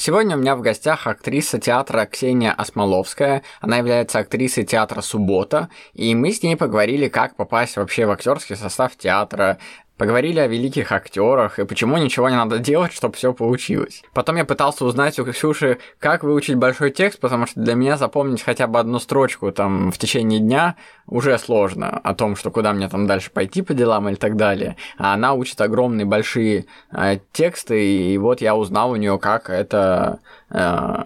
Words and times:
Сегодня 0.00 0.34
у 0.34 0.40
меня 0.40 0.56
в 0.56 0.62
гостях 0.62 1.06
актриса 1.06 1.58
театра 1.58 2.06
Ксения 2.06 2.52
Осмоловская. 2.52 3.42
Она 3.60 3.76
является 3.76 4.20
актрисой 4.20 4.64
театра 4.64 5.02
«Суббота», 5.02 5.68
и 5.92 6.14
мы 6.14 6.32
с 6.32 6.42
ней 6.42 6.56
поговорили, 6.56 7.08
как 7.08 7.36
попасть 7.36 7.76
вообще 7.76 8.06
в 8.06 8.10
актерский 8.10 8.56
состав 8.56 8.96
театра, 8.96 9.58
Поговорили 10.00 10.40
о 10.40 10.46
великих 10.46 10.92
актерах 10.92 11.58
и 11.58 11.66
почему 11.66 11.98
ничего 11.98 12.30
не 12.30 12.34
надо 12.34 12.58
делать, 12.58 12.90
чтобы 12.90 13.16
все 13.16 13.34
получилось. 13.34 14.02
Потом 14.14 14.36
я 14.36 14.46
пытался 14.46 14.86
узнать 14.86 15.18
у 15.18 15.26
Ксюши, 15.26 15.76
как 15.98 16.24
выучить 16.24 16.54
большой 16.54 16.90
текст, 16.90 17.20
потому 17.20 17.44
что 17.44 17.60
для 17.60 17.74
меня 17.74 17.98
запомнить 17.98 18.40
хотя 18.42 18.66
бы 18.66 18.78
одну 18.78 18.98
строчку 18.98 19.52
там 19.52 19.92
в 19.92 19.98
течение 19.98 20.40
дня 20.40 20.76
уже 21.06 21.36
сложно 21.36 22.00
о 22.02 22.14
том, 22.14 22.34
что 22.34 22.50
куда 22.50 22.72
мне 22.72 22.88
там 22.88 23.06
дальше 23.06 23.30
пойти 23.30 23.60
по 23.60 23.74
делам 23.74 24.08
или 24.08 24.16
так 24.16 24.36
далее. 24.36 24.78
А 24.96 25.12
она 25.12 25.34
учит 25.34 25.60
огромные 25.60 26.06
большие 26.06 26.64
э, 26.92 27.18
тексты, 27.32 28.14
и 28.14 28.16
вот 28.16 28.40
я 28.40 28.56
узнал 28.56 28.92
у 28.92 28.96
нее, 28.96 29.18
как 29.18 29.50
это 29.50 30.20
э, 30.48 30.96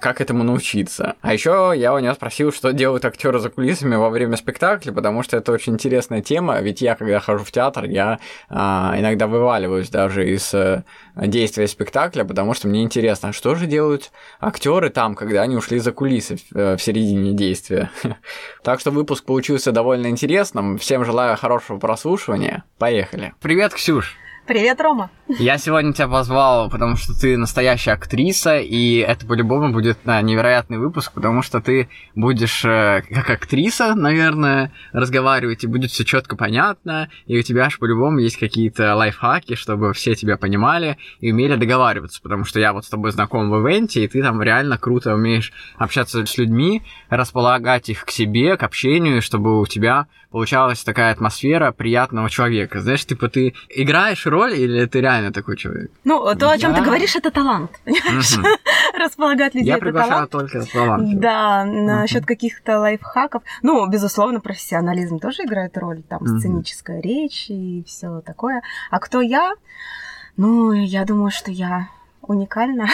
как 0.00 0.20
этому 0.20 0.44
научиться. 0.44 1.16
А 1.20 1.32
еще 1.32 1.72
я 1.76 1.94
у 1.94 1.98
нее 1.98 2.14
спросил, 2.14 2.52
что 2.52 2.72
делают 2.72 3.04
актеры 3.04 3.38
за 3.38 3.50
кулисами 3.50 3.96
во 3.96 4.10
время 4.10 4.36
спектакля, 4.36 4.92
потому 4.92 5.22
что 5.22 5.36
это 5.36 5.52
очень 5.52 5.74
интересная 5.74 6.22
тема, 6.22 6.60
ведь 6.60 6.80
я, 6.80 6.94
когда 6.94 7.20
хожу 7.20 7.44
в 7.44 7.52
театр, 7.52 7.84
я 7.84 8.18
а, 8.48 8.94
иногда 8.98 9.26
вываливаюсь 9.26 9.90
даже 9.90 10.28
из 10.30 10.52
а, 10.54 10.84
действия 11.16 11.68
спектакля, 11.68 12.24
потому 12.24 12.54
что 12.54 12.68
мне 12.68 12.82
интересно, 12.82 13.30
а 13.30 13.32
что 13.32 13.54
же 13.54 13.66
делают 13.66 14.10
актеры 14.40 14.90
там, 14.90 15.14
когда 15.14 15.42
они 15.42 15.56
ушли 15.56 15.78
за 15.78 15.92
кулисы 15.92 16.36
в, 16.36 16.56
э, 16.56 16.76
в 16.76 16.82
середине 16.82 17.32
действия. 17.32 17.90
так 18.62 18.80
что 18.80 18.90
выпуск 18.90 19.24
получился 19.24 19.72
довольно 19.72 20.08
интересным. 20.08 20.78
Всем 20.78 21.04
желаю 21.04 21.36
хорошего 21.36 21.78
прослушивания. 21.78 22.64
Поехали. 22.78 23.34
Привет, 23.40 23.74
Ксюш! 23.74 24.18
Привет, 24.46 24.78
Рома. 24.82 25.10
Я 25.26 25.56
сегодня 25.56 25.94
тебя 25.94 26.06
позвал, 26.06 26.68
потому 26.68 26.96
что 26.96 27.18
ты 27.18 27.38
настоящая 27.38 27.92
актриса, 27.92 28.58
и 28.58 28.96
это 28.96 29.24
по-любому 29.24 29.72
будет 29.72 29.96
да, 30.04 30.20
невероятный 30.20 30.76
выпуск, 30.76 31.12
потому 31.12 31.40
что 31.40 31.62
ты 31.62 31.88
будешь 32.14 32.62
э, 32.62 33.02
как 33.08 33.30
актриса, 33.30 33.94
наверное, 33.94 34.70
разговаривать, 34.92 35.64
и 35.64 35.66
будет 35.66 35.92
все 35.92 36.04
четко 36.04 36.36
понятно, 36.36 37.08
и 37.24 37.38
у 37.38 37.42
тебя 37.42 37.70
же 37.70 37.78
по-любому 37.78 38.18
есть 38.18 38.36
какие-то 38.36 38.94
лайфхаки, 38.94 39.54
чтобы 39.54 39.94
все 39.94 40.14
тебя 40.14 40.36
понимали 40.36 40.98
и 41.20 41.32
умели 41.32 41.56
договариваться, 41.56 42.20
потому 42.20 42.44
что 42.44 42.60
я 42.60 42.74
вот 42.74 42.84
с 42.84 42.90
тобой 42.90 43.12
знаком 43.12 43.50
в 43.50 43.66
ивенте, 43.66 44.04
и 44.04 44.08
ты 44.08 44.22
там 44.22 44.42
реально 44.42 44.76
круто 44.76 45.14
умеешь 45.14 45.54
общаться 45.78 46.26
с 46.26 46.36
людьми, 46.36 46.82
располагать 47.08 47.88
их 47.88 48.04
к 48.04 48.10
себе, 48.10 48.58
к 48.58 48.62
общению, 48.62 49.22
чтобы 49.22 49.58
у 49.58 49.64
тебя 49.64 50.06
получалась 50.34 50.82
такая 50.82 51.12
атмосфера 51.12 51.70
приятного 51.70 52.28
человека. 52.28 52.80
Знаешь, 52.80 53.06
типа 53.06 53.28
ты 53.28 53.54
играешь 53.68 54.26
роль 54.34 54.54
или 54.54 54.86
ты 54.86 55.00
реально 55.00 55.32
такой 55.32 55.56
человек? 55.56 55.90
Ну, 56.04 56.34
то, 56.34 56.50
о 56.50 56.58
чем 56.58 56.74
ты 56.74 56.82
говоришь, 56.82 57.16
это 57.16 57.30
талант. 57.30 57.70
Располагать 58.98 59.54
людей 59.54 59.68
Я 59.68 59.78
приглашаю 59.78 60.28
только 60.28 60.64
талант. 60.72 61.18
Да, 61.20 61.64
насчет 61.64 62.26
каких-то 62.26 62.78
лайфхаков. 62.78 63.42
Ну, 63.62 63.86
безусловно, 63.88 64.40
профессионализм 64.40 65.18
тоже 65.18 65.44
играет 65.44 65.78
роль. 65.78 66.02
Там 66.02 66.26
сценическая 66.26 67.00
речь 67.00 67.46
и 67.48 67.84
все 67.86 68.20
такое. 68.20 68.62
А 68.90 68.98
кто 68.98 69.20
я? 69.20 69.54
Ну, 70.36 70.72
я 70.72 71.04
думаю, 71.04 71.30
что 71.30 71.50
я 71.50 71.88
уникальна. 72.28 72.86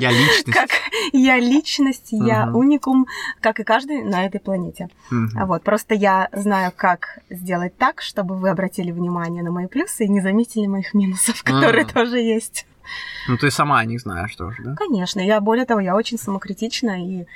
Я 0.00 0.10
личность. 0.10 0.52
Как 0.52 0.70
я 1.12 1.38
личность, 1.38 2.08
я 2.10 2.50
уникум, 2.52 3.06
как 3.40 3.60
и 3.60 3.64
каждый 3.64 4.02
на 4.02 4.26
этой 4.26 4.40
планете. 4.40 4.88
Вот, 5.10 5.62
просто 5.62 5.94
я 5.94 6.28
знаю, 6.32 6.72
как 6.74 7.18
сделать 7.30 7.76
так, 7.76 8.00
чтобы 8.02 8.36
вы 8.36 8.50
обратили 8.50 8.90
внимание 8.90 9.42
на 9.42 9.50
мои 9.50 9.66
плюсы 9.66 10.04
и 10.04 10.08
не 10.08 10.20
заметили 10.20 10.66
моих 10.66 10.94
минусов, 10.94 11.42
которые 11.44 11.84
тоже 11.84 12.18
есть. 12.18 12.66
Ну, 13.28 13.36
ты 13.38 13.50
сама 13.50 13.78
о 13.78 13.84
них 13.84 14.00
знаешь 14.00 14.34
тоже, 14.36 14.62
да? 14.62 14.74
Конечно. 14.74 15.20
Я, 15.20 15.40
более 15.40 15.64
того, 15.64 15.80
я 15.80 15.96
очень 15.96 16.18
самокритична, 16.18 17.02
и 17.02 17.26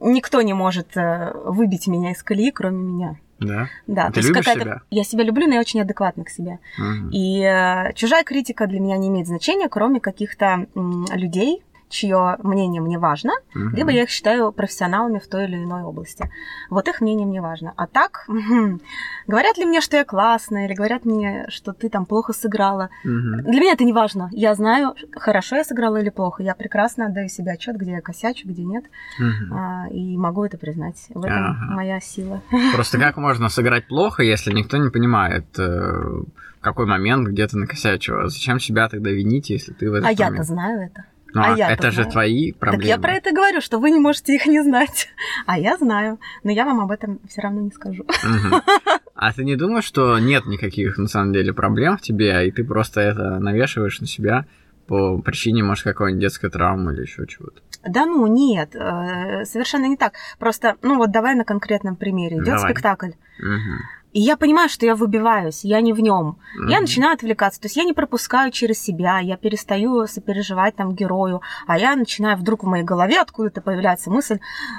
никто 0.00 0.40
не 0.42 0.54
может 0.54 0.96
э, 0.96 1.32
выбить 1.44 1.86
меня 1.86 2.12
из 2.12 2.22
колеи, 2.22 2.50
кроме 2.50 2.82
меня. 2.82 3.16
Да. 3.46 3.68
Да. 3.86 4.10
Ты 4.10 4.20
любишь 4.20 4.44
себя? 4.44 4.80
Я 4.90 5.04
себя 5.04 5.24
люблю, 5.24 5.46
но 5.46 5.54
я 5.54 5.60
очень 5.60 5.80
адекватна 5.80 6.24
к 6.24 6.30
себе. 6.30 6.58
Угу. 6.78 7.10
И 7.12 7.40
э, 7.42 7.92
чужая 7.94 8.24
критика 8.24 8.66
для 8.66 8.80
меня 8.80 8.96
не 8.96 9.08
имеет 9.08 9.26
значения, 9.26 9.68
кроме 9.68 10.00
каких-то 10.00 10.66
м, 10.74 11.06
людей, 11.12 11.62
чье 11.94 12.36
мнение 12.42 12.82
мне 12.82 12.98
важно, 12.98 13.32
угу. 13.54 13.68
либо 13.70 13.90
я 13.90 14.02
их 14.02 14.10
считаю 14.10 14.52
профессионалами 14.52 15.18
в 15.18 15.28
той 15.28 15.44
или 15.44 15.56
иной 15.56 15.82
области. 15.82 16.28
Вот 16.68 16.88
их 16.88 17.00
мнение 17.00 17.26
мне 17.26 17.40
важно. 17.40 17.72
А 17.76 17.86
так, 17.86 18.26
говорят 19.26 19.56
ли 19.56 19.64
мне, 19.64 19.80
что 19.80 19.96
я 19.96 20.04
классная, 20.04 20.66
или 20.66 20.74
говорят 20.74 21.04
мне, 21.04 21.46
что 21.48 21.72
ты 21.72 21.88
там 21.88 22.04
плохо 22.04 22.32
сыграла. 22.32 22.90
Угу. 23.04 23.50
Для 23.50 23.60
меня 23.60 23.72
это 23.72 23.84
не 23.84 23.92
важно. 23.92 24.28
Я 24.32 24.54
знаю, 24.54 24.94
хорошо 25.12 25.56
я 25.56 25.64
сыграла 25.64 25.98
или 25.98 26.10
плохо. 26.10 26.42
Я 26.42 26.54
прекрасно 26.54 27.06
отдаю 27.06 27.28
себе 27.28 27.52
отчет, 27.52 27.76
где 27.76 27.92
я 27.92 28.00
косячу, 28.00 28.48
где 28.48 28.64
нет. 28.64 28.84
Угу. 29.18 29.54
А, 29.54 29.86
и 29.90 30.16
могу 30.16 30.44
это 30.44 30.58
признать. 30.58 31.06
В 31.10 31.24
этом 31.24 31.44
ага. 31.44 31.74
моя 31.74 32.00
сила. 32.00 32.42
Просто 32.74 32.98
как 32.98 33.16
можно 33.16 33.48
сыграть 33.48 33.86
плохо, 33.86 34.22
если 34.22 34.52
никто 34.52 34.76
не 34.78 34.90
понимает, 34.90 35.46
э, 35.58 35.62
в 35.62 36.60
какой 36.60 36.86
момент 36.86 37.28
где-то 37.28 37.56
накосячила? 37.56 38.28
Зачем 38.28 38.58
себя 38.58 38.88
тогда 38.88 39.10
винить, 39.10 39.50
если 39.50 39.72
ты 39.72 39.90
в 39.90 39.94
этом 39.94 40.08
А 40.08 40.12
я-то 40.12 40.42
знаю 40.42 40.80
это. 40.80 41.04
Ну, 41.34 41.42
а, 41.42 41.54
а 41.54 41.56
я 41.56 41.70
это 41.70 41.90
же 41.90 42.04
твои 42.04 42.52
проблемы. 42.52 42.82
Так 42.82 42.88
я 42.88 42.98
про 42.98 43.12
это 43.14 43.32
говорю, 43.32 43.60
что 43.60 43.78
вы 43.78 43.90
не 43.90 43.98
можете 43.98 44.34
их 44.34 44.46
не 44.46 44.62
знать. 44.62 45.08
А 45.46 45.58
я 45.58 45.76
знаю, 45.76 46.18
но 46.44 46.50
я 46.50 46.64
вам 46.64 46.80
об 46.80 46.90
этом 46.90 47.18
все 47.28 47.42
равно 47.42 47.60
не 47.60 47.70
скажу. 47.70 48.04
Угу. 48.04 48.62
А 49.14 49.32
ты 49.32 49.44
не 49.44 49.56
думаешь, 49.56 49.84
что 49.84 50.18
нет 50.18 50.46
никаких 50.46 50.98
на 50.98 51.06
самом 51.06 51.32
деле 51.32 51.52
проблем 51.52 51.96
в 51.96 52.00
тебе, 52.00 52.46
и 52.46 52.50
ты 52.50 52.64
просто 52.64 53.00
это 53.00 53.38
навешиваешь 53.38 54.00
на 54.00 54.06
себя 54.06 54.44
по 54.86 55.18
причине, 55.18 55.62
может, 55.62 55.84
какой-нибудь 55.84 56.20
детской 56.20 56.50
травмы 56.50 56.92
или 56.92 57.02
еще 57.02 57.26
чего-то? 57.26 57.60
Да 57.86 58.06
ну, 58.06 58.26
нет, 58.26 58.74
э, 58.74 59.44
совершенно 59.44 59.86
не 59.86 59.96
так. 59.96 60.14
Просто, 60.38 60.76
ну 60.82 60.96
вот 60.96 61.10
давай 61.10 61.34
на 61.34 61.44
конкретном 61.44 61.96
примере. 61.96 62.38
Идет 62.38 62.60
спектакль. 62.60 63.12
Угу. 63.38 64.03
И 64.14 64.20
я 64.20 64.36
понимаю, 64.36 64.68
что 64.68 64.86
я 64.86 64.94
выбиваюсь, 64.94 65.64
я 65.64 65.80
не 65.80 65.92
в 65.92 65.98
нем. 65.98 66.38
Mm-hmm. 66.56 66.70
Я 66.70 66.80
начинаю 66.80 67.14
отвлекаться. 67.14 67.60
То 67.60 67.66
есть 67.66 67.76
я 67.76 67.82
не 67.82 67.92
пропускаю 67.92 68.52
через 68.52 68.80
себя, 68.80 69.18
я 69.18 69.36
перестаю 69.36 70.06
сопереживать 70.06 70.76
там 70.76 70.94
герою, 70.94 71.42
а 71.66 71.76
я 71.76 71.96
начинаю 71.96 72.36
вдруг 72.36 72.62
в 72.62 72.66
моей 72.66 72.84
голове 72.84 73.20
откуда-то 73.20 73.60
появляется 73.60 74.10
мысль, 74.10 74.38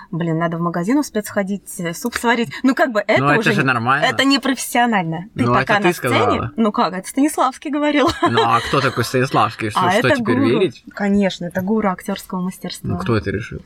блин, 0.10 0.38
надо 0.38 0.58
в 0.58 0.62
магазин 0.62 0.98
успеть 1.00 1.28
сходить, 1.28 1.80
э, 1.80 1.94
суп 1.94 2.16
сварить. 2.16 2.50
Ну 2.64 2.74
как 2.74 2.94
бы 2.94 3.04
это 3.06 3.22
Но 3.22 3.38
уже 3.38 3.50
это 3.50 3.60
же 3.60 3.64
нормально. 3.66 4.06
Это 4.06 4.24
не 4.24 4.40
профессионально. 4.40 5.26
Ты 5.36 5.44
Но 5.44 5.54
пока 5.54 5.80
на 5.80 5.82
ты 5.82 5.94
сцене. 5.94 6.14
Сказала. 6.14 6.52
Ну 6.56 6.72
как, 6.72 6.94
это 6.94 7.08
Станиславский 7.08 7.72
говорил. 7.72 8.08
Ну 8.22 8.42
а 8.42 8.62
кто 8.62 8.80
такой 8.80 9.04
Станиславский? 9.04 9.70
Что, 9.70 9.82
а 9.82 9.92
что 9.92 10.08
это 10.08 10.18
теперь 10.18 10.36
гуру. 10.36 10.48
верить? 10.48 10.84
Конечно, 10.94 11.44
это 11.44 11.60
гуру 11.60 11.90
актерского 11.90 12.40
мастерства. 12.40 12.90
Ну 12.90 12.98
кто 12.98 13.18
это 13.18 13.32
решил? 13.32 13.60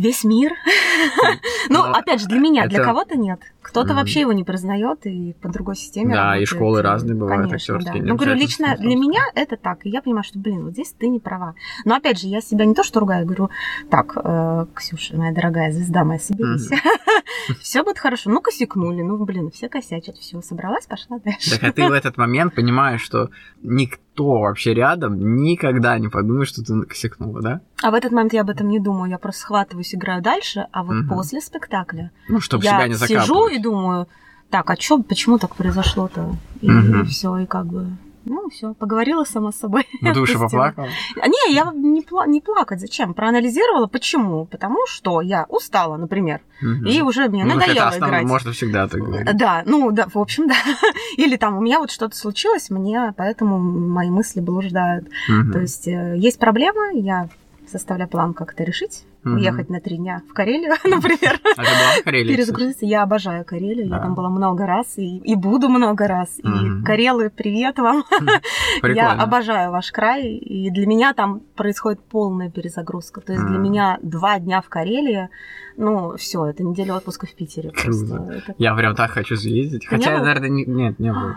Весь 0.00 0.24
мир. 0.24 0.52
Ну, 1.68 1.82
опять 1.82 2.20
же, 2.20 2.26
для 2.26 2.40
меня, 2.40 2.66
для 2.66 2.82
кого-то 2.82 3.16
нет. 3.16 3.40
Кто-то 3.62 3.94
вообще 3.94 4.20
его 4.20 4.32
не 4.32 4.44
признает 4.44 5.06
и 5.06 5.34
по 5.40 5.48
другой 5.48 5.76
системе. 5.76 6.14
Да, 6.14 6.36
и 6.36 6.44
школы 6.44 6.82
разные 6.82 7.14
бывают 7.14 7.52
актерские. 7.52 8.02
Ну, 8.02 8.16
говорю, 8.16 8.34
лично 8.34 8.76
для 8.76 8.96
меня 8.96 9.22
это 9.34 9.56
так. 9.56 9.84
И 9.86 9.90
я 9.90 10.02
понимаю, 10.02 10.24
что, 10.24 10.38
блин, 10.38 10.64
вот 10.64 10.72
здесь 10.72 10.94
ты 10.98 11.08
не 11.08 11.20
права. 11.20 11.54
Но 11.84 11.94
опять 11.94 12.18
же, 12.18 12.26
я 12.26 12.40
себя 12.40 12.64
не 12.64 12.74
то 12.74 12.82
что 12.82 13.00
ругаю, 13.00 13.26
говорю, 13.26 13.50
так, 13.90 14.16
э, 14.16 14.66
Ксюша, 14.74 15.16
моя 15.16 15.32
дорогая 15.32 15.70
звезда 15.70 16.04
моя, 16.04 16.18
соберись. 16.18 16.70
Все 17.60 17.84
будет 17.84 17.98
хорошо. 17.98 18.30
Ну, 18.30 18.40
косякнули. 18.40 19.02
Ну, 19.02 19.22
блин, 19.24 19.50
все 19.50 19.68
косячат. 19.68 20.16
Все, 20.16 20.40
собралась, 20.42 20.86
пошла 20.86 21.18
дальше. 21.18 21.58
Так, 21.58 21.62
а 21.62 21.72
ты 21.72 21.86
в 21.86 21.92
этот 21.92 22.16
момент 22.16 22.54
понимаешь, 22.54 23.02
что 23.02 23.30
никто 23.62 24.09
вообще 24.24 24.74
рядом 24.74 25.42
никогда 25.42 25.98
не 25.98 26.08
подумает, 26.08 26.48
что 26.48 26.62
ты 26.62 26.82
косякнула, 26.82 27.40
да? 27.40 27.60
А 27.82 27.90
в 27.90 27.94
этот 27.94 28.12
момент 28.12 28.32
я 28.32 28.42
об 28.42 28.50
этом 28.50 28.68
не 28.68 28.80
думаю. 28.80 29.10
Я 29.10 29.18
просто 29.18 29.42
схватываюсь, 29.42 29.94
играю 29.94 30.22
дальше. 30.22 30.66
А 30.72 30.82
вот 30.82 31.08
после 31.08 31.40
спектакля 31.40 32.10
ну, 32.28 32.40
чтобы 32.40 32.64
я 32.64 32.72
себя 32.72 32.88
не 32.88 32.94
сижу 32.94 33.48
и 33.48 33.58
думаю, 33.58 34.08
так, 34.50 34.68
а 34.70 34.76
чё, 34.76 35.02
почему 35.02 35.38
так 35.38 35.54
произошло-то? 35.54 36.36
И, 36.60 36.70
угу. 36.70 36.98
и 36.98 37.04
все, 37.04 37.38
и 37.38 37.46
как 37.46 37.66
бы, 37.66 37.86
ну, 38.24 38.48
все, 38.50 38.74
поговорила 38.74 39.24
сама 39.24 39.52
с 39.52 39.56
собой. 39.56 39.86
В 40.00 40.12
душе 40.12 40.38
поплакала? 40.38 40.88
Не, 41.16 41.54
я 41.54 41.72
не, 41.74 42.02
пла- 42.02 42.26
не 42.26 42.40
плакать, 42.40 42.80
зачем? 42.80 43.14
Проанализировала, 43.14 43.86
почему? 43.86 44.44
Потому 44.46 44.86
что 44.86 45.20
я 45.20 45.46
устала, 45.48 45.96
например, 45.96 46.40
угу. 46.62 46.86
и 46.86 47.00
уже 47.00 47.28
мне 47.28 47.44
ну, 47.44 47.54
надоело 47.54 47.88
это 47.88 47.98
играть. 47.98 48.24
можно 48.24 48.52
всегда 48.52 48.88
так 48.88 49.00
говорить. 49.00 49.36
Да, 49.36 49.62
ну, 49.66 49.90
да, 49.90 50.06
в 50.12 50.18
общем, 50.18 50.48
да. 50.48 50.54
Или 51.16 51.36
там 51.36 51.56
у 51.56 51.60
меня 51.60 51.78
вот 51.78 51.90
что-то 51.90 52.16
случилось, 52.16 52.70
мне 52.70 53.14
поэтому 53.16 53.58
мои 53.58 54.10
мысли 54.10 54.40
блуждают. 54.40 55.08
Угу. 55.28 55.52
То 55.52 55.60
есть 55.60 55.86
есть 55.86 56.38
проблема, 56.38 56.92
я 56.92 57.28
составляю 57.70 58.08
план, 58.08 58.34
как 58.34 58.52
это 58.52 58.64
решить, 58.64 59.04
mm-hmm. 59.24 59.34
уехать 59.34 59.70
на 59.70 59.80
три 59.80 59.96
дня 59.96 60.22
в 60.28 60.32
Карелию, 60.32 60.72
например. 60.84 61.40
А 61.56 61.62
ты 61.62 61.70
была 61.70 62.00
в 62.00 62.04
Карелии? 62.04 62.34
Перезагрузиться. 62.34 62.86
Я 62.86 63.02
обожаю 63.02 63.44
Карелию, 63.44 63.88
я 63.88 63.98
там 63.98 64.14
была 64.14 64.30
много 64.30 64.66
раз 64.66 64.98
и, 64.98 65.18
и 65.18 65.34
буду 65.34 65.68
много 65.68 66.06
раз. 66.06 66.38
И 66.38 66.84
Карелы, 66.84 67.30
привет 67.30 67.78
вам. 67.78 68.04
Я 68.82 69.12
обожаю 69.12 69.70
ваш 69.70 69.92
край, 69.92 70.34
и 70.34 70.70
для 70.70 70.86
меня 70.86 71.12
там 71.12 71.40
происходит 71.54 72.00
полная 72.00 72.50
перезагрузка. 72.50 73.20
То 73.20 73.32
есть 73.32 73.44
для 73.44 73.58
меня 73.58 73.98
два 74.02 74.38
дня 74.38 74.60
в 74.60 74.68
Карелии, 74.68 75.28
ну, 75.76 76.16
все, 76.16 76.46
это 76.46 76.62
неделя 76.62 76.96
отпуска 76.96 77.26
в 77.26 77.34
Питере. 77.34 77.72
Я 78.58 78.74
прям 78.74 78.94
так 78.94 79.10
хочу 79.10 79.36
съездить. 79.36 79.86
Хотя, 79.86 80.18
наверное, 80.18 80.50
нет, 80.50 80.98
не 80.98 81.12
был. 81.12 81.34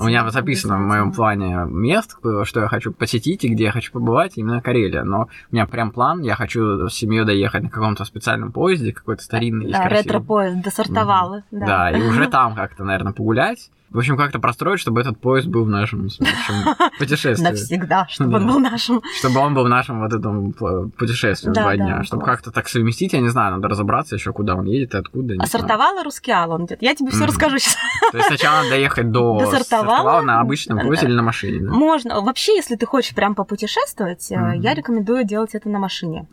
У 0.00 0.06
меня 0.06 0.28
записано 0.30 0.78
в 0.78 0.80
моем 0.80 1.12
плане 1.12 1.64
мест, 1.68 2.16
что 2.42 2.60
я 2.60 2.66
хочу 2.66 2.92
посетить 2.92 3.44
и 3.44 3.48
где 3.48 3.64
я 3.64 3.70
хочу 3.70 3.92
побывать, 3.92 4.32
именно 4.36 4.60
Карелия. 4.60 5.04
Но 5.04 5.28
у 5.50 5.54
меня 5.54 5.66
прям 5.66 5.92
план, 5.92 6.22
я 6.22 6.34
хочу 6.34 6.88
с 6.88 6.94
доехать 7.24 7.62
на 7.62 7.70
каком-то 7.70 8.04
специальном 8.04 8.52
поезде, 8.52 8.92
какой-то 8.92 9.22
старинный. 9.22 9.70
Да, 9.70 9.88
ретро-поезд 9.88 10.62
до 10.62 10.70
Сартовала. 10.70 11.38
Mm-hmm. 11.38 11.58
Да. 11.60 11.66
да, 11.66 11.90
и 11.90 12.02
уже 12.02 12.26
там 12.30 12.54
как-то, 12.54 12.84
наверное, 12.84 13.12
погулять. 13.12 13.70
В 13.90 13.98
общем, 13.98 14.16
как-то 14.16 14.40
простроить, 14.40 14.80
чтобы 14.80 15.00
этот 15.00 15.20
поезд 15.20 15.46
был 15.46 15.64
в 15.64 15.68
нашем 15.68 16.08
путешествии. 16.98 17.44
Навсегда, 17.44 18.06
чтобы 18.10 18.36
он 18.36 18.46
был 18.46 18.58
нашим. 18.58 19.02
Чтобы 19.18 19.40
он 19.40 19.54
был 19.54 19.64
в 19.64 19.68
нашем 19.68 20.00
вот 20.00 20.12
этом 20.12 20.52
путешествии 20.52 21.50
два 21.50 21.76
дня. 21.76 22.02
Чтобы 22.02 22.24
как-то 22.24 22.50
так 22.50 22.68
совместить, 22.68 23.12
я 23.12 23.20
не 23.20 23.28
знаю, 23.28 23.54
надо 23.54 23.68
разобраться 23.68 24.16
еще, 24.16 24.32
куда 24.32 24.56
он 24.56 24.64
едет 24.64 24.94
и 24.94 24.98
откуда. 24.98 25.34
А 25.38 25.46
Сартовала 25.46 26.02
Рускеал 26.02 26.50
он 26.52 26.66
идет. 26.66 26.82
Я 26.82 26.94
тебе 26.94 27.10
все 27.10 27.26
расскажу 27.26 27.58
сейчас. 27.58 27.76
То 28.10 28.18
есть 28.18 28.28
сначала 28.28 28.56
надо 28.58 28.70
доехать 28.70 29.10
до 29.10 29.46
Сартовала 29.50 30.22
на 30.22 30.40
обычном 30.40 30.80
поезде 30.80 31.06
или 31.06 31.14
на 31.14 31.22
машине? 31.22 31.68
Можно. 31.68 32.20
Вообще, 32.20 32.56
если 32.56 32.76
ты 32.76 32.86
хочешь 32.86 33.14
прям 33.14 33.34
попутешествовать, 33.34 34.30
э, 34.30 34.54
я 34.56 34.74
рекомендую 34.74 35.24
делать 35.24 35.54
это 35.54 35.68
на 35.68 35.78
машине. 35.78 36.26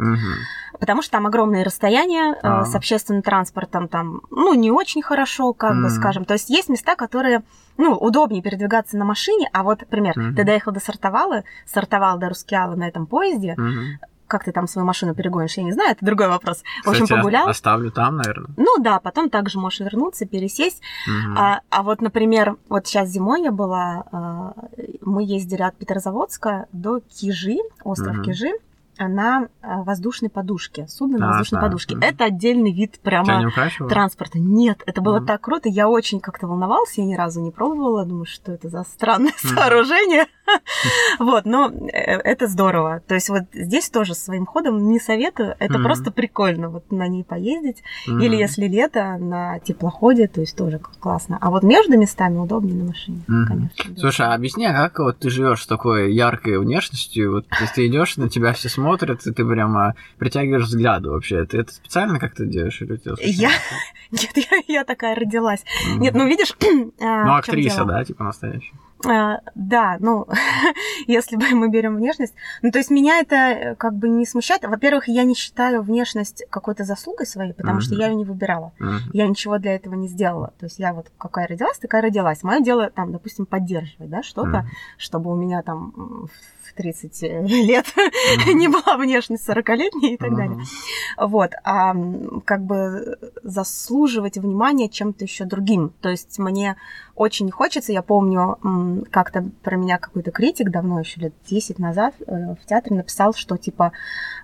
Потому 0.79 1.01
что 1.01 1.11
там 1.11 1.27
огромные 1.27 1.63
расстояния 1.63 2.35
э, 2.41 2.65
с 2.65 2.73
общественным 2.75 3.21
транспортом, 3.21 3.87
там, 3.87 4.21
ну, 4.31 4.53
не 4.55 4.71
очень 4.71 5.01
хорошо, 5.01 5.53
как 5.53 5.75
бы 5.79 5.89
скажем. 5.89 6.25
То 6.25 6.33
есть 6.33 6.49
есть 6.49 6.69
места, 6.69 6.95
которые 6.95 7.40
ну, 7.77 7.95
удобнее 7.95 8.41
передвигаться 8.41 8.97
на 8.97 9.05
машине, 9.05 9.49
а 9.53 9.63
вот, 9.63 9.81
например, 9.81 10.17
mm-hmm. 10.17 10.35
ты 10.35 10.43
доехал 10.43 10.71
до 10.71 10.79
Сартовала, 10.79 11.43
сортовал 11.65 12.19
до 12.19 12.29
Рускеала 12.29 12.75
на 12.75 12.87
этом 12.87 13.07
поезде, 13.07 13.55
mm-hmm. 13.57 14.05
как 14.27 14.43
ты 14.43 14.51
там 14.51 14.67
свою 14.67 14.85
машину 14.85 15.15
перегонишь, 15.15 15.57
я 15.57 15.63
не 15.63 15.71
знаю, 15.71 15.91
это 15.91 16.05
другой 16.05 16.27
вопрос. 16.27 16.63
В 16.85 16.89
общем, 16.89 17.07
погулял. 17.07 17.47
оставлю 17.47 17.91
там, 17.91 18.17
наверное. 18.17 18.51
Ну 18.55 18.77
да, 18.79 18.99
потом 18.99 19.29
также 19.29 19.57
можешь 19.57 19.79
вернуться, 19.79 20.25
пересесть. 20.25 20.81
Mm-hmm. 21.09 21.35
А, 21.37 21.61
а 21.69 21.83
вот, 21.83 22.01
например, 22.01 22.57
вот 22.69 22.87
сейчас 22.87 23.09
зимой 23.09 23.43
я 23.43 23.51
была, 23.51 24.03
а, 24.11 24.53
мы 25.01 25.23
ездили 25.23 25.63
от 25.63 25.75
Петрозаводска 25.75 26.67
до 26.71 26.99
Кижи, 26.99 27.57
остров 27.83 28.17
mm-hmm. 28.17 28.23
Кижи, 28.23 28.51
на 29.07 29.43
э, 29.43 29.47
воздушной 29.83 30.29
подушке, 30.29 30.87
судно 30.87 31.17
на 31.17 31.25
а, 31.25 31.29
воздушной 31.29 31.61
да. 31.61 31.67
подушке. 31.67 31.95
Mm. 31.95 32.05
Это 32.05 32.25
отдельный 32.25 32.71
вид 32.71 32.99
прямо 33.01 33.43
не 33.43 33.87
транспорта. 33.87 34.39
Нет, 34.39 34.83
это 34.85 35.01
было 35.01 35.19
mm. 35.19 35.25
так 35.25 35.41
круто. 35.41 35.69
Я 35.69 35.89
очень 35.89 36.19
как-то 36.19 36.47
волновался, 36.47 37.01
я 37.01 37.07
ни 37.07 37.15
разу 37.15 37.41
не 37.41 37.51
пробовала. 37.51 38.05
Думаю, 38.05 38.25
что 38.25 38.51
это 38.51 38.69
за 38.69 38.83
странное 38.83 39.31
mm. 39.31 39.55
сооружение. 39.55 40.27
вот, 41.19 41.45
но 41.45 41.69
э, 41.69 41.97
это 41.97 42.47
здорово. 42.47 43.01
То 43.07 43.15
есть 43.15 43.29
вот 43.29 43.43
здесь 43.53 43.89
тоже 43.89 44.13
своим 44.13 44.45
ходом 44.45 44.89
не 44.89 44.99
советую. 44.99 45.55
Это 45.59 45.79
просто 45.79 46.11
прикольно 46.11 46.69
вот 46.69 46.91
на 46.91 47.07
ней 47.07 47.23
поездить. 47.23 47.83
Или 48.07 48.35
если 48.35 48.67
лето 48.67 49.17
на 49.17 49.59
теплоходе, 49.59 50.27
то 50.27 50.41
есть 50.41 50.55
тоже 50.55 50.79
классно. 50.99 51.37
А 51.41 51.49
вот 51.49 51.63
между 51.63 51.97
местами 51.97 52.37
удобнее 52.37 52.75
на 52.75 52.85
машине, 52.85 53.21
конечно. 53.27 53.95
Слушай, 53.97 54.27
а 54.27 54.33
объясни, 54.33 54.65
а 54.65 54.73
как 54.73 54.99
вот 54.99 55.19
ты 55.19 55.29
живешь 55.29 55.63
с 55.63 55.67
такой 55.67 56.13
яркой 56.13 56.59
внешностью? 56.59 57.31
Вот 57.31 57.45
если 57.59 57.73
ты 57.75 57.87
идешь, 57.87 58.17
на 58.17 58.29
тебя 58.29 58.53
все 58.53 58.69
смотрят, 58.69 59.25
и 59.25 59.31
ты 59.31 59.45
прямо 59.45 59.95
притягиваешь 60.17 60.63
взгляды 60.63 61.09
вообще. 61.09 61.45
Ты 61.45 61.59
это 61.59 61.73
специально 61.73 62.19
как-то 62.19 62.45
делаешь? 62.45 62.81
Или 62.81 62.99
я... 63.31 63.51
Нет, 64.11 64.31
я, 64.35 64.57
я 64.67 64.83
такая 64.83 65.15
родилась. 65.15 65.61
Mm-hmm. 65.61 65.97
Нет, 65.99 66.13
ну 66.13 66.27
видишь... 66.27 66.55
А, 67.01 67.25
ну, 67.25 67.35
актриса, 67.35 67.85
да, 67.85 68.03
типа 68.03 68.23
настоящая. 68.23 68.73
Uh, 69.03 69.39
да, 69.55 69.97
ну, 69.99 70.27
если 71.07 71.35
бы 71.35 71.49
мы 71.51 71.69
берем 71.69 71.95
внешность, 71.95 72.33
ну, 72.61 72.71
то 72.71 72.77
есть 72.77 72.89
меня 72.89 73.19
это 73.19 73.35
э, 73.35 73.75
как 73.75 73.95
бы 73.95 74.09
не 74.09 74.25
смущает. 74.25 74.63
Во-первых, 74.63 75.07
я 75.07 75.23
не 75.23 75.35
считаю 75.35 75.81
внешность 75.81 76.43
какой-то 76.49 76.83
заслугой 76.83 77.25
своей, 77.25 77.53
потому 77.53 77.79
mm-hmm. 77.79 77.81
что 77.81 77.95
я 77.95 78.07
ее 78.07 78.15
не 78.15 78.25
выбирала. 78.25 78.73
Mm-hmm. 78.79 78.99
Я 79.13 79.27
ничего 79.27 79.57
для 79.57 79.75
этого 79.75 79.95
не 79.95 80.07
сделала. 80.07 80.53
То 80.59 80.65
есть 80.65 80.79
я 80.79 80.93
вот 80.93 81.11
какая 81.17 81.47
родилась, 81.47 81.79
такая 81.79 82.01
родилась. 82.01 82.43
Мое 82.43 82.61
дело, 82.61 82.89
там, 82.89 83.11
допустим, 83.11 83.45
поддерживать, 83.45 84.09
да, 84.09 84.23
что-то, 84.23 84.49
mm-hmm. 84.57 84.97
чтобы 84.97 85.31
у 85.31 85.35
меня 85.35 85.61
там 85.61 86.27
30 86.75 87.23
э, 87.23 87.41
лет 87.47 87.85
mm-hmm. 87.85 88.53
не 88.53 88.67
была 88.67 88.97
внешность 88.97 89.47
40-летней 89.47 90.13
и 90.13 90.17
так 90.17 90.31
mm-hmm. 90.31 90.35
далее. 90.35 90.59
Вот, 91.17 91.51
а 91.63 91.95
как 92.45 92.63
бы 92.63 93.17
заслуживать 93.43 94.37
внимания 94.37 94.89
чем-то 94.89 95.23
еще 95.23 95.45
другим. 95.45 95.93
То 96.01 96.09
есть 96.09 96.39
мне 96.39 96.77
очень 97.15 97.51
хочется, 97.51 97.91
я 97.91 98.01
помню, 98.01 98.57
как-то 99.11 99.49
про 99.63 99.75
меня 99.75 99.97
какой-то 99.97 100.31
критик 100.31 100.69
давно, 100.69 100.99
еще 100.99 101.19
лет 101.19 101.33
10 101.47 101.79
назад 101.79 102.15
э, 102.19 102.55
в 102.55 102.65
театре 102.65 102.95
написал, 102.95 103.33
что 103.33 103.57
типа 103.57 103.91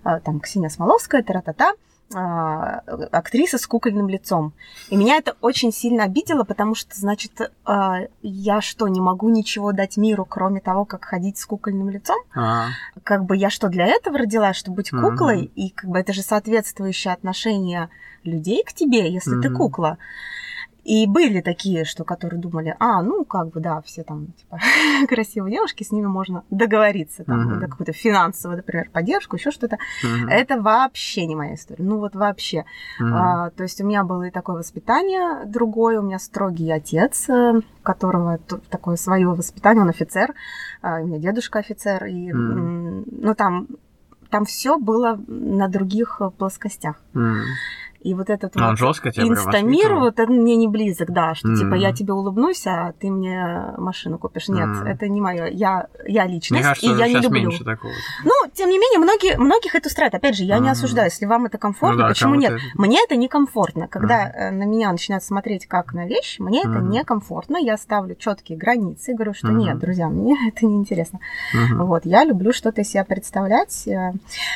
э, 0.03 0.19
там 0.23 0.39
Ксения 0.39 0.69
Смоловская, 0.69 1.23
тара-та-та, 1.23 1.69
а, 1.69 1.73
актриса 2.09 3.57
с 3.57 3.67
кукольным 3.67 4.07
лицом. 4.07 4.53
И 4.89 4.95
меня 4.95 5.17
это 5.17 5.35
очень 5.41 5.73
сильно 5.73 6.05
обидело, 6.05 6.43
потому 6.43 6.73
что, 6.73 6.95
значит, 6.95 7.51
а, 7.65 7.99
я 8.21 8.61
что, 8.61 8.87
не 8.87 9.01
могу 9.01 9.29
ничего 9.29 9.73
дать 9.73 9.97
миру, 9.97 10.25
кроме 10.25 10.61
того, 10.61 10.85
как 10.85 11.03
ходить 11.03 11.37
с 11.37 11.45
кукольным 11.45 11.89
лицом? 11.89 12.17
А-а-а. 12.33 12.69
Как 13.03 13.25
бы 13.25 13.35
я 13.35 13.49
что, 13.49 13.67
для 13.67 13.87
этого 13.87 14.19
родилась, 14.19 14.55
чтобы 14.55 14.77
быть 14.77 14.91
куклой? 14.91 15.43
Mm-hmm. 15.43 15.51
И 15.55 15.69
как 15.71 15.89
бы 15.89 15.99
это 15.99 16.13
же 16.13 16.21
соответствующее 16.21 17.13
отношение 17.13 17.89
людей 18.23 18.63
к 18.63 18.71
тебе, 18.73 19.11
если 19.11 19.37
mm-hmm. 19.37 19.41
ты 19.41 19.49
кукла. 19.49 19.97
И 20.87 21.05
были 21.05 21.41
такие, 21.41 21.83
что 21.83 22.05
которые 22.05 22.39
думали, 22.39 22.73
а, 22.79 23.01
ну, 23.01 23.25
как 23.25 23.49
бы, 23.49 23.59
да, 23.59 23.81
все 23.81 24.03
там, 24.03 24.27
типа, 24.27 24.57
красивые 25.09 25.55
девушки, 25.55 25.83
с 25.83 25.91
ними 25.91 26.05
можно 26.05 26.45
договориться, 26.49 27.25
там, 27.25 27.55
uh-huh. 27.55 27.59
да, 27.59 27.67
какую-то 27.67 27.91
финансовую, 27.91 28.55
например, 28.55 28.89
поддержку, 28.93 29.35
еще 29.35 29.51
что-то. 29.51 29.75
Uh-huh. 29.75 30.29
Это 30.29 30.61
вообще 30.61 31.25
не 31.25 31.35
моя 31.35 31.55
история. 31.55 31.83
Ну, 31.83 31.99
вот 31.99 32.15
вообще. 32.15 32.63
Uh-huh. 33.01 33.11
А, 33.13 33.49
то 33.49 33.63
есть 33.63 33.81
у 33.81 33.85
меня 33.85 34.05
было 34.05 34.23
и 34.23 34.31
такое 34.31 34.55
воспитание 34.55 35.43
другое, 35.45 35.99
у 35.99 36.03
меня 36.03 36.19
строгий 36.19 36.71
отец, 36.71 37.27
э, 37.27 37.59
которого 37.83 38.39
такое 38.69 38.95
свое 38.95 39.27
воспитание, 39.27 39.83
он 39.83 39.89
офицер, 39.89 40.33
а, 40.81 41.01
у 41.01 41.05
меня 41.05 41.19
дедушка 41.19 41.59
офицер, 41.59 42.05
и, 42.05 42.31
uh-huh. 42.31 43.03
ну, 43.11 43.35
там, 43.35 43.67
там 44.29 44.45
все 44.45 44.77
было 44.77 45.19
на 45.27 45.67
других 45.67 46.21
э, 46.21 46.29
плоскостях. 46.29 46.95
Uh-huh. 47.13 47.41
И 48.07 48.13
вот 48.13 48.29
этот 48.29 48.55
а 48.55 48.69
вот 48.69 48.77
жестко 48.77 49.09
инстамир, 49.09 49.95
вот 49.95 50.17
это 50.17 50.31
мне 50.31 50.55
не 50.55 50.69
близок, 50.69 51.11
да, 51.11 51.35
что 51.35 51.49
mm-hmm. 51.49 51.57
типа 51.57 51.73
я 51.75 51.91
тебе 51.91 52.13
улыбнусь, 52.13 52.65
а 52.65 52.93
ты 52.93 53.11
мне 53.11 53.73
машину 53.77 54.17
купишь. 54.17 54.47
Нет, 54.47 54.65
mm-hmm. 54.65 54.87
это 54.87 55.09
не 55.09 55.19
мое. 55.19 55.47
Я, 55.47 55.87
я 56.07 56.25
личность, 56.25 56.51
мне 56.51 56.63
кажется, 56.63 56.89
и 56.89 56.97
я 56.97 57.07
не 57.09 57.19
люблю. 57.19 57.49
Меньше 57.49 57.65
такого. 57.65 57.91
Ну, 58.23 58.31
тем 58.53 58.69
не 58.69 58.77
менее, 58.79 58.99
многие, 58.99 59.37
многих 59.37 59.75
это 59.75 59.87
устраивает. 59.87 60.15
Опять 60.15 60.37
же, 60.37 60.45
я 60.45 60.55
mm-hmm. 60.55 60.61
не 60.61 60.69
осуждаю, 60.69 61.07
если 61.07 61.25
вам 61.25 61.47
это 61.47 61.57
комфортно, 61.57 61.97
ну, 61.97 62.03
да, 62.03 62.07
почему 62.07 62.35
нет? 62.35 62.53
Это... 62.53 62.61
Мне 62.75 63.03
это 63.03 63.17
некомфортно. 63.17 63.89
Когда 63.89 64.31
mm-hmm. 64.31 64.51
на 64.51 64.63
меня 64.63 64.89
начинают 64.93 65.25
смотреть 65.25 65.67
как 65.67 65.91
на 65.91 66.07
вещь, 66.07 66.39
мне 66.39 66.63
mm-hmm. 66.63 66.71
это 66.71 66.79
некомфортно. 66.79 67.57
Я 67.57 67.77
ставлю 67.77 68.15
четкие 68.15 68.57
границы, 68.57 69.15
говорю, 69.15 69.33
что 69.33 69.49
mm-hmm. 69.49 69.55
нет, 69.55 69.79
друзья, 69.79 70.07
мне 70.07 70.37
это 70.47 70.65
не 70.65 70.77
интересно. 70.77 71.19
Mm-hmm. 71.53 71.83
Вот, 71.83 72.05
я 72.05 72.23
люблю 72.23 72.53
что-то 72.53 72.83
из 72.83 72.89
себя 72.89 73.03
представлять. 73.03 73.85
Э, 73.85 74.13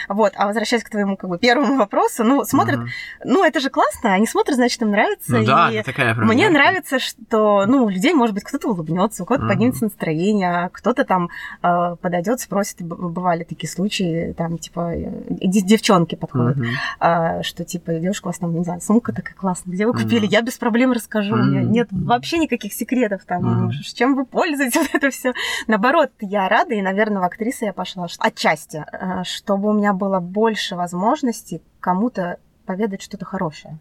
вот, 0.07 0.31
а 0.37 0.47
возвращаясь 0.47 0.85
к 0.85 0.89
твоему 0.89 1.17
как 1.17 1.29
бы 1.29 1.37
первому 1.37 1.75
вопросу, 1.75 2.23
ну, 2.23 2.45
смотрят, 2.45 2.79
mm-hmm. 2.79 3.25
ну, 3.25 3.40
ну, 3.41 3.47
это 3.47 3.59
же 3.59 3.71
классно, 3.71 4.13
они 4.13 4.27
смотрят, 4.27 4.55
значит, 4.55 4.81
им 4.83 4.91
нравится. 4.91 5.37
Ну, 5.37 5.45
да, 5.45 5.71
и 5.71 5.81
такая 5.81 6.13
правда. 6.13 6.31
Мне 6.31 6.47
нравится, 6.49 6.99
что, 6.99 7.65
ну, 7.65 7.85
у 7.85 7.89
людей, 7.89 8.13
может 8.13 8.35
быть, 8.35 8.43
кто-то 8.43 8.69
улыбнется, 8.69 9.23
у 9.23 9.25
кого-то 9.25 9.45
uh-huh. 9.45 9.49
поднимется 9.49 9.85
настроение, 9.85 10.69
кто-то 10.71 11.05
там 11.05 11.29
э, 11.63 11.95
подойдет, 11.99 12.39
спросит, 12.39 12.83
бывали 12.83 13.43
такие 13.43 13.67
случаи, 13.67 14.33
там, 14.37 14.59
типа, 14.59 14.93
э, 14.93 15.23
девчонки 15.41 16.13
подходят, 16.13 16.57
uh-huh. 16.57 17.39
э, 17.39 17.43
что, 17.43 17.65
типа, 17.65 17.93
девушка, 17.93 18.27
у 18.27 18.29
вас 18.29 18.37
там, 18.37 18.53
не 18.53 18.63
знаю, 18.63 18.79
сумка 18.79 19.11
такая 19.11 19.33
классная, 19.33 19.73
где 19.73 19.87
вы 19.87 19.93
купили, 19.93 20.27
uh-huh. 20.27 20.33
я 20.33 20.41
без 20.41 20.59
проблем 20.59 20.91
расскажу, 20.91 21.35
uh-huh. 21.35 21.41
у 21.41 21.45
меня 21.45 21.61
нет 21.63 21.87
вообще 21.89 22.37
никаких 22.37 22.73
секретов 22.73 23.23
там, 23.25 23.69
uh-huh. 23.69 23.71
чем 23.95 24.15
вы 24.15 24.25
пользуетесь, 24.25 24.87
это 24.93 25.09
все. 25.09 25.33
Наоборот, 25.65 26.11
я 26.19 26.47
рада, 26.47 26.75
и, 26.75 26.81
наверное, 26.81 27.21
в 27.21 27.25
актрисы 27.25 27.65
я 27.65 27.73
пошла 27.73 28.05
отчасти, 28.19 28.85
э, 28.91 29.23
чтобы 29.23 29.69
у 29.69 29.73
меня 29.73 29.93
было 29.93 30.19
больше 30.19 30.75
возможностей 30.75 31.63
кому-то 31.79 32.37
поведать 32.71 33.01
что-то 33.01 33.25
хорошее. 33.25 33.77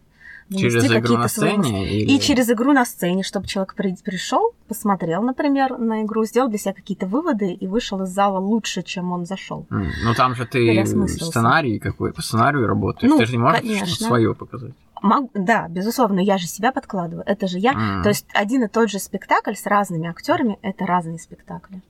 Через 0.52 0.84
игру 0.84 1.16
на 1.16 1.28
сцене? 1.28 1.62
Свои... 1.62 1.84
Или... 1.84 2.16
И 2.16 2.20
через 2.20 2.50
игру 2.50 2.72
на 2.72 2.84
сцене, 2.84 3.22
чтобы 3.22 3.46
человек 3.46 3.76
пришел, 3.76 4.52
посмотрел, 4.66 5.22
например, 5.22 5.78
на 5.78 6.02
игру, 6.02 6.24
сделал 6.24 6.48
для 6.48 6.58
себя 6.58 6.72
какие-то 6.72 7.06
выводы 7.06 7.52
и 7.52 7.66
вышел 7.68 8.02
из 8.02 8.08
зала 8.08 8.38
лучше, 8.40 8.82
чем 8.82 9.12
он 9.12 9.26
зашел. 9.26 9.66
Mm. 9.70 9.86
Ну 10.04 10.14
там 10.14 10.34
же 10.34 10.46
ты 10.46 10.84
сценарий 11.06 11.78
какой, 11.78 12.12
по 12.12 12.20
сценарию 12.20 12.66
работаешь, 12.66 13.08
ну, 13.08 13.18
ты 13.18 13.26
же 13.26 13.32
не 13.32 13.38
можешь 13.38 13.60
что-то 13.76 14.04
свое 14.04 14.34
показать. 14.34 14.74
Мог, 15.02 15.30
да, 15.34 15.68
безусловно, 15.68 16.18
я 16.18 16.36
же 16.36 16.46
себя 16.46 16.72
подкладываю. 16.72 17.24
Это 17.26 17.46
же 17.46 17.58
я. 17.58 17.72
Mm. 17.72 18.02
То 18.02 18.08
есть 18.08 18.26
один 18.34 18.64
и 18.64 18.68
тот 18.68 18.90
же 18.90 18.98
спектакль 18.98 19.54
с 19.54 19.66
разными 19.66 20.08
актерами 20.08 20.58
это 20.62 20.84
разные 20.84 21.20
спектакли. 21.20 21.80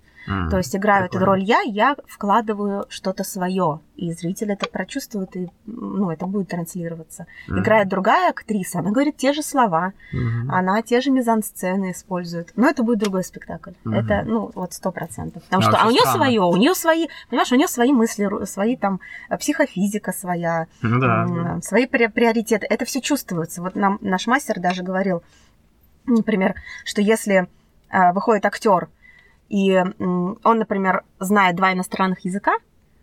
То 0.50 0.58
есть 0.58 0.75
играю 0.76 1.08
прикольно. 1.08 1.22
эту 1.22 1.30
роль 1.30 1.42
я, 1.42 1.60
я 1.62 1.96
вкладываю 2.06 2.87
что-то 2.88 3.25
свое, 3.25 3.80
и 3.96 4.12
зритель 4.12 4.52
это 4.52 4.66
прочувствует, 4.66 5.37
и 5.37 5.50
ну, 5.66 6.10
это 6.10 6.26
будет 6.26 6.49
транслироваться. 6.49 7.26
Mm. 7.49 7.60
Играет 7.60 7.88
другая 7.88 8.30
актриса, 8.30 8.78
она 8.78 8.90
говорит 8.90 9.16
те 9.16 9.32
же 9.32 9.42
слова, 9.42 9.92
mm-hmm. 10.12 10.49
она 10.49 10.82
те 10.82 11.00
же 11.00 11.10
мизансцены 11.10 11.92
использует, 11.92 12.52
но 12.56 12.68
это 12.68 12.82
будет 12.82 12.99
другой 12.99 13.25
спектакль. 13.25 13.72
Mm-hmm. 13.84 13.94
Это, 13.94 14.22
ну, 14.26 14.50
вот 14.54 14.72
сто 14.72 14.92
процентов. 14.92 15.42
Потому 15.44 15.62
а 15.62 15.70
что 15.70 15.82
а 15.82 15.87
у 15.87 15.90
нее 15.90 16.04
свое, 16.04 16.40
у 16.40 16.56
нее 16.56 16.75
свои, 16.75 17.08
понимаешь, 17.28 17.52
у 17.52 17.56
нее 17.56 17.68
свои 17.68 17.92
мысли, 17.92 18.28
свои 18.44 18.76
там 18.76 19.00
э, 19.28 19.37
психофизика 19.37 20.12
своя, 20.12 20.66
ну, 20.82 21.00
да, 21.00 21.60
свои 21.62 21.87
приоритеты. 21.87 22.66
Это 22.68 22.84
все 22.84 23.00
чувствуется. 23.00 23.62
Вот 23.62 23.75
нам 23.75 23.99
наш 24.00 24.26
мастер 24.26 24.60
даже 24.60 24.82
говорил, 24.82 25.22
например, 26.06 26.54
что 26.84 27.02
если 27.02 27.49
э, 27.90 28.12
выходит 28.12 28.46
актер, 28.46 28.88
и 29.50 29.76
он, 29.99 30.59
например, 30.59 31.02
знает 31.19 31.57
два 31.57 31.73
иностранных 31.73 32.25
языка, 32.25 32.52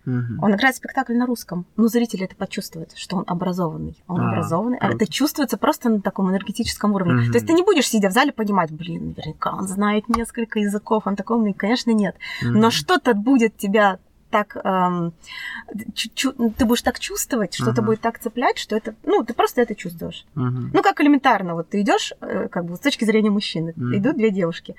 Угу. 0.07 0.39
Он 0.41 0.55
играет 0.55 0.73
спектакль 0.73 1.15
на 1.15 1.25
русском. 1.25 1.65
Ну, 1.75 1.87
зритель 1.89 2.23
это 2.23 2.33
почувствует, 2.33 2.93
что 2.95 3.17
он 3.17 3.23
образованный. 3.27 4.01
Он 4.07 4.21
а, 4.21 4.29
образованный. 4.29 4.79
Круто. 4.79 4.95
Это 4.95 5.11
чувствуется 5.11 5.57
просто 5.57 5.89
на 5.89 5.99
таком 5.99 6.29
энергетическом 6.31 6.93
уровне. 6.93 7.23
Угу. 7.23 7.31
То 7.31 7.33
есть 7.33 7.45
ты 7.45 7.51
не 7.51 7.61
будешь, 7.61 7.89
сидя 7.89 8.07
в 8.07 8.13
зале, 8.13 8.31
понимать, 8.31 8.71
блин, 8.71 9.09
наверняка 9.09 9.53
он 9.53 9.67
знает 9.67 10.07
несколько 10.07 10.59
языков, 10.59 11.03
он 11.05 11.17
такой 11.17 11.35
умный. 11.35 11.53
Конечно, 11.53 11.91
нет. 11.91 12.15
Угу. 12.41 12.51
Но 12.51 12.71
что-то 12.71 13.13
будет 13.15 13.57
тебя 13.57 13.99
так 14.29 14.57
эм, 14.63 15.13
ты 16.57 16.65
будешь 16.65 16.81
так 16.81 16.99
чувствовать, 16.99 17.55
что-то 17.55 17.81
uh-huh. 17.81 17.85
будет 17.85 18.01
так 18.01 18.19
цеплять, 18.19 18.57
что 18.57 18.75
это, 18.75 18.93
ну, 19.03 19.23
ты 19.23 19.33
просто 19.33 19.61
это 19.61 19.73
чувствуешь. 19.73 20.25
Uh-huh. 20.35 20.69
Ну, 20.73 20.81
как 20.83 20.99
элементарно, 20.99 21.55
вот 21.55 21.69
ты 21.69 21.81
идешь, 21.81 22.13
э, 22.19 22.47
как 22.49 22.65
бы 22.65 22.75
с 22.75 22.79
точки 22.79 23.05
зрения 23.05 23.29
мужчины, 23.29 23.73
uh-huh. 23.77 23.97
идут 23.97 24.17
две 24.17 24.31
девушки, 24.31 24.75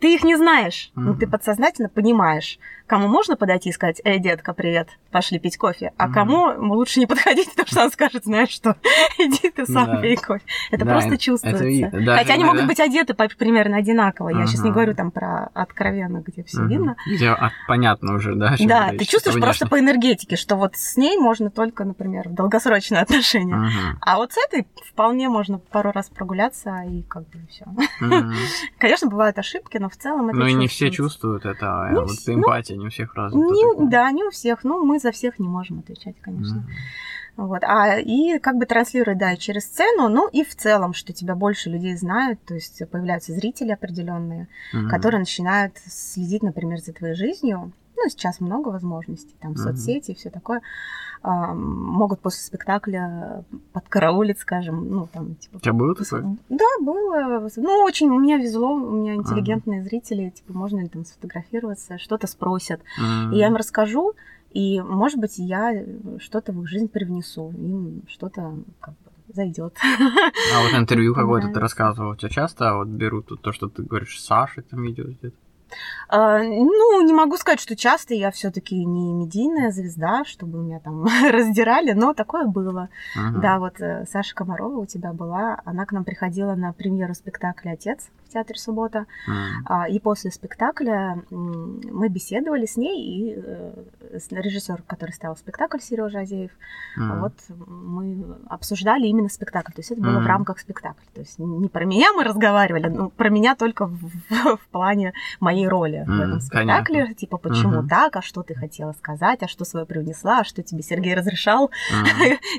ты 0.00 0.14
их 0.14 0.24
не 0.24 0.36
знаешь, 0.36 0.90
но 0.94 1.14
ты 1.14 1.26
подсознательно 1.26 1.88
понимаешь, 1.88 2.58
Кому 2.88 3.06
можно 3.06 3.36
подойти 3.36 3.68
и 3.68 3.72
сказать, 3.72 4.00
эй, 4.02 4.18
детка, 4.18 4.54
привет, 4.54 4.88
пошли 5.10 5.38
пить 5.38 5.58
кофе, 5.58 5.92
а 5.98 6.10
кому 6.10 6.54
лучше 6.74 7.00
не 7.00 7.06
подходить, 7.06 7.50
потому 7.50 7.66
что 7.66 7.84
он 7.84 7.90
скажет, 7.92 8.24
знаешь 8.24 8.48
что, 8.48 8.76
иди 9.18 9.50
ты 9.50 9.66
сам 9.66 9.86
да. 9.86 10.00
пей 10.00 10.16
кофе. 10.16 10.42
Это 10.70 10.86
да, 10.86 10.92
просто 10.92 11.18
чувствуется. 11.18 11.64
Это, 11.66 12.00
Даже 12.00 12.18
Хотя 12.18 12.32
они 12.32 12.44
могут 12.44 12.66
быть 12.66 12.80
одеты 12.80 13.12
примерно 13.14 13.76
одинаково. 13.76 14.30
Я 14.30 14.46
сейчас 14.46 14.62
не 14.62 14.70
говорю 14.70 14.94
там 14.94 15.10
про 15.10 15.50
откровенно, 15.52 16.22
где 16.26 16.42
все 16.44 16.64
видно. 16.64 16.96
Где 17.06 17.36
понятно 17.66 18.14
уже, 18.14 18.34
да? 18.34 18.56
Да, 18.58 18.90
ты 18.96 19.04
чувствуешь 19.04 19.38
просто 19.38 19.68
по 19.68 19.78
энергетике, 19.78 20.36
что 20.36 20.56
вот 20.56 20.74
с 20.74 20.96
ней 20.96 21.18
можно 21.18 21.50
только, 21.50 21.84
например, 21.84 22.30
в 22.30 22.34
долгосрочные 22.34 23.02
отношения. 23.02 23.70
А 24.00 24.16
вот 24.16 24.32
с 24.32 24.38
этой 24.38 24.66
вполне 24.90 25.28
можно 25.28 25.58
пару 25.58 25.92
раз 25.92 26.08
прогуляться 26.08 26.84
и 26.88 27.02
как 27.02 27.28
бы 27.28 27.38
все. 27.50 27.66
Конечно, 28.78 29.08
бывают 29.08 29.38
ошибки, 29.38 29.76
но 29.76 29.87
в 29.88 29.96
целом 29.96 30.28
это 30.28 30.38
Ну 30.38 30.46
и 30.46 30.54
не 30.54 30.68
все 30.68 30.90
чувствуют 30.90 31.44
это, 31.46 31.88
а 31.88 31.94
вот 31.94 32.10
эмпатия 32.26 32.76
не 32.76 32.86
у 32.86 32.90
всех. 32.90 33.16
Не, 33.16 33.88
да, 33.88 34.10
не 34.10 34.24
у 34.24 34.30
всех. 34.30 34.64
Ну, 34.64 34.84
мы 34.84 34.98
за 34.98 35.12
всех 35.12 35.38
не 35.38 35.48
можем 35.48 35.80
отвечать, 35.80 36.16
конечно. 36.20 36.58
Mm-hmm. 36.58 37.38
Вот. 37.38 37.62
А, 37.62 37.98
и 38.00 38.40
как 38.40 38.56
бы 38.56 38.66
транслирует, 38.66 39.18
да, 39.18 39.36
через 39.36 39.64
сцену, 39.64 40.08
ну 40.08 40.28
и 40.28 40.42
в 40.42 40.56
целом, 40.56 40.92
что 40.92 41.12
тебя 41.12 41.36
больше 41.36 41.70
людей 41.70 41.96
знают, 41.96 42.40
то 42.44 42.54
есть 42.54 42.82
появляются 42.90 43.32
зрители 43.32 43.70
определенные, 43.70 44.48
mm-hmm. 44.74 44.88
которые 44.88 45.20
начинают 45.20 45.74
следить, 45.86 46.42
например, 46.42 46.80
за 46.80 46.92
твоей 46.92 47.14
жизнью. 47.14 47.72
Ну, 48.00 48.08
сейчас 48.08 48.40
много 48.40 48.68
возможностей, 48.68 49.34
там, 49.40 49.52
mm-hmm. 49.52 49.56
соцсети 49.56 50.12
и 50.12 50.14
все 50.14 50.30
такое 50.30 50.62
могут 51.22 52.20
после 52.20 52.42
спектакля 52.42 53.44
подкараулить, 53.72 54.38
скажем, 54.38 54.88
ну, 54.88 55.08
там, 55.12 55.34
типа... 55.34 55.56
У 55.56 55.60
тебя 55.60 55.72
было 55.72 55.94
такое? 55.94 56.36
Да, 56.48 56.64
было. 56.80 57.48
Ну, 57.56 57.82
очень, 57.82 58.08
у 58.08 58.18
меня 58.18 58.36
везло, 58.36 58.72
у 58.72 58.96
меня 58.96 59.14
интеллигентные 59.14 59.80
ага. 59.80 59.88
зрители, 59.88 60.30
типа, 60.30 60.52
можно 60.52 60.80
ли 60.80 60.88
там 60.88 61.04
сфотографироваться, 61.04 61.98
что-то 61.98 62.26
спросят. 62.26 62.80
А-а-а. 63.00 63.34
И 63.34 63.38
я 63.38 63.48
им 63.48 63.56
расскажу, 63.56 64.14
и, 64.52 64.80
может 64.80 65.18
быть, 65.18 65.38
я 65.38 65.84
что-то 66.20 66.52
в 66.52 66.62
их 66.62 66.68
жизнь 66.68 66.88
привнесу, 66.88 67.50
им 67.50 68.04
что-то 68.06 68.54
как 68.80 68.94
бы 68.94 69.10
зайдет. 69.34 69.76
А 69.82 70.62
вот 70.62 70.78
интервью 70.78 71.14
какое-то 71.14 71.48
ты 71.48 71.58
рассказывал, 71.58 72.12
у 72.12 72.16
тебя 72.16 72.30
часто 72.30 72.76
вот 72.76 72.88
берут 72.88 73.32
то, 73.42 73.52
что 73.52 73.68
ты 73.68 73.82
говоришь, 73.82 74.22
Сашей 74.22 74.62
там 74.62 74.82
видео 74.82 75.04
где-то? 75.04 75.36
А, 76.08 76.38
ну, 76.38 77.02
не 77.02 77.12
могу 77.12 77.36
сказать, 77.36 77.60
что 77.60 77.76
часто 77.76 78.14
я 78.14 78.30
все-таки 78.30 78.84
не 78.84 79.12
медийная 79.12 79.70
звезда, 79.70 80.24
чтобы 80.24 80.58
меня 80.58 80.80
там 80.80 81.04
раздирали, 81.30 81.92
но 81.92 82.14
такое 82.14 82.46
было. 82.46 82.88
Uh-huh. 83.16 83.40
Да, 83.40 83.58
вот 83.58 83.80
э, 83.80 84.06
Саша 84.10 84.34
Комарова 84.34 84.78
у 84.78 84.86
тебя 84.86 85.12
была, 85.12 85.60
она 85.64 85.86
к 85.86 85.92
нам 85.92 86.04
приходила 86.04 86.54
на 86.54 86.72
премьеру 86.72 87.14
спектакля 87.14 87.72
Отец 87.72 88.08
в 88.28 88.32
театре 88.32 88.58
Суббота. 88.58 89.06
Mm. 89.28 89.90
И 89.90 90.00
после 90.00 90.30
спектакля 90.30 91.22
мы 91.30 92.08
беседовали 92.08 92.66
с 92.66 92.76
ней 92.76 93.02
и 93.02 93.34
э, 93.36 93.72
режиссер, 94.30 94.82
который 94.86 95.12
ставил 95.12 95.36
спектакль, 95.36 95.78
Сережа 95.80 96.20
Азеев. 96.20 96.50
Mm. 96.98 97.20
Вот 97.20 97.32
мы 97.66 98.36
обсуждали 98.48 99.06
именно 99.06 99.28
спектакль. 99.28 99.72
То 99.72 99.80
есть 99.80 99.90
это 99.90 100.00
было 100.00 100.18
mm. 100.18 100.22
в 100.22 100.26
рамках 100.26 100.58
спектакля. 100.58 101.04
То 101.14 101.20
есть 101.20 101.38
не 101.38 101.68
про 101.68 101.84
меня 101.84 102.12
мы 102.12 102.24
разговаривали, 102.24 102.88
но 102.88 103.10
про 103.10 103.30
меня 103.30 103.56
только 103.56 103.86
в, 103.86 104.10
в, 104.28 104.60
плане 104.70 105.12
моей 105.40 105.66
роли 105.66 106.00
mm. 106.00 106.16
в 106.16 106.20
этом 106.20 106.40
спектакле. 106.40 106.96
Понятно. 106.96 107.14
Типа, 107.14 107.38
почему 107.38 107.82
mm-hmm. 107.82 107.88
так, 107.88 108.16
а 108.16 108.22
что 108.22 108.42
ты 108.42 108.54
хотела 108.54 108.92
сказать, 108.92 109.42
а 109.42 109.48
что 109.48 109.64
свое 109.64 109.86
привнесла, 109.86 110.40
а 110.40 110.44
что 110.44 110.62
тебе 110.62 110.82
Сергей 110.82 111.14
разрешал 111.14 111.70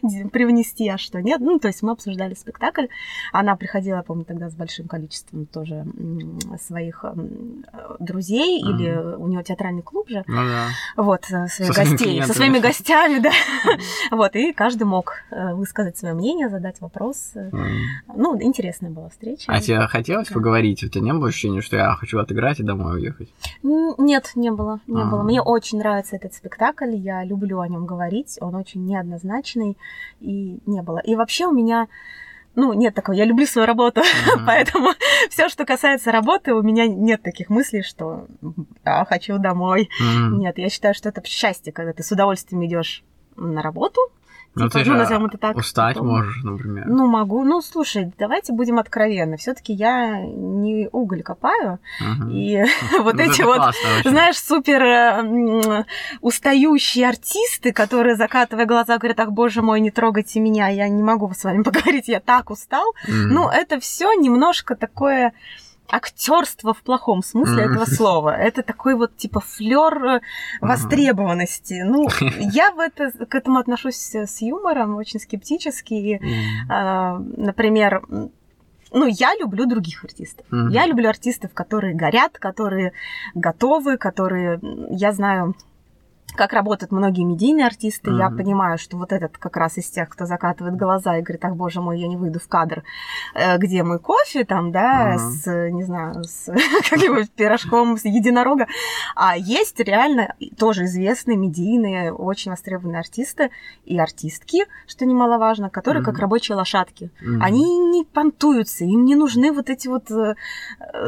mm. 0.01 0.29
привнести, 0.31 0.89
а 0.89 0.97
что 0.97 1.21
нет. 1.21 1.39
Ну, 1.39 1.59
то 1.59 1.67
есть 1.67 1.81
мы 1.83 1.91
обсуждали 1.91 2.33
спектакль. 2.33 2.87
Она 3.31 3.55
приходила, 3.55 4.01
помню, 4.01 4.25
тогда 4.25 4.49
с 4.49 4.55
большим 4.55 4.87
количеством 4.87 5.45
тоже 5.59 5.85
своих 6.59 7.03
друзей, 7.99 8.63
mm-hmm. 8.63 8.69
или 8.69 9.15
у 9.15 9.27
него 9.27 9.41
театральный 9.41 9.81
клуб 9.81 10.07
же, 10.09 10.23
ну, 10.27 10.35
да. 10.35 10.67
вот, 10.95 11.23
э, 11.31 11.47
своих 11.47 11.73
со 11.73 11.83
гостей, 11.83 12.23
со 12.23 12.33
своими 12.33 12.59
гостями, 12.59 13.19
да, 13.19 13.31
вот, 14.11 14.35
и 14.35 14.53
каждый 14.53 14.83
мог 14.83 15.15
э, 15.31 15.53
высказать 15.53 15.97
свое 15.97 16.13
мнение, 16.13 16.49
задать 16.49 16.79
вопрос. 16.79 17.31
Mm-hmm. 17.35 18.13
Ну, 18.15 18.41
интересная 18.41 18.89
была 18.89 19.09
встреча. 19.09 19.45
А 19.47 19.59
тебе 19.59 19.85
хотелось 19.87 20.29
да. 20.29 20.33
поговорить? 20.33 20.83
У 20.83 20.87
тебя 20.87 21.03
не 21.03 21.13
было 21.13 21.27
ощущения, 21.27 21.61
что 21.61 21.75
я 21.75 21.93
хочу 21.95 22.19
отыграть 22.19 22.59
и 22.59 22.63
домой 22.63 22.95
уехать? 22.95 23.29
Нет, 23.63 24.31
не 24.35 24.51
было, 24.51 24.79
не 24.87 25.01
А-а-а. 25.01 25.11
было. 25.11 25.23
Мне 25.23 25.41
очень 25.41 25.79
нравится 25.79 26.15
этот 26.15 26.33
спектакль, 26.33 26.95
я 26.95 27.23
люблю 27.25 27.59
о 27.59 27.67
нем 27.67 27.85
говорить, 27.85 28.37
он 28.39 28.55
очень 28.55 28.85
неоднозначный, 28.85 29.77
и 30.21 30.59
не 30.65 30.81
было. 30.81 30.99
И 30.99 31.15
вообще 31.15 31.47
у 31.47 31.51
меня 31.51 31.87
ну, 32.59 32.73
нет 32.73 32.93
такого, 32.93 33.15
я 33.15 33.25
люблю 33.25 33.45
свою 33.45 33.65
работу, 33.65 34.01
mm-hmm. 34.01 34.43
поэтому 34.45 34.89
все, 35.29 35.49
что 35.49 35.65
касается 35.65 36.11
работы, 36.11 36.53
у 36.53 36.61
меня 36.61 36.87
нет 36.87 37.23
таких 37.23 37.49
мыслей, 37.49 37.83
что 37.83 38.27
я 38.85 39.05
хочу 39.05 39.37
домой. 39.37 39.89
Mm-hmm. 40.01 40.37
Нет, 40.37 40.57
я 40.57 40.69
считаю, 40.69 40.93
что 40.93 41.09
это 41.09 41.25
счастье, 41.25 41.71
когда 41.71 41.93
ты 41.93 42.03
с 42.03 42.11
удовольствием 42.11 42.65
идешь 42.65 43.03
на 43.35 43.61
работу, 43.61 44.01
ну, 44.63 44.69
типа, 44.69 44.79
ты 44.79 44.85
же 44.85 44.91
ну, 44.91 44.97
назовем 44.97 45.25
это 45.25 45.37
так. 45.37 45.57
Устать 45.57 45.95
потом. 45.95 46.09
можешь, 46.09 46.43
например. 46.43 46.85
Ну, 46.87 47.07
могу. 47.07 47.43
Ну, 47.43 47.61
слушай, 47.61 48.11
давайте 48.17 48.53
будем 48.53 48.79
откровенны. 48.79 49.37
Все-таки 49.37 49.73
я 49.73 50.21
не 50.21 50.89
уголь 50.91 51.23
копаю. 51.23 51.79
И 52.29 52.63
вот 52.99 53.15
ну, 53.15 53.21
эти 53.21 53.41
вот, 53.41 53.73
знаешь, 54.03 54.37
супер 54.37 54.81
э, 54.81 55.85
устающие 56.21 57.07
артисты, 57.07 57.71
которые, 57.71 58.15
закатывая 58.15 58.65
глаза, 58.65 58.97
говорят, 58.97 59.19
ах, 59.19 59.31
боже 59.31 59.61
мой, 59.61 59.79
не 59.79 59.91
трогайте 59.91 60.39
меня, 60.39 60.67
я 60.69 60.87
не 60.89 61.03
могу 61.03 61.31
с 61.33 61.43
вами 61.43 61.63
поговорить, 61.63 62.07
я 62.07 62.19
так 62.19 62.49
устал. 62.49 62.93
Ну, 63.07 63.49
это 63.49 63.79
все 63.79 64.13
немножко 64.13 64.75
такое 64.75 65.33
актерство 65.91 66.73
в 66.73 66.81
плохом 66.83 67.23
смысле 67.23 67.63
этого 67.63 67.85
слова. 67.85 68.35
Это 68.35 68.63
такой 68.63 68.95
вот 68.95 69.15
типа 69.17 69.39
флер 69.39 70.05
э, 70.05 70.21
востребованности. 70.61 71.81
Ну, 71.85 72.07
я 72.39 72.71
в 72.71 72.79
это, 72.79 73.11
к 73.25 73.35
этому 73.35 73.59
отношусь 73.59 74.15
с 74.15 74.41
юмором, 74.41 74.95
очень 74.95 75.19
скептически. 75.19 76.21
А, 76.69 77.19
например, 77.19 78.03
ну, 78.91 79.05
я 79.05 79.35
люблю 79.35 79.65
других 79.65 80.03
артистов. 80.03 80.45
Я 80.51 80.85
люблю 80.87 81.09
артистов, 81.09 81.51
которые 81.53 81.95
горят, 81.95 82.39
которые 82.39 82.93
готовы, 83.35 83.97
которые, 83.97 84.59
я 84.89 85.11
знаю, 85.11 85.55
как 86.35 86.53
работают 86.53 86.91
многие 86.91 87.23
медийные 87.23 87.65
артисты, 87.65 88.11
mm-hmm. 88.11 88.19
я 88.19 88.29
понимаю, 88.29 88.77
что 88.77 88.97
вот 88.97 89.11
этот 89.11 89.37
как 89.37 89.57
раз 89.57 89.77
из 89.77 89.89
тех, 89.89 90.09
кто 90.09 90.25
закатывает 90.25 90.75
глаза 90.75 91.17
и 91.17 91.21
говорит, 91.21 91.43
ах, 91.45 91.55
боже 91.55 91.81
мой, 91.81 91.99
я 91.99 92.07
не 92.07 92.17
выйду 92.17 92.39
в 92.39 92.47
кадр, 92.47 92.83
э, 93.33 93.57
где 93.57 93.83
мой 93.83 93.99
кофе 93.99 94.43
там, 94.43 94.71
да, 94.71 95.15
mm-hmm. 95.15 95.17
с, 95.17 95.69
не 95.69 95.83
знаю, 95.83 96.23
с 96.23 96.51
каким-нибудь 96.89 97.31
пирожком 97.31 97.97
с 97.97 98.05
единорога. 98.05 98.67
А 99.15 99.37
есть 99.37 99.79
реально 99.79 100.35
тоже 100.57 100.85
известные 100.85 101.37
медийные, 101.37 102.13
очень 102.13 102.51
востребованные 102.51 102.99
артисты 102.99 103.51
и 103.85 103.97
артистки, 103.97 104.65
что 104.87 105.05
немаловажно, 105.05 105.69
которые 105.69 106.01
mm-hmm. 106.01 106.05
как 106.05 106.19
рабочие 106.19 106.55
лошадки. 106.55 107.11
Mm-hmm. 107.21 107.39
Они 107.41 107.77
не 107.79 108.03
понтуются, 108.03 108.85
им 108.85 109.05
не 109.05 109.15
нужны 109.15 109.51
вот 109.51 109.69
эти 109.69 109.87
вот 109.87 110.11
э, 110.11 110.35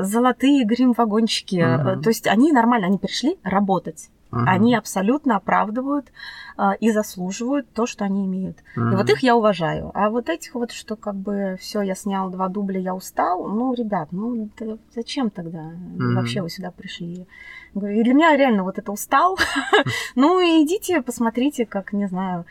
золотые 0.01 0.63
грим-вагончики. 0.63 1.55
Mm-hmm. 1.55 2.01
То 2.01 2.09
есть 2.09 2.27
они 2.27 2.51
нормально, 2.51 2.87
они 2.87 2.97
пришли 2.97 3.37
работать 3.43 4.09
Угу. 4.31 4.41
Они 4.47 4.75
абсолютно 4.75 5.35
оправдывают 5.35 6.11
э, 6.57 6.71
и 6.79 6.91
заслуживают 6.91 7.71
то, 7.73 7.85
что 7.85 8.05
они 8.05 8.25
имеют. 8.25 8.57
Угу. 8.75 8.85
И 8.85 8.95
вот 8.95 9.09
их 9.09 9.23
я 9.23 9.35
уважаю. 9.35 9.91
А 9.93 10.09
вот 10.09 10.29
этих 10.29 10.55
вот, 10.55 10.71
что 10.71 10.95
как 10.95 11.15
бы 11.15 11.57
все, 11.59 11.81
я 11.81 11.95
снял 11.95 12.29
два 12.29 12.47
дубля, 12.47 12.79
я 12.79 12.95
устал, 12.95 13.47
ну, 13.47 13.73
ребят, 13.73 14.09
ну 14.11 14.49
зачем 14.95 15.29
тогда 15.29 15.59
угу. 15.59 16.15
вообще 16.15 16.41
вы 16.41 16.49
сюда 16.49 16.71
пришли? 16.71 17.27
И 17.73 18.03
для 18.03 18.13
меня 18.13 18.35
реально 18.35 18.63
вот 18.63 18.77
это 18.77 18.91
устал. 18.91 19.37
ну, 20.15 20.41
идите, 20.41 21.01
посмотрите, 21.01 21.65
как, 21.65 21.93
не 21.93 22.07
знаю, 22.07 22.45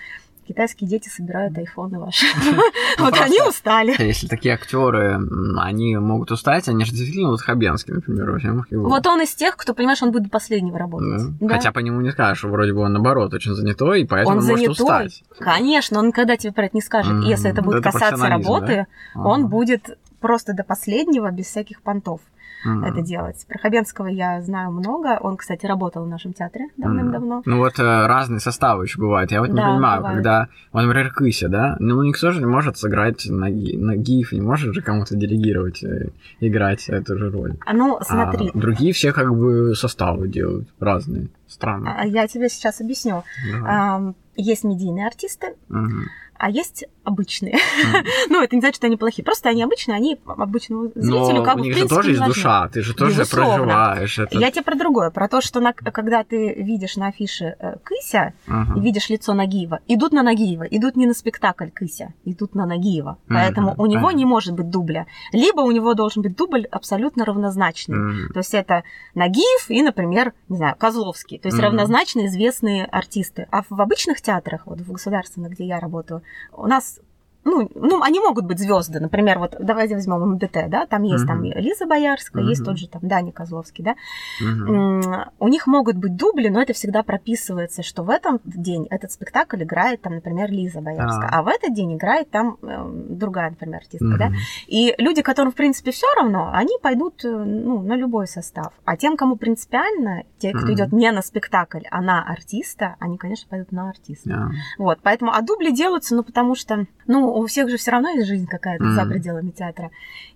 китайские 0.50 0.90
дети 0.90 1.08
собирают 1.08 1.56
айфоны 1.56 2.00
ваши. 2.00 2.26
Вот 2.98 3.14
они 3.20 3.40
устали. 3.40 3.94
Если 4.02 4.26
такие 4.26 4.54
актеры, 4.54 5.20
они 5.58 5.96
могут 5.96 6.32
устать, 6.32 6.68
они 6.68 6.84
же 6.84 6.90
действительно, 6.90 7.30
вот 7.30 7.40
Хабенский, 7.40 7.94
например, 7.94 8.32
вообще 8.32 8.50
Вот 8.72 9.06
он 9.06 9.22
из 9.22 9.32
тех, 9.34 9.56
кто, 9.56 9.74
понимаешь, 9.74 10.02
он 10.02 10.10
будет 10.10 10.24
до 10.24 10.30
последнего 10.30 10.76
работать. 10.76 11.22
Хотя 11.48 11.70
по 11.70 11.78
нему 11.78 12.00
не 12.00 12.10
скажешь, 12.10 12.42
вроде 12.42 12.72
бы 12.72 12.80
он, 12.80 12.92
наоборот, 12.92 13.32
очень 13.32 13.54
занятой, 13.54 14.02
и 14.02 14.04
поэтому 14.04 14.38
он 14.38 14.44
может 14.44 14.68
устать. 14.68 15.22
Конечно, 15.38 16.00
он 16.00 16.08
никогда 16.08 16.36
тебе 16.36 16.52
про 16.52 16.66
это 16.66 16.76
не 16.76 16.82
скажет. 16.82 17.24
Если 17.24 17.48
это 17.50 17.62
будет 17.62 17.84
касаться 17.84 18.28
работы, 18.28 18.86
он 19.14 19.46
будет 19.46 19.96
просто 20.20 20.52
до 20.52 20.64
последнего, 20.64 21.30
без 21.30 21.46
всяких 21.46 21.80
понтов 21.80 22.20
mm-hmm. 22.66 22.86
это 22.86 23.02
делать. 23.02 23.44
Про 23.48 23.58
Хабенского 23.58 24.06
я 24.06 24.40
знаю 24.42 24.70
много. 24.70 25.18
Он, 25.20 25.36
кстати, 25.36 25.66
работал 25.66 26.04
в 26.04 26.08
нашем 26.08 26.32
театре 26.32 26.68
давным-давно. 26.76 27.38
Mm-hmm. 27.38 27.42
Ну 27.46 27.58
вот 27.58 27.78
э, 27.78 28.06
разные 28.06 28.40
составы 28.40 28.84
еще 28.84 28.98
бывают. 28.98 29.30
Я 29.30 29.40
вот 29.40 29.50
не 29.50 29.56
да, 29.56 29.68
понимаю, 29.68 30.00
бывает. 30.00 30.16
когда, 30.16 30.48
вот, 30.72 30.82
например, 30.82 31.12
Кыся, 31.12 31.48
да, 31.48 31.76
ну 31.78 32.02
никто 32.02 32.30
же 32.30 32.40
не 32.40 32.46
может 32.46 32.76
сыграть 32.76 33.26
на, 33.28 33.48
на 33.48 33.96
гиф, 33.96 34.32
не 34.32 34.40
может 34.40 34.74
же 34.74 34.82
кому-то 34.82 35.16
делегировать, 35.16 35.82
э, 35.82 36.10
играть 36.40 36.88
эту 36.88 37.16
же 37.16 37.30
роль. 37.30 37.56
А 37.64 37.72
ну, 37.72 37.98
смотри. 38.02 38.50
А 38.54 38.58
другие 38.58 38.92
все 38.92 39.12
как 39.12 39.34
бы 39.34 39.74
составы 39.74 40.28
делают 40.28 40.68
разные. 40.78 41.28
Странно. 41.46 41.96
А, 41.98 42.06
я 42.06 42.26
тебе 42.28 42.48
сейчас 42.48 42.80
объясню. 42.80 43.24
А, 43.64 44.12
есть 44.36 44.64
медийные 44.64 45.06
артисты, 45.06 45.54
угу 45.68 46.04
а 46.40 46.48
есть 46.48 46.86
обычные. 47.04 47.54
Mm. 47.54 48.06
ну, 48.30 48.42
это 48.42 48.56
не 48.56 48.60
значит, 48.60 48.76
что 48.76 48.86
они 48.86 48.96
плохие. 48.96 49.24
Просто 49.24 49.50
они 49.50 49.62
обычные, 49.62 49.96
они 49.96 50.18
обычному 50.26 50.90
зрителю 50.94 51.34
Но 51.34 51.44
как 51.44 51.56
бы, 51.56 51.60
у 51.60 51.64
них 51.64 51.76
же 51.76 51.86
тоже 51.86 52.12
есть 52.12 52.24
душа, 52.24 52.68
ты 52.68 52.82
же 52.82 52.94
тоже 52.94 53.18
Безусловно. 53.18 53.64
проживаешь 53.64 54.18
это. 54.18 54.38
Я 54.38 54.50
тебе 54.50 54.62
про 54.62 54.74
другое, 54.74 55.10
про 55.10 55.28
то, 55.28 55.42
что 55.42 55.60
на, 55.60 55.74
когда 55.74 56.24
ты 56.24 56.54
видишь 56.54 56.96
на 56.96 57.08
афише 57.08 57.56
э, 57.58 57.76
Кыся 57.84 58.32
uh-huh. 58.46 58.78
и 58.78 58.80
видишь 58.80 59.10
лицо 59.10 59.34
Нагиева, 59.34 59.80
идут 59.86 60.12
на 60.12 60.22
Нагиева, 60.22 60.64
идут 60.64 60.96
не 60.96 61.06
на 61.06 61.12
спектакль 61.12 61.68
Кыся, 61.68 62.14
идут 62.24 62.54
на 62.54 62.64
Нагиева. 62.64 63.18
Uh-huh. 63.20 63.34
Поэтому 63.34 63.74
у 63.76 63.84
него 63.84 64.10
uh-huh. 64.10 64.14
не 64.14 64.24
может 64.24 64.54
быть 64.54 64.70
дубля. 64.70 65.06
Либо 65.32 65.60
у 65.60 65.70
него 65.70 65.92
должен 65.92 66.22
быть 66.22 66.36
дубль 66.36 66.66
абсолютно 66.70 67.26
равнозначный. 67.26 67.98
Uh-huh. 67.98 68.32
То 68.32 68.38
есть 68.38 68.54
это 68.54 68.84
Нагиев 69.14 69.68
и, 69.68 69.82
например, 69.82 70.32
не 70.48 70.56
знаю, 70.56 70.74
Козловский. 70.78 71.38
То 71.38 71.48
есть 71.48 71.58
uh-huh. 71.58 71.64
равнозначно 71.64 72.26
известные 72.26 72.86
артисты. 72.86 73.46
А 73.50 73.62
в 73.68 73.78
обычных 73.80 74.22
театрах, 74.22 74.62
вот 74.64 74.80
в 74.80 74.90
государственных, 74.90 75.52
где 75.52 75.66
я 75.66 75.80
работаю, 75.80 76.22
у 76.52 76.66
нас 76.66 77.00
ну, 77.44 77.70
ну, 77.74 78.02
они 78.02 78.20
могут 78.20 78.44
быть 78.44 78.58
звезды, 78.58 79.00
например, 79.00 79.38
вот 79.38 79.56
давайте 79.58 79.94
возьмем 79.94 80.34
МДТ, 80.34 80.68
да, 80.68 80.86
там 80.86 81.02
есть 81.02 81.24
uh-huh. 81.24 81.28
там 81.28 81.42
Лиза 81.42 81.86
Боярская, 81.86 82.44
uh-huh. 82.44 82.48
есть 82.48 82.64
тот 82.64 82.78
же 82.78 82.88
там 82.88 83.00
Даня 83.02 83.32
Козловский, 83.32 83.82
да, 83.82 83.94
uh-huh. 84.42 85.30
у 85.38 85.48
них 85.48 85.66
могут 85.66 85.96
быть 85.96 86.16
дубли, 86.16 86.48
но 86.48 86.60
это 86.60 86.74
всегда 86.74 87.02
прописывается, 87.02 87.82
что 87.82 88.02
в 88.02 88.10
этом 88.10 88.40
день 88.44 88.86
этот 88.90 89.12
спектакль 89.12 89.62
играет 89.62 90.02
там, 90.02 90.16
например, 90.16 90.50
Лиза 90.50 90.80
Боярская, 90.80 91.28
uh-huh. 91.28 91.32
а 91.32 91.42
в 91.42 91.48
этот 91.48 91.74
день 91.74 91.96
играет 91.96 92.30
там 92.30 92.58
э, 92.62 92.90
другая, 93.08 93.50
например, 93.50 93.78
артистка, 93.78 94.06
uh-huh. 94.06 94.18
да, 94.18 94.32
и 94.66 94.94
люди, 94.98 95.22
которым 95.22 95.52
в 95.52 95.56
принципе 95.56 95.92
все 95.92 96.06
равно, 96.16 96.50
они 96.52 96.76
пойдут 96.82 97.24
э, 97.24 97.28
ну, 97.28 97.80
на 97.80 97.96
любой 97.96 98.26
состав, 98.26 98.72
а 98.84 98.96
тем, 98.98 99.16
кому 99.16 99.36
принципиально, 99.36 100.24
те, 100.38 100.52
кто 100.52 100.66
uh-huh. 100.66 100.74
идет 100.74 100.92
не 100.92 101.10
на 101.10 101.22
спектакль, 101.22 101.84
а 101.90 102.02
на 102.02 102.22
артиста, 102.22 102.96
они, 102.98 103.16
конечно, 103.16 103.48
пойдут 103.48 103.72
на 103.72 103.88
артиста, 103.88 104.30
uh-huh. 104.30 104.48
вот, 104.78 104.98
поэтому, 105.02 105.32
а 105.32 105.40
дубли 105.40 105.70
делаются, 105.70 106.14
ну, 106.14 106.22
потому 106.22 106.54
что, 106.54 106.86
ну, 107.06 107.29
у 107.34 107.46
всех 107.46 107.68
же 107.68 107.76
все 107.76 107.90
равно 107.90 108.10
есть 108.10 108.26
жизнь 108.26 108.46
какая-то 108.46 108.84
mm-hmm. 108.84 108.94
за 108.94 109.06
пределами 109.06 109.50
театра. 109.50 109.90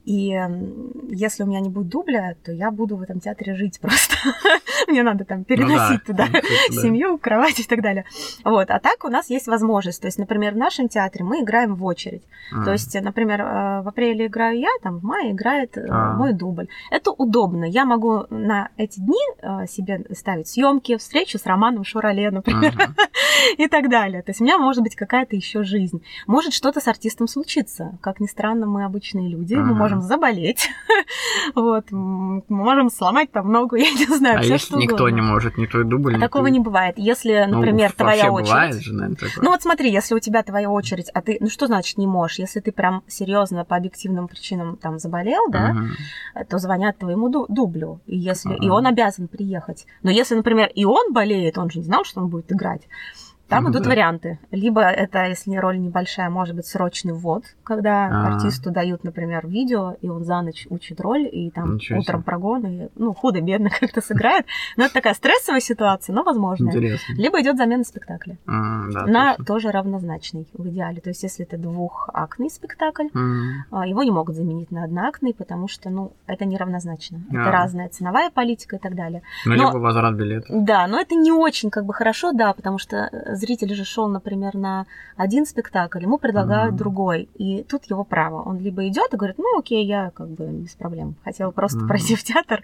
И 0.04 0.38
если 1.08 1.44
у 1.44 1.46
меня 1.46 1.60
не 1.60 1.70
будет 1.70 1.88
дубля, 1.88 2.34
то 2.44 2.52
я 2.52 2.70
буду 2.70 2.96
в 2.96 3.02
этом 3.02 3.20
театре 3.20 3.54
жить 3.54 3.80
просто. 3.80 4.16
Мне 4.88 5.02
надо 5.02 5.24
там 5.24 5.44
переносить 5.44 6.02
ну, 6.08 6.14
да. 6.14 6.26
туда 6.26 6.40
ну, 6.70 6.82
семью, 6.82 7.18
кровать 7.18 7.58
и 7.60 7.64
так 7.64 7.82
далее. 7.82 8.04
Вот. 8.44 8.70
А 8.70 8.78
так 8.80 9.04
у 9.04 9.08
нас 9.08 9.30
есть 9.30 9.46
возможность. 9.46 10.00
То 10.00 10.06
есть, 10.06 10.18
например, 10.18 10.54
в 10.54 10.56
нашем 10.56 10.88
театре 10.88 11.24
мы 11.24 11.42
играем 11.42 11.74
в 11.74 11.84
очередь. 11.84 12.22
Mm. 12.54 12.64
То 12.64 12.72
есть, 12.72 12.94
например, 13.00 13.40
э, 13.40 13.82
в 13.82 13.88
апреле 13.88 14.26
играю 14.26 14.58
я, 14.58 14.68
там 14.82 14.98
в 14.98 15.04
мае 15.04 15.32
играет 15.32 15.76
mm. 15.76 16.14
мой 16.14 16.32
дубль. 16.32 16.68
Это 16.90 17.10
удобно. 17.10 17.64
Я 17.64 17.84
могу 17.84 18.26
на 18.30 18.69
эти 18.76 19.00
дни 19.00 19.21
э, 19.40 19.66
себе 19.66 20.04
ставить 20.12 20.49
съемки, 20.49 20.97
встречу 20.97 21.38
с 21.38 21.47
Романом 21.47 21.84
Шурале, 21.84 22.30
например, 22.30 22.75
mm. 22.75 22.95
и 23.58 23.69
так 23.69 23.88
далее. 23.88 24.23
То 24.23 24.30
есть 24.30 24.40
у 24.40 24.45
меня 24.45 24.58
может 24.58 24.82
быть 24.82 24.97
какая-то 24.97 25.34
еще 25.34 25.64
жизнь. 25.64 26.02
Может 26.26 26.52
что-то 26.52 26.80
с 26.84 26.88
артистом 26.88 27.28
случиться. 27.28 27.99
Как 28.00 28.20
ни 28.20 28.26
странно, 28.26 28.66
мы 28.66 28.84
обычные 28.84 29.28
люди, 29.28 29.54
мы 29.54 29.75
можем 29.75 30.02
заболеть, 30.02 30.68
вот, 31.54 31.90
можем 31.90 32.90
сломать 32.90 33.32
там 33.32 33.50
ногу, 33.50 33.76
я 33.76 33.90
не 33.90 34.06
знаю, 34.06 34.38
а 34.38 34.42
все 34.42 34.52
если 34.52 34.66
что 34.66 34.78
никто 34.78 34.97
угодно. 34.97 35.14
не 35.14 35.23
может, 35.23 35.56
ни 35.56 35.66
твой 35.66 35.84
дубль, 35.84 36.16
а 36.16 36.20
такого 36.20 36.47
не 36.49 36.60
бывает. 36.60 36.94
Если, 36.99 37.47
ну, 37.49 37.56
например, 37.56 37.94
ну, 37.99 38.04
твоя 38.04 38.30
очередь... 38.30 38.50
бывает 38.50 38.75
же, 38.75 38.92
наверное, 38.92 39.16
такое. 39.16 39.44
Ну 39.44 39.50
вот 39.50 39.62
смотри, 39.62 39.90
если 39.90 40.14
у 40.14 40.18
тебя 40.18 40.42
твоя 40.42 40.70
очередь, 40.70 41.08
а 41.14 41.23
ты, 41.23 41.38
ну 41.40 41.49
что 41.49 41.66
значит 41.66 41.97
не 41.97 42.06
можешь? 42.06 42.38
Если 42.38 42.60
ты 42.60 42.70
прям 42.70 43.02
серьезно 43.08 43.64
по 43.64 43.76
объективным 43.76 44.28
причинам 44.28 44.76
там 44.76 44.99
заболел, 44.99 45.49
да, 45.50 45.75
uh-huh. 46.36 46.44
то 46.44 46.58
звонят 46.58 46.99
твоему 46.99 47.28
дублю, 47.49 48.00
и 48.06 48.16
если 48.16 48.52
uh-huh. 48.52 48.66
и 48.66 48.68
он 48.68 48.86
обязан 48.86 49.28
приехать. 49.28 49.86
Но 50.02 50.10
если, 50.10 50.34
например, 50.34 50.70
и 50.75 50.84
он 50.84 51.12
болеет, 51.12 51.56
он 51.56 51.70
же 51.70 51.78
не 51.78 51.84
знал, 51.84 52.04
что 52.04 52.20
он 52.20 52.28
будет 52.28 52.52
играть, 52.52 52.82
там 53.54 53.64
ну, 53.64 53.71
идут 53.71 53.82
да. 53.82 53.90
варианты. 53.90 54.38
Либо 54.50 54.82
это, 54.82 55.26
если 55.26 55.54
роль 55.56 55.78
небольшая, 55.78 56.30
может 56.30 56.56
быть 56.56 56.67
срочный 56.67 57.12
ввод, 57.12 57.45
когда 57.62 58.06
А-а-а. 58.06 58.34
артисту 58.34 58.71
дают, 58.71 59.04
например, 59.04 59.47
видео, 59.47 59.97
и 60.00 60.08
он 60.08 60.25
за 60.25 60.40
ночь 60.43 60.67
учит 60.71 61.00
роль, 61.00 61.28
и 61.30 61.50
там 61.50 61.75
Ничего 61.75 62.00
утром 62.00 62.21
себе. 62.21 62.25
прогон, 62.25 62.67
и, 62.67 62.88
ну, 62.97 63.14
худо-бедно 63.14 63.71
как-то 63.80 64.00
сыграет. 64.00 64.47
Но 64.76 64.84
это 64.84 64.95
такая 64.95 65.14
стрессовая 65.14 65.60
ситуация, 65.60 66.14
но 66.14 66.23
возможно. 66.23 66.69
Интересно. 66.69 67.14
Либо 67.14 67.40
идет 67.40 67.56
замена 67.56 67.84
спектакля. 67.84 68.38
А, 68.47 68.90
да, 68.93 69.06
на 69.06 69.30
точно. 69.30 69.45
тоже 69.45 69.71
равнозначный 69.71 70.49
в 70.52 70.69
идеале. 70.69 71.00
То 71.00 71.10
есть, 71.10 71.23
если 71.23 71.45
это 71.45 71.56
двухактный 71.56 72.50
спектакль, 72.50 73.06
mm. 73.14 73.86
его 73.88 74.02
не 74.02 74.10
могут 74.10 74.34
заменить 74.34 74.71
на 74.71 74.84
одноактный, 74.84 75.34
потому 75.34 75.69
что, 75.69 75.90
ну, 75.90 76.12
это 76.26 76.45
неравнозначно. 76.45 77.21
А. 77.30 77.36
Это 77.36 77.50
разная 77.50 77.88
ценовая 77.88 78.30
политика 78.30 78.76
и 78.76 78.78
так 78.78 78.95
далее. 78.95 79.23
Ну, 79.47 79.54
но, 79.54 79.69
либо 79.69 79.78
возврат 79.78 80.14
билета. 80.14 80.47
Да, 80.50 80.86
но 80.86 81.00
это 81.00 81.14
не 81.14 81.32
очень 81.32 81.71
как 81.71 81.84
бы 81.84 81.95
хорошо, 81.95 82.32
да, 82.32 82.52
потому 82.52 82.78
что 82.78 83.10
зритель 83.45 83.75
же 83.75 83.85
шел, 83.85 84.09
например, 84.09 84.54
на 84.54 84.87
один 85.17 85.47
спектакль, 85.47 86.02
ему 86.02 86.19
предлагают 86.19 86.75
mm-hmm. 86.75 86.78
другой, 86.78 87.28
и 87.35 87.63
тут 87.63 87.85
его 87.91 88.04
право. 88.04 88.43
Он 88.43 88.59
либо 88.59 88.87
идет 88.89 89.13
и 89.13 89.17
говорит, 89.17 89.39
ну 89.39 89.59
окей, 89.59 89.85
я 89.87 90.11
как 90.11 90.28
бы 90.28 90.47
без 90.47 90.75
проблем, 90.75 91.15
хотел 91.25 91.52
просто 91.52 91.78
mm-hmm. 91.78 91.89
пройти 91.89 92.17
в 92.17 92.23
театр, 92.23 92.63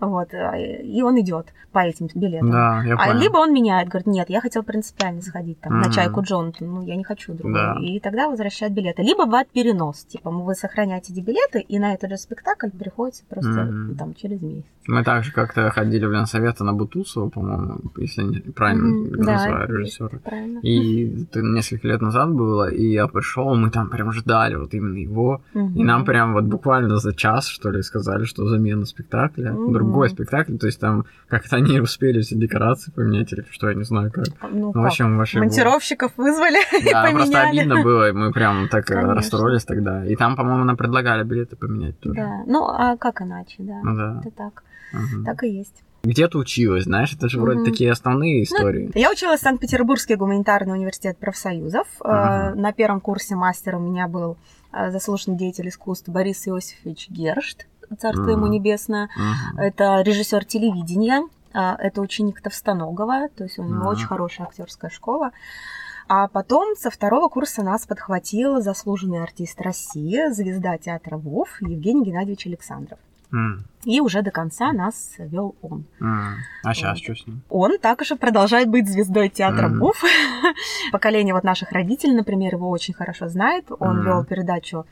вот, 0.00 0.28
и 0.32 1.02
он 1.02 1.20
идет 1.20 1.52
по 1.72 1.80
этим 1.80 2.08
билетам. 2.14 2.50
Да, 2.50 2.82
я 2.84 2.96
а 2.96 3.12
либо 3.12 3.38
он 3.38 3.52
меняет, 3.52 3.88
говорит, 3.88 4.06
нет, 4.06 4.30
я 4.30 4.40
хотел 4.40 4.62
принципиально 4.62 5.22
сходить 5.22 5.60
там 5.60 5.72
mm-hmm. 5.72 5.86
на 5.86 5.92
чайку 5.92 6.22
Джонатан, 6.22 6.68
ну 6.68 6.82
я 6.82 6.96
не 6.96 7.04
хочу 7.04 7.34
другой, 7.34 7.54
да. 7.54 7.76
и 7.80 7.98
тогда 8.00 8.28
возвращают 8.28 8.74
билеты. 8.74 9.02
Либо 9.02 9.24
бывает 9.26 9.48
перенос, 9.48 10.04
типа 10.04 10.30
вы 10.30 10.54
сохраняете 10.54 11.12
эти 11.12 11.20
билеты, 11.20 11.60
и 11.60 11.78
на 11.78 11.94
этот 11.94 12.10
же 12.10 12.16
спектакль 12.16 12.70
приходится 12.70 13.24
просто 13.28 13.50
mm-hmm. 13.50 13.96
там 13.96 14.14
через 14.14 14.40
месяц. 14.42 14.64
Мы 14.86 15.04
также 15.04 15.32
как-то 15.32 15.70
ходили 15.70 16.04
в 16.06 16.12
Ленсовета 16.12 16.64
на 16.64 16.72
Бутусова, 16.72 17.28
по-моему, 17.28 17.80
если 17.96 18.22
я 18.22 18.52
правильно 18.52 19.06
mm-hmm. 19.06 19.16
называю 19.16 19.68
да, 19.68 19.74
режиссера. 19.74 20.01
Правильно. 20.08 20.58
И 20.60 21.22
это 21.22 21.42
несколько 21.42 21.88
лет 21.88 22.00
назад 22.00 22.30
было, 22.32 22.70
и 22.70 22.92
я 22.92 23.06
пришел, 23.06 23.54
мы 23.54 23.70
там 23.70 23.88
прям 23.88 24.12
ждали 24.12 24.56
вот 24.56 24.74
именно 24.74 24.98
его. 24.98 25.42
Mm-hmm. 25.54 25.74
И 25.74 25.84
нам 25.84 26.04
прям 26.04 26.32
вот 26.32 26.44
буквально 26.44 26.98
за 26.98 27.14
час, 27.14 27.46
что 27.46 27.70
ли, 27.70 27.82
сказали, 27.82 28.24
что 28.24 28.46
замена 28.46 28.86
спектакля, 28.86 29.52
mm-hmm. 29.52 29.72
другой 29.72 30.10
спектакль. 30.10 30.56
То 30.56 30.66
есть 30.66 30.80
там 30.80 31.04
как-то 31.28 31.56
они 31.56 31.80
успели 31.80 32.20
все 32.20 32.36
декорации 32.36 32.90
поменять 32.90 33.32
или 33.32 33.44
что, 33.50 33.68
я 33.68 33.74
не 33.74 33.84
знаю 33.84 34.10
как. 34.10 34.26
Ну, 34.50 34.72
ну 34.74 34.82
в 34.82 34.86
общем, 34.86 35.16
вообще 35.16 35.38
Монтировщиков 35.38 36.12
было... 36.16 36.26
вызвали 36.26 36.58
да, 36.90 37.02
поменяли. 37.02 37.14
просто 37.14 37.42
обидно 37.42 37.82
было, 37.82 38.08
и 38.08 38.12
мы 38.12 38.32
прям 38.32 38.68
так 38.68 38.90
э, 38.90 38.94
Конечно. 38.94 39.14
расстроились 39.14 39.64
тогда. 39.64 40.04
И 40.06 40.16
там, 40.16 40.36
по-моему, 40.36 40.64
нам 40.64 40.76
предлагали 40.76 41.24
билеты 41.24 41.56
поменять 41.56 41.98
тоже. 42.00 42.16
Да, 42.16 42.42
ну 42.46 42.66
а 42.66 42.96
как 42.96 43.22
иначе, 43.22 43.56
да. 43.58 43.80
Ну 43.82 43.96
да. 43.96 44.20
Это 44.24 44.30
так. 44.36 44.62
Угу. 44.92 45.24
Так 45.24 45.42
и 45.44 45.48
есть. 45.48 45.82
Где 46.02 46.26
ты 46.26 46.36
училась, 46.36 46.84
знаешь, 46.84 47.12
это 47.12 47.28
же 47.28 47.40
вроде 47.40 47.60
угу. 47.60 47.66
такие 47.66 47.90
основные 47.90 48.38
ну, 48.38 48.42
истории. 48.44 48.90
Ну, 48.92 49.00
я 49.00 49.10
училась 49.10 49.40
в 49.40 49.42
Санкт-Петербургский 49.44 50.16
гуманитарный 50.16 50.74
университет 50.74 51.16
профсоюзов. 51.18 51.86
Угу. 52.00 52.08
На 52.08 52.72
первом 52.72 53.00
курсе 53.00 53.36
мастера 53.36 53.76
у 53.76 53.80
меня 53.80 54.08
был 54.08 54.36
э, 54.72 54.90
заслуженный 54.90 55.36
деятель 55.36 55.68
искусств 55.68 56.08
Борис 56.08 56.48
Иосифович 56.48 57.08
Гершт, 57.08 57.66
царство 58.00 58.24
угу. 58.24 58.30
ему 58.30 58.46
небесное. 58.48 59.10
Угу. 59.16 59.60
Это 59.60 60.02
режиссер 60.02 60.44
телевидения, 60.44 61.22
э, 61.54 61.58
это 61.58 62.00
ученик 62.00 62.40
Товстоногова, 62.40 63.28
то 63.36 63.44
есть 63.44 63.60
у 63.60 63.62
него 63.62 63.82
угу. 63.82 63.90
очень 63.90 64.06
хорошая 64.06 64.48
актерская 64.48 64.90
школа. 64.90 65.30
А 66.08 66.26
потом 66.26 66.74
со 66.76 66.90
второго 66.90 67.28
курса 67.28 67.62
нас 67.62 67.86
подхватил 67.86 68.60
заслуженный 68.60 69.22
артист 69.22 69.60
России, 69.60 70.32
звезда 70.32 70.76
театра 70.78 71.16
ВОВ 71.16 71.48
Евгений 71.60 72.04
Геннадьевич 72.04 72.46
Александров. 72.48 72.98
Mm. 73.32 73.60
И 73.84 74.00
уже 74.00 74.22
до 74.22 74.30
конца 74.30 74.72
нас 74.72 75.14
вел 75.18 75.54
он. 75.62 75.84
Mm. 76.00 76.34
А 76.64 76.74
сейчас 76.74 76.90
Вот. 76.90 76.98
что 76.98 77.14
с 77.16 77.26
ним? 77.26 77.40
Он 77.48 77.78
также 77.78 78.16
продолжает 78.16 78.68
быть 78.68 78.88
звездой 78.88 79.28
театра 79.28 79.68
Мгм. 79.68 79.78
БУФ. 79.80 80.02
Поколение 80.92 81.34
вот 81.34 81.44
наших 81.44 81.72
родителей, 81.72 82.14
например, 82.14 82.54
его 82.54 82.68
очень 82.70 82.94
хорошо 82.94 83.28
знает. 83.28 83.64
Он 83.78 83.98
Мгм. 83.98 84.06
вел 84.06 84.24
передачу 84.24 84.84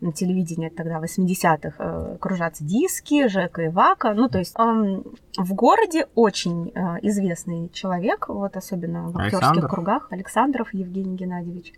на 0.00 0.12
телевидении 0.12 0.68
тогда 0.68 1.00
80-х 1.00 1.74
э, 1.78 2.16
«Кружатся 2.20 2.62
диски», 2.64 3.26
Жека 3.26 3.62
и 3.62 3.68
Вака. 3.68 4.14
Ну, 4.14 4.28
то 4.28 4.38
есть 4.38 4.56
он 4.58 5.02
в 5.36 5.54
городе 5.54 6.06
очень 6.14 6.70
э, 6.72 6.98
известный 7.02 7.68
человек, 7.70 8.28
вот 8.28 8.56
особенно 8.56 9.10
в 9.10 9.18
актерских 9.18 9.68
кругах. 9.68 10.06
Александров 10.10 10.72
Евгений 10.72 11.16
Геннадьевич. 11.16 11.72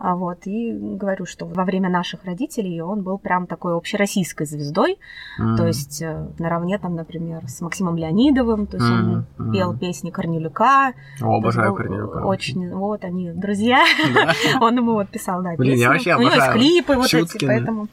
А 0.00 0.14
вот, 0.14 0.46
и 0.46 0.72
говорю, 0.72 1.26
что 1.26 1.44
во 1.44 1.64
время 1.64 1.88
наших 1.90 2.24
родителей 2.24 2.80
он 2.80 3.02
был 3.02 3.18
прям 3.18 3.48
такой 3.48 3.76
общероссийской 3.76 4.46
звездой, 4.46 4.96
то 5.36 5.42
М. 5.62 5.66
есть 5.66 6.00
э, 6.00 6.28
наравне 6.38 6.78
там, 6.78 6.94
например, 6.94 7.48
с 7.48 7.60
Максимом 7.60 7.96
Леонидовым, 7.96 8.68
то 8.68 8.76
есть 8.76 8.88
он 8.88 9.26
Мгм, 9.38 9.52
пел 9.52 9.76
песни 9.76 10.10
Корнелюка. 10.10 10.92
О, 11.20 11.38
обожаю 11.38 11.66
То 11.66 11.70
был 11.72 11.76
Корнелюка. 11.78 12.24
Очень, 12.24 12.72
вот 12.72 13.02
они, 13.02 13.32
друзья. 13.32 13.84
Он 14.60 14.76
ему 14.76 14.92
вот 14.92 15.08
писал, 15.08 15.42
да, 15.42 15.56
песни. 15.56 15.84
У 16.16 16.20
него 16.20 16.30
есть 16.34 16.52
клипы 16.52 16.94
вот 16.94 17.12
эти, 17.12 17.44
поэтому 17.44 17.88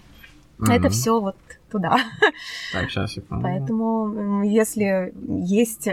это 0.59 0.89
все 0.89 1.19
вот 1.19 1.35
туда. 1.75 1.97
Так, 2.71 2.89
сейчас 2.89 3.15
помню. 3.27 3.43
Поэтому, 3.43 4.43
если 4.43 5.13
есть 5.43 5.89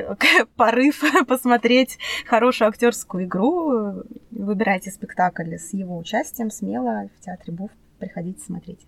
порыв 0.56 1.02
посмотреть 1.26 1.98
хорошую 2.26 2.68
актерскую 2.68 3.24
игру, 3.24 4.04
выбирайте 4.30 4.90
спектакль 4.90 5.54
с 5.56 5.72
его 5.72 5.98
участием 5.98 6.50
смело 6.50 7.08
в 7.18 7.24
театре 7.24 7.52
Буф. 7.52 7.70
Приходите 8.02 8.40
смотреть. 8.44 8.80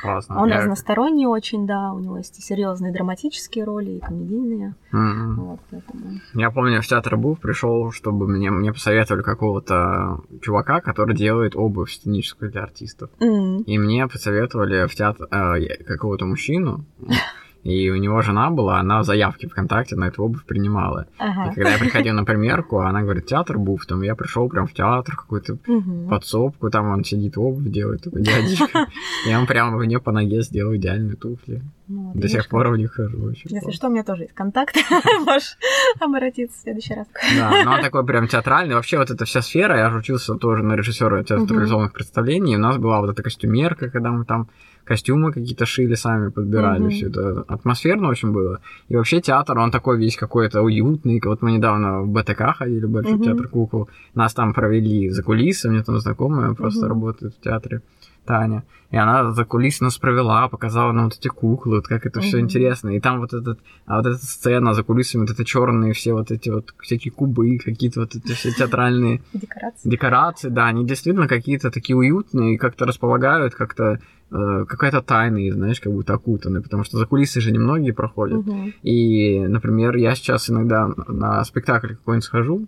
Классно. 0.00 0.40
Он 0.40 0.48
Я- 0.48 0.56
разносторонний 0.58 1.26
очень, 1.26 1.66
да, 1.66 1.92
у 1.92 1.98
него 1.98 2.16
есть 2.16 2.38
и 2.38 2.42
серьезные 2.42 2.90
драматические 2.90 3.64
роли, 3.64 3.90
и 3.90 4.00
комедийные. 4.00 4.74
Мгм. 4.92 5.34
Вот, 5.44 5.60
поэтому... 5.70 6.02
Я 6.32 6.50
помню, 6.50 6.80
в 6.80 6.86
театр 6.86 7.18
Буф 7.18 7.38
пришел, 7.38 7.90
чтобы 7.92 8.26
мне, 8.26 8.50
мне 8.50 8.72
посоветовали 8.72 9.22
какого-то 9.22 10.20
чувака, 10.40 10.80
который 10.80 11.14
делает 11.14 11.54
обувь 11.54 11.92
сценическую 11.92 12.50
для 12.50 12.62
артистов. 12.62 13.10
М, 13.20 13.58
И 13.62 13.78
мне 13.78 14.08
посоветовали 14.08 14.86
в 14.86 14.94
театр 14.94 15.28
э, 15.30 15.84
какого-то 15.84 16.24
мужчину, 16.24 16.86
и 17.64 17.90
у 17.90 17.96
него 17.96 18.20
жена 18.22 18.50
была, 18.50 18.80
она 18.80 19.02
заявки 19.04 19.46
ВКонтакте 19.46 19.94
на 19.96 20.08
эту 20.08 20.24
обувь 20.24 20.44
принимала. 20.44 21.06
Ага. 21.18 21.50
И 21.50 21.54
когда 21.54 21.70
я 21.72 21.78
приходил 21.78 22.14
на 22.14 22.24
примерку, 22.24 22.80
она 22.80 23.02
говорит, 23.02 23.26
театр 23.26 23.58
Буф, 23.58 23.86
там 23.86 24.02
я 24.02 24.14
пришел 24.16 24.48
прям 24.48 24.66
в 24.66 24.72
театр, 24.72 25.14
какую-то 25.16 25.58
Мгм. 25.66 26.08
подсобку, 26.08 26.70
там 26.70 26.88
он 26.90 27.04
сидит, 27.04 27.38
обувь 27.38 27.70
делает, 27.70 28.02
такой 28.02 28.22
дядечка. 28.22 28.86
И 29.28 29.34
он 29.34 29.46
прямо 29.46 29.78
мне 29.78 29.98
по 30.00 30.10
ноге 30.12 30.42
сделал 30.42 30.74
идеальные 30.74 31.16
туфли. 31.16 31.62
Ну, 31.88 32.12
До 32.14 32.26
сих 32.28 32.48
пор 32.48 32.68
в 32.68 32.76
них 32.78 32.92
хожу. 32.94 33.30
Если 33.30 33.48
классно. 33.50 33.72
что, 33.72 33.88
у 33.88 33.90
меня 33.90 34.02
тоже 34.02 34.22
есть 34.22 34.34
контакт. 34.34 34.74
Можешь 35.26 35.56
обратиться 36.00 36.58
в 36.58 36.62
следующий 36.62 36.94
раз. 36.94 37.06
Да, 37.36 37.62
но 37.64 37.72
он 37.74 37.82
такой 37.82 38.04
прям 38.06 38.28
театральный. 38.28 38.74
Вообще 38.74 38.98
вот 38.98 39.10
эта 39.10 39.24
вся 39.24 39.42
сфера, 39.42 39.76
я 39.76 39.90
же 39.90 39.98
учился 39.98 40.34
тоже 40.36 40.62
на 40.62 40.74
режиссера 40.74 41.22
театрализованных 41.22 41.92
представлений. 41.92 42.56
У 42.56 42.60
нас 42.60 42.78
была 42.78 43.00
вот 43.00 43.10
эта 43.10 43.22
костюмерка, 43.22 43.90
когда 43.90 44.10
мы 44.10 44.24
там 44.24 44.48
костюмы 44.84 45.32
какие-то 45.32 45.66
шили 45.66 45.94
сами, 45.94 46.30
подбирали. 46.30 46.80
Мгм. 46.82 46.90
Все 46.90 47.06
это 47.08 47.44
атмосферно 47.48 48.08
очень 48.08 48.32
было. 48.32 48.60
И 48.88 48.96
вообще 48.96 49.20
театр, 49.20 49.58
он 49.58 49.70
такой 49.70 49.98
весь 49.98 50.16
какой-то 50.16 50.62
уютный. 50.62 51.20
Вот 51.24 51.42
мы 51.42 51.52
недавно 51.52 52.02
в 52.02 52.08
БТК 52.08 52.52
ходили, 52.52 52.86
Большой 52.86 53.14
Мгм. 53.14 53.22
театр 53.24 53.48
кукол. 53.48 53.88
Нас 54.14 54.34
там 54.34 54.52
провели 54.54 55.08
за 55.10 55.22
кулисы. 55.22 55.68
Меня 55.68 55.82
там 55.82 55.98
знакомая 56.00 56.54
просто 56.54 56.80
Мгм. 56.86 56.88
работает 56.88 57.34
в 57.34 57.40
театре. 57.40 57.80
Таня. 58.24 58.64
И 58.90 58.96
она 58.96 59.32
за 59.32 59.44
кулисы 59.46 59.82
нас 59.84 59.96
провела, 59.96 60.48
показала 60.48 60.92
нам 60.92 61.04
вот 61.04 61.14
эти 61.18 61.28
куклы, 61.28 61.76
вот 61.76 61.86
как 61.86 62.04
это 62.04 62.20
все 62.20 62.36
Мгм. 62.36 62.44
интересно. 62.44 62.88
И 62.90 63.00
там 63.00 63.20
вот 63.20 63.32
этот, 63.32 63.58
а 63.86 63.96
вот 63.96 64.06
эта 64.06 64.18
сцена 64.18 64.74
за 64.74 64.82
кулисами, 64.82 65.22
вот 65.22 65.30
это 65.30 65.44
черные 65.44 65.94
все 65.94 66.12
вот 66.12 66.30
эти 66.30 66.50
вот 66.50 66.74
всякие 66.80 67.10
кубы, 67.12 67.58
какие-то 67.58 68.00
вот 68.00 68.14
эти 68.14 68.32
все 68.34 68.52
театральные 68.52 69.22
Декорации. 69.32 69.88
декорации, 69.88 70.48
да, 70.50 70.66
они 70.66 70.84
действительно 70.84 71.26
какие-то 71.26 71.70
такие 71.70 71.96
уютные, 71.96 72.54
и 72.54 72.58
как-то 72.58 72.84
располагают, 72.84 73.54
как-то 73.54 73.98
э, 74.30 74.64
какая-то 74.68 75.00
тайна, 75.02 75.52
знаешь, 75.52 75.80
как 75.80 75.92
будто 75.92 76.12
окутаны, 76.14 76.60
потому 76.62 76.84
что 76.84 76.98
за 76.98 77.06
кулисы 77.06 77.40
же 77.40 77.50
немногие 77.50 77.94
проходят. 77.94 78.46
Мгм. 78.46 78.72
И, 78.82 79.38
например, 79.46 79.96
я 79.96 80.14
сейчас 80.14 80.50
иногда 80.50 80.90
на 81.08 81.42
спектакль 81.44 81.94
какой-нибудь 81.94 82.24
схожу, 82.24 82.66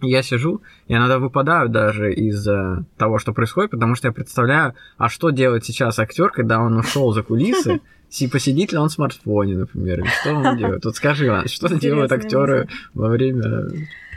Я 0.00 0.22
сижу, 0.22 0.62
я 0.88 0.98
иногда 0.98 1.18
выпадаю 1.18 1.68
даже 1.68 2.12
из 2.14 2.46
э, 2.48 2.84
того, 2.96 3.18
что 3.18 3.32
происходит, 3.32 3.70
потому 3.72 3.94
что 3.94 4.08
я 4.08 4.12
представляю, 4.12 4.74
а 4.96 5.08
что 5.08 5.30
делает 5.30 5.64
сейчас 5.64 5.98
актер, 5.98 6.30
когда 6.30 6.60
он 6.60 6.76
ушел 6.78 7.12
за 7.12 7.22
кулисы, 7.22 7.80
си- 8.08 8.28
посидит 8.28 8.72
ли 8.72 8.78
он 8.78 8.88
в 8.88 8.92
смартфоне, 8.92 9.56
например, 9.56 10.00
или 10.00 10.08
что 10.08 10.30
он 10.34 10.56
делает? 10.56 10.84
Вот 10.84 10.96
скажи, 10.96 11.26
Иван, 11.26 11.48
что 11.48 11.68
делают 11.78 12.10
актеры 12.12 12.68
во 12.94 13.08
время 13.08 13.68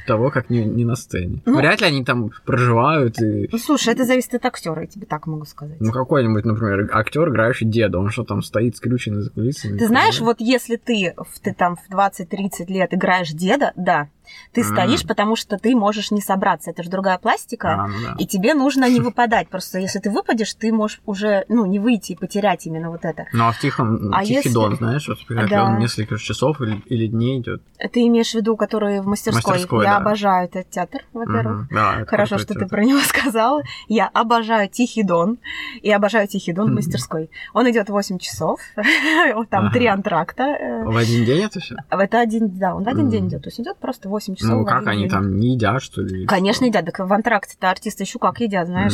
того, 0.05 0.29
как 0.31 0.49
не, 0.49 0.65
не 0.65 0.83
на 0.83 0.95
сцене? 0.97 1.41
Ну- 1.45 1.57
Вряд 1.57 1.79
ли 1.79 1.87
они 1.87 2.03
там 2.03 2.29
проживают 2.45 3.21
и 3.21 3.47
Ну, 3.51 3.57
слушай, 3.57 3.93
это 3.93 4.03
зависит 4.03 4.33
от 4.33 4.45
актера, 4.45 4.81
я 4.81 4.87
тебе 4.87 5.05
так 5.05 5.27
могу 5.27 5.45
сказать. 5.45 5.77
ну, 5.79 5.91
какой-нибудь, 5.93 6.43
например, 6.45 6.89
актер, 6.93 7.29
играющий 7.29 7.65
деда, 7.67 7.99
он 7.99 8.09
что 8.09 8.23
там 8.25 8.41
стоит 8.41 8.75
скрюченный 8.75 9.21
за 9.21 9.29
кулисами? 9.31 9.77
Ты 9.77 9.87
знаешь, 9.87 10.19
Да? 10.19 10.25
вот 10.25 10.37
если 10.41 10.75
ты, 10.75 11.13
в- 11.17 11.39
ты 11.39 11.53
там 11.53 11.77
в 11.77 11.89
20-30 11.93 12.65
лет 12.67 12.93
играешь 12.93 13.29
деда, 13.31 13.71
да, 13.77 14.09
ты 14.51 14.62
М. 14.62 14.67
стоишь, 14.67 15.03
потому 15.05 15.36
что 15.36 15.57
ты 15.57 15.75
можешь 15.75 16.12
не 16.12 16.21
собраться. 16.21 16.71
Это 16.71 16.83
же 16.83 16.89
другая 16.89 17.17
пластика. 17.17 17.73
А, 17.83 17.88
ну 17.88 17.93
да. 18.03 18.15
И 18.17 18.25
тебе 18.25 18.53
нужно 18.53 18.89
не 18.89 18.99
выпадать. 18.99 19.49
Просто 19.49 19.79
если 19.79 19.99
ты 19.99 20.09
выпадешь, 20.09 20.53
ты 20.53 20.71
можешь 20.73 21.01
уже, 21.05 21.45
ну, 21.49 21.65
не 21.65 21.79
выйти 21.79 22.13
и 22.13 22.15
потерять 22.15 22.65
именно 22.65 22.89
вот 22.89 23.05
это. 23.05 23.25
Ну, 23.33 23.47
а 23.47 23.51
в 23.51 23.59
Тихом, 23.59 24.13
А 24.13 24.21
Тихий 24.21 24.36
если- 24.36 24.53
Дон, 24.53 24.75
знаешь, 24.77 25.07
вот 25.07 25.17
Да. 25.49 25.65
он 25.65 25.79
несколько 25.79 26.17
часов 26.17 26.62
или, 26.62 26.81
или 26.88 27.07
дней 27.07 27.39
идет. 27.39 27.62
Ты 27.91 28.07
имеешь 28.07 28.31
в 28.31 28.36
виду, 28.36 28.55
которые 28.57 29.01
в 29.01 29.07
мастерской. 29.07 29.53
Мастерской, 29.53 29.83
Я 29.86 29.91
да. 29.91 29.97
обожаю 29.97 30.45
этот 30.45 30.69
театр, 30.69 31.01
во-первых. 31.13 31.67
Да, 31.71 31.95
это 32.01 32.05
Хорошо, 32.09 32.38
что 32.38 32.47
ты 32.47 32.53
театр. 32.55 32.69
про 32.69 32.83
него 32.83 32.99
сказала. 33.03 33.62
Я 33.88 34.07
обожаю 34.07 34.69
Тихий 34.69 35.03
Дон 35.03 35.38
и 35.81 35.91
обожаю 35.91 36.27
Тихий 36.27 36.53
Дон 36.53 36.65
в 36.65 36.67
Мгм. 36.69 36.75
мастерской. 36.75 37.29
Он 37.53 37.69
идет 37.69 37.89
8 37.89 38.17
часов, 38.19 38.59
там 39.49 39.65
Ага. 39.65 39.73
три 39.73 39.88
антракта. 39.88 40.43
э, 40.43 40.83
В 40.86 40.95
один 40.97 41.25
день 41.25 41.43
это 41.43 41.59
все? 41.59 41.75
Это 41.89 42.19
один, 42.19 42.49
да, 42.57 42.75
он 42.75 42.83
в 42.83 42.88
один 42.88 43.09
день 43.09 43.27
идет. 43.27 43.43
То 43.43 43.47
есть 43.49 43.59
идет 43.59 43.77
просто 43.77 44.09
8 44.13 44.36
часов. 44.36 44.52
Ну, 44.52 44.65
как 44.65 44.86
они 44.88 45.10
там 45.10 45.38
не 45.39 45.54
едят, 45.54 45.82
что 45.82 46.02
ли? 46.02 46.26
Конечно, 46.26 46.65
едят. 46.65 46.86
Так 46.86 46.99
в 46.99 47.12
антракте-то 47.12 47.69
артисты 47.69 48.04
еще 48.04 48.19
как 48.19 48.39
едят, 48.39 48.67
знаешь. 48.67 48.93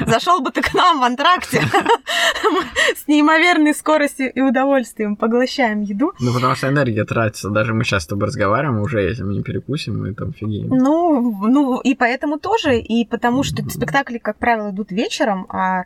Зашел 0.06 0.40
бы 0.40 0.50
ты 0.50 0.62
к 0.62 0.72
нам 0.72 1.00
в 1.00 1.04
антракте. 1.04 1.62
С 2.96 3.06
неимоверной 3.06 3.74
скоростью 3.74 4.32
и 4.32 4.40
удовольствием 4.40 5.16
поглощаем 5.16 5.82
еду. 5.82 6.12
Ну, 6.18 6.32
потому 6.32 6.54
что 6.54 6.68
энергия 6.68 7.04
тратится. 7.04 7.50
Даже 7.50 7.74
мы 7.74 7.84
сейчас 7.84 8.04
с 8.04 8.06
тобой 8.06 8.28
разговариваем, 8.28 8.80
уже 8.80 9.02
если 9.02 9.22
мы 9.22 9.34
не 9.34 9.42
перекусим, 9.42 10.00
мы 10.00 10.14
там 10.14 10.32
фигеем. 10.32 10.68
Ну, 10.68 11.46
ну, 11.46 11.80
и 11.80 11.94
поэтому 11.94 12.38
тоже, 12.38 12.78
и 12.78 13.04
потому 13.04 13.42
что 13.42 13.62
спектакли, 13.68 14.18
как 14.18 14.38
правило, 14.38 14.70
идут 14.70 14.90
вечером, 14.90 15.46
а 15.50 15.84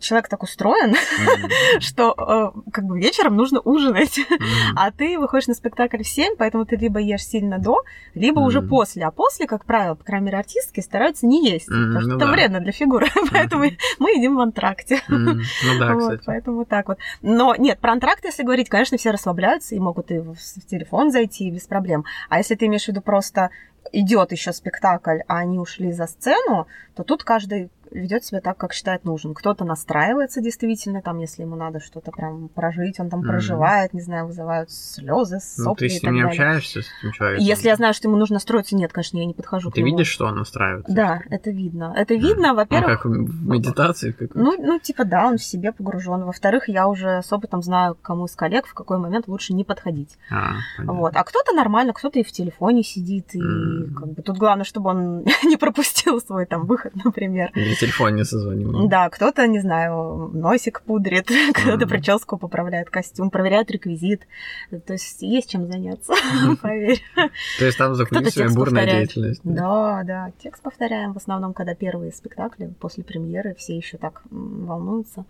человек 0.00 0.28
так 0.28 0.42
устроен, 0.42 0.90
Мгм. 0.90 1.50
что 1.80 2.52
э, 2.56 2.70
как 2.70 2.84
бы 2.84 2.98
вечером 2.98 3.36
нужно 3.36 3.60
ужинать. 3.60 4.18
Мгм. 4.18 4.38
А 4.76 4.90
ты 4.90 5.18
выходишь 5.18 5.46
на 5.48 5.54
спектакль 5.54 6.02
в 6.02 6.08
7, 6.08 6.36
поэтому 6.36 6.64
ты 6.66 6.76
либо 6.76 6.98
ешь 7.00 7.24
сильно 7.26 7.58
до, 7.58 7.82
либо 8.14 8.40
уже 8.40 8.60
Мгм. 8.60 8.68
после. 8.68 9.04
А 9.04 9.10
после, 9.10 9.46
как 9.46 9.64
правило, 9.64 9.94
по 9.94 10.04
крайней 10.04 10.26
мере, 10.26 10.38
артистки 10.38 10.80
стараются 10.80 11.26
не 11.26 11.48
есть, 11.48 11.66
потому 11.66 12.00
что 12.00 12.08
ну 12.10 12.16
это 12.16 12.26
да. 12.26 12.32
вредно 12.32 12.60
для 12.60 12.72
фигуры. 12.72 13.06
Поэтому 13.32 13.64
мы 13.98 14.10
едим 14.10 14.36
в 14.36 14.40
антракте. 14.40 15.00
Ну 15.08 15.40
да, 15.78 15.94
Вот, 15.94 16.02
кстати. 16.02 16.22
поэтому 16.26 16.64
так 16.64 16.88
вот. 16.88 16.98
Но 17.22 17.54
нет, 17.56 17.78
про 17.78 17.92
антракт, 17.92 18.24
если 18.24 18.42
говорить, 18.42 18.68
конечно, 18.68 18.96
все 18.98 19.10
расслабляются 19.10 19.74
и 19.74 19.78
могут 19.78 20.10
и 20.10 20.18
в 20.18 20.36
телефон 20.68 21.10
зайти 21.10 21.50
без 21.50 21.66
проблем. 21.66 22.04
А 22.28 22.38
если 22.38 22.54
ты 22.54 22.66
имеешь 22.66 22.84
в 22.84 22.88
виду 22.88 23.00
просто 23.00 23.50
идет 23.92 24.32
еще 24.32 24.52
спектакль, 24.52 25.18
а 25.28 25.38
они 25.38 25.58
ушли 25.58 25.92
за 25.92 26.06
сцену, 26.06 26.66
то 26.94 27.02
тут 27.04 27.24
каждый 27.24 27.70
ведет 27.92 28.24
себя 28.24 28.40
так, 28.40 28.56
как 28.58 28.72
считает 28.72 29.04
нужным. 29.04 29.32
Кто-то 29.32 29.64
настраивается 29.64 30.40
действительно, 30.40 31.02
там, 31.02 31.18
если 31.18 31.42
ему 31.42 31.54
надо 31.54 31.78
что-то 31.78 32.10
прям 32.10 32.48
прожить, 32.48 32.98
он 32.98 33.10
там 33.10 33.20
Мгм. 33.20 33.28
проживает, 33.28 33.94
не 33.94 34.00
знаю, 34.00 34.26
вызывают 34.26 34.72
слезы, 34.72 35.36
Ну, 35.56 35.64
сопли 35.64 35.86
ты 35.88 35.94
и 35.94 35.98
с 35.98 36.02
ним 36.02 36.14
не 36.14 36.22
далее. 36.22 36.32
общаешься, 36.32 36.82
с 36.82 36.86
этим 36.98 37.12
человеком? 37.12 37.44
Если 37.46 37.68
я 37.68 37.76
знаю, 37.76 37.94
что 37.94 38.08
ему 38.08 38.16
нужно 38.18 38.40
строиться, 38.40 38.74
нет, 38.74 38.92
конечно, 38.92 39.18
я 39.18 39.24
не 39.24 39.34
подхожу 39.34 39.70
к 39.70 39.74
Ты 39.74 39.82
нему. 39.82 39.92
видишь, 39.92 40.08
что 40.08 40.26
он 40.26 40.34
настраивается? 40.36 40.92
Да, 40.92 41.22
это 41.30 41.50
видно. 41.50 41.94
Это 41.96 42.14
видно, 42.14 42.48
Ну, 42.48 42.54
во-первых, 42.56 43.02
как 43.02 43.04
в 43.04 43.46
медитации 43.48 44.10
какой-то? 44.10 44.36
Ну, 44.36 44.56
ну, 44.60 44.78
типа, 44.80 45.04
да, 45.04 45.26
он 45.28 45.38
в 45.38 45.44
себе 45.44 45.70
погружен. 45.70 46.24
Во-вторых, 46.24 46.68
я 46.68 46.88
уже 46.88 47.22
с 47.22 47.32
опытом 47.32 47.62
знаю, 47.62 47.94
к 47.94 48.00
кому 48.02 48.24
из 48.26 48.34
коллег 48.34 48.66
в 48.66 48.74
какой 48.74 48.98
момент 48.98 49.28
лучше 49.28 49.54
не 49.54 49.62
подходить. 49.62 50.18
А, 50.28 50.54
понятно. 50.76 51.00
Вот. 51.00 51.14
А 51.14 51.22
кто-то 51.22 51.52
нормально, 51.54 51.92
кто-то 51.92 52.18
и 52.18 52.24
в 52.24 52.32
телефоне 52.32 52.82
сидит, 52.82 53.34
и 53.36 53.40
М. 53.40 53.75
И 53.84 53.94
как 53.94 54.08
бы 54.08 54.22
тут 54.22 54.38
главное, 54.38 54.64
чтобы 54.64 54.90
он 54.90 55.24
не 55.44 55.56
пропустил 55.56 56.20
свой 56.20 56.46
там 56.46 56.66
выход, 56.66 56.92
например. 57.04 57.50
Или 57.54 57.74
телефон 57.74 58.16
не 58.16 58.24
созвонил. 58.24 58.88
Да, 58.88 59.08
кто-то, 59.10 59.46
не 59.46 59.60
знаю, 59.60 60.30
носик 60.32 60.82
пудрит, 60.82 61.28
кто-то 61.54 61.86
прическу 61.86 62.38
поправляет, 62.38 62.90
костюм, 62.90 63.30
проверяет 63.30 63.70
реквизит. 63.70 64.22
То 64.70 64.92
есть 64.92 65.22
есть 65.22 65.50
чем 65.50 65.66
заняться, 65.66 66.12
поверь. 66.62 67.02
То 67.58 67.64
есть 67.64 67.78
там 67.78 67.94
за 67.94 68.06
кулисами 68.06 68.54
бурная 68.54 68.86
деятельность. 68.86 69.40
Да, 69.44 70.02
да, 70.04 70.32
текст 70.42 70.62
повторяем 70.62 71.12
в 71.12 71.16
основном, 71.16 71.54
когда 71.54 71.74
первые 71.74 72.12
спектакли 72.12 72.72
после 72.80 73.04
премьеры, 73.04 73.54
все 73.58 73.76
еще 73.76 73.98
так 73.98 74.22
волнуются. 74.30 75.24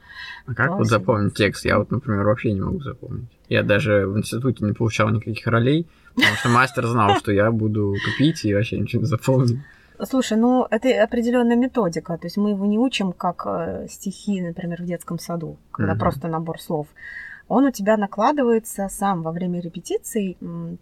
А 0.46 0.54
как 0.54 0.76
вот 0.76 0.87
запомнить 0.87 1.35
текст? 1.35 1.64
Я 1.64 1.78
вот, 1.78 1.90
например, 1.90 2.24
вообще 2.26 2.52
не 2.52 2.61
могу 2.61 2.80
запомнить. 2.80 3.28
Я 3.48 3.62
даже 3.62 4.06
в 4.06 4.18
институте 4.18 4.64
не 4.64 4.72
получал 4.72 5.09
никаких 5.11 5.46
ролей, 5.46 5.87
потому 6.16 6.37
что 6.37 6.48
мастер 6.48 6.87
знал, 6.87 7.16
что 7.16 7.33
я 7.33 7.50
буду 7.50 7.94
купить 8.05 8.44
и 8.44 8.55
вообще 8.55 8.79
ничего 8.79 9.02
не 9.02 9.07
запомню. 9.09 9.62
Слушай, 10.02 10.37
ну 10.37 10.66
это 10.70 11.02
определенная 11.02 11.57
методика. 11.57 12.18
То 12.18 12.26
есть 12.26 12.37
мы 12.37 12.50
его 12.50 12.66
не 12.66 12.79
учим 12.79 13.12
как 13.12 13.44
э, 13.46 13.87
стихи, 13.88 14.40
например, 14.42 14.83
в 14.83 14.85
детском 14.85 15.18
саду, 15.18 15.57
когда 15.70 15.94
mm-hmm. 15.94 15.98
просто 15.98 16.29
набор 16.29 16.61
слов. 16.61 16.88
Он 17.48 17.64
у 17.64 17.70
тебя 17.70 17.96
накладывается 17.96 18.88
сам 18.90 19.22
во 19.22 19.31
время 19.31 19.61
репетиций. 19.61 20.37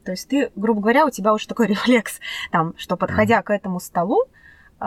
То 0.04 0.12
есть 0.12 0.28
ты, 0.28 0.50
грубо 0.56 0.80
говоря, 0.80 1.06
у 1.06 1.10
тебя 1.10 1.32
уже 1.34 1.46
такой 1.46 1.66
рефлекс, 1.68 2.20
там, 2.50 2.74
что 2.76 2.96
подходя 2.96 3.38
mm-hmm. 3.38 3.44
к 3.44 3.50
этому 3.50 3.80
столу, 3.80 4.24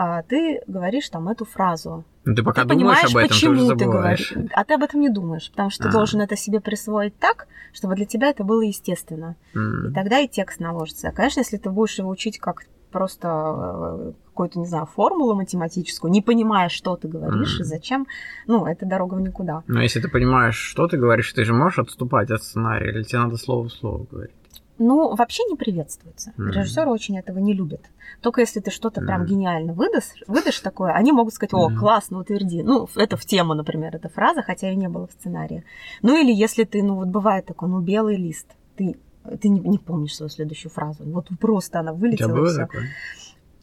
а, 0.00 0.22
ты 0.22 0.60
говоришь 0.68 1.08
там 1.08 1.28
эту 1.28 1.44
фразу. 1.44 2.04
Ну, 2.24 2.32
ты 2.32 2.44
пока 2.44 2.62
ты 2.62 2.76
думаешь 2.76 3.02
об 3.02 3.16
этом, 3.16 3.28
почему 3.28 3.54
ты, 3.56 3.62
уже 3.62 3.76
ты 3.76 3.84
говоришь. 3.84 4.32
А 4.52 4.64
ты 4.64 4.74
об 4.74 4.82
этом 4.84 5.00
не 5.00 5.08
думаешь, 5.08 5.50
потому 5.50 5.70
что 5.70 5.82
а. 5.82 5.86
ты 5.88 5.92
должен 5.92 6.20
это 6.20 6.36
себе 6.36 6.60
присвоить 6.60 7.18
так, 7.18 7.48
чтобы 7.72 7.96
для 7.96 8.06
тебя 8.06 8.28
это 8.28 8.44
было 8.44 8.60
естественно. 8.60 9.34
Mm. 9.56 9.90
И 9.90 9.94
тогда 9.94 10.20
и 10.20 10.28
текст 10.28 10.60
наложится. 10.60 11.10
Конечно, 11.10 11.40
если 11.40 11.56
ты 11.56 11.70
будешь 11.70 11.98
его 11.98 12.10
учить 12.10 12.38
как 12.38 12.62
просто 12.92 13.28
э, 13.28 14.12
какую-то, 14.26 14.60
не 14.60 14.66
знаю, 14.66 14.86
формулу 14.86 15.34
математическую, 15.34 16.12
не 16.12 16.22
понимая, 16.22 16.68
что 16.68 16.94
ты 16.94 17.08
говоришь 17.08 17.58
mm. 17.58 17.62
и 17.62 17.64
зачем, 17.64 18.06
ну, 18.46 18.66
это 18.66 18.86
дорога 18.86 19.14
в 19.14 19.20
никуда. 19.20 19.64
Но 19.66 19.82
если 19.82 20.00
ты 20.00 20.08
понимаешь, 20.08 20.56
что 20.56 20.86
ты 20.86 20.96
говоришь, 20.96 21.32
ты 21.32 21.44
же 21.44 21.54
можешь 21.54 21.80
отступать 21.80 22.30
от 22.30 22.44
сценария, 22.44 22.92
или 22.92 23.02
тебе 23.02 23.18
надо 23.18 23.36
слово 23.36 23.68
в 23.68 23.72
слово 23.72 24.06
говорить? 24.08 24.37
Ну, 24.78 25.14
вообще 25.14 25.42
не 25.44 25.56
приветствуется. 25.56 26.32
Mm. 26.36 26.52
Режиссеры 26.52 26.90
очень 26.90 27.18
этого 27.18 27.38
не 27.38 27.52
любят. 27.52 27.82
Только 28.20 28.40
если 28.40 28.60
ты 28.60 28.70
что-то 28.70 29.00
mm. 29.00 29.06
прям 29.06 29.26
гениально 29.26 29.72
выдашь, 29.72 30.22
выдашь 30.26 30.60
такое, 30.60 30.92
они 30.92 31.12
могут 31.12 31.34
сказать, 31.34 31.52
о, 31.52 31.68
mm. 31.68 31.76
классно, 31.76 32.18
утверди. 32.18 32.62
Ну, 32.62 32.88
это 32.96 33.16
в 33.16 33.24
тему, 33.24 33.54
например, 33.54 33.96
эта 33.96 34.08
фраза, 34.08 34.42
хотя 34.42 34.68
ее 34.68 34.76
не 34.76 34.88
было 34.88 35.06
в 35.06 35.12
сценарии. 35.12 35.64
Ну, 36.02 36.16
или 36.16 36.32
если 36.32 36.64
ты, 36.64 36.82
ну, 36.82 36.94
вот 36.94 37.08
бывает 37.08 37.46
такое, 37.46 37.68
ну, 37.68 37.80
белый 37.80 38.16
лист, 38.16 38.46
ты, 38.76 38.96
ты 39.40 39.48
не, 39.48 39.60
не 39.60 39.78
помнишь 39.78 40.16
свою 40.16 40.30
следующую 40.30 40.70
фразу. 40.70 41.04
Вот 41.04 41.28
просто 41.40 41.80
она 41.80 41.92
вылетела. 41.92 42.28
У 42.28 42.30
тебя 42.30 42.40
было 42.40 42.56
такое? 42.56 42.88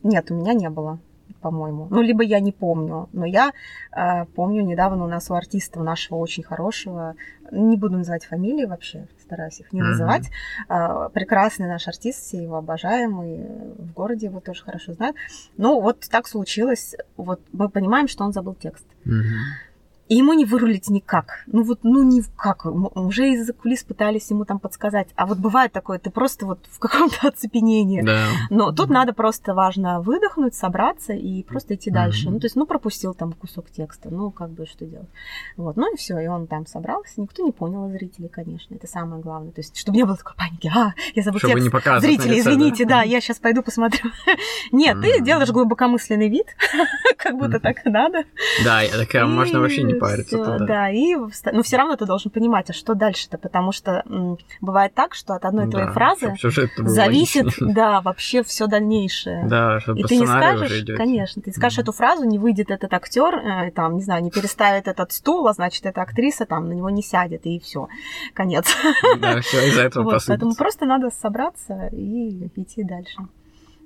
Нет, 0.04 0.30
у 0.32 0.36
меня 0.36 0.54
не 0.54 0.70
было 0.70 1.00
по-моему. 1.42 1.88
Ну, 1.90 2.02
либо 2.02 2.24
я 2.24 2.40
не 2.40 2.52
помню. 2.52 3.08
Но 3.14 3.26
я 3.26 3.52
э, 3.96 4.26
помню, 4.36 4.64
недавно 4.64 5.04
у 5.04 5.08
нас 5.08 5.30
у 5.30 5.36
артиста 5.36 5.80
нашего 5.82 6.18
очень 6.18 6.44
хорошего, 6.44 7.16
не 7.52 7.78
буду 7.78 7.98
называть 7.98 8.26
фамилии 8.26 8.66
вообще, 8.66 9.08
стараюсь 9.26 9.60
их 9.60 9.74
не 9.74 9.82
mm-hmm. 9.82 9.84
называть, 9.84 10.32
э, 10.70 11.10
прекрасный 11.14 11.68
наш 11.68 11.88
артист, 11.88 12.22
все 12.22 12.44
его 12.44 12.58
обожаем, 12.58 13.22
и 13.24 13.84
в 13.84 13.94
городе 13.94 14.28
его 14.28 14.40
тоже 14.40 14.64
хорошо 14.64 14.94
знают. 14.94 15.16
Ну, 15.58 15.82
вот 15.82 16.08
так 16.10 16.28
случилось, 16.28 16.96
вот 17.18 17.42
мы 17.52 17.70
понимаем, 17.70 18.08
что 18.08 18.24
он 18.24 18.34
забыл 18.34 18.56
текст. 18.56 18.86
Mm-hmm. 19.06 19.66
И 20.08 20.16
ему 20.16 20.34
не 20.34 20.46
вырулить 20.46 20.90
никак. 20.90 21.44
Ну 21.48 21.64
вот, 21.64 21.80
ну 21.84 22.04
никак. 22.04 22.66
Уже 22.66 23.32
из-за 23.32 23.54
кулис 23.54 23.84
пытались 23.84 24.30
ему 24.30 24.46
там 24.46 24.60
подсказать. 24.60 25.08
А 25.16 25.26
вот 25.26 25.40
бывает 25.40 25.72
такое, 25.72 25.98
ты 25.98 26.12
просто 26.12 26.46
вот 26.46 26.60
в 26.70 26.78
каком-то 26.78 27.28
оцепенении. 27.28 28.02
Да. 28.02 28.28
Но 28.52 28.72
тут 28.72 28.90
mm-hmm. 28.90 28.94
надо 28.94 29.14
просто 29.14 29.56
важно 29.56 30.02
выдохнуть, 30.02 30.54
собраться 30.54 31.14
и 31.14 31.42
просто 31.44 31.74
идти 31.74 31.90
mm-hmm. 31.90 31.94
дальше. 31.94 32.30
Ну 32.30 32.40
то 32.40 32.46
есть, 32.46 32.56
ну 32.56 32.68
пропустил 32.68 33.16
там 33.16 33.34
кусок 33.34 33.72
текста, 33.72 34.10
ну 34.12 34.30
как 34.30 34.52
бы 34.52 34.68
что 34.68 34.86
делать. 34.86 35.10
Вот, 35.58 35.76
ну 35.76 35.92
и 35.92 35.98
все, 35.98 36.20
и 36.20 36.28
он 36.28 36.46
там 36.46 36.68
собрался. 36.68 37.20
Никто 37.20 37.44
не 37.44 37.52
понял 37.52 37.90
зрителей, 37.90 38.30
конечно, 38.30 38.76
это 38.76 38.86
самое 38.88 39.22
главное. 39.24 39.52
То 39.52 39.62
есть, 39.62 39.76
чтобы 39.76 39.98
не 39.98 40.04
было 40.04 40.18
такой 40.18 40.36
паники. 40.36 40.72
А, 40.76 40.94
я 41.16 41.24
забыл 41.24 41.40
чтобы 41.40 41.62
текст. 41.62 41.74
Не 41.74 42.00
Зрители, 42.00 42.40
извините, 42.40 42.86
да, 42.86 43.02
я 43.02 43.22
сейчас 43.22 43.40
пойду 43.40 43.64
посмотрю. 43.64 44.12
Нет, 44.72 45.02
ты 45.02 45.22
делаешь 45.22 45.50
глубокомысленный 45.50 46.30
вид, 46.30 46.56
как 47.18 47.38
будто 47.38 47.60
так 47.60 47.86
и 47.86 47.90
надо. 47.90 48.24
Да, 48.64 48.82
такая 48.92 49.26
можно 49.26 49.60
вообще 49.60 49.82
не 49.84 49.95
париться 50.00 50.38
туда. 50.38 50.60
Да, 50.60 50.90
и 50.90 51.16
но 51.16 51.64
все 51.64 51.78
равно 51.78 51.96
ты 51.96 52.06
должен 52.06 52.32
понимать, 52.32 52.70
а 52.70 52.74
что 52.74 52.96
дальше-то, 52.96 53.38
потому 53.38 53.72
что 53.72 54.04
м, 54.08 54.38
бывает 54.62 54.94
так, 54.94 55.14
что 55.14 55.34
от 55.34 55.46
одной 55.46 55.66
да, 55.66 55.72
твоей 55.72 55.88
фразы 55.90 56.36
зависит, 56.78 57.48
да, 57.60 58.02
вообще 58.02 58.44
все 58.44 58.68
дальнейшее. 58.68 59.46
Да, 59.48 59.80
чтобы 59.80 60.00
и 60.00 60.04
ты 60.04 60.18
не 60.18 60.26
скажешь, 60.26 60.86
конечно, 60.96 61.42
ты 61.42 61.52
скажешь 61.52 61.80
mm-hmm. 61.80 61.82
эту 61.82 61.92
фразу, 61.92 62.26
не 62.26 62.40
выйдет 62.40 62.72
этот 62.72 62.94
актер, 62.94 63.36
э, 63.36 63.72
там, 63.72 63.96
не 63.96 64.04
знаю, 64.04 64.24
не 64.24 64.32
переставит 64.32 64.88
этот 64.88 65.12
стул, 65.12 65.48
а 65.48 65.54
значит, 65.54 65.86
эта 65.86 66.02
актриса 66.02 66.46
там 66.46 66.70
на 66.70 66.74
него 66.74 66.90
не 66.90 67.02
сядет, 67.02 67.46
и 67.46 67.60
все, 67.60 67.88
конец. 68.34 68.68
Да, 69.20 69.42
все 69.42 69.68
из-за 69.70 69.84
этого 69.84 70.04
вот, 70.04 70.24
Поэтому 70.28 70.56
просто 70.56 70.86
надо 70.86 71.10
собраться 71.10 71.90
и 71.92 72.48
идти 72.56 72.84
дальше. 72.84 73.18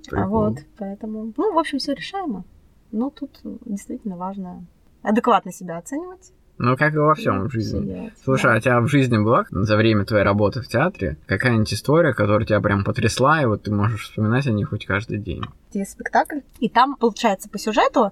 Прикол. 0.09 0.27
Вот, 0.29 0.57
поэтому, 0.77 1.33
ну, 1.37 1.53
в 1.53 1.59
общем, 1.59 1.77
все 1.77 1.93
решаемо. 1.93 2.43
Но 2.91 3.09
тут 3.09 3.39
действительно 3.43 4.17
важно 4.17 4.65
адекватно 5.01 5.51
себя 5.51 5.77
оценивать. 5.77 6.31
Ну, 6.57 6.75
как 6.75 6.93
и 6.93 6.97
во 6.97 7.15
всем 7.15 7.47
в 7.47 7.51
жизни. 7.51 7.79
Сидеть, 7.79 8.13
Слушай, 8.21 8.47
да. 8.47 8.53
а 8.53 8.57
у 8.57 8.59
тебя 8.59 8.81
в 8.81 8.87
жизни 8.87 9.17
была 9.17 9.45
за 9.49 9.77
время 9.77 10.03
твоей 10.03 10.25
работы 10.25 10.61
в 10.61 10.67
театре 10.67 11.17
какая-нибудь 11.25 11.73
история, 11.73 12.13
которая 12.13 12.45
тебя 12.45 12.59
прям 12.59 12.83
потрясла, 12.83 13.41
и 13.41 13.45
вот 13.45 13.63
ты 13.63 13.71
можешь 13.71 14.03
вспоминать 14.03 14.45
о 14.45 14.51
ней 14.51 14.65
хоть 14.65 14.85
каждый 14.85 15.19
день? 15.19 15.41
Есть 15.71 15.91
спектакль, 15.91 16.39
и 16.59 16.67
там, 16.67 16.97
получается, 16.97 17.49
по 17.49 17.57
сюжету 17.57 18.11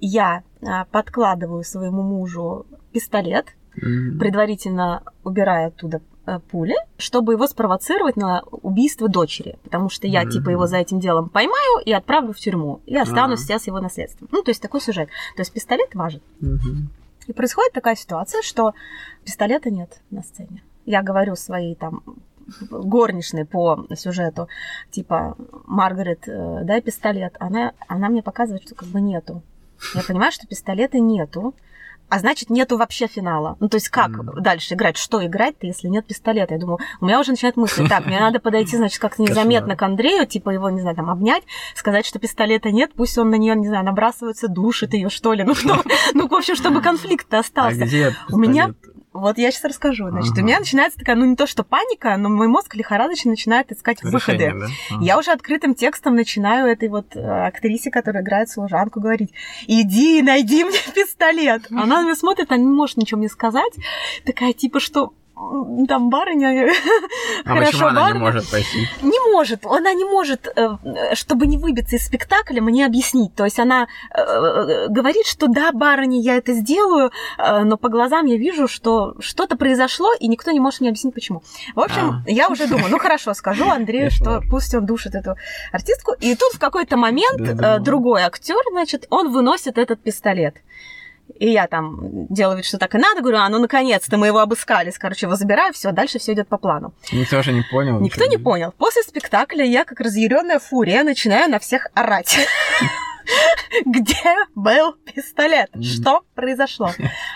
я 0.00 0.42
а, 0.62 0.84
подкладываю 0.86 1.62
своему 1.62 2.02
мужу 2.02 2.66
пистолет, 2.92 3.54
mm-hmm. 3.76 4.18
предварительно 4.18 5.04
убирая 5.22 5.68
оттуда 5.68 6.00
пули, 6.50 6.74
чтобы 6.98 7.34
его 7.34 7.46
спровоцировать 7.46 8.16
на 8.16 8.42
убийство 8.50 9.08
дочери. 9.08 9.58
Потому 9.62 9.88
что 9.88 10.06
я, 10.06 10.24
mm-hmm. 10.24 10.30
типа, 10.30 10.50
его 10.50 10.66
за 10.66 10.78
этим 10.78 11.00
делом 11.00 11.28
поймаю 11.28 11.82
и 11.84 11.92
отправлю 11.92 12.32
в 12.32 12.38
тюрьму. 12.38 12.80
И 12.86 12.96
останусь 12.96 13.48
mm-hmm. 13.48 13.58
с 13.58 13.66
его 13.66 13.80
наследством. 13.80 14.28
Ну, 14.32 14.42
то 14.42 14.50
есть 14.50 14.62
такой 14.62 14.80
сюжет. 14.80 15.08
То 15.36 15.42
есть 15.42 15.52
пистолет 15.52 15.94
важен. 15.94 16.20
Mm-hmm. 16.40 17.28
И 17.28 17.32
происходит 17.32 17.72
такая 17.72 17.96
ситуация, 17.96 18.42
что 18.42 18.74
пистолета 19.24 19.70
нет 19.70 20.00
на 20.10 20.22
сцене. 20.22 20.62
Я 20.84 21.02
говорю 21.02 21.34
своей 21.36 21.74
там 21.74 22.02
горничной 22.70 23.44
по 23.44 23.86
сюжету, 23.96 24.48
типа, 24.90 25.36
Маргарет, 25.66 26.28
э, 26.28 26.60
дай 26.62 26.80
пистолет. 26.80 27.34
Она, 27.40 27.72
она 27.88 28.08
мне 28.08 28.22
показывает, 28.22 28.62
что 28.62 28.74
как 28.74 28.88
бы 28.88 29.00
нету. 29.00 29.42
Я 29.94 30.02
понимаю, 30.02 30.32
что 30.32 30.46
пистолета 30.46 30.98
нету 30.98 31.54
а 32.08 32.18
значит, 32.18 32.50
нету 32.50 32.76
вообще 32.76 33.06
финала. 33.06 33.56
Ну, 33.60 33.68
то 33.68 33.76
есть, 33.76 33.88
как 33.88 34.10
mm. 34.10 34.40
дальше 34.40 34.74
играть? 34.74 34.96
Что 34.96 35.24
играть-то, 35.24 35.66
если 35.66 35.88
нет 35.88 36.06
пистолета? 36.06 36.54
Я 36.54 36.60
думаю, 36.60 36.78
у 37.00 37.06
меня 37.06 37.20
уже 37.20 37.32
начинает 37.32 37.56
мысль, 37.56 37.88
так, 37.88 38.06
мне 38.06 38.20
надо 38.20 38.38
подойти, 38.38 38.76
значит, 38.76 39.00
как-то 39.00 39.22
незаметно 39.22 39.76
к 39.76 39.82
Андрею, 39.82 40.26
типа 40.26 40.50
его, 40.50 40.70
не 40.70 40.80
знаю, 40.80 40.96
там, 40.96 41.10
обнять, 41.10 41.42
сказать, 41.74 42.06
что 42.06 42.18
пистолета 42.18 42.70
нет, 42.70 42.92
пусть 42.94 43.18
он 43.18 43.30
на 43.30 43.36
нее, 43.36 43.56
не 43.56 43.66
знаю, 43.66 43.84
набрасывается, 43.84 44.48
душит 44.48 44.94
ее, 44.94 45.10
что 45.10 45.32
ли. 45.32 45.42
Ну, 45.42 45.54
что, 45.54 45.82
ну, 46.14 46.28
в 46.28 46.34
общем, 46.34 46.56
чтобы 46.56 46.80
конфликт-то 46.80 47.38
остался. 47.38 47.82
А 47.82 47.86
где 47.86 48.14
у 48.30 48.38
меня 48.38 48.74
вот 49.16 49.38
я 49.38 49.50
сейчас 49.50 49.64
расскажу. 49.64 50.08
Значит, 50.10 50.32
ага. 50.32 50.40
у 50.42 50.44
меня 50.44 50.58
начинается 50.58 50.98
такая, 50.98 51.16
ну 51.16 51.24
не 51.24 51.36
то 51.36 51.46
что 51.46 51.64
паника, 51.64 52.16
но 52.16 52.28
мой 52.28 52.48
мозг 52.48 52.74
лихорадочно 52.74 53.30
начинает 53.30 53.72
искать 53.72 53.98
Решение, 54.02 54.12
выходы. 54.12 54.52
Да? 54.60 54.66
Ага. 54.90 55.04
Я 55.04 55.18
уже 55.18 55.32
открытым 55.32 55.74
текстом 55.74 56.14
начинаю 56.14 56.66
этой 56.66 56.88
вот 56.88 57.16
э, 57.16 57.20
актрисе, 57.20 57.90
которая 57.90 58.22
играет 58.22 58.48
служанку, 58.48 59.00
говорить, 59.00 59.32
иди, 59.66 60.22
найди 60.22 60.64
мне 60.64 60.78
пистолет. 60.94 61.66
Она 61.70 62.00
на 62.00 62.04
меня 62.04 62.16
смотрит, 62.16 62.50
она 62.50 62.60
не 62.60 62.66
может 62.66 62.96
ничего 62.96 63.18
мне 63.18 63.28
сказать. 63.28 63.72
Такая 64.24 64.52
типа, 64.52 64.80
что 64.80 65.12
там 65.88 66.08
барыня. 66.10 66.72
А 67.44 67.50
Хорошо, 67.50 67.70
почему 67.70 67.88
она 67.88 68.10
не 68.12 68.18
может 68.18 68.50
пойти? 68.50 68.88
Не 69.02 69.32
может. 69.32 69.64
Она 69.66 69.92
не 69.92 70.04
может, 70.04 70.48
э, 70.56 71.14
чтобы 71.14 71.46
не 71.46 71.58
выбиться 71.58 71.96
из 71.96 72.06
спектакля, 72.06 72.60
мне 72.60 72.84
объяснить. 72.86 73.34
То 73.34 73.44
есть 73.44 73.58
она 73.60 73.86
э, 74.10 74.86
говорит, 74.88 75.26
что 75.26 75.46
да, 75.46 75.70
барыня, 75.72 76.20
я 76.20 76.36
это 76.36 76.52
сделаю, 76.54 77.12
э, 77.38 77.62
но 77.62 77.76
по 77.76 77.88
глазам 77.88 78.26
я 78.26 78.36
вижу, 78.36 78.66
что 78.66 79.14
что-то 79.20 79.56
произошло, 79.56 80.12
и 80.18 80.26
никто 80.28 80.50
не 80.50 80.60
может 80.60 80.80
мне 80.80 80.88
объяснить, 80.88 81.14
почему. 81.14 81.42
В 81.74 81.80
общем, 81.80 82.22
а. 82.26 82.30
я 82.30 82.48
уже 82.48 82.66
думаю, 82.66 82.90
ну 82.90 82.98
хорошо, 82.98 83.34
скажу 83.34 83.68
Андрею, 83.70 84.10
что 84.10 84.42
пусть 84.50 84.74
он 84.74 84.86
душит 84.86 85.14
эту 85.14 85.36
артистку. 85.72 86.12
И 86.18 86.34
тут 86.34 86.54
в 86.54 86.58
какой-то 86.58 86.96
момент 86.96 87.82
другой 87.82 88.22
актер, 88.22 88.62
значит, 88.72 89.06
он 89.10 89.30
выносит 89.30 89.78
этот 89.78 90.02
пистолет. 90.02 90.56
И 91.38 91.50
я 91.50 91.66
там 91.66 92.26
делаю 92.28 92.58
вид, 92.58 92.66
что 92.66 92.78
так 92.78 92.94
и 92.94 92.98
надо, 92.98 93.20
говорю, 93.20 93.38
а 93.38 93.48
ну 93.48 93.58
наконец-то 93.58 94.16
мы 94.16 94.28
его 94.28 94.38
обыскались, 94.38 94.98
короче, 94.98 95.26
его 95.26 95.36
забираю, 95.36 95.72
все, 95.72 95.92
дальше 95.92 96.18
все 96.18 96.32
идет 96.32 96.48
по 96.48 96.58
плану. 96.58 96.94
Никто 97.12 97.42
же 97.42 97.52
не 97.52 97.62
понял. 97.62 98.00
Никто 98.00 98.26
не 98.26 98.38
понял. 98.38 98.72
После 98.78 99.02
спектакля 99.02 99.64
я, 99.64 99.84
как 99.84 100.00
разъяренная 100.00 100.58
фурия, 100.58 101.02
начинаю 101.04 101.50
на 101.50 101.58
всех 101.58 101.88
орать. 101.94 102.36
Где 103.84 104.34
был 104.54 104.92
пистолет? 104.92 105.70
Что 105.82 106.22
произошло? 106.34 106.92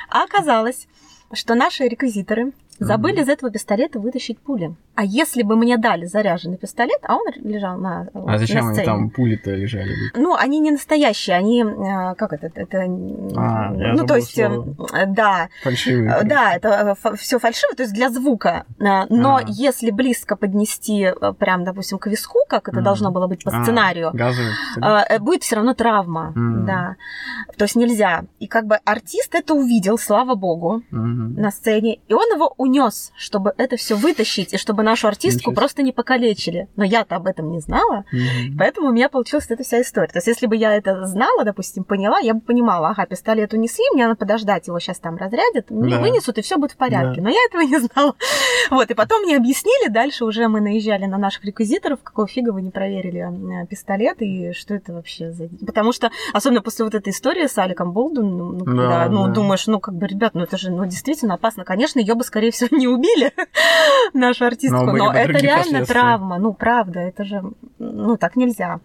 А 0.08 0.24
оказалось, 0.24 0.86
что 1.32 1.54
наши 1.54 1.84
реквизиторы 1.84 2.52
Забыли 2.80 3.22
из 3.22 3.28
этого 3.28 3.52
пистолета 3.52 3.98
вытащить 3.98 4.38
пули. 4.38 4.74
А 4.94 5.04
если 5.04 5.42
бы 5.42 5.56
мне 5.56 5.78
дали 5.78 6.06
заряженный 6.06 6.58
пистолет, 6.58 6.98
а 7.02 7.16
он 7.16 7.24
лежал 7.36 7.78
на 7.78 8.08
А 8.14 8.38
зачем 8.38 8.66
на 8.66 8.72
они 8.72 8.84
там 8.84 9.10
пули-то 9.10 9.50
лежали? 9.50 9.94
Ну, 10.14 10.34
они 10.34 10.58
не 10.58 10.72
настоящие, 10.72 11.36
они... 11.36 11.62
Э, 11.62 12.14
как 12.16 12.32
это? 12.32 12.50
это 12.54 12.82
а, 13.36 13.70
ну, 13.70 14.06
то 14.06 14.16
есть, 14.16 14.34
слово. 14.34 14.66
да. 15.06 15.48
Фальшивые. 15.62 16.22
Да, 16.24 16.54
это 16.54 16.96
все 17.16 17.38
фальшиво, 17.38 17.74
то 17.74 17.82
есть 17.82 17.94
для 17.94 18.10
звука. 18.10 18.64
Но 18.78 19.36
а. 19.36 19.42
если 19.46 19.90
близко 19.90 20.36
поднести 20.36 21.08
прям, 21.38 21.64
допустим, 21.64 21.98
к 21.98 22.06
виску, 22.08 22.40
как 22.48 22.68
это 22.68 22.80
mm. 22.80 22.82
должно 22.82 23.10
было 23.10 23.26
быть 23.26 23.44
по 23.44 23.50
а, 23.50 23.62
сценарию, 23.62 24.10
газовый 24.12 24.50
будет 25.20 25.42
все 25.42 25.56
равно 25.56 25.74
травма. 25.74 26.32
Mm. 26.36 26.64
Да. 26.64 26.96
То 27.56 27.64
есть 27.64 27.76
нельзя. 27.76 28.24
И 28.38 28.46
как 28.46 28.66
бы 28.66 28.76
артист 28.84 29.34
это 29.34 29.54
увидел, 29.54 29.98
слава 29.98 30.34
богу, 30.34 30.82
mm-hmm. 30.90 31.40
на 31.40 31.50
сцене, 31.50 31.98
и 32.08 32.14
он 32.14 32.24
его 32.34 32.54
унес, 32.70 33.12
чтобы 33.16 33.52
это 33.58 33.76
все 33.76 33.96
вытащить, 33.96 34.54
и 34.54 34.56
чтобы 34.56 34.82
нашу 34.82 35.08
артистку 35.08 35.52
просто 35.52 35.82
не 35.82 35.92
покалечили. 35.92 36.68
Но 36.76 36.84
я-то 36.84 37.16
об 37.16 37.26
этом 37.26 37.50
не 37.50 37.60
знала, 37.60 38.04
mm-hmm. 38.12 38.56
поэтому 38.58 38.88
у 38.88 38.92
меня 38.92 39.08
получилась 39.08 39.46
эта 39.50 39.64
вся 39.64 39.82
история. 39.82 40.08
То 40.08 40.18
есть 40.18 40.28
если 40.28 40.46
бы 40.46 40.56
я 40.56 40.74
это 40.74 41.06
знала, 41.06 41.44
допустим, 41.44 41.84
поняла, 41.84 42.20
я 42.20 42.34
бы 42.34 42.40
понимала, 42.40 42.90
ага, 42.90 43.06
пистолет 43.06 43.52
унесли, 43.52 43.84
мне 43.92 44.06
надо 44.06 44.16
подождать, 44.16 44.68
его 44.68 44.78
сейчас 44.78 44.98
там 44.98 45.16
разрядят, 45.16 45.66
да. 45.68 46.00
вынесут, 46.00 46.38
и 46.38 46.42
все 46.42 46.56
будет 46.56 46.72
в 46.72 46.76
порядке. 46.76 47.20
Да. 47.20 47.22
Но 47.24 47.30
я 47.30 47.40
этого 47.48 47.62
не 47.62 47.78
знала. 47.78 48.14
Вот, 48.70 48.90
и 48.90 48.94
потом 48.94 49.22
мне 49.22 49.36
объяснили, 49.36 49.88
дальше 49.88 50.24
уже 50.24 50.46
мы 50.46 50.60
наезжали 50.60 51.06
на 51.06 51.18
наших 51.18 51.44
реквизиторов, 51.44 52.00
какого 52.02 52.28
фига 52.28 52.50
вы 52.50 52.62
не 52.62 52.70
проверили 52.70 53.62
э, 53.62 53.66
пистолет, 53.66 54.20
и 54.20 54.52
что 54.52 54.74
это 54.74 54.92
вообще 54.92 55.32
за... 55.32 55.48
Потому 55.66 55.92
что, 55.92 56.10
особенно 56.32 56.62
после 56.62 56.84
вот 56.84 56.94
этой 56.94 57.10
истории 57.10 57.46
с 57.46 57.58
Аликом 57.58 57.92
Болдун, 57.92 58.36
ну, 58.36 58.64
да, 58.64 59.08
ну 59.08 59.26
да. 59.26 59.32
думаешь, 59.32 59.66
ну, 59.66 59.80
как 59.80 59.94
бы, 59.94 60.06
ребят, 60.06 60.34
ну, 60.34 60.42
это 60.42 60.56
же, 60.56 60.70
ну, 60.70 60.84
действительно 60.86 61.34
опасно. 61.34 61.64
Конечно, 61.64 61.98
ее 61.98 62.14
бы, 62.14 62.22
скорее 62.22 62.50
всего, 62.50 62.59
не 62.70 62.86
убили, 62.86 63.32
нашу 64.14 64.46
артистку, 64.46 64.84
но, 64.84 64.92
но 64.92 65.12
это 65.12 65.32
реально 65.32 65.84
травма, 65.86 66.38
ну, 66.38 66.52
правда, 66.52 67.00
это 67.00 67.24
же, 67.24 67.42
ну, 67.80 68.16
так 68.18 68.36
нельзя. 68.36 68.78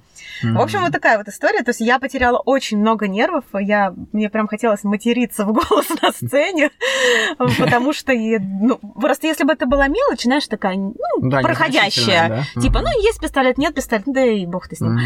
Mm-hmm. 0.43 0.53
В 0.53 0.61
общем, 0.61 0.79
вот 0.79 0.91
такая 0.91 1.17
вот 1.17 1.27
история. 1.27 1.63
То 1.63 1.69
есть 1.69 1.81
я 1.81 1.99
потеряла 1.99 2.39
очень 2.39 2.77
много 2.77 3.07
нервов. 3.07 3.43
Я, 3.53 3.93
мне 4.13 4.29
прям 4.29 4.47
хотелось 4.47 4.83
материться 4.83 5.45
в 5.45 5.51
голос 5.51 5.89
на 6.01 6.11
сцене, 6.11 6.71
потому 7.37 7.91
что, 7.91 8.13
ну, 8.13 8.77
просто 8.77 9.27
если 9.27 9.43
бы 9.43 9.51
это 9.51 9.65
была 9.65 9.87
мелочь, 9.87 10.23
знаешь, 10.23 10.47
такая, 10.47 10.77
ну, 10.77 10.93
проходящая. 11.29 12.45
Типа, 12.61 12.79
ну, 12.79 12.87
есть 13.01 13.19
пистолет, 13.19 13.57
нет 13.57 13.75
пистолета, 13.75 14.11
да 14.11 14.23
и 14.23 14.45
бог 14.45 14.67
ты 14.69 14.77
с 14.77 14.81
ним. 14.81 14.97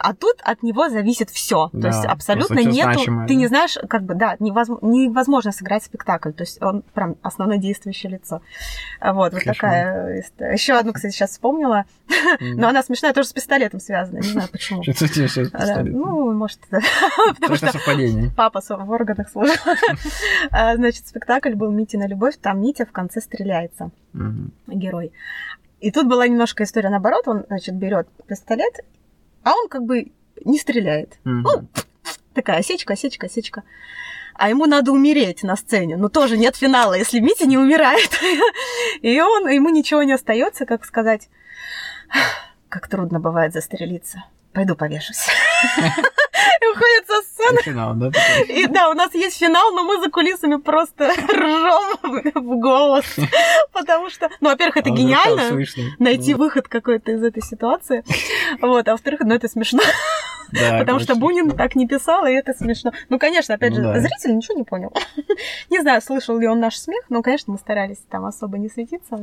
А 0.00 0.12
тут 0.12 0.36
от 0.42 0.62
него 0.62 0.88
зависит 0.88 1.30
все. 1.30 1.70
То 1.70 1.86
есть 1.86 2.04
абсолютно 2.04 2.60
нету, 2.60 3.00
ты 3.28 3.36
не 3.36 3.46
знаешь, 3.46 3.78
как 3.88 4.02
бы, 4.02 4.14
да, 4.14 4.36
невозможно, 4.40 5.52
сыграть 5.52 5.84
спектакль. 5.84 6.32
То 6.32 6.42
есть 6.42 6.60
он 6.60 6.82
прям 6.94 7.14
основное 7.22 7.58
действующее 7.58 8.12
лицо. 8.12 8.42
Вот, 9.00 9.32
вот 9.32 9.44
такая 9.44 10.20
история. 10.20 10.52
Еще 10.52 10.74
одну, 10.74 10.92
кстати, 10.92 11.12
сейчас 11.12 11.30
вспомнила. 11.30 11.84
Но 12.40 12.68
она 12.68 12.82
смешная, 12.82 13.12
тоже 13.12 13.28
пистолетом 13.36 13.80
связана. 13.80 14.20
Не 14.20 14.28
знаю 14.28 14.48
почему. 14.50 14.82
Тебе 14.82 15.26
все? 15.26 15.44
Ну, 15.84 16.32
может, 16.32 16.58
потому 17.34 17.56
что 17.56 17.70
папа 18.34 18.60
в 18.66 18.90
органах 18.90 19.28
служил. 19.28 19.54
А, 20.50 20.74
значит, 20.76 21.06
спектакль 21.06 21.54
был 21.54 21.70
«Митина 21.70 22.08
любовь». 22.08 22.36
Там 22.40 22.62
Митя 22.62 22.86
в 22.86 22.92
конце 22.92 23.20
стреляется. 23.20 23.90
Герой. 24.66 25.12
И 25.80 25.90
тут 25.90 26.06
была 26.08 26.26
немножко 26.26 26.64
история 26.64 26.88
наоборот. 26.88 27.28
Он, 27.28 27.44
значит, 27.48 27.74
берет 27.74 28.08
пистолет, 28.26 28.80
а 29.42 29.52
он 29.52 29.68
как 29.68 29.84
бы 29.84 30.12
не 30.44 30.58
стреляет. 30.58 31.18
Ну, 31.24 31.68
такая 32.32 32.60
осечка, 32.60 32.94
осечка, 32.94 33.26
осечка 33.26 33.64
а 34.38 34.50
ему 34.50 34.66
надо 34.66 34.92
умереть 34.92 35.42
на 35.42 35.56
сцене. 35.56 35.96
Ну, 35.96 36.10
тоже 36.10 36.36
нет 36.36 36.56
финала, 36.56 36.92
если 36.92 37.20
Митя 37.20 37.46
не 37.46 37.56
умирает. 37.56 38.10
И 39.00 39.18
он, 39.18 39.48
ему 39.48 39.70
ничего 39.70 40.02
не 40.02 40.12
остается, 40.12 40.66
как 40.66 40.84
сказать, 40.84 41.30
как 42.68 42.88
трудно 42.88 43.20
бывает 43.20 43.52
застрелиться. 43.52 44.24
Пойду 44.52 44.74
повешусь. 44.74 45.26
И 46.62 46.66
уходит 46.66 47.06
со 47.06 47.22
сцены. 47.22 47.62
Финал, 47.62 47.94
да? 47.94 48.10
И 48.48 48.66
да, 48.66 48.90
у 48.90 48.94
нас 48.94 49.14
есть 49.14 49.38
финал, 49.38 49.72
но 49.72 49.84
мы 49.84 50.00
за 50.00 50.10
кулисами 50.10 50.56
просто 50.56 51.12
ржем 51.32 52.32
в 52.34 52.60
голос. 52.60 53.04
Потому 53.72 54.10
что, 54.10 54.28
ну, 54.40 54.50
во-первых, 54.50 54.78
это 54.78 54.90
гениально 54.90 55.58
найти 55.98 56.34
выход 56.34 56.68
какой-то 56.68 57.12
из 57.12 57.22
этой 57.22 57.42
ситуации. 57.42 58.04
Вот, 58.60 58.88
а 58.88 58.92
во-вторых, 58.92 59.20
ну, 59.20 59.34
это 59.34 59.48
смешно. 59.48 59.80
Да, 60.52 60.78
Потому 60.78 60.98
что 61.00 61.14
Бунин 61.16 61.50
так 61.50 61.74
не 61.74 61.86
писал, 61.86 62.26
и 62.26 62.32
это 62.32 62.54
смешно. 62.54 62.92
Ну, 63.08 63.18
конечно, 63.18 63.54
опять 63.54 63.74
же, 63.74 63.82
да. 63.82 64.00
зритель 64.00 64.36
ничего 64.36 64.56
не 64.56 64.64
понял. 64.64 64.92
не 65.70 65.80
знаю, 65.80 66.00
слышал 66.00 66.38
ли 66.38 66.46
он 66.46 66.60
наш 66.60 66.76
смех, 66.76 67.04
но, 67.08 67.22
конечно, 67.22 67.52
мы 67.52 67.58
старались 67.58 67.98
там 68.10 68.24
особо 68.24 68.58
не 68.58 68.68
светиться. 68.68 69.22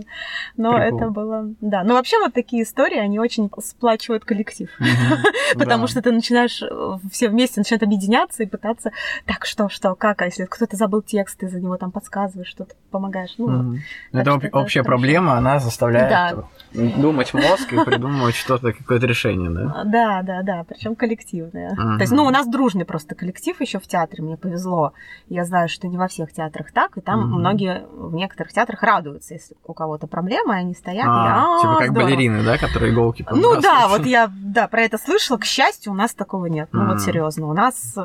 Но 0.58 0.78
это 0.78 1.10
было... 1.10 1.50
Да, 1.62 1.84
но 1.84 1.96
вообще 1.96 2.20
вот 2.20 2.34
такие 2.34 2.64
истории, 2.64 2.98
они 2.98 3.20
очень 3.20 3.50
сплачивают 3.60 4.26
коллектив. 4.26 4.70
Потому 5.56 5.88
что 5.88 6.02
ты 6.02 6.12
начинаешь, 6.12 6.62
э, 6.62 6.98
все 7.12 7.30
вместе 7.30 7.60
начинают 7.60 7.84
объединяться 7.84 8.44
и 8.44 8.46
пытаться, 8.46 8.92
так, 9.26 9.46
что, 9.46 9.70
что, 9.70 9.96
как, 9.96 10.22
а 10.22 10.26
если 10.26 10.46
кто-то 10.46 10.76
забыл 10.76 11.02
текст, 11.02 11.40
ты 11.40 11.48
за 11.48 11.60
него 11.60 11.78
там 11.78 11.92
подсказываешь, 11.92 12.48
что-то 12.48 12.76
помогаешь. 12.92 13.34
Ну, 13.38 13.76
это 14.12 14.40
общая 14.54 14.84
проблема, 14.84 15.38
она 15.38 15.60
заставляет 15.60 16.46
думать 16.74 17.34
мозг 17.34 17.72
и 17.72 17.84
придумывать 17.84 18.36
что-то, 18.36 18.74
какое-то 18.74 19.06
решение, 19.06 19.50
да? 19.50 19.84
Да, 19.86 20.22
да, 20.24 20.42
да, 20.44 20.66
причем 20.68 20.96
коллектив 20.96 21.13
коллективная. 21.14 21.72
Uh-huh. 21.72 21.98
То 21.98 22.02
есть, 22.02 22.12
ну, 22.12 22.26
у 22.26 22.30
нас 22.30 22.48
дружный 22.48 22.86
просто 22.86 23.16
коллектив 23.16 23.60
еще 23.62 23.80
в 23.80 23.88
театре, 23.88 24.24
мне 24.24 24.38
повезло. 24.38 24.94
Я 25.28 25.46
знаю, 25.46 25.70
что 25.70 25.88
не 25.88 25.98
во 25.98 26.08
всех 26.08 26.34
театрах 26.34 26.72
так, 26.72 26.98
и 26.98 27.02
там 27.02 27.22
uh-huh. 27.22 27.40
многие 27.40 27.86
в 27.92 28.14
некоторых 28.14 28.52
театрах 28.54 28.82
радуются, 28.84 29.34
если 29.34 29.56
у 29.66 29.74
кого-то 29.74 30.08
проблемы, 30.08 30.56
они 30.56 30.74
стоят. 30.74 31.06
А, 31.08 31.58
и, 31.58 31.62
типа 31.62 31.76
как 31.80 31.92
здорово. 31.92 32.10
балерины, 32.10 32.44
да, 32.44 32.58
которые 32.58 32.94
иголки 32.94 33.26
Ну 33.32 33.62
да, 33.62 33.88
вот 33.88 34.06
я 34.06 34.30
да, 34.32 34.68
про 34.68 34.82
это 34.82 34.98
слышала. 34.98 35.38
К 35.38 35.46
счастью, 35.46 35.92
у 35.92 35.96
нас 35.96 36.14
такого 36.14 36.48
нет. 36.48 36.70
Ну 36.72 36.88
вот 36.88 37.02
серьезно, 37.02 37.48
у 37.48 37.54
нас 37.54 37.96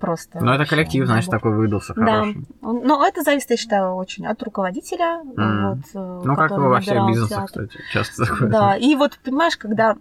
просто... 0.00 0.38
Ну 0.40 0.52
это 0.52 0.66
коллектив, 0.66 1.06
значит, 1.06 1.30
такой 1.30 1.56
выдался 1.56 1.94
хороший. 1.94 2.34
Да. 2.34 2.72
Но 2.72 3.06
это 3.06 3.22
зависит, 3.22 3.50
я 3.50 3.56
считаю, 3.56 3.94
очень 3.94 4.26
от 4.26 4.42
руководителя. 4.42 5.20
Вот, 5.24 5.78
э, 5.94 6.22
ну 6.24 6.36
как 6.36 6.50
во 6.50 6.80
всех 6.80 7.06
бизнесах, 7.06 7.46
кстати, 7.46 7.78
часто 7.92 8.26
такое. 8.26 8.48
Да, 8.48 8.76
и 8.76 8.94
вот, 8.94 9.18
понимаешь, 9.24 9.56
когда 9.56 9.96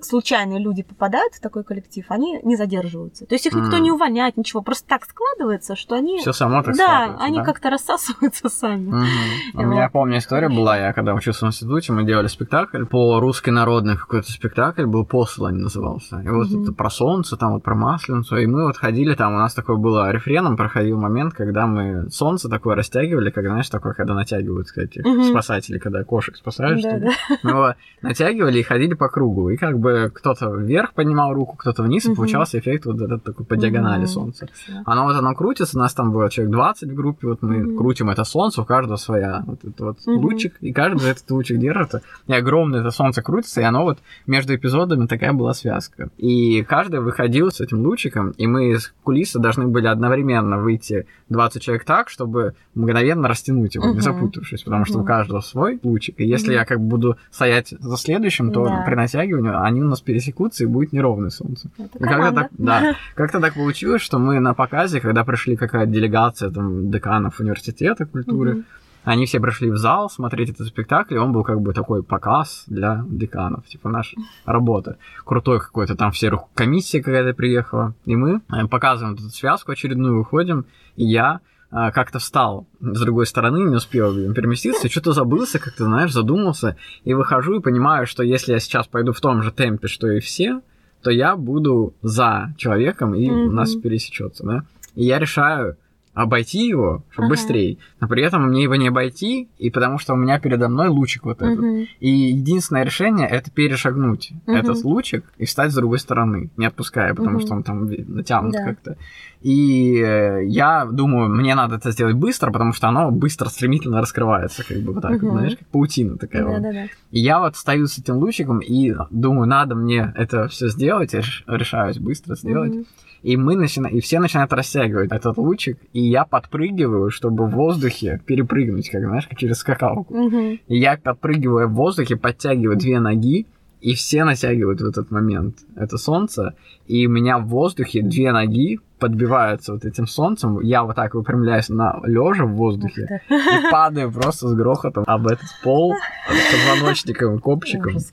случайные 0.00 0.58
люди 0.58 0.82
попадают 0.82 1.34
в 1.34 1.40
такой 1.40 1.64
коллектив, 1.64 1.97
коллектив, 1.98 2.06
они 2.08 2.40
не 2.42 2.56
задерживаются. 2.56 3.26
То 3.26 3.34
есть 3.34 3.46
их 3.46 3.54
никто 3.54 3.76
mm. 3.76 3.80
не 3.80 3.90
увольняет, 3.90 4.36
ничего. 4.36 4.62
Просто 4.62 4.86
так 4.88 5.04
складывается, 5.04 5.76
что 5.76 5.94
они... 5.94 6.18
Все 6.18 6.32
само 6.32 6.62
так 6.62 6.76
Да, 6.76 7.16
они 7.20 7.38
да? 7.38 7.44
как-то 7.44 7.70
рассасываются 7.70 8.48
сами. 8.58 8.90
Mm-hmm. 8.90 9.62
У 9.62 9.66
меня, 9.66 9.88
помню, 9.90 10.18
история 10.18 10.48
была, 10.48 10.76
я 10.76 10.92
когда 10.92 11.14
учился 11.14 11.46
в 11.46 11.48
институте, 11.48 11.92
мы 11.92 12.04
делали 12.04 12.28
спектакль 12.28 12.84
по 12.84 13.20
русский 13.20 13.50
народный 13.50 13.96
какой-то 13.96 14.30
спектакль, 14.30 14.86
был 14.86 15.04
«Послань» 15.04 15.56
назывался. 15.56 16.20
И 16.20 16.28
вот 16.28 16.48
mm-hmm. 16.48 16.62
это 16.62 16.72
про 16.72 16.90
солнце, 16.90 17.36
там 17.36 17.52
вот 17.52 17.62
про 17.62 17.74
масленицу, 17.74 18.36
и 18.36 18.46
мы 18.46 18.66
вот 18.66 18.76
ходили 18.76 19.14
там, 19.14 19.34
у 19.34 19.38
нас 19.38 19.54
такое 19.54 19.76
было 19.76 20.10
рефреном, 20.10 20.56
проходил 20.56 20.98
момент, 20.98 21.34
когда 21.34 21.66
мы 21.66 22.10
солнце 22.10 22.48
такое 22.48 22.76
растягивали, 22.76 23.30
как, 23.30 23.44
знаешь, 23.44 23.68
такое, 23.68 23.94
когда 23.94 24.14
натягивают, 24.14 24.68
кстати, 24.68 25.00
mm-hmm. 25.00 25.30
спасатели, 25.30 25.78
когда 25.78 26.04
кошек 26.04 26.36
спасают, 26.36 26.82
да, 26.82 26.98
да. 26.98 27.10
Мы 27.42 27.50
его 27.50 27.74
натягивали 28.02 28.58
и 28.58 28.62
ходили 28.62 28.94
по 28.94 29.08
кругу, 29.08 29.50
и 29.50 29.56
как 29.56 29.78
бы 29.78 30.10
кто-то 30.14 30.54
вверх 30.54 30.94
поднимал 30.94 31.32
руку, 31.32 31.56
кто-то 31.56 31.82
вниз, 31.88 32.06
и 32.06 32.14
получался 32.14 32.58
эффект 32.58 32.86
вот 32.86 33.00
этот 33.00 33.24
такой 33.24 33.44
по 33.44 33.56
диагонали 33.56 34.06
солнца. 34.06 34.48
Оно 34.84 35.04
вот 35.04 35.16
оно 35.16 35.34
крутится, 35.34 35.78
нас 35.78 35.94
там 35.94 36.12
было 36.12 36.30
человек 36.30 36.52
20 36.52 36.90
в 36.90 36.94
группе, 36.94 37.28
вот 37.28 37.42
мы 37.42 37.76
крутим 37.76 38.10
это 38.10 38.24
солнце, 38.24 38.62
у 38.62 38.64
каждого 38.64 38.96
своя 38.96 39.42
вот 39.46 39.64
этот 39.64 39.80
вот 39.80 39.98
лучик, 40.06 40.54
и 40.60 40.72
каждый 40.72 41.10
этот 41.10 41.30
лучик 41.30 41.58
держит, 41.58 42.02
и 42.26 42.32
огромное 42.32 42.80
это 42.80 42.90
солнце 42.90 43.22
крутится, 43.22 43.60
и 43.60 43.64
оно 43.64 43.84
вот 43.84 43.98
между 44.26 44.54
эпизодами 44.54 45.06
такая 45.06 45.32
была 45.32 45.54
связка. 45.54 46.10
И 46.16 46.62
каждый 46.62 47.00
выходил 47.00 47.50
с 47.50 47.60
этим 47.60 47.80
лучиком, 47.84 48.30
и 48.30 48.46
мы 48.46 48.72
из 48.72 48.92
кулисы 49.02 49.38
должны 49.38 49.66
были 49.66 49.86
одновременно 49.86 50.58
выйти 50.58 51.06
20 51.28 51.62
человек 51.62 51.84
так, 51.84 52.08
чтобы 52.08 52.54
мгновенно 52.74 53.28
растянуть 53.28 53.74
его, 53.74 53.92
не 53.92 54.00
запутавшись, 54.00 54.62
потому 54.62 54.84
что 54.84 54.98
у 55.00 55.04
каждого 55.04 55.40
свой 55.40 55.80
лучик. 55.82 56.20
И 56.20 56.26
если 56.26 56.52
я 56.52 56.64
как 56.64 56.80
бы 56.80 56.86
буду 56.88 57.16
стоять 57.30 57.74
за 57.78 57.96
следующим, 57.96 58.52
то 58.52 58.82
при 58.86 58.94
натягивании 58.94 59.52
они 59.52 59.82
у 59.82 59.88
нас 59.88 60.00
пересекутся, 60.00 60.64
и 60.64 60.66
будет 60.66 60.92
неровное 60.92 61.30
солнце. 61.30 61.70
Это 61.78 61.98
как-то 61.98 62.32
так, 62.32 62.50
да, 62.58 62.96
как-то 63.14 63.40
так 63.40 63.54
получилось, 63.54 64.02
что 64.02 64.18
мы 64.18 64.40
на 64.40 64.54
показе, 64.54 65.00
когда 65.00 65.24
пришли 65.24 65.56
какая-то 65.56 65.90
делегация 65.90 66.50
там 66.50 66.90
деканов 66.90 67.38
университета 67.40 68.04
культуры, 68.04 68.52
mm-hmm. 68.52 68.64
они 69.04 69.26
все 69.26 69.40
пришли 69.40 69.70
в 69.70 69.76
зал 69.76 70.10
смотреть 70.10 70.50
этот 70.50 70.66
спектакль, 70.66 71.14
и 71.14 71.18
он 71.18 71.32
был 71.32 71.44
как 71.44 71.60
бы 71.60 71.72
такой 71.72 72.02
показ 72.02 72.64
для 72.66 73.04
деканов, 73.08 73.66
типа 73.66 73.88
наша 73.88 74.16
работа. 74.44 74.98
Крутой 75.24 75.60
какой-то 75.60 75.94
там 75.94 76.10
все 76.10 76.30
комиссия 76.54 77.02
какая-то 77.02 77.34
приехала, 77.34 77.94
и 78.04 78.16
мы 78.16 78.40
э, 78.52 78.66
показываем 78.66 79.14
эту 79.14 79.28
связку 79.28 79.72
очередную, 79.72 80.18
выходим, 80.18 80.66
и 80.96 81.04
я 81.04 81.40
а, 81.70 81.90
как-то 81.90 82.18
встал 82.18 82.66
с 82.80 83.00
другой 83.00 83.26
стороны, 83.26 83.58
не 83.58 83.76
успел 83.76 84.14
переместиться, 84.32 84.88
что-то 84.88 85.12
забылся, 85.12 85.58
как-то, 85.58 85.84
знаешь, 85.84 86.12
задумался, 86.12 86.76
и 87.04 87.12
выхожу 87.12 87.58
и 87.58 87.62
понимаю, 87.62 88.06
что 88.06 88.22
если 88.22 88.52
я 88.52 88.60
сейчас 88.60 88.86
пойду 88.86 89.12
в 89.12 89.20
том 89.20 89.42
же 89.42 89.52
темпе, 89.52 89.86
что 89.86 90.10
и 90.10 90.20
все, 90.20 90.62
то 91.02 91.10
я 91.10 91.36
буду 91.36 91.94
за 92.02 92.52
человеком, 92.56 93.14
и 93.14 93.28
mm-hmm. 93.28 93.46
у 93.46 93.52
нас 93.52 93.74
пересечется, 93.74 94.44
да. 94.44 94.62
И 94.94 95.04
я 95.04 95.18
решаю 95.18 95.76
обойти 96.14 96.66
его, 96.66 97.04
чтобы 97.10 97.26
ага. 97.26 97.34
быстрее, 97.34 97.78
но 98.00 98.08
при 98.08 98.22
этом 98.22 98.48
мне 98.48 98.62
его 98.62 98.74
не 98.74 98.88
обойти, 98.88 99.48
и 99.58 99.70
потому 99.70 99.98
что 99.98 100.14
у 100.14 100.16
меня 100.16 100.38
передо 100.40 100.68
мной 100.68 100.88
лучик 100.88 101.24
вот 101.24 101.42
этот. 101.42 101.58
Угу. 101.58 101.86
И 102.00 102.10
единственное 102.10 102.84
решение 102.84 103.28
это 103.28 103.50
перешагнуть 103.50 104.32
угу. 104.46 104.56
этот 104.56 104.82
лучик 104.84 105.24
и 105.38 105.44
встать 105.44 105.70
с 105.72 105.74
другой 105.74 105.98
стороны, 105.98 106.50
не 106.56 106.66
отпуская, 106.66 107.14
потому 107.14 107.36
угу. 107.36 107.46
что 107.46 107.54
он 107.54 107.62
там 107.62 107.86
натянут 107.86 108.52
да. 108.52 108.64
как-то. 108.64 108.96
И 109.42 109.96
э, 110.04 110.46
я 110.46 110.86
думаю, 110.86 111.28
мне 111.28 111.54
надо 111.54 111.76
это 111.76 111.92
сделать 111.92 112.16
быстро, 112.16 112.50
потому 112.50 112.72
что 112.72 112.88
оно 112.88 113.12
быстро, 113.12 113.48
стремительно 113.48 114.00
раскрывается, 114.00 114.66
как 114.66 114.78
бы 114.78 114.94
вот 114.94 115.02
так, 115.02 115.22
угу. 115.22 115.30
знаешь, 115.30 115.56
как 115.56 115.68
паутина 115.68 116.18
такая. 116.18 116.42
Да, 116.42 116.48
вот. 116.50 116.62
да, 116.62 116.72
да. 116.72 116.84
И 117.12 117.20
я 117.20 117.38
вот 117.38 117.56
стою 117.56 117.86
с 117.86 117.98
этим 117.98 118.16
лучиком 118.16 118.58
и 118.58 118.94
думаю, 119.10 119.46
надо 119.46 119.76
мне 119.76 120.12
это 120.16 120.48
все 120.48 120.68
сделать, 120.68 121.12
я 121.12 121.20
решаюсь 121.46 121.98
быстро 121.98 122.34
сделать. 122.34 122.74
Угу 122.74 122.84
и 123.22 123.36
мы 123.36 123.56
начинаем, 123.56 123.96
и 123.96 124.00
все 124.00 124.20
начинают 124.20 124.52
растягивать 124.52 125.12
этот 125.12 125.36
лучик, 125.38 125.78
и 125.92 126.00
я 126.00 126.24
подпрыгиваю, 126.24 127.10
чтобы 127.10 127.46
в 127.46 127.50
воздухе 127.50 128.20
перепрыгнуть, 128.24 128.90
как 128.90 129.02
знаешь, 129.02 129.26
как 129.26 129.38
через 129.38 129.58
скакалку. 129.58 130.14
Угу. 130.14 130.58
И 130.68 130.78
я 130.78 130.96
подпрыгиваю 130.96 131.68
в 131.68 131.72
воздухе, 131.72 132.16
подтягиваю 132.16 132.76
две 132.76 133.00
ноги, 133.00 133.46
и 133.80 133.94
все 133.94 134.24
натягивают 134.24 134.80
в 134.80 134.86
этот 134.86 135.10
момент 135.10 135.58
это 135.76 135.98
солнце, 135.98 136.54
и 136.86 137.06
у 137.06 137.10
меня 137.10 137.38
в 137.38 137.46
воздухе 137.46 138.02
две 138.02 138.32
ноги 138.32 138.80
подбиваются 138.98 139.72
вот 139.72 139.84
этим 139.84 140.06
солнцем, 140.06 140.60
я 140.60 140.82
вот 140.82 140.96
так 140.96 141.14
выпрямляюсь 141.14 141.68
на 141.68 142.00
лежа 142.04 142.44
в 142.44 142.54
воздухе 142.54 143.22
и 143.30 143.70
падаю 143.70 144.10
просто 144.10 144.48
с 144.48 144.54
грохотом 144.54 145.04
об 145.06 145.28
этот 145.28 145.48
пол 145.62 145.94
позвоночником 146.26 147.36
и 147.36 147.38
копчиком. 147.38 147.96
Ужас, 147.96 148.12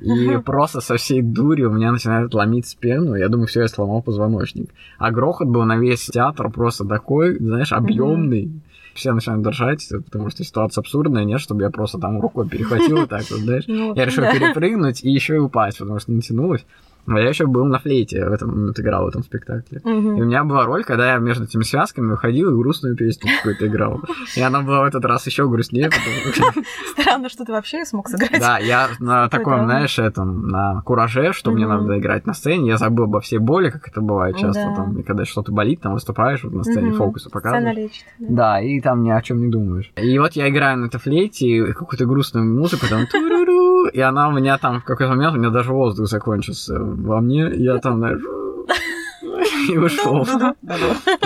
и 0.00 0.36
просто 0.38 0.80
со 0.80 0.96
всей 0.96 1.22
дури 1.22 1.64
у 1.64 1.72
меня 1.72 1.90
начинает 1.90 2.32
ломить 2.32 2.68
спину, 2.68 3.16
я 3.16 3.28
думаю, 3.28 3.48
все, 3.48 3.62
я 3.62 3.68
сломал 3.68 4.02
позвоночник. 4.02 4.70
А 4.98 5.10
грохот 5.10 5.48
был 5.48 5.64
на 5.64 5.76
весь 5.76 6.06
театр 6.06 6.50
просто 6.50 6.84
такой, 6.84 7.36
знаешь, 7.38 7.72
объемный 7.72 8.52
все 9.00 9.12
начинают 9.12 9.42
держать, 9.42 9.88
потому 10.04 10.30
что 10.30 10.44
ситуация 10.44 10.82
абсурдная, 10.82 11.24
нет, 11.24 11.40
чтобы 11.40 11.62
я 11.62 11.70
просто 11.70 11.98
там 11.98 12.20
рукой 12.20 12.48
перехватил 12.48 13.02
и 13.02 13.06
так 13.06 13.24
вот, 13.30 13.40
знаешь. 13.40 13.64
Ну, 13.66 13.94
я 13.94 14.04
решил 14.04 14.24
перепрыгнуть 14.24 15.02
и 15.02 15.10
еще 15.10 15.36
и 15.36 15.38
упасть, 15.38 15.78
потому 15.78 15.98
что 15.98 16.12
не 16.12 16.20
тянулось. 16.20 16.64
А 17.10 17.20
я 17.20 17.28
еще 17.28 17.46
был 17.46 17.64
на 17.64 17.78
флейте 17.78 18.28
в 18.28 18.32
этом 18.32 18.66
вот, 18.66 18.78
играл 18.78 19.04
в 19.04 19.08
этом 19.08 19.22
спектакле. 19.22 19.80
Угу. 19.82 19.90
И 19.90 20.22
у 20.22 20.24
меня 20.26 20.44
была 20.44 20.64
роль, 20.64 20.84
когда 20.84 21.12
я 21.12 21.18
между 21.18 21.44
этими 21.44 21.62
связками 21.62 22.10
выходил 22.10 22.50
и 22.50 22.56
грустную 22.56 22.96
песню 22.96 23.30
какую-то 23.36 23.66
играл. 23.66 24.00
И 24.36 24.40
она 24.40 24.62
была 24.62 24.82
в 24.82 24.84
этот 24.84 25.04
раз 25.04 25.26
еще 25.26 25.48
грустнее. 25.48 25.90
Странно, 26.98 27.28
что 27.28 27.44
ты 27.44 27.52
вообще 27.52 27.84
смог 27.84 28.08
сыграть. 28.08 28.40
Да, 28.40 28.58
я 28.58 28.88
на 29.00 29.28
таком, 29.28 29.64
знаешь, 29.64 29.98
этом, 29.98 30.48
на 30.48 30.82
кураже, 30.82 31.32
что 31.32 31.50
мне 31.50 31.66
надо 31.66 31.98
играть 31.98 32.26
на 32.26 32.34
сцене, 32.34 32.68
я 32.68 32.76
забыл 32.76 33.04
обо 33.04 33.20
всей 33.20 33.38
боли, 33.38 33.70
как 33.70 33.88
это 33.88 34.00
бывает 34.00 34.36
часто, 34.36 34.72
там, 34.76 35.02
когда 35.02 35.24
что-то 35.24 35.52
болит, 35.52 35.80
там 35.80 35.94
выступаешь 35.94 36.42
на 36.42 36.62
сцене, 36.62 36.92
фокусы 36.92 37.30
показываешь. 37.30 38.04
Да, 38.18 38.60
и 38.60 38.80
там 38.80 39.02
ни 39.02 39.10
о 39.10 39.20
чем 39.22 39.40
не 39.40 39.48
думаешь. 39.48 39.92
И 39.96 40.18
вот 40.18 40.32
я 40.32 40.48
играю 40.48 40.78
на 40.78 40.86
этой 40.86 41.00
флейте, 41.00 41.72
какую-то 41.72 42.06
грустную 42.06 42.46
музыку, 42.46 42.86
там, 42.88 43.06
и 43.88 44.00
она 44.00 44.28
у 44.28 44.32
меня 44.32 44.58
там 44.58 44.80
в 44.80 44.84
какой-то 44.84 45.12
момент, 45.14 45.34
у 45.34 45.38
меня 45.38 45.50
даже 45.50 45.72
воздух 45.72 46.08
закончился 46.08 46.78
во 46.78 47.20
мне, 47.20 47.50
я 47.54 47.78
там, 47.78 47.98
знаешь, 47.98 48.20
и 49.70 49.76
ушел. 49.76 50.26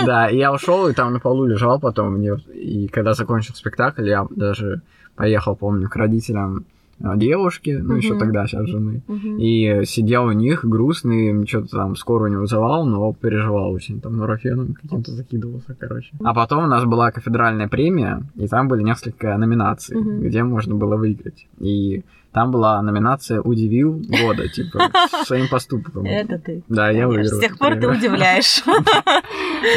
Да, 0.05 0.29
и 0.29 0.37
я 0.37 0.53
ушел, 0.53 0.87
и 0.87 0.93
там 0.93 1.13
на 1.13 1.19
полу 1.19 1.45
лежал 1.45 1.79
потом 1.79 2.13
мне. 2.13 2.35
И 2.53 2.87
когда 2.87 3.13
закончил 3.13 3.55
спектакль, 3.55 4.07
я 4.07 4.27
даже 4.29 4.81
поехал, 5.15 5.55
помню, 5.55 5.89
к 5.89 5.95
родителям 5.95 6.65
а, 7.01 7.17
девушки, 7.17 7.71
ну, 7.71 7.95
еще 7.95 8.17
тогда, 8.17 8.47
сейчас 8.47 8.67
жены, 8.67 9.01
и 9.37 9.81
сидел 9.85 10.25
у 10.25 10.31
них 10.31 10.63
грустный, 10.63 11.45
что-то 11.45 11.67
там 11.67 11.95
скоро 11.97 12.27
не 12.27 12.37
вызывал, 12.37 12.85
но 12.85 13.11
переживал 13.11 13.71
очень, 13.71 13.99
там, 13.99 14.15
нурофеном 14.15 14.75
каким-то 14.81 15.11
закидывался, 15.11 15.75
короче. 15.77 16.11
А 16.23 16.33
потом 16.33 16.63
у 16.63 16.67
нас 16.67 16.85
была 16.85 17.11
кафедральная 17.11 17.67
премия, 17.67 18.23
и 18.35 18.47
там 18.47 18.69
были 18.69 18.81
несколько 18.81 19.37
номинаций, 19.37 20.01
где 20.01 20.43
можно 20.43 20.75
было 20.75 20.95
выиграть. 20.95 21.47
И 21.59 22.03
там 22.35 22.51
была 22.51 22.81
номинация 22.81 23.39
«Удивил 23.39 24.01
года», 24.09 24.49
типа, 24.49 24.91
своим 25.23 25.47
поступком. 25.47 26.05
Это 26.05 26.37
ты. 26.37 26.63
Да, 26.67 26.91
я 26.91 27.07
выиграл. 27.07 27.37
С 27.37 27.39
тех 27.39 27.57
пор 27.57 27.75
ты 27.75 27.87
удивляешь. 27.87 28.61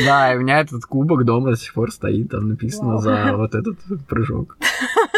Да, 0.04 0.32
и 0.32 0.36
у 0.36 0.40
меня 0.40 0.61
этот 0.61 0.84
кубок 0.84 1.24
дома 1.24 1.50
до 1.50 1.56
сих 1.56 1.72
пор 1.72 1.92
стоит, 1.92 2.30
там 2.30 2.48
написано 2.48 2.98
за 2.98 3.36
вот 3.36 3.54
этот 3.54 3.78
прыжок. 4.06 4.59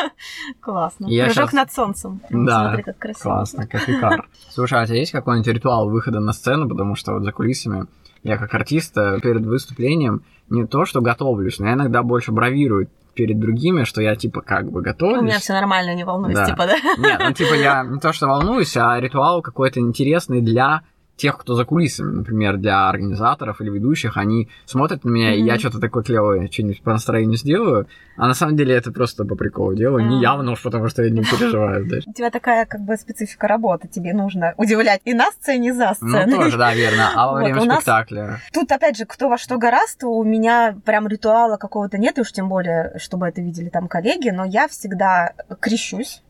Классно. 0.61 1.09
Прыжок 1.09 1.53
над 1.55 1.73
солнцем. 1.73 2.21
Да, 2.31 2.79
классно, 3.21 3.67
как 3.67 3.89
икар. 3.89 4.29
Слушай, 4.51 4.81
а 4.81 4.83
у 4.83 4.87
тебя 4.87 4.99
есть 4.99 5.13
какой-нибудь 5.13 5.49
ритуал 5.49 5.89
выхода 5.89 6.21
на 6.21 6.33
сцену? 6.33 6.69
Потому 6.69 6.95
что 6.95 7.15
вот 7.15 7.25
за 7.25 7.33
кулисами 7.33 7.87
я 8.23 8.37
как 8.37 8.53
артист 8.55 8.97
э, 8.99 9.19
перед 9.21 9.47
выступлением 9.47 10.23
не 10.51 10.67
то, 10.67 10.85
что 10.85 11.01
готовлюсь, 11.01 11.59
но 11.59 11.67
я 11.67 11.75
иногда 11.75 12.03
больше 12.03 12.33
бравирую 12.33 12.89
перед 13.15 13.39
другими, 13.39 13.85
что 13.85 14.01
я 14.01 14.17
типа 14.17 14.41
как 14.41 14.71
бы 14.71 14.83
готовлюсь. 14.83 15.21
У 15.21 15.25
меня 15.25 15.39
все 15.39 15.53
нормально, 15.53 15.95
не 15.95 16.05
волнуюсь, 16.05 16.37
да. 16.37 16.47
типа, 16.47 16.67
да? 16.67 16.77
Нет, 16.99 17.21
ну 17.25 17.33
типа 17.33 17.55
я 17.55 17.85
не 17.85 17.99
то, 17.99 18.13
что 18.13 18.27
волнуюсь, 18.27 18.77
а 18.77 18.99
ритуал 19.01 19.43
какой-то 19.43 19.81
интересный 19.81 20.41
для 20.41 20.83
тех, 21.21 21.37
кто 21.37 21.55
за 21.55 21.65
кулисами, 21.65 22.11
например, 22.13 22.57
для 22.57 22.89
организаторов 22.89 23.61
или 23.61 23.69
ведущих, 23.71 24.17
они 24.17 24.49
смотрят 24.65 25.05
на 25.05 25.11
меня, 25.11 25.35
mm-hmm. 25.35 25.39
и 25.39 25.45
я 25.45 25.59
что-то 25.59 25.79
такое 25.79 26.03
клевое, 26.03 26.51
что-нибудь 26.51 26.83
по 26.83 26.93
настроению 26.93 27.37
сделаю, 27.37 27.87
а 28.17 28.27
на 28.27 28.35
самом 28.35 28.57
деле 28.57 28.75
это 28.75 28.91
просто 28.91 29.25
по 29.25 29.35
приколу 29.35 29.75
делаю, 29.75 30.03
mm-hmm. 30.03 30.09
не 30.09 30.23
явно 30.23 30.53
уж 30.53 30.63
потому, 30.63 30.89
что 30.89 31.03
я 31.03 31.11
не 31.11 31.21
переживаю. 31.21 31.87
У 32.07 32.13
тебя 32.13 32.31
такая 32.31 32.65
как 32.65 32.81
бы 32.81 32.97
специфика 32.97 33.47
работы, 33.49 33.87
тебе 33.87 34.15
нужно 34.15 34.55
удивлять 34.57 35.03
и 35.05 35.13
на 35.13 35.31
сцене, 35.33 35.69
и 35.69 35.73
за 35.73 35.93
сценой. 35.95 36.27
Ну, 36.27 36.37
тоже, 36.39 36.57
да, 36.57 36.75
верно, 36.75 37.11
а 37.15 37.33
во 37.33 37.35
время 37.35 37.61
спектакля? 37.61 38.41
Тут, 38.53 38.73
опять 38.73 38.97
же, 38.97 39.05
кто 39.05 39.29
во 39.29 39.37
что 39.37 39.59
гораздо, 39.59 40.07
у 40.07 40.25
меня 40.25 40.75
прям 40.87 41.07
ритуала 41.07 41.59
какого-то 41.59 41.99
нет, 41.99 42.17
и 42.17 42.23
уж 42.23 42.33
тем 42.33 42.49
более, 42.49 42.95
чтобы 42.99 43.29
это 43.29 43.43
видели 43.43 43.69
там 43.69 43.89
коллеги, 43.89 44.31
но 44.31 44.45
я 44.47 44.69
всегда 44.69 45.35
крещусь 45.61 46.23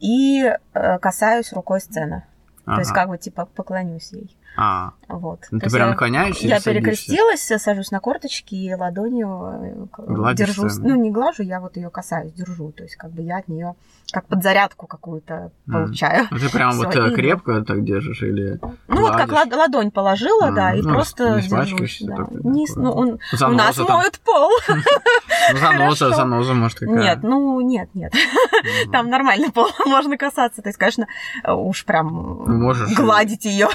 и 0.00 0.42
э, 0.42 0.98
касаюсь 0.98 1.52
рукой 1.52 1.80
сцены. 1.80 2.24
Ага. 2.66 2.76
То 2.76 2.80
есть 2.80 2.92
как 2.92 3.08
бы 3.08 3.16
типа 3.16 3.46
поклонюсь 3.46 4.12
ей. 4.12 4.36
А. 4.56 4.92
Вот. 5.08 5.40
Ну, 5.50 5.60
ты 5.60 5.70
прям 5.70 5.90
наклоняешься 5.90 6.46
Я 6.46 6.60
перекрестилась, 6.60 7.40
сажусь 7.40 7.90
на 7.90 8.00
корточки 8.00 8.54
и 8.54 8.74
ладонью 8.74 9.88
э, 9.98 10.02
Гладишь 10.02 10.48
держу. 10.48 10.68
Сцену. 10.68 10.88
Ну, 10.88 10.94
не 10.96 11.10
глажу, 11.10 11.42
я 11.42 11.60
вот 11.60 11.76
ее 11.76 11.90
касаюсь, 11.90 12.32
держу. 12.32 12.72
То 12.72 12.82
есть, 12.82 12.96
как 12.96 13.12
бы 13.12 13.22
я 13.22 13.38
от 13.38 13.48
нее 13.48 13.76
как 14.12 14.26
подзарядку 14.26 14.86
какую-то 14.86 15.52
mm. 15.66 15.72
получаю. 15.72 16.26
Ну, 16.30 16.38
ты 16.38 16.48
прям 16.50 16.72
вот 16.76 16.94
э, 16.94 17.10
крепко 17.14 17.62
так 17.62 17.84
держишь 17.84 18.22
или. 18.22 18.58
Ну, 18.88 19.00
вот 19.00 19.16
как 19.16 19.30
ладонь 19.32 19.90
положила, 19.90 20.50
mm. 20.50 20.54
да, 20.54 20.74
и 20.74 20.82
ну, 20.82 20.90
просто 20.90 21.40
не 21.40 21.48
держусь. 21.48 22.02
Да. 22.02 22.26
Не, 22.30 22.66
ну, 22.76 22.92
он, 22.92 23.18
у 23.32 23.52
нас 23.52 23.76
там... 23.76 23.86
моют 23.86 24.18
пол. 24.20 24.50
Ну, 25.52 25.58
заноза, 25.58 26.10
заноза, 26.10 26.54
может, 26.54 26.78
какая 26.80 26.96
Нет, 26.96 27.18
ну, 27.22 27.60
нет, 27.60 27.88
нет. 27.94 28.12
Там 28.90 29.10
нормальный 29.10 29.52
пол 29.52 29.68
можно 29.86 30.16
касаться. 30.16 30.60
То 30.60 30.68
есть, 30.68 30.78
конечно, 30.78 31.06
уж 31.46 31.84
прям 31.84 32.08
ну, 32.46 32.74
гладить 32.96 33.44
ее 33.44 33.68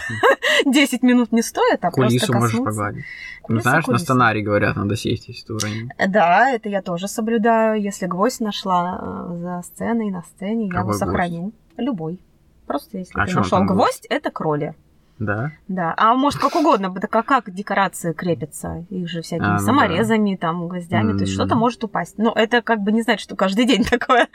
10 0.66 1.02
минут 1.02 1.21
не 1.32 1.42
стоит, 1.42 1.84
а 1.84 1.92
Кулису 1.92 2.28
просто 2.28 2.38
можешь 2.38 2.58
погладить. 2.58 3.06
ну, 3.48 3.60
знаешь, 3.60 3.86
кулисы. 3.86 4.00
на 4.02 4.06
сценарий 4.06 4.42
говорят, 4.42 4.76
надо 4.76 4.96
сесть, 4.96 5.28
если 5.28 5.46
ты 5.46 5.54
уронил. 5.54 5.90
Да, 6.08 6.50
это 6.50 6.70
я 6.70 6.82
тоже 6.82 7.08
соблюдаю. 7.08 7.82
Если 7.82 8.08
гвоздь 8.08 8.40
нашла 8.40 9.28
э, 9.32 9.38
за 9.38 9.62
сценой, 9.64 10.10
на 10.10 10.24
сцене, 10.24 10.70
Какой 10.70 10.76
я 10.76 10.82
его 10.82 10.94
сохраню. 10.94 11.42
Гвоздь? 11.42 11.56
Любой. 11.78 12.20
Просто 12.66 12.98
если 12.98 13.20
а 13.20 13.26
ты 13.26 13.36
нашел 13.36 13.64
гвоздь, 13.64 14.06
это 14.10 14.32
кроли. 14.32 14.76
Да. 15.22 15.52
Да. 15.68 15.94
А 15.98 16.16
может 16.16 16.40
как 16.40 16.56
угодно, 16.56 16.92
так 17.00 17.16
а 17.16 17.22
как 17.22 17.54
декорации 17.54 18.12
крепятся? 18.12 18.88
Их 18.90 19.08
же 19.08 19.22
всякими 19.22 19.50
а, 19.50 19.54
ну 19.54 19.60
саморезами, 19.60 20.32
да. 20.32 20.48
там, 20.48 20.68
гвоздями, 20.68 21.12
mm-hmm. 21.12 21.18
то 21.18 21.24
есть 21.24 21.34
что-то 21.34 21.56
может 21.56 21.84
упасть. 21.84 22.18
Но 22.18 22.34
это 22.36 22.64
как 22.64 22.80
бы 22.80 22.92
не 22.92 23.04
значит, 23.04 23.22
что 23.22 23.36
каждый 23.36 23.66
день 23.66 23.84
такое. 23.90 24.28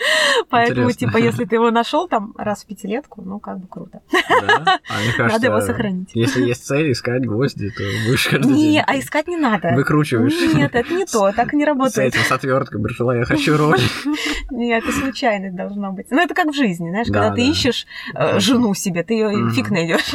Поэтому, 0.48 0.90
Интересно. 0.90 1.08
типа, 1.08 1.24
если 1.24 1.44
ты 1.44 1.56
его 1.56 1.70
нашел 1.72 2.06
там 2.06 2.34
раз 2.38 2.62
в 2.62 2.66
пятилетку, 2.66 3.22
ну, 3.22 3.40
как 3.40 3.58
бы 3.58 3.66
круто. 3.66 4.00
Да? 4.12 4.78
А 4.88 5.00
мне 5.00 5.12
кажется, 5.16 5.40
надо 5.40 5.46
его 5.46 5.60
сохранить. 5.60 6.10
Если 6.14 6.44
есть 6.44 6.64
цель 6.64 6.92
искать 6.92 7.26
гвозди, 7.26 7.70
то 7.70 7.82
будешь 8.06 8.28
каждый 8.28 8.52
не, 8.52 8.54
день. 8.54 8.72
Не, 8.74 8.84
а 8.84 8.96
искать 8.96 9.26
не 9.26 9.36
надо. 9.36 9.72
Выкручиваешь. 9.74 10.54
Нет, 10.54 10.72
это 10.72 10.94
не 10.94 11.04
то, 11.04 11.32
так 11.32 11.52
не 11.52 11.64
работает. 11.64 12.14
С 12.14 12.16
этим, 12.16 12.20
с 12.20 12.30
отверткой 12.30 12.80
пришла, 12.80 13.16
я 13.16 13.24
хочу 13.24 13.56
роль. 13.56 13.80
Нет, 14.52 14.84
это 14.84 14.92
случайность 14.92 15.56
должна 15.56 15.90
быть. 15.90 16.06
Ну, 16.10 16.22
это 16.22 16.32
как 16.32 16.46
в 16.46 16.54
жизни, 16.54 16.90
знаешь, 16.90 17.08
когда 17.08 17.32
ты 17.32 17.42
ищешь 17.42 17.86
э, 18.14 18.38
жену 18.38 18.72
себе, 18.74 19.02
ты 19.02 19.14
ее 19.14 19.50
фиг 19.50 19.70
найдешь. 19.70 20.14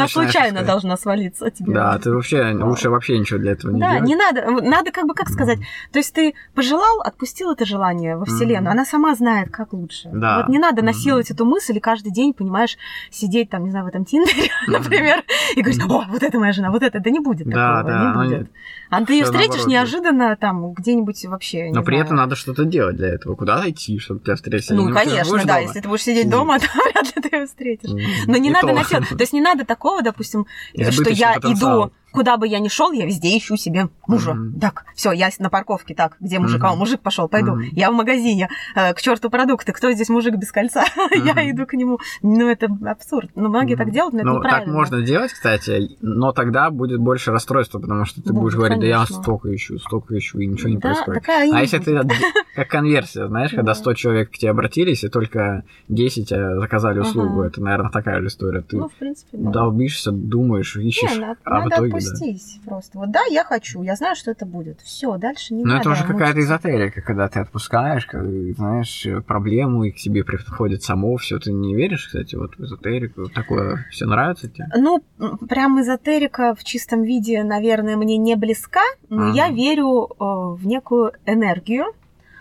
Она 0.00 0.08
случайно 0.08 0.62
должна 0.62 0.96
свалиться 0.96 1.50
тебе. 1.50 1.72
Да, 1.74 1.98
ты 1.98 2.12
вообще 2.12 2.52
лучше 2.52 2.90
вообще 2.90 3.18
ничего 3.18 3.38
для 3.38 3.52
этого 3.52 3.72
не 3.72 3.80
Да, 3.80 3.98
не 3.98 4.16
надо. 4.16 4.50
Надо 4.60 4.90
как 4.90 5.06
бы, 5.06 5.14
как 5.14 5.28
сказать, 5.28 5.58
то 5.92 5.98
есть 5.98 6.14
ты 6.14 6.34
пожелал, 6.54 7.00
отпустил 7.02 7.52
это 7.52 7.64
желание 7.64 8.16
во 8.16 8.24
Вселенную, 8.24 8.72
она 8.72 8.84
сама 8.84 9.14
знает, 9.14 9.50
как 9.50 9.72
лучше. 9.72 10.08
Да. 10.12 10.38
Вот 10.38 10.48
не 10.48 10.58
надо 10.58 10.82
насиловать 10.82 11.30
эту 11.30 11.44
мысль 11.44 11.76
и 11.76 11.80
каждый 11.80 12.12
день, 12.12 12.32
понимаешь, 12.34 12.76
сидеть 13.10 13.50
там, 13.50 13.64
не 13.64 13.70
знаю, 13.70 13.84
в 13.86 13.88
этом 13.88 14.04
Тиндере, 14.04 14.50
например, 14.66 15.22
и 15.56 15.62
говорить, 15.62 15.82
о, 15.82 16.04
вот 16.08 16.22
это 16.22 16.38
моя 16.38 16.52
жена, 16.52 16.70
вот 16.70 16.82
это. 16.82 17.00
Да 17.00 17.10
не 17.10 17.20
будет 17.20 17.50
такого, 17.50 17.90
не 17.90 18.28
будет. 18.36 18.50
А 18.90 19.04
ты 19.04 19.14
ее 19.14 19.24
встретишь 19.24 19.66
неожиданно 19.66 20.36
там 20.36 20.72
где-нибудь 20.72 21.24
вообще. 21.26 21.70
Но 21.72 21.82
при 21.82 21.98
этом 21.98 22.16
надо 22.16 22.34
что-то 22.34 22.64
делать 22.64 22.96
для 22.96 23.08
этого. 23.08 23.36
Куда 23.36 23.68
идти, 23.68 23.98
чтобы 23.98 24.20
тебя 24.20 24.36
встретили? 24.36 24.74
Ну, 24.76 24.92
конечно, 24.92 25.44
да. 25.44 25.58
Если 25.58 25.80
ты 25.80 25.88
будешь 25.88 26.02
сидеть 26.02 26.28
дома, 26.28 26.58
то 26.60 26.66
вряд 26.66 27.16
ли 27.16 27.22
ты 27.22 27.36
ее 27.36 27.46
встретишь. 27.46 27.90
Но 28.26 28.36
не 28.36 28.50
надо 28.50 28.72
насиловать. 28.72 29.08
То 29.08 29.20
есть 29.20 29.32
не 29.32 29.40
надо 29.40 29.64
такого, 29.64 30.02
допустим, 30.02 30.46
что 30.90 31.10
я 31.10 31.36
иду 31.36 31.92
куда 32.12 32.36
бы 32.36 32.46
я 32.46 32.58
ни 32.58 32.68
шел, 32.68 32.92
я 32.92 33.06
везде 33.06 33.36
ищу 33.36 33.56
себе 33.56 33.88
мужа. 34.06 34.32
Mm-hmm. 34.32 34.60
Так, 34.60 34.84
все, 34.94 35.12
я 35.12 35.30
на 35.38 35.50
парковке, 35.50 35.94
так, 35.94 36.16
где 36.20 36.38
мужик? 36.38 36.62
Mm-hmm. 36.62 36.72
О, 36.72 36.76
мужик 36.76 37.00
пошел, 37.00 37.28
пойду. 37.28 37.56
Mm-hmm. 37.56 37.68
Я 37.72 37.90
в 37.90 37.94
магазине, 37.94 38.48
э, 38.74 38.94
к 38.94 39.00
черту 39.00 39.30
продукты. 39.30 39.72
Кто 39.72 39.92
здесь 39.92 40.08
мужик 40.08 40.34
без 40.36 40.52
кольца? 40.52 40.84
Mm-hmm. 40.84 41.34
я 41.36 41.50
иду 41.50 41.66
к 41.66 41.74
нему. 41.74 41.98
Ну, 42.22 42.48
это 42.48 42.68
абсурд. 42.86 43.30
Но 43.34 43.48
многие 43.48 43.74
mm-hmm. 43.74 43.78
так 43.78 43.90
делают, 43.92 44.14
но 44.14 44.20
это 44.20 44.28
ну, 44.28 44.36
неправильно. 44.36 44.64
так 44.66 44.74
можно 44.74 45.02
делать, 45.02 45.32
кстати, 45.32 45.96
но 46.00 46.32
тогда 46.32 46.70
будет 46.70 47.00
больше 47.00 47.30
расстройства, 47.30 47.78
потому 47.78 48.04
что 48.04 48.22
ты 48.22 48.32
да, 48.32 48.40
будешь 48.40 48.54
говорить, 48.54 48.80
конечно. 48.80 49.06
да 49.06 49.12
я 49.12 49.22
столько 49.22 49.54
ищу, 49.54 49.78
столько 49.78 50.18
ищу, 50.18 50.38
и 50.38 50.46
ничего 50.46 50.68
не 50.70 50.76
да, 50.76 50.92
происходит. 50.92 51.28
А 51.28 51.60
если 51.60 51.78
ты 51.78 52.00
как 52.54 52.68
конверсия, 52.68 53.28
знаешь, 53.28 53.50
когда 53.50 53.74
100 53.74 53.94
человек 53.94 54.30
к 54.30 54.38
тебе 54.38 54.50
обратились, 54.50 55.04
и 55.04 55.08
только 55.08 55.64
10 55.88 56.32
э, 56.32 56.60
заказали 56.60 56.98
услугу, 56.98 57.42
это, 57.42 57.62
наверное, 57.62 57.90
такая 57.90 58.20
же 58.20 58.26
история. 58.28 58.62
Ты 58.62 58.76
ну, 58.76 58.88
в 58.88 58.94
принципе, 58.94 59.36
да. 59.36 59.50
долбишься, 59.50 60.10
думаешь, 60.12 60.76
ищешь, 60.76 61.20
а 61.44 61.60
в 61.60 61.68
итоге, 61.68 61.99
отпустить 62.06 62.60
да. 62.64 62.70
просто. 62.70 62.98
Вот 62.98 63.10
да, 63.10 63.20
я 63.30 63.44
хочу, 63.44 63.82
я 63.82 63.96
знаю, 63.96 64.16
что 64.16 64.30
это 64.30 64.46
будет. 64.46 64.80
Все, 64.80 65.16
дальше 65.16 65.54
не 65.54 65.64
Но 65.64 65.74
надо. 65.74 65.80
это 65.80 65.90
уже 65.90 66.04
какая-то 66.04 66.40
эзотерика, 66.40 67.00
когда 67.00 67.28
ты 67.28 67.40
отпускаешь, 67.40 68.06
как, 68.06 68.24
знаешь, 68.56 69.06
проблему, 69.26 69.84
и 69.84 69.90
к 69.90 69.96
тебе 69.96 70.24
приходит 70.24 70.82
само 70.82 71.16
все. 71.16 71.38
Ты 71.38 71.52
не 71.52 71.74
веришь, 71.74 72.06
кстати, 72.06 72.34
вот 72.34 72.56
в 72.56 72.64
эзотерику? 72.64 73.28
Такое 73.28 73.86
все 73.90 74.06
нравится 74.06 74.48
тебе? 74.48 74.66
Ну, 74.76 75.02
прям 75.48 75.80
эзотерика 75.80 76.54
в 76.54 76.64
чистом 76.64 77.02
виде, 77.02 77.42
наверное, 77.42 77.96
мне 77.96 78.16
не 78.16 78.36
близка, 78.36 78.82
но 79.08 79.28
ага. 79.28 79.36
я 79.36 79.50
верю 79.50 80.06
э, 80.08 80.14
в 80.18 80.66
некую 80.66 81.12
энергию, 81.26 81.86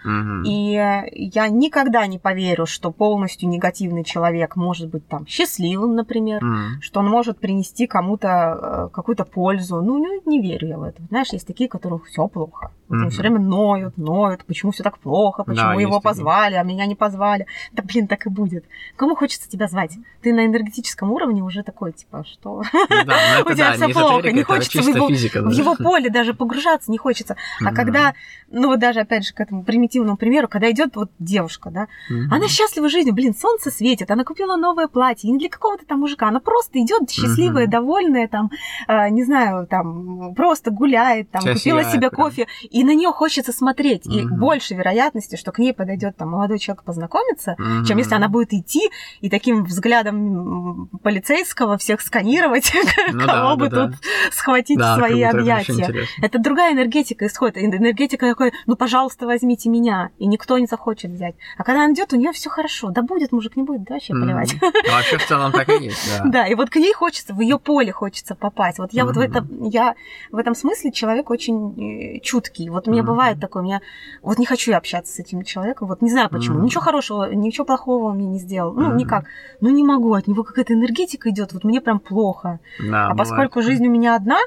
Угу. 0.03 0.43
И 0.45 0.71
я 1.13 1.49
никогда 1.49 2.07
не 2.07 2.19
поверю, 2.19 2.65
что 2.65 2.91
полностью 2.91 3.49
негативный 3.49 4.03
человек 4.03 4.55
может 4.55 4.89
быть 4.89 5.07
там 5.07 5.27
счастливым, 5.27 5.95
например, 5.95 6.43
угу. 6.43 6.81
что 6.81 6.99
он 7.01 7.07
может 7.07 7.39
принести 7.39 7.87
кому-то 7.87 8.87
э, 8.87 8.89
какую-то 8.93 9.25
пользу. 9.25 9.81
Ну, 9.81 9.97
не, 9.97 10.21
не 10.25 10.41
верю 10.41 10.67
я 10.67 10.77
в 10.77 10.83
это. 10.83 11.01
Знаешь, 11.09 11.33
есть 11.33 11.47
такие, 11.47 11.69
которых 11.69 12.05
все 12.05 12.27
плохо. 12.27 12.71
Вот 12.87 13.01
угу. 13.01 13.09
Все 13.09 13.21
время 13.21 13.39
ноют, 13.39 13.97
ноют, 13.97 14.45
почему 14.45 14.71
все 14.71 14.83
так 14.83 14.97
плохо, 14.97 15.43
почему 15.43 15.75
да, 15.75 15.81
его 15.81 16.01
позвали, 16.01 16.53
такие. 16.53 16.61
а 16.61 16.63
меня 16.63 16.85
не 16.85 16.95
позвали. 16.95 17.45
Да, 17.71 17.83
блин, 17.83 18.07
так 18.07 18.25
и 18.25 18.29
будет. 18.29 18.65
Кому 18.95 19.15
хочется 19.15 19.49
тебя 19.49 19.67
звать? 19.67 19.91
Ты 20.21 20.33
на 20.33 20.45
энергетическом 20.45 21.11
уровне 21.11 21.43
уже 21.43 21.63
такой, 21.63 21.91
типа, 21.91 22.25
что 22.25 22.63
ну 22.73 23.45
у 23.45 23.53
тебя 23.53 23.73
все 23.73 23.89
плохо, 23.89 24.31
не 24.31 24.43
хочется 24.43 24.81
в 24.81 25.51
его 25.51 25.75
поле 25.83 26.09
даже 26.09 26.33
погружаться, 26.33 26.89
не 26.89 26.97
хочется. 26.97 27.35
А 27.63 27.73
когда, 27.73 28.13
ну 28.49 28.69
вот 28.69 28.79
даже 28.79 29.01
опять 29.01 29.27
же 29.27 29.33
к 29.33 29.39
этому 29.39 29.63
примитивному 29.63 29.88
примитивному 29.89 30.17
примеру, 30.17 30.47
когда 30.47 30.71
идет 30.71 30.95
вот 30.95 31.11
девушка, 31.19 31.69
да, 31.69 31.87
mm-hmm. 32.11 32.27
она 32.31 32.47
счастлива 32.47 32.89
жизнью, 32.89 33.15
блин, 33.15 33.33
солнце 33.33 33.71
светит, 33.71 34.11
она 34.11 34.23
купила 34.23 34.55
новое 34.55 34.87
платье, 34.87 35.29
не 35.31 35.37
для 35.37 35.49
какого-то 35.49 35.85
там 35.85 35.99
мужика, 35.99 36.27
она 36.27 36.39
просто 36.39 36.79
идет 36.79 37.09
счастливая, 37.09 37.65
mm-hmm. 37.65 37.71
довольная, 37.71 38.27
там, 38.27 38.51
э, 38.87 39.09
не 39.09 39.23
знаю, 39.23 39.67
там, 39.67 40.33
просто 40.35 40.71
гуляет, 40.71 41.31
там, 41.31 41.41
Вся 41.41 41.53
купила 41.53 41.83
себе 41.83 42.09
прям. 42.09 42.23
кофе, 42.23 42.47
и 42.69 42.83
на 42.83 42.93
нее 42.93 43.11
хочется 43.11 43.51
смотреть, 43.51 44.05
mm-hmm. 44.05 44.21
и 44.21 44.27
больше 44.27 44.75
вероятности, 44.75 45.35
что 45.35 45.51
к 45.51 45.59
ней 45.59 45.73
подойдет 45.73 46.17
там 46.17 46.29
молодой 46.29 46.59
человек 46.59 46.83
познакомиться, 46.83 47.55
mm-hmm. 47.59 47.85
чем 47.85 47.97
если 47.97 48.15
она 48.15 48.29
будет 48.29 48.53
идти 48.53 48.89
и 49.21 49.29
таким 49.29 49.63
взглядом 49.63 50.89
полицейского 51.03 51.77
всех 51.77 52.01
сканировать, 52.01 52.71
ну, 53.11 53.19
кого 53.25 53.29
да, 53.29 53.55
бы 53.55 53.69
да, 53.69 53.87
тут 53.87 53.91
да. 53.91 53.97
схватить 54.31 54.77
да, 54.77 54.95
свои 54.97 55.21
объятия. 55.21 56.07
Это 56.21 56.39
другая 56.39 56.73
энергетика 56.73 57.25
исходит, 57.25 57.57
энергетика 57.57 58.27
такой, 58.27 58.53
ну, 58.65 58.75
пожалуйста, 58.75 59.25
возьмите 59.25 59.69
меня 59.69 59.78
меня, 59.79 60.09
и 60.17 60.27
никто 60.27 60.57
не 60.57 60.65
захочет 60.65 61.11
взять. 61.11 61.35
А 61.57 61.63
когда 61.63 61.85
она 61.85 61.93
идет, 61.93 62.13
у 62.13 62.15
нее 62.15 62.31
все 62.31 62.49
хорошо. 62.49 62.89
Да 62.89 63.01
будет, 63.01 63.31
мужик 63.31 63.55
не 63.55 63.63
будет, 63.63 63.83
да, 63.83 63.95
вообще. 63.95 64.13
Mm-hmm. 64.13 64.91
Вообще 64.91 65.17
в 65.17 65.27
целом 65.27 65.51
так 65.51 65.69
и 65.69 65.85
есть, 65.85 66.19
да. 66.23 66.29
Да, 66.29 66.47
и 66.47 66.55
вот 66.55 66.69
к 66.69 66.75
ней 66.75 66.93
хочется, 66.93 67.33
в 67.33 67.39
ее 67.41 67.59
поле 67.59 67.91
хочется 67.91 68.35
попасть. 68.35 68.79
Вот 68.79 68.93
я 68.93 69.05
вот 69.05 69.15
в 69.15 69.19
этом, 69.19 69.63
я 69.63 69.95
в 70.31 70.37
этом 70.37 70.55
смысле 70.55 70.91
человек 70.91 71.29
очень 71.29 72.17
э, 72.17 72.19
чуткий. 72.19 72.69
Вот 72.69 72.87
мне 72.87 73.03
бывает 73.03 73.39
такое, 73.39 73.63
меня 73.63 73.81
вот 74.21 74.37
не 74.37 74.45
хочу 74.45 74.71
я 74.71 74.77
общаться 74.77 75.13
с 75.13 75.19
этим 75.19 75.43
человеком, 75.43 75.87
вот 75.87 76.01
не 76.01 76.09
знаю 76.09 76.29
почему. 76.29 76.59
Ничего 76.59 76.81
хорошего, 76.81 77.33
ничего 77.33 77.65
плохого 77.65 78.05
он 78.05 78.17
мне 78.17 78.27
не 78.27 78.39
сделал. 78.39 78.73
Ну, 78.73 78.95
никак. 78.95 79.25
Ну, 79.61 79.69
не 79.69 79.83
могу, 79.83 80.13
от 80.13 80.27
него 80.27 80.43
какая-то 80.43 80.73
энергетика 80.73 81.29
идет, 81.29 81.53
вот 81.53 81.63
мне 81.63 81.81
прям 81.81 81.99
плохо. 81.99 82.59
а 82.91 83.15
поскольку 83.15 83.61
жизнь 83.61 83.87
у 83.87 83.91
меня 83.91 84.15
одна, 84.15 84.39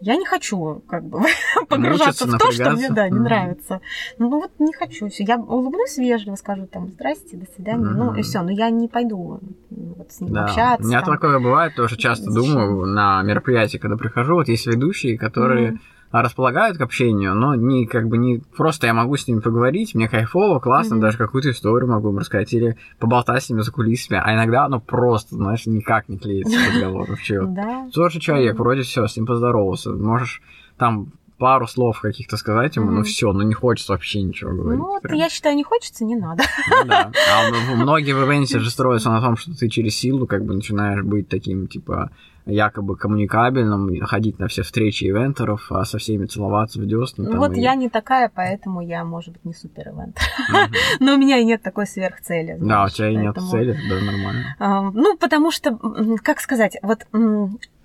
я 0.00 0.16
не 0.16 0.24
хочу 0.24 0.82
как 0.88 1.04
бы 1.04 1.22
погружаться 1.68 2.26
в 2.26 2.38
то, 2.38 2.52
что 2.52 2.70
мне 2.70 2.88
да, 2.90 3.08
не 3.08 3.18
нравится. 3.18 3.80
Ну 4.18 4.28
вот 4.28 4.50
не 4.58 4.72
хочу. 4.80 5.08
Все. 5.08 5.24
Я 5.24 5.38
улыбнусь 5.38 5.96
вежливо, 5.98 6.36
скажу 6.36 6.66
там 6.66 6.88
здрасте, 6.88 7.36
до 7.36 7.46
свидания. 7.54 7.84
Mm-hmm. 7.84 7.94
Ну 7.94 8.14
и 8.14 8.22
все. 8.22 8.42
Но 8.42 8.50
я 8.50 8.70
не 8.70 8.88
пойду 8.88 9.40
вот, 9.70 10.10
с 10.10 10.20
ним 10.20 10.32
да. 10.32 10.44
общаться. 10.44 10.84
У 10.84 10.88
меня 10.88 11.02
там. 11.02 11.14
такое 11.14 11.38
бывает, 11.38 11.74
тоже 11.74 11.96
часто 11.96 12.30
Зачем? 12.30 12.52
думаю 12.52 12.86
на 12.86 13.22
мероприятии, 13.22 13.78
когда 13.78 13.96
прихожу, 13.96 14.34
вот 14.34 14.48
есть 14.48 14.66
ведущие, 14.66 15.18
которые 15.18 15.72
mm-hmm 15.72 15.78
располагают 16.12 16.76
к 16.76 16.80
общению, 16.80 17.34
но 17.34 17.54
не 17.54 17.86
как 17.86 18.08
бы 18.08 18.18
не 18.18 18.42
просто 18.56 18.88
я 18.88 18.94
могу 18.94 19.16
с 19.16 19.28
ними 19.28 19.38
поговорить, 19.38 19.94
мне 19.94 20.08
кайфово, 20.08 20.58
классно, 20.58 20.96
mm-hmm. 20.96 21.00
даже 21.00 21.18
какую-то 21.18 21.50
историю 21.52 21.88
могу 21.88 22.10
им 22.10 22.18
рассказать 22.18 22.52
или 22.52 22.76
поболтать 22.98 23.44
с 23.44 23.50
ними 23.50 23.60
за 23.60 23.70
кулисами, 23.70 24.20
а 24.22 24.34
иногда 24.34 24.64
оно 24.64 24.80
просто, 24.80 25.36
знаешь, 25.36 25.66
никак 25.66 26.08
не 26.08 26.18
клеится 26.18 26.56
разговор 26.68 27.08
вообще. 27.08 27.48
Тоже 27.94 28.18
человек, 28.18 28.58
вроде 28.58 28.82
все, 28.82 29.06
с 29.06 29.16
ним 29.16 29.26
поздоровался, 29.26 29.92
можешь 29.92 30.42
там 30.76 31.12
пару 31.40 31.66
слов 31.66 32.00
каких-то 32.00 32.36
сказать 32.36 32.76
ему, 32.76 32.90
mm-hmm. 32.90 32.94
ну 32.94 33.02
все, 33.02 33.32
ну 33.32 33.42
не 33.42 33.54
хочется 33.54 33.92
вообще 33.92 34.22
ничего 34.22 34.52
говорить. 34.52 34.78
Ну, 34.78 34.88
вот 34.88 35.10
я 35.10 35.28
считаю, 35.30 35.56
не 35.56 35.64
хочется, 35.64 36.04
не 36.04 36.14
надо. 36.14 36.44
Ну, 36.68 36.84
да. 36.84 37.10
А 37.32 37.74
многие 37.74 38.12
в 38.12 38.22
ивенте 38.24 38.60
же 38.60 38.70
строятся 38.70 39.10
на 39.10 39.20
том, 39.20 39.36
что 39.36 39.56
ты 39.56 39.68
через 39.68 39.96
силу 39.96 40.26
как 40.26 40.44
бы 40.44 40.54
начинаешь 40.54 41.02
быть 41.02 41.28
таким, 41.28 41.66
типа, 41.66 42.10
якобы 42.44 42.96
коммуникабельным, 42.96 44.00
ходить 44.02 44.38
на 44.38 44.48
все 44.48 44.62
встречи 44.62 45.04
ивентеров, 45.04 45.72
а 45.72 45.84
со 45.84 45.98
всеми 45.98 46.26
целоваться 46.26 46.78
в 46.78 46.86
десна. 46.86 47.24
Ну 47.24 47.38
вот 47.38 47.56
и... 47.56 47.60
я 47.60 47.74
не 47.74 47.88
такая, 47.88 48.30
поэтому 48.32 48.82
я, 48.82 49.02
может 49.04 49.32
быть, 49.32 49.44
не 49.44 49.54
супер 49.54 49.88
ивентер. 49.88 50.22
Но 51.00 51.14
у 51.14 51.16
меня 51.16 51.38
и 51.38 51.44
нет 51.44 51.62
такой 51.62 51.86
сверхцели. 51.86 52.58
Да, 52.60 52.84
у 52.84 52.88
тебя 52.90 53.08
и 53.08 53.16
нет 53.16 53.36
цели, 53.50 53.78
да, 53.88 54.00
нормально. 54.00 54.92
Ну, 54.94 55.16
потому 55.16 55.50
что, 55.50 55.78
как 56.22 56.40
сказать, 56.40 56.76
вот 56.82 57.06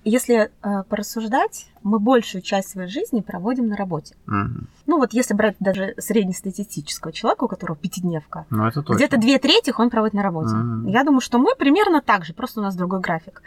если 0.08 0.50
э, 0.62 0.82
порассуждать, 0.88 1.66
мы 1.82 1.98
большую 1.98 2.40
часть 2.40 2.70
своей 2.70 2.88
жизни 2.88 3.20
проводим 3.20 3.66
на 3.66 3.76
работе. 3.76 4.14
Угу. 4.28 4.66
Ну 4.86 4.98
вот 4.98 5.12
если 5.12 5.34
брать 5.34 5.56
даже 5.58 5.94
среднестатистического 5.98 7.12
человека, 7.12 7.44
у 7.44 7.48
которого 7.48 7.76
пятидневка, 7.76 8.46
ну, 8.50 8.70
где-то 8.70 9.16
две 9.16 9.38
трети 9.40 9.74
он 9.76 9.90
проводит 9.90 10.14
на 10.14 10.22
работе. 10.22 10.54
Угу. 10.54 10.88
Я 10.88 11.02
думаю, 11.02 11.20
что 11.20 11.38
мы 11.38 11.56
примерно 11.56 12.02
так 12.02 12.24
же, 12.24 12.34
просто 12.34 12.60
у 12.60 12.62
нас 12.62 12.76
другой 12.76 13.00
график. 13.00 13.42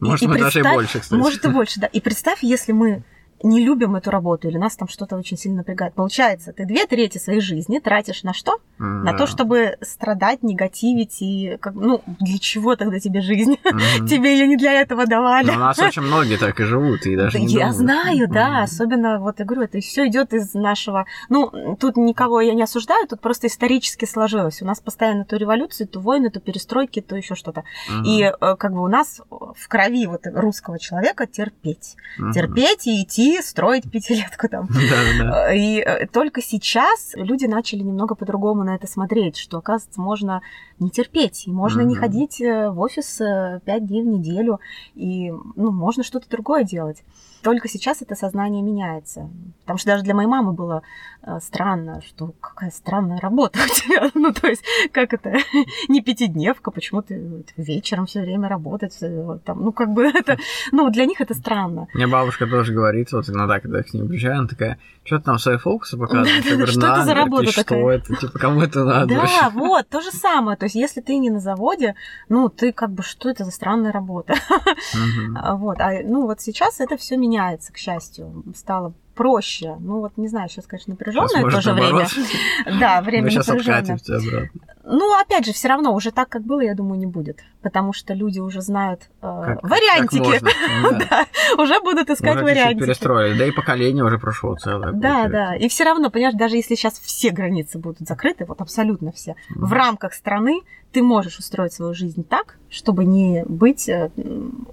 Может, 0.00 0.28
и, 0.28 0.34
и 0.34 0.38
даже 0.38 0.60
и 0.60 0.62
больше, 0.62 1.00
кстати. 1.00 1.18
Может, 1.18 1.44
и 1.46 1.48
больше, 1.48 1.80
да. 1.80 1.86
И 1.86 2.00
представь, 2.00 2.42
если 2.42 2.72
мы 2.72 3.02
не 3.42 3.64
любим 3.64 3.96
эту 3.96 4.10
работу 4.10 4.48
или 4.48 4.58
нас 4.58 4.76
там 4.76 4.88
что-то 4.88 5.16
очень 5.16 5.36
сильно 5.36 5.58
напрягает. 5.58 5.94
Получается, 5.94 6.52
ты 6.52 6.66
две 6.66 6.86
трети 6.86 7.18
своей 7.18 7.40
жизни 7.40 7.78
тратишь 7.78 8.22
на 8.22 8.34
что? 8.34 8.58
Mm-hmm. 8.78 9.02
На 9.02 9.14
то, 9.14 9.26
чтобы 9.26 9.76
страдать, 9.80 10.42
негативить 10.42 11.22
и 11.22 11.56
как, 11.60 11.74
ну 11.74 12.02
для 12.06 12.38
чего 12.38 12.76
тогда 12.76 12.98
тебе 12.98 13.20
жизнь? 13.20 13.54
Mm-hmm. 13.54 14.06
тебе 14.08 14.32
ее 14.32 14.46
не 14.46 14.56
для 14.56 14.80
этого 14.80 15.06
давали. 15.06 15.46
Но 15.46 15.54
у 15.54 15.58
нас 15.58 15.78
очень 15.78 16.02
многие 16.02 16.36
так 16.36 16.60
и 16.60 16.64
живут 16.64 17.06
и 17.06 17.16
даже. 17.16 17.38
Да, 17.38 17.44
не 17.44 17.54
я 17.54 17.72
знаю, 17.72 18.28
да, 18.28 18.60
mm-hmm. 18.60 18.64
особенно 18.64 19.18
вот 19.20 19.38
я 19.38 19.44
говорю, 19.44 19.64
это 19.64 19.80
все 19.80 20.06
идет 20.06 20.34
из 20.34 20.52
нашего. 20.54 21.06
Ну 21.28 21.76
тут 21.78 21.96
никого 21.96 22.40
я 22.40 22.54
не 22.54 22.62
осуждаю, 22.62 23.06
тут 23.06 23.20
просто 23.20 23.46
исторически 23.46 24.04
сложилось. 24.04 24.60
У 24.60 24.66
нас 24.66 24.80
постоянно 24.80 25.24
то 25.24 25.36
революции, 25.36 25.84
то 25.84 26.00
войны, 26.00 26.30
то 26.30 26.40
перестройки, 26.40 27.00
то 27.00 27.16
еще 27.16 27.34
что-то. 27.34 27.64
Mm-hmm. 27.90 28.04
И 28.04 28.22
э, 28.22 28.56
как 28.56 28.72
бы 28.72 28.82
у 28.82 28.88
нас 28.88 29.20
в 29.30 29.68
крови 29.68 30.06
вот 30.06 30.22
русского 30.26 30.78
человека 30.78 31.26
терпеть, 31.26 31.96
mm-hmm. 32.18 32.32
терпеть 32.32 32.86
и 32.86 33.02
идти 33.02 33.29
строить 33.42 33.90
пятилетку 33.90 34.48
там. 34.48 34.68
И 35.54 35.82
э, 35.84 36.06
только 36.06 36.42
сейчас 36.42 37.12
люди 37.14 37.46
начали 37.46 37.80
немного 37.82 38.14
по-другому 38.14 38.64
на 38.64 38.74
это 38.74 38.86
смотреть, 38.86 39.36
что, 39.36 39.58
оказывается, 39.58 40.00
можно 40.00 40.42
не 40.80 40.90
терпеть, 40.90 41.46
и 41.46 41.52
можно 41.52 41.82
не 41.82 41.94
ходить 41.94 42.40
э, 42.40 42.70
в 42.70 42.80
офис 42.80 43.20
э, 43.20 43.60
пять 43.64 43.86
дней 43.86 44.02
в 44.02 44.06
неделю, 44.06 44.60
и 44.94 45.30
ну, 45.30 45.70
можно 45.70 46.02
что-то 46.02 46.28
другое 46.28 46.64
делать. 46.64 47.04
Только 47.42 47.68
сейчас 47.68 48.02
это 48.02 48.14
сознание 48.14 48.62
меняется. 48.62 49.30
Потому 49.62 49.78
что 49.78 49.88
даже 49.88 50.04
для 50.04 50.14
моей 50.14 50.28
мамы 50.28 50.52
было 50.52 50.82
э, 51.22 51.38
странно, 51.42 52.02
что 52.02 52.34
какая 52.40 52.70
странная 52.70 53.18
работа 53.18 53.58
у 53.64 53.68
тебя. 53.68 54.10
Ну, 54.20 54.32
то 54.32 54.48
есть, 54.48 54.62
как 54.92 55.14
это, 55.14 55.36
не 55.88 56.02
пятидневка, 56.02 56.70
почему 56.70 57.00
ты 57.02 57.44
вечером 57.56 58.06
все 58.06 58.20
время 58.20 58.48
работать, 58.48 58.98
там, 59.44 59.62
ну, 59.62 59.72
как 59.72 59.90
бы 59.90 60.04
это, 60.14 60.36
ну, 60.72 60.90
для 60.90 61.06
них 61.06 61.20
это 61.20 61.34
странно. 61.34 61.88
Мне 61.94 62.06
бабушка 62.06 62.46
тоже 62.46 62.74
говорит, 62.74 63.12
вот 63.12 63.28
иногда, 63.28 63.60
когда 63.60 63.78
я 63.78 63.84
к 63.84 63.94
ней 63.94 64.02
приезжаю, 64.02 64.40
она 64.40 64.48
такая, 64.48 64.78
что 65.04 65.18
ты 65.18 65.24
там 65.24 65.38
свои 65.38 65.56
фокусы 65.56 65.96
показываешь? 65.96 66.44
Да, 66.44 66.50
говорю, 66.50 66.66
что 66.66 66.86
это 66.86 67.04
за 67.04 67.14
работа 67.14 67.54
такая? 67.54 67.80
Что 67.80 67.90
это? 67.90 68.16
Типа, 68.16 68.38
кому 68.38 68.60
это 68.60 68.84
надо? 68.84 69.14
Да, 69.14 69.50
вот, 69.54 69.88
то 69.88 70.00
же 70.02 70.10
самое. 70.10 70.56
То 70.58 70.66
есть, 70.66 70.69
если 70.74 71.00
ты 71.00 71.16
не 71.18 71.30
на 71.30 71.40
заводе, 71.40 71.94
ну, 72.28 72.48
ты 72.48 72.72
как 72.72 72.90
бы, 72.90 73.02
что 73.02 73.28
это 73.28 73.44
за 73.44 73.50
странная 73.50 73.92
работа? 73.92 74.34
Вот, 75.60 75.80
а, 75.80 75.92
ну, 76.02 76.26
вот 76.26 76.40
сейчас 76.40 76.80
это 76.80 76.96
все 76.96 77.16
меняется 77.16 77.72
к 77.72 77.76
счастью, 77.76 78.44
стало 78.54 78.94
проще. 79.14 79.76
Ну 79.80 80.00
вот 80.00 80.16
не 80.16 80.28
знаю, 80.28 80.48
сейчас, 80.48 80.66
конечно, 80.66 80.92
напряженное 80.92 81.44
в 81.44 81.52
то 81.52 81.60
же 81.60 81.72
время. 81.74 82.06
Да, 82.80 83.02
время 83.02 83.28
обратно. 83.52 83.98
Ну, 84.84 85.20
опять 85.20 85.44
же, 85.44 85.52
все 85.52 85.68
равно 85.68 85.94
уже 85.94 86.10
так, 86.10 86.28
как 86.28 86.42
было, 86.42 86.60
я 86.60 86.74
думаю, 86.74 86.98
не 86.98 87.06
будет. 87.06 87.40
потому 87.62 87.92
что 87.92 88.14
люди 88.14 88.40
уже 88.40 88.60
знают 88.62 89.02
э, 89.22 89.42
как, 89.44 89.62
вариантики. 89.62 90.38
Как 90.38 91.08
да. 91.10 91.26
уже 91.62 91.80
будут 91.80 92.10
искать 92.10 92.36
уже 92.36 92.44
вариантики. 92.44 92.86
перестроили, 92.86 93.38
да 93.38 93.46
и 93.46 93.50
поколение 93.50 94.04
уже 94.04 94.18
прошло 94.18 94.56
целое. 94.56 94.92
Да, 94.92 95.28
да. 95.28 95.54
И 95.56 95.68
все 95.68 95.84
равно, 95.84 96.10
понимаешь, 96.10 96.34
даже 96.34 96.56
если 96.56 96.74
сейчас 96.74 96.98
все 96.98 97.30
границы 97.30 97.78
будут 97.78 98.06
закрыты, 98.06 98.44
вот 98.46 98.60
абсолютно 98.60 99.12
все, 99.12 99.32
mm. 99.32 99.34
в 99.56 99.72
рамках 99.72 100.14
страны 100.14 100.60
ты 100.92 101.02
можешь 101.02 101.38
устроить 101.38 101.72
свою 101.72 101.94
жизнь 101.94 102.24
так, 102.24 102.56
чтобы 102.68 103.04
не 103.04 103.44
быть 103.46 103.88
э, 103.88 104.10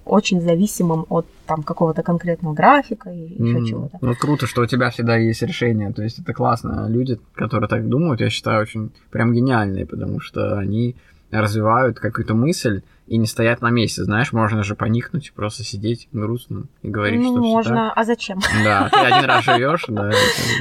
очень 0.04 0.40
зависимым 0.40 1.06
от 1.08 1.26
там 1.46 1.62
какого-то 1.62 2.02
конкретного 2.02 2.54
графика 2.54 3.10
и 3.10 3.38
mm. 3.38 3.46
еще 3.46 3.66
чего-то. 3.66 3.98
Ну 4.00 4.14
круто, 4.14 4.46
что 4.46 4.62
у 4.62 4.66
тебя 4.66 4.90
всегда 4.90 5.16
есть 5.16 5.42
решение, 5.42 5.92
то 5.92 6.02
есть 6.02 6.18
это 6.18 6.32
классно. 6.32 6.88
Люди, 6.88 7.20
которые 7.34 7.68
так 7.68 7.88
думают, 7.88 8.20
я 8.20 8.30
считаю, 8.30 8.62
очень 8.62 8.90
прям 9.10 9.32
гениальные, 9.32 9.86
потому 9.98 10.20
что 10.20 10.58
они 10.58 10.96
развивают 11.30 11.98
какую-то 11.98 12.34
мысль 12.34 12.82
и 13.08 13.16
не 13.16 13.26
стоят 13.26 13.62
на 13.62 13.70
месте. 13.70 14.04
Знаешь, 14.04 14.32
можно 14.32 14.62
же 14.62 14.74
поникнуть, 14.74 15.32
просто 15.34 15.64
сидеть 15.64 16.08
грустно 16.12 16.64
и 16.82 16.88
говорить, 16.88 17.20
ну, 17.20 17.32
что 17.32 17.40
можно, 17.40 17.92
а 17.92 18.04
зачем? 18.04 18.38
Да, 18.64 18.88
ты 18.90 18.98
один 18.98 19.24
раз 19.24 19.44
живешь, 19.46 19.84
да. 19.88 20.10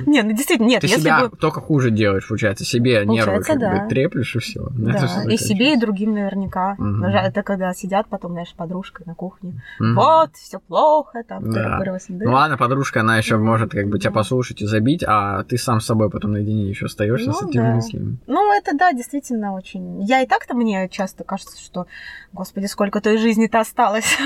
Не, 0.06 0.24
ну 0.24 0.32
действительно, 0.32 0.68
нет, 0.68 0.82
ты 0.82 0.88
если 0.88 1.02
себя 1.02 1.28
бы... 1.28 1.38
только 1.38 1.62
хуже 1.62 1.92
делаешь, 1.92 2.28
получается, 2.28 2.66
себе 2.66 3.06
нервы 3.06 3.42
как 3.44 3.60
бы 3.60 3.90
треплешь 3.90 4.36
и 4.36 4.40
все. 4.40 4.68
Да, 4.72 5.24
и 5.30 5.38
себе, 5.38 5.74
и 5.74 5.78
другим 5.78 6.14
наверняка. 6.14 6.78
Это 7.04 7.44
когда 7.44 7.74
сидят 7.74 8.08
потом, 8.08 8.32
знаешь, 8.32 8.50
с 8.50 8.54
подружкой 8.54 9.06
на 9.06 9.16
кухне. 9.16 9.62
Вот, 9.80 10.36
все 10.36 10.60
плохо, 10.60 11.24
там, 11.28 11.52
да. 11.52 11.80
Ну 12.10 12.32
ладно, 12.32 12.58
подружка, 12.58 13.02
она 13.02 13.18
еще 13.18 13.38
может 13.38 13.72
как 13.72 13.88
бы 13.88 14.00
тебя 14.00 14.12
послушать 14.12 14.62
и 14.62 14.66
забить, 14.66 15.04
а 15.06 15.44
ты 15.44 15.58
сам 15.58 15.80
с 15.80 15.86
собой 15.86 16.10
потом 16.10 16.32
наедине 16.34 16.70
еще 16.70 16.86
остаешься 16.86 17.32
с 17.32 17.42
ну 17.42 17.50
этими 17.50 17.74
мыслями. 17.74 18.18
Ну, 18.28 18.54
это 18.54 18.76
да, 18.78 18.94
действительно 18.94 19.54
очень. 19.54 20.02
Я 20.04 20.22
и 20.22 20.28
так-то 20.28 20.54
мне 20.54 20.90
часто 20.90 21.24
кажется, 21.24 21.62
что, 21.62 21.88
господи, 22.38 22.68
сколько 22.68 23.02
той 23.02 23.18
жизни-то 23.18 23.60
осталось, 23.60 24.06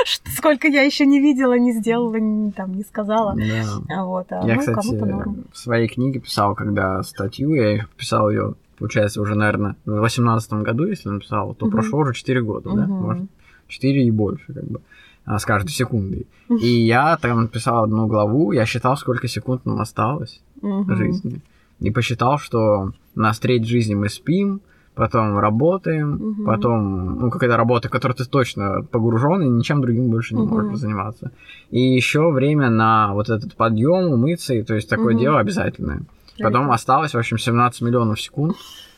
сколько 0.36 0.68
я 0.68 0.82
еще 0.82 1.06
не 1.06 1.20
видела, 1.20 1.58
не 1.58 1.72
сделала, 1.72 2.16
не, 2.16 2.52
там, 2.52 2.74
не 2.74 2.84
сказала. 2.84 3.34
Да. 3.34 4.04
Вот, 4.04 4.26
а, 4.30 4.46
я, 4.46 4.54
ну, 4.54 4.60
кстати, 4.60 5.44
в 5.52 5.58
своей 5.58 5.88
книге 5.88 6.20
писал, 6.20 6.54
когда 6.54 7.02
статью, 7.02 7.54
я 7.54 7.86
писал 7.96 8.30
ее, 8.30 8.54
получается, 8.78 9.20
уже, 9.20 9.34
наверное, 9.34 9.76
в 9.84 9.98
восемнадцатом 9.98 10.62
году, 10.62 10.86
если 10.86 11.08
написал, 11.08 11.54
то 11.54 11.68
прошло 11.68 12.00
уже 12.00 12.12
4 12.14 12.42
года, 12.42 12.70
да, 12.70 12.86
может, 12.86 13.24
4 13.66 14.04
и 14.04 14.10
больше, 14.10 14.52
как 14.52 14.64
бы 14.64 14.80
а, 15.24 15.38
с 15.38 15.44
каждой 15.44 15.70
секундой. 15.70 16.26
И 16.48 16.68
я 16.68 17.16
там 17.16 17.42
написал 17.42 17.84
одну 17.84 18.06
главу, 18.06 18.52
я 18.52 18.66
считал, 18.66 18.96
сколько 18.96 19.26
секунд 19.28 19.66
нам 19.66 19.80
осталось 19.80 20.40
в 20.60 20.96
жизни. 20.96 21.40
И 21.80 21.90
посчитал, 21.90 22.38
что 22.38 22.92
на 23.14 23.32
треть 23.32 23.66
жизни 23.66 23.94
мы 23.94 24.08
спим, 24.08 24.60
потом 24.98 25.38
работаем, 25.38 26.14
угу. 26.14 26.44
потом, 26.44 27.20
ну, 27.20 27.30
какая-то 27.30 27.56
работа, 27.56 27.88
в 27.88 27.90
которой 27.90 28.14
ты 28.14 28.24
точно 28.24 28.82
погружен 28.82 29.42
и 29.42 29.48
ничем 29.48 29.80
другим 29.80 30.10
больше 30.10 30.34
не 30.34 30.42
угу. 30.42 30.56
можешь 30.56 30.80
заниматься. 30.80 31.30
И 31.70 31.80
еще 31.80 32.30
время 32.32 32.68
на 32.68 33.14
вот 33.14 33.30
этот 33.30 33.54
подъем, 33.54 34.12
умыться, 34.12 34.54
и, 34.54 34.62
то 34.62 34.74
есть 34.74 34.90
такое 34.90 35.14
угу. 35.14 35.20
дело 35.20 35.38
обязательное. 35.38 36.02
Потом 36.40 36.70
осталось, 36.70 37.14
в 37.14 37.18
общем, 37.18 37.38
17 37.38 37.80
миллионов 37.82 38.20
секунд 38.20 38.56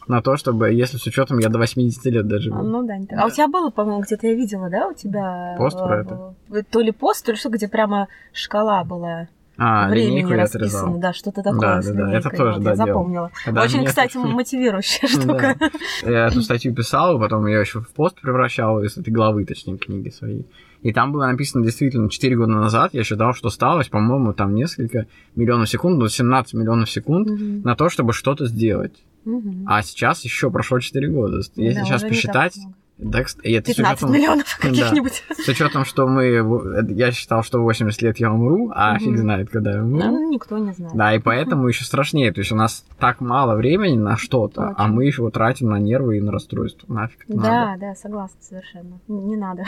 на 0.09 0.23
то, 0.23 0.37
чтобы, 0.37 0.73
если 0.73 0.97
с 0.97 1.07
учетом 1.07 1.39
я 1.39 1.49
до 1.51 1.59
80 1.59 2.05
лет 2.07 2.27
даже. 2.27 2.51
А, 2.51 2.63
ну 2.63 2.87
да, 2.87 2.95
так. 3.09 3.19
А 3.19 3.27
у 3.27 3.31
тебя 3.31 3.49
было, 3.49 3.71
по-моему, 3.71 4.01
где-то 4.01 4.27
я 4.27 4.35
видела, 4.35 4.69
да, 4.71 4.89
у 4.89 4.95
тебя... 4.95 5.55
Пост 5.59 5.79
про 5.79 6.01
это? 6.01 6.35
То 6.71 6.81
ли 6.81 6.93
пост, 6.93 7.25
то 7.25 7.33
ли 7.33 7.39
что, 7.39 7.51
где 7.51 7.69
прямо 7.69 8.09
шкала 8.33 8.85
была. 8.85 9.29
А, 9.63 9.91
времени 9.91 10.33
расписано, 10.33 10.99
да, 10.99 11.13
что-то 11.13 11.43
такое. 11.43 11.61
Да, 11.61 11.83
да, 11.83 11.93
да, 11.93 12.15
это 12.15 12.31
тоже, 12.31 12.53
вот, 12.55 12.63
да, 12.63 12.71
я 12.71 12.77
запомнила. 12.77 13.31
Да, 13.47 13.63
Очень, 13.63 13.85
кстати, 13.85 14.17
это... 14.17 14.27
мотивирующая 14.27 15.07
штука. 15.09 15.55
Я 16.03 16.29
эту 16.29 16.41
статью 16.41 16.75
писал, 16.75 17.21
потом 17.21 17.47
ее 17.47 17.61
еще 17.61 17.83
в 17.83 17.91
пост 17.91 18.19
превращал 18.19 18.83
из 18.83 18.97
этой 18.97 19.13
главы, 19.13 19.45
точнее, 19.45 19.77
книги 19.77 20.09
своей. 20.09 20.47
И 20.81 20.95
там 20.95 21.13
было 21.13 21.27
написано 21.27 21.63
действительно 21.63 22.09
4 22.09 22.37
года 22.37 22.53
назад, 22.53 22.95
я 22.95 23.05
считал, 23.05 23.35
что 23.35 23.49
осталось, 23.49 23.89
по-моему, 23.89 24.33
там 24.33 24.55
несколько 24.55 25.07
миллионов 25.37 25.69
секунд, 25.69 25.99
ну, 25.99 26.09
17 26.09 26.55
миллионов 26.55 26.91
секунд 26.91 27.29
угу. 27.29 27.45
на 27.63 27.77
то, 27.77 27.91
чтобы 27.91 28.15
что-то 28.15 28.47
сделать. 28.47 29.05
Угу. 29.27 29.67
А 29.67 29.83
сейчас 29.83 30.25
еще 30.25 30.51
прошло 30.51 30.81
4 30.81 31.07
года. 31.11 31.43
Если 31.57 31.81
да, 31.81 31.85
сейчас 31.85 32.03
посчитать, 32.03 32.57
да, 33.03 33.21
это 33.21 33.35
15 33.43 33.79
учетом, 33.79 34.13
миллионов 34.13 34.59
каких-нибудь. 34.59 35.25
Да, 35.29 35.35
с 35.35 35.49
учетом, 35.49 35.85
что 35.85 36.07
мы... 36.07 36.85
Я 36.91 37.13
считал, 37.13 37.43
что 37.43 37.61
80 37.61 38.03
лет 38.03 38.19
я 38.19 38.33
умру, 38.33 38.71
а 38.75 38.93
угу. 38.93 39.05
фиг 39.05 39.19
знает, 39.19 39.51
когда 39.51 39.73
я 39.73 39.83
умру. 39.83 39.99
Ну, 39.99 40.31
никто 40.31 40.59
не 40.59 40.73
знает. 40.73 40.95
Да, 40.95 41.15
и 41.15 41.19
поэтому 41.19 41.67
еще 41.67 41.85
страшнее. 41.85 42.33
То 42.33 42.41
есть 42.41 42.53
у 42.53 42.57
нас 42.57 42.85
так 42.99 43.21
мало 43.21 43.55
времени 43.55 43.97
на 43.97 44.17
что-то, 44.17 44.75
а 44.77 44.87
мы 44.89 45.07
еще 45.07 45.29
тратим 45.31 45.71
на 45.71 45.79
нервы 45.79 46.19
и 46.19 46.21
на 46.21 46.31
расстройство. 46.33 46.93
Нафиг 46.93 47.25
Да, 47.29 47.67
надо. 47.67 47.81
да, 47.81 47.95
согласна 47.95 48.41
совершенно. 48.41 49.01
Не 49.09 49.37
надо. 49.37 49.65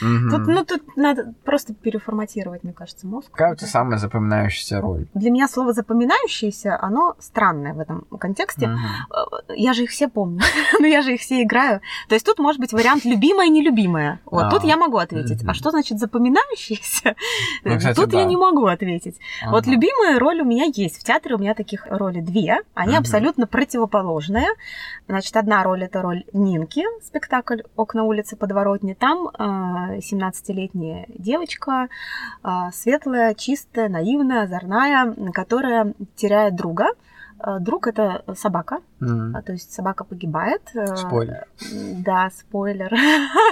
Тут, 0.00 0.46
ну, 0.46 0.64
тут 0.64 0.96
надо 0.96 1.34
просто 1.44 1.74
переформатировать, 1.74 2.64
мне 2.64 2.72
кажется, 2.72 3.06
мозг. 3.06 3.30
Какая 3.30 3.52
у 3.52 3.56
тебя 3.56 3.68
самая 3.68 3.98
запоминающаяся 3.98 4.80
роль? 4.80 5.06
Для 5.14 5.30
меня 5.30 5.48
слово 5.48 5.72
запоминающееся, 5.72 6.78
оно 6.80 7.16
странное 7.18 7.74
в 7.74 7.80
этом 7.80 8.02
контексте. 8.18 8.70
Я 9.54 9.72
же 9.72 9.84
их 9.84 9.90
все 9.90 10.08
помню, 10.08 10.40
но 10.80 10.86
я 10.86 11.02
же 11.02 11.14
их 11.14 11.20
все 11.20 11.42
играю. 11.42 11.80
То 12.08 12.14
есть 12.14 12.24
тут 12.24 12.38
может 12.46 12.60
быть 12.60 12.72
вариант 12.72 13.04
любимая 13.04 13.48
и 13.48 13.50
нелюбимая. 13.50 14.20
Вот 14.24 14.44
а, 14.44 14.50
тут 14.50 14.62
я 14.62 14.76
могу 14.76 14.98
ответить. 14.98 15.42
Mm-hmm. 15.42 15.50
А 15.50 15.54
что 15.54 15.72
значит 15.72 15.98
запоминающаяся? 15.98 17.16
Ну, 17.64 17.76
кстати, 17.76 17.96
тут 17.96 18.10
да. 18.10 18.20
я 18.20 18.24
не 18.24 18.36
могу 18.36 18.66
ответить. 18.66 19.18
Ага. 19.42 19.50
Вот 19.50 19.66
любимая 19.66 20.20
роль 20.20 20.40
у 20.42 20.44
меня 20.44 20.66
есть. 20.72 21.00
В 21.00 21.02
театре 21.02 21.34
у 21.34 21.38
меня 21.38 21.54
таких 21.54 21.86
ролей 21.90 22.20
две. 22.20 22.60
Они 22.74 22.94
mm-hmm. 22.94 22.98
абсолютно 22.98 23.48
противоположные. 23.48 24.46
Значит, 25.08 25.36
одна 25.36 25.64
роль 25.64 25.82
это 25.82 26.02
роль 26.02 26.22
Нинки, 26.32 26.84
спектакль 27.02 27.62
«Окна 27.74 28.04
улицы 28.04 28.36
подворотни». 28.36 28.94
Там 28.94 29.26
э, 29.26 29.98
17-летняя 29.98 31.06
девочка, 31.08 31.88
э, 32.44 32.48
светлая, 32.72 33.34
чистая, 33.34 33.88
наивная, 33.88 34.44
озорная, 34.44 35.12
которая 35.32 35.94
теряет 36.14 36.54
друга. 36.54 36.90
Э, 37.38 37.58
друг 37.60 37.86
это 37.86 38.24
собака, 38.34 38.80
mm-hmm. 39.00 39.42
то 39.42 39.52
есть 39.52 39.72
собака 39.72 40.04
погибает. 40.04 40.62
Э, 40.74 40.96
спойлер. 40.96 41.46
Да, 42.04 42.30
спойлер. 42.30 42.92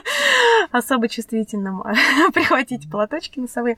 Особо 0.73 1.09
чувствительным 1.09 1.83
прихватить 2.35 2.91
платочки 2.91 3.41
носовые. 3.41 3.77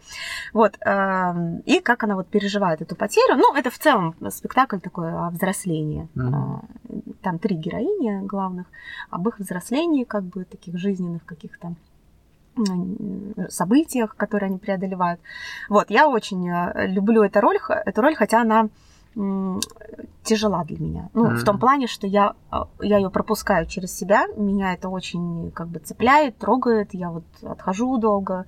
Вот. 0.53 0.77
Эм, 0.81 1.59
и 1.67 1.81
как 1.81 2.05
она 2.05 2.15
вот 2.15 2.29
переживает 2.29 2.83
эту 2.83 2.95
потерю. 2.95 3.37
Ну, 3.37 3.55
это 3.55 3.71
в 3.71 3.79
целом 3.79 4.15
спектакль 4.31 4.79
такой 4.79 5.13
о 5.13 5.31
взрослении. 5.31 6.09
Mm-hmm. 6.15 7.17
Там 7.23 7.39
три 7.39 7.57
героини 7.57 8.25
главных, 8.27 8.67
об 9.11 9.29
их 9.29 9.39
взрослении, 9.39 10.05
как 10.05 10.23
бы 10.23 10.45
таких 10.45 10.79
жизненных 10.79 11.25
каких-то 11.25 11.75
событиях, 13.51 14.17
которые 14.17 14.49
они 14.49 14.59
преодолевают. 14.59 15.21
Вот, 15.69 15.91
я 15.91 16.09
очень 16.09 16.51
люблю 16.87 17.23
эту 17.23 17.41
роль, 17.43 17.59
эту 17.85 18.01
роль, 18.01 18.15
хотя 18.15 18.41
она 18.41 18.71
тяжела 20.23 20.65
для 20.65 20.79
меня. 20.79 21.09
Ну, 21.15 21.27
mm-hmm. 21.27 21.37
в 21.37 21.45
том 21.45 21.59
плане, 21.59 21.87
что 21.87 22.07
я, 22.07 22.35
а, 22.51 22.69
я 22.81 22.99
ее 22.99 23.11
пропускаю 23.11 23.67
через 23.67 23.97
себя, 23.97 24.27
меня 24.37 24.75
это 24.75 24.89
очень 24.89 25.51
как 25.53 25.69
бы 25.69 25.79
цепляет, 25.79 26.37
трогает, 26.37 26.93
я 26.93 27.11
вот 27.11 27.25
отхожу 27.43 27.97
долго 27.97 28.45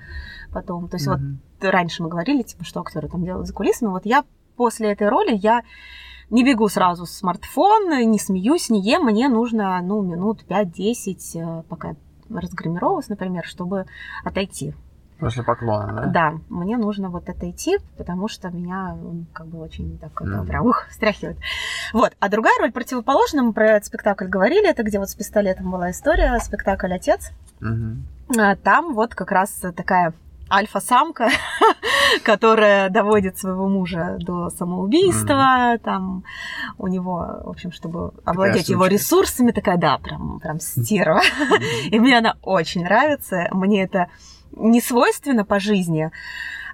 потом. 0.53 0.89
То 0.89 0.97
есть 0.97 1.09
mm-hmm. 1.09 1.37
вот 1.61 1.71
раньше 1.71 2.03
мы 2.03 2.09
говорили, 2.11 2.43
типа, 2.43 2.65
что 2.65 2.81
актеры 2.81 3.09
там 3.09 3.25
делают 3.25 3.47
за 3.47 3.55
кулисами, 3.55 3.89
вот 3.91 4.05
я 4.05 4.25
после 4.57 4.91
этой 4.91 5.09
роли, 5.09 5.35
я 5.35 5.63
не 6.31 6.45
бегу 6.45 6.69
сразу 6.69 7.07
с 7.07 7.13
смартфон, 7.13 8.11
не 8.11 8.19
смеюсь, 8.19 8.69
не 8.69 8.83
ем, 8.83 9.05
мне 9.05 9.29
нужно, 9.29 9.81
ну, 9.81 10.03
минут 10.03 10.45
5-10, 10.47 11.17
э, 11.35 11.63
пока 11.69 11.97
разгримировалась, 12.29 13.09
например, 13.09 13.45
чтобы 13.47 13.87
отойти 14.23 14.75
После 15.19 15.43
поклона, 15.43 15.93
да? 15.93 16.07
Да, 16.07 16.39
мне 16.49 16.77
нужно 16.77 17.11
вот 17.11 17.29
это 17.29 17.51
идти, 17.51 17.79
потому 17.97 18.29
что 18.29 18.51
меня 18.51 18.97
как 19.33 19.47
бы 19.47 19.59
очень 19.59 19.99
так 19.99 20.23
это 20.23 20.43
прям 20.45 20.67
ух, 20.67 20.87
встряхивает. 20.91 21.39
Вот. 21.93 22.13
А 22.21 22.29
другая 22.29 22.55
роль 22.61 22.71
противоположная, 22.71 23.43
мы 23.43 23.53
про 23.53 23.67
этот 23.67 23.87
спектакль 23.87 24.27
говорили, 24.27 24.71
это 24.71 24.85
где 24.85 24.99
вот 24.99 25.11
с 25.11 25.15
пистолетом 25.15 25.71
была 25.71 25.91
история, 25.91 26.39
спектакль 26.39 26.93
«Отец». 26.93 27.33
Mm-hmm. 27.61 28.57
Там 28.63 28.95
вот 28.95 29.15
как 29.15 29.33
раз 29.33 29.51
такая 29.75 30.13
альфа-самка, 30.51 31.31
которая 32.25 32.89
доводит 32.89 33.39
своего 33.39 33.69
мужа 33.69 34.17
до 34.21 34.51
самоубийства, 34.51 35.75
mm-hmm. 35.75 35.79
там 35.79 36.25
у 36.79 36.87
него, 36.87 37.41
в 37.45 37.51
общем, 37.51 37.73
чтобы 37.73 38.13
овладеть 38.25 38.69
его 38.69 38.87
ресурсами, 38.87 39.51
такая, 39.51 39.79
да, 39.79 39.99
прям, 39.99 40.41
прям 40.41 40.61
стерва. 40.61 41.21
Mm-hmm. 41.21 41.89
И 41.91 41.99
мне 41.99 42.19
она 42.19 42.37
очень 42.43 42.85
нравится, 42.85 43.49
мне 43.51 43.83
это 43.83 44.09
не 44.53 44.81
свойственно 44.81 45.45
по 45.45 45.61
жизни, 45.61 46.11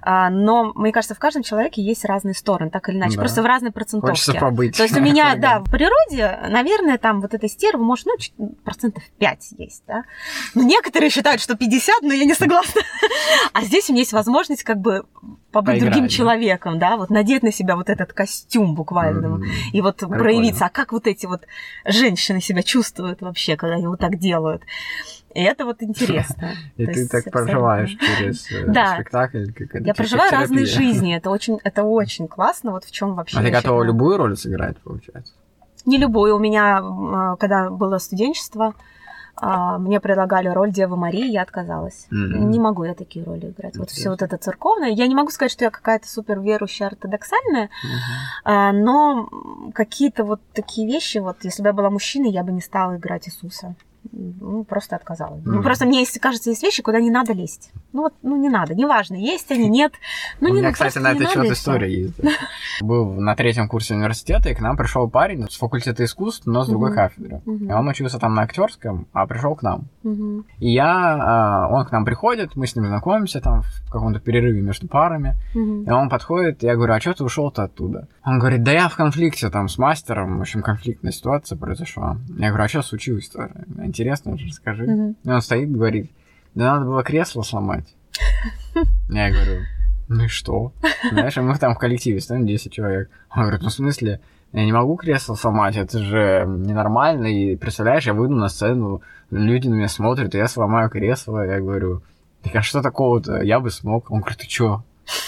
а, 0.07 0.29
но, 0.29 0.71
мне 0.75 0.91
кажется, 0.91 1.15
в 1.15 1.19
каждом 1.19 1.41
человеке 1.41 1.81
есть 1.81 2.05
разные 2.05 2.35
стороны, 2.35 2.69
так 2.69 2.87
или 2.89 2.95
иначе, 2.95 3.15
да. 3.15 3.21
просто 3.21 3.41
в 3.41 3.45
разной 3.47 3.71
процентовке. 3.71 4.11
Хочется 4.11 4.33
побыть. 4.33 4.77
То 4.77 4.83
есть 4.83 4.95
у 4.95 5.01
меня, 5.01 5.35
да, 5.35 5.59
в 5.59 5.71
природе, 5.71 6.47
наверное, 6.47 6.99
там 6.99 7.21
вот 7.21 7.33
этой 7.33 7.49
стервы, 7.49 7.83
может, 7.83 8.05
ну, 8.05 8.49
процентов 8.63 9.03
5 9.17 9.53
есть, 9.57 9.83
да. 9.87 10.03
Но 10.53 10.61
некоторые 10.61 11.09
считают, 11.09 11.41
что 11.41 11.55
50, 11.55 12.03
но 12.03 12.13
я 12.13 12.25
не 12.25 12.35
согласна. 12.35 12.81
А 13.53 13.63
здесь 13.63 13.89
у 13.89 13.93
меня 13.93 14.01
есть 14.01 14.13
возможность 14.13 14.63
как 14.63 14.79
бы 14.79 15.05
побыть 15.51 15.75
Поиграть, 15.75 15.93
другим 15.93 16.07
человеком, 16.07 16.77
да, 16.77 16.97
вот 16.97 17.09
надеть 17.09 17.41
на 17.41 17.51
себя 17.51 17.75
вот 17.75 17.89
этот 17.89 18.13
костюм 18.13 18.75
буквально, 18.75 19.25
mm-hmm. 19.25 19.71
и 19.73 19.81
вот 19.81 19.97
Прикольно. 19.97 20.21
проявиться. 20.21 20.65
А 20.65 20.69
как 20.69 20.91
вот 20.91 21.07
эти 21.07 21.25
вот 21.25 21.47
женщины 21.85 22.41
себя 22.41 22.61
чувствуют 22.61 23.21
вообще, 23.21 23.55
когда 23.55 23.75
они 23.77 23.87
вот 23.87 24.01
так 24.01 24.19
делают? 24.19 24.61
И 25.35 25.41
это 25.41 25.65
вот 25.65 25.83
интересно. 25.83 26.53
И 26.77 26.85
ты 26.85 27.07
так 27.09 27.25
проживаешь 27.29 27.89
через 27.89 28.49
э, 28.51 28.95
спектакль. 28.95 29.45
Я 29.85 29.93
проживаю 29.93 30.31
разные 30.31 30.65
жизни. 30.65 31.15
Это 31.15 31.29
очень, 31.29 31.59
это 31.63 31.83
очень 31.83 32.27
классно. 32.29 32.71
Вот 32.71 32.85
в 32.85 32.91
чем 32.91 33.15
вообще. 33.15 33.37
А 33.37 33.43
ты 33.43 33.51
готова 33.51 33.83
любую 33.83 34.17
роль 34.17 34.37
сыграть, 34.37 34.77
получается? 34.77 35.33
Не 35.85 35.97
любую. 35.97 36.37
У 36.37 36.39
меня, 36.39 36.79
а, 36.79 37.35
когда 37.35 37.69
было 37.69 37.97
студенчество, 37.97 38.75
а, 39.35 39.77
мне 39.77 39.99
предлагали 39.99 40.47
роль 40.47 40.71
Девы 40.71 40.95
Марии, 40.95 41.29
я 41.29 41.41
отказалась. 41.41 42.07
Mm-hmm. 42.13 42.45
Не 42.45 42.59
могу 42.59 42.85
я 42.85 42.93
такие 42.93 43.25
роли 43.25 43.47
играть. 43.47 43.75
Вот 43.75 43.89
все 43.89 44.11
вот 44.11 44.21
это 44.21 44.37
церковное. 44.37 44.89
Я 44.89 45.05
не 45.05 45.15
могу 45.15 45.31
сказать, 45.31 45.51
что 45.51 45.65
я 45.65 45.69
какая-то 45.69 46.07
супер 46.07 46.39
верующая, 46.39 46.87
ортодоксальная, 46.87 47.69
mm-hmm. 48.45 48.71
но 48.71 49.29
какие-то 49.73 50.23
вот 50.23 50.39
такие 50.53 50.87
вещи, 50.87 51.17
вот 51.17 51.43
если 51.43 51.61
бы 51.61 51.67
я 51.67 51.73
была 51.73 51.89
мужчиной, 51.89 52.31
я 52.31 52.43
бы 52.43 52.53
не 52.53 52.61
стала 52.61 52.95
играть 52.95 53.27
Иисуса 53.27 53.75
ну, 54.11 54.63
просто 54.63 54.95
отказалась. 54.95 55.43
Mm. 55.43 55.51
Ну, 55.51 55.63
просто 55.63 55.85
мне, 55.85 55.99
есть, 55.99 56.19
кажется, 56.19 56.49
есть 56.49 56.63
вещи, 56.63 56.81
куда 56.81 56.99
не 56.99 57.11
надо 57.11 57.33
лезть. 57.33 57.71
Ну, 57.93 58.03
вот, 58.03 58.13
ну, 58.21 58.37
не 58.37 58.49
надо, 58.49 58.75
неважно, 58.75 59.15
есть 59.15 59.51
они, 59.51 59.67
нет. 59.67 59.93
Ну, 60.39 60.49
У 60.49 60.53
не, 60.53 60.59
меня, 60.59 60.71
кстати, 60.71 60.97
на 60.97 61.11
это 61.11 61.25
счет 61.25 61.45
история 61.45 61.91
есть. 61.91 62.19
Был 62.81 63.13
на 63.13 63.35
третьем 63.35 63.67
курсе 63.67 63.95
университета, 63.95 64.49
и 64.49 64.55
к 64.55 64.59
нам 64.59 64.77
пришел 64.77 65.09
парень 65.09 65.47
с 65.49 65.57
факультета 65.57 66.03
искусств, 66.03 66.45
но 66.45 66.63
с 66.63 66.67
другой 66.67 66.93
кафедры. 66.93 67.41
И 67.45 67.71
он 67.71 67.87
учился 67.87 68.19
там 68.19 68.35
на 68.35 68.43
актерском, 68.43 69.07
а 69.13 69.25
пришел 69.27 69.55
к 69.55 69.63
нам. 69.63 69.87
И 70.59 70.71
я, 70.71 71.17
а, 71.19 71.67
он 71.69 71.85
к 71.85 71.91
нам 71.91 72.05
приходит, 72.05 72.55
мы 72.55 72.67
с 72.67 72.75
ним 72.75 72.85
знакомимся 72.87 73.41
там 73.41 73.61
в 73.61 73.91
каком-то 73.91 74.19
перерыве 74.19 74.61
между 74.61 74.87
парами. 74.87 75.35
И 75.53 75.89
он 75.89 76.09
подходит, 76.09 76.63
я 76.63 76.75
говорю, 76.75 76.93
а 76.93 76.99
что 76.99 77.13
ты 77.13 77.23
ушел-то 77.23 77.63
оттуда? 77.63 78.07
Он 78.23 78.39
говорит, 78.39 78.63
да 78.63 78.71
я 78.71 78.89
в 78.89 78.95
конфликте 78.95 79.49
там 79.49 79.67
с 79.67 79.77
мастером, 79.77 80.39
в 80.39 80.41
общем, 80.41 80.61
конфликтная 80.61 81.11
ситуация 81.11 81.57
произошла. 81.57 82.17
Я 82.37 82.49
говорю, 82.49 82.65
а 82.65 82.67
что 82.67 82.81
случилось-то? 82.81 83.51
Интересно 83.95 84.33
уже, 84.33 84.47
расскажи. 84.47 84.85
Mm-hmm. 84.85 85.15
И 85.23 85.29
он 85.29 85.41
стоит 85.41 85.69
и 85.69 85.71
говорит, 85.71 86.11
да 86.53 86.73
надо 86.73 86.85
было 86.85 87.03
кресло 87.03 87.41
сломать. 87.41 87.95
Я 89.09 89.31
говорю, 89.31 89.61
ну 90.07 90.25
и 90.25 90.27
что? 90.27 90.73
Знаешь, 91.09 91.35
мы 91.37 91.57
там 91.57 91.75
в 91.75 91.79
коллективе 91.79 92.19
стоим 92.19 92.45
10 92.45 92.71
человек. 92.71 93.09
Он 93.31 93.43
говорит, 93.43 93.61
ну 93.61 93.69
в 93.69 93.73
смысле, 93.73 94.19
я 94.53 94.65
не 94.65 94.71
могу 94.71 94.95
кресло 94.95 95.35
сломать, 95.35 95.75
это 95.75 95.99
же 95.99 96.45
ненормально. 96.47 97.27
И 97.27 97.55
представляешь, 97.55 98.05
я 98.05 98.13
выйду 98.13 98.35
на 98.35 98.49
сцену, 98.49 99.01
люди 99.31 99.67
на 99.67 99.73
меня 99.73 99.89
смотрят, 99.89 100.33
и 100.33 100.37
я 100.37 100.47
сломаю 100.47 100.89
кресло. 100.89 101.45
Я 101.45 101.59
говорю, 101.59 102.03
так 102.43 102.55
а 102.55 102.61
что 102.61 102.81
такого-то? 102.81 103.41
Я 103.41 103.59
бы 103.59 103.71
смог. 103.71 104.11
Он 104.11 104.21
говорит, 104.21 104.39
ты 104.39 104.47
чё? 104.47 104.83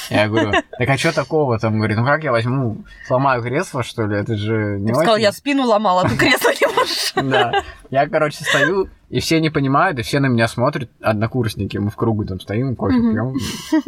Я 0.09 0.27
говорю, 0.27 0.51
так 0.51 0.89
а 0.89 0.97
что 0.97 1.13
такого 1.13 1.59
там? 1.59 1.77
Говорит, 1.77 1.97
ну 1.97 2.05
как 2.05 2.23
я 2.23 2.31
возьму, 2.31 2.77
сломаю 3.05 3.43
кресло, 3.43 3.83
что 3.83 4.05
ли? 4.05 4.17
Это 4.17 4.35
же 4.35 4.79
не 4.79 4.87
Ты 4.87 4.93
очень... 4.93 5.01
сказал, 5.01 5.17
я 5.17 5.31
спину 5.31 5.63
ломала, 5.63 6.03
а 6.03 6.09
ты 6.09 6.15
кресло 6.15 6.49
не 6.49 6.66
можешь. 6.87 7.13
Да. 7.27 7.63
Я, 7.89 8.07
короче, 8.07 8.43
стою, 8.43 8.89
и 9.09 9.19
все 9.19 9.39
не 9.39 9.49
понимают, 9.49 9.99
и 9.99 10.01
все 10.01 10.19
на 10.19 10.27
меня 10.27 10.47
смотрят, 10.47 10.89
однокурсники, 11.01 11.77
мы 11.77 11.89
в 11.89 11.95
кругу 11.95 12.25
там 12.25 12.39
стоим, 12.39 12.75
кофе 12.75 12.97
пьем. 12.97 13.35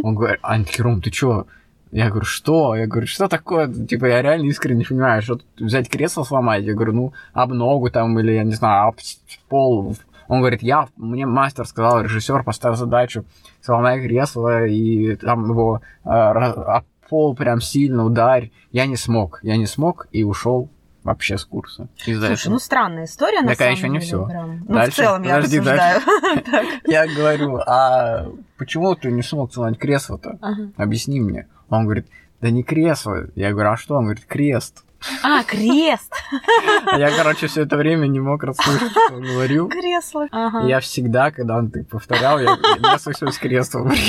Он 0.04 0.16
говорит, 0.16 0.40
Ань, 0.42 0.66
Киром, 0.66 1.02
ты 1.02 1.10
чё? 1.10 1.46
Я 1.92 2.10
говорю, 2.10 2.26
что? 2.26 2.76
Я 2.76 2.86
говорю, 2.86 3.08
что 3.08 3.28
такое? 3.28 3.68
Типа, 3.68 4.06
я 4.06 4.22
реально 4.22 4.46
искренне 4.46 4.80
не 4.80 4.86
понимаю, 4.86 5.22
что 5.22 5.40
взять 5.58 5.90
кресло 5.90 6.24
сломать? 6.24 6.64
Я 6.64 6.74
говорю, 6.74 6.94
ну, 6.94 7.14
об 7.34 7.52
ногу 7.52 7.90
там, 7.90 8.20
или, 8.20 8.34
я 8.34 8.44
не 8.44 8.54
знаю, 8.54 8.90
об 8.90 8.96
пол, 9.48 9.96
он 10.28 10.40
говорит, 10.40 10.62
я, 10.62 10.88
мне 10.96 11.26
мастер 11.26 11.66
сказал, 11.66 12.02
режиссер 12.02 12.44
поставил 12.44 12.76
задачу 12.76 13.26
сломай 13.62 14.00
кресло 14.00 14.68
и 14.68 15.16
там 15.16 15.50
его 15.50 15.82
э, 16.06 16.82
пол 17.10 17.36
прям 17.36 17.60
сильно 17.60 18.06
ударь. 18.06 18.52
Я 18.72 18.86
не 18.86 18.96
смог, 18.96 19.40
я 19.42 19.58
не 19.58 19.66
смог 19.66 20.08
и 20.12 20.24
ушел 20.24 20.70
вообще 21.04 21.38
с 21.38 21.46
курса. 21.46 21.88
Слушай, 21.98 22.34
этого. 22.34 22.54
ну 22.54 22.60
странная 22.60 23.06
история, 23.06 23.42
на 23.42 23.50
так, 23.50 23.58
самом 23.58 23.74
еще 23.74 23.90
не 23.90 24.00
все. 24.00 24.26
Прям. 24.26 24.60
Ну, 24.68 24.74
дальше, 24.76 24.92
в 24.92 24.96
целом 24.96 25.24
я 25.24 25.36
подожди, 25.36 25.60
рассуждаю. 25.60 26.02
Я 26.86 27.08
говорю, 27.08 27.58
а 27.66 28.28
почему 28.58 28.96
ты 28.96 29.12
не 29.12 29.22
смог 29.22 29.54
сломать 29.54 29.78
кресло-то? 29.78 30.38
Объясни 30.78 31.20
мне. 31.20 31.48
Он 31.70 31.86
говорит, 31.86 32.08
да 32.42 32.50
не 32.50 32.64
кресло. 32.64 33.28
Я 33.36 33.52
говорю, 33.52 33.72
а 33.72 33.78
что? 33.78 33.96
Он 33.96 34.06
говорит, 34.06 34.26
крест. 34.26 34.84
А, 35.24 35.44
крест! 35.44 36.14
Я, 36.98 37.16
короче, 37.16 37.48
все 37.48 37.62
это 37.62 37.78
время 37.78 38.08
не 38.08 38.20
мог 38.20 38.44
расслышать, 38.44 38.92
что 38.92 39.16
он 39.16 39.24
говорил. 39.24 39.70
Кресло. 39.70 40.28
Я 40.66 40.82
всегда, 40.82 41.32
когда 41.32 41.58
он 41.58 41.72
так 41.72 41.88
повторял, 41.88 42.40
я, 42.40 42.58
я 42.82 43.00
слышал 43.00 43.30
кресло. 43.40 43.90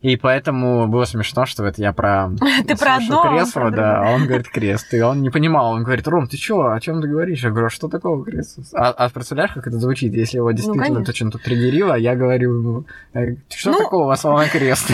И 0.00 0.16
поэтому 0.16 0.88
было 0.88 1.04
смешно, 1.04 1.44
что 1.44 1.66
это 1.66 1.82
я 1.82 1.92
про... 1.92 2.30
Ты 2.66 2.74
про 2.76 2.96
одно, 2.96 3.22
кресло, 3.22 3.60
про 3.60 3.70
да, 3.70 4.02
а 4.02 4.14
он 4.14 4.26
говорит 4.26 4.48
крест. 4.48 4.94
И 4.94 5.00
он 5.00 5.20
не 5.20 5.28
понимал, 5.28 5.72
он 5.72 5.84
говорит, 5.84 6.08
Ром, 6.08 6.26
ты 6.26 6.38
чё, 6.38 6.70
о 6.70 6.80
чем 6.80 7.02
ты 7.02 7.08
говоришь? 7.08 7.42
Я 7.44 7.50
говорю, 7.50 7.66
а 7.66 7.70
что 7.70 7.88
такого 7.88 8.24
креста? 8.24 8.62
А, 8.72 8.90
а 8.90 9.10
представляешь, 9.10 9.52
как 9.52 9.66
это 9.66 9.78
звучит, 9.78 10.14
если 10.14 10.38
его 10.38 10.50
ну, 10.50 10.56
действительно 10.56 11.00
ну, 11.00 11.04
то 11.04 11.12
чем-то 11.12 11.38
триггерило, 11.38 11.94
я 11.94 12.16
говорю 12.16 12.54
ему, 12.54 12.84
«Э, 13.12 13.36
что 13.50 13.72
ну... 13.72 13.78
такого 13.78 14.04
у 14.04 14.06
вас 14.06 14.20
слова 14.22 14.46
крест? 14.46 14.90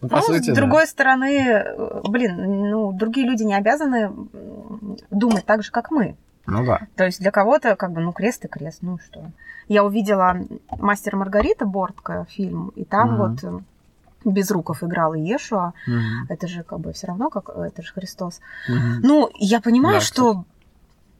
Ну, 0.00 0.08
по 0.08 0.16
ну, 0.16 0.22
сути, 0.22 0.50
с 0.50 0.54
другой 0.54 0.86
стороны, 0.86 1.64
блин, 2.08 2.70
ну, 2.70 2.92
другие 2.92 3.26
люди 3.28 3.44
не 3.44 3.54
обязаны 3.54 4.10
думать 5.10 5.44
так 5.44 5.62
же, 5.62 5.70
как 5.70 5.90
мы. 5.90 6.16
Ну 6.46 6.64
да. 6.64 6.80
То 6.96 7.04
есть 7.04 7.20
для 7.20 7.30
кого-то, 7.30 7.76
как 7.76 7.92
бы, 7.92 8.00
ну, 8.00 8.12
крест 8.12 8.44
и 8.44 8.48
крест, 8.48 8.78
ну 8.80 8.98
что. 8.98 9.30
Я 9.68 9.84
увидела 9.84 10.36
«Мастер 10.78 11.14
Маргарита» 11.14 11.66
Бортка 11.66 12.24
фильм, 12.28 12.72
и 12.74 12.84
там 12.84 13.16
вот 13.18 13.44
э, 13.44 13.60
Безруков 14.24 14.82
играл 14.82 15.14
Иешуа. 15.14 15.72
Угу. 15.86 16.26
Это 16.28 16.46
же 16.46 16.62
как 16.62 16.80
бы 16.80 16.92
все 16.92 17.06
равно, 17.06 17.30
как 17.30 17.48
это 17.48 17.82
же 17.82 17.92
Христос. 17.92 18.40
Угу. 18.68 19.06
Ну, 19.06 19.30
я 19.38 19.60
понимаю, 19.60 19.96
да, 19.96 20.00
что. 20.00 20.30
Кстати. 20.30 20.46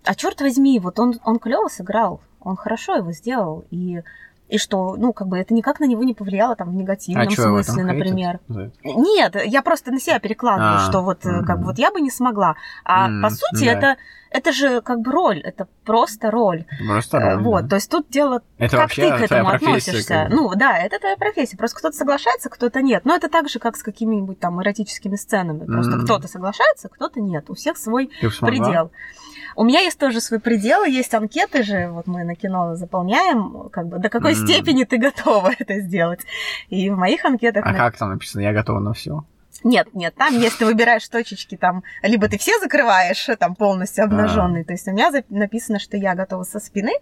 А 0.05 0.15
черт 0.15 0.41
возьми, 0.41 0.79
вот 0.81 0.99
он, 0.99 1.21
он 1.25 1.39
клево 1.39 1.69
сыграл, 1.69 2.21
он 2.41 2.57
хорошо 2.57 2.97
его 2.97 3.13
сделал. 3.13 3.65
И 3.71 4.03
и 4.51 4.59
что, 4.59 4.97
ну, 4.97 5.13
как 5.13 5.29
бы 5.29 5.39
это 5.39 5.55
никак 5.55 5.79
на 5.79 5.85
него 5.85 6.03
не 6.03 6.13
повлияло 6.13 6.57
там 6.57 6.71
в 6.71 6.75
негативном 6.75 7.29
а 7.29 7.31
смысле, 7.31 7.85
например. 7.85 8.41
Нет, 8.83 9.37
я 9.45 9.63
просто 9.63 9.93
на 9.93 10.01
себя 10.01 10.19
перекладываю, 10.19 10.75
а, 10.75 10.79
что 10.81 11.03
вот 11.03 11.25
угу. 11.25 11.45
как 11.47 11.61
бы 11.61 11.67
вот 11.67 11.79
я 11.79 11.93
бы 11.93 12.01
не 12.01 12.11
смогла. 12.11 12.57
А 12.85 13.07
м 13.07 13.23
по 13.23 13.31
сути 13.31 13.67
да. 13.67 13.73
это 13.73 13.97
это 14.31 14.53
же 14.53 14.81
как 14.81 15.01
бы 15.01 15.11
роль, 15.13 15.41
это 15.41 15.67
просто 15.85 16.31
роль. 16.31 16.65
Просто 16.87 17.19
роль. 17.21 17.43
Вот, 17.43 17.63
да. 17.63 17.69
то 17.71 17.75
есть 17.77 17.91
тут 17.91 18.09
дело, 18.09 18.43
это 18.59 18.77
как 18.77 18.95
ты 18.95 19.11
к 19.11 19.21
этому 19.21 19.49
относишься. 19.49 20.27
Как... 20.29 20.31
Ну 20.31 20.55
да, 20.55 20.79
это 20.79 20.99
твоя 20.99 21.17
профессия. 21.17 21.57
Просто 21.57 21.79
кто-то 21.79 21.97
соглашается, 21.97 22.49
кто-то 22.49 22.81
нет. 22.81 23.05
Но 23.05 23.15
это 23.15 23.29
так 23.29 23.49
же, 23.49 23.59
как 23.59 23.77
с 23.77 23.83
какими-нибудь 23.83 24.39
там 24.39 24.63
эротическими 24.63 25.17
сценами. 25.17 25.65
Просто 25.67 25.97
mm 25.97 26.01
кто-то 26.01 26.29
соглашается, 26.29 26.89
кто-то 26.89 27.21
нет. 27.21 27.51
У 27.51 27.55
всех 27.55 27.77
свой 27.77 28.11
предел. 28.41 28.91
У 29.55 29.65
меня 29.65 29.81
есть 29.81 29.99
тоже 29.99 30.21
свой 30.21 30.41
предел, 30.41 30.85
есть 30.85 31.13
анкеты 31.15 31.63
же, 31.63 31.89
вот 31.91 32.07
мы 32.07 32.25
на 32.25 32.35
кино 32.35 32.77
заполняем, 32.77 33.69
как 33.71 33.89
бы 33.89 33.99
до 33.99 34.09
какой 34.09 34.33
mm. 34.33 34.45
степени 34.47 34.85
ты 34.85 34.97
готова 34.97 35.53
это 35.59 35.81
сделать. 35.81 36.21
И 36.69 36.89
в 36.89 36.97
моих 36.97 37.25
анкетах... 37.25 37.67
А 37.67 37.73
на... 37.73 37.77
как 37.77 37.99
там 37.99 38.11
написано? 38.11 38.41
Я 38.41 38.53
готова 38.53 38.79
на 38.79 38.93
все. 38.93 39.25
Нет, 39.63 39.89
нет, 39.95 40.15
там, 40.15 40.39
если 40.39 40.59
ты 40.59 40.67
выбираешь 40.67 41.07
точечки, 41.09 41.57
там, 41.57 41.83
либо 42.03 42.29
ты 42.29 42.39
все 42.39 42.59
закрываешь, 42.61 43.29
там, 43.39 43.55
полностью 43.55 44.05
обнаженный. 44.05 44.63
А. 44.63 44.65
То 44.65 44.73
есть 44.73 44.89
у 44.89 44.93
меня 44.93 45.11
написано, 45.29 45.79
что 45.79 45.97
я 45.97 46.15
готова 46.15 46.45
со 46.45 46.61
спины 46.61 46.93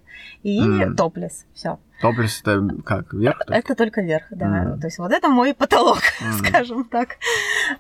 и 0.43 0.61
mm. 0.61 0.95
топлес. 0.95 1.47
Все. 1.55 1.79
Топлес 2.01 2.41
это 2.41 2.63
как, 2.85 3.13
вверх? 3.13 3.39
Только? 3.39 3.55
Это 3.55 3.75
только 3.75 4.01
вверх, 4.03 4.27
да. 4.31 4.47
Mm. 4.47 4.81
То 4.81 4.87
есть 4.87 4.99
вот 4.99 5.11
это 5.11 5.29
мой 5.29 5.55
потолок, 5.55 5.99
mm. 6.21 6.33
скажем 6.33 6.85
так. 6.85 7.17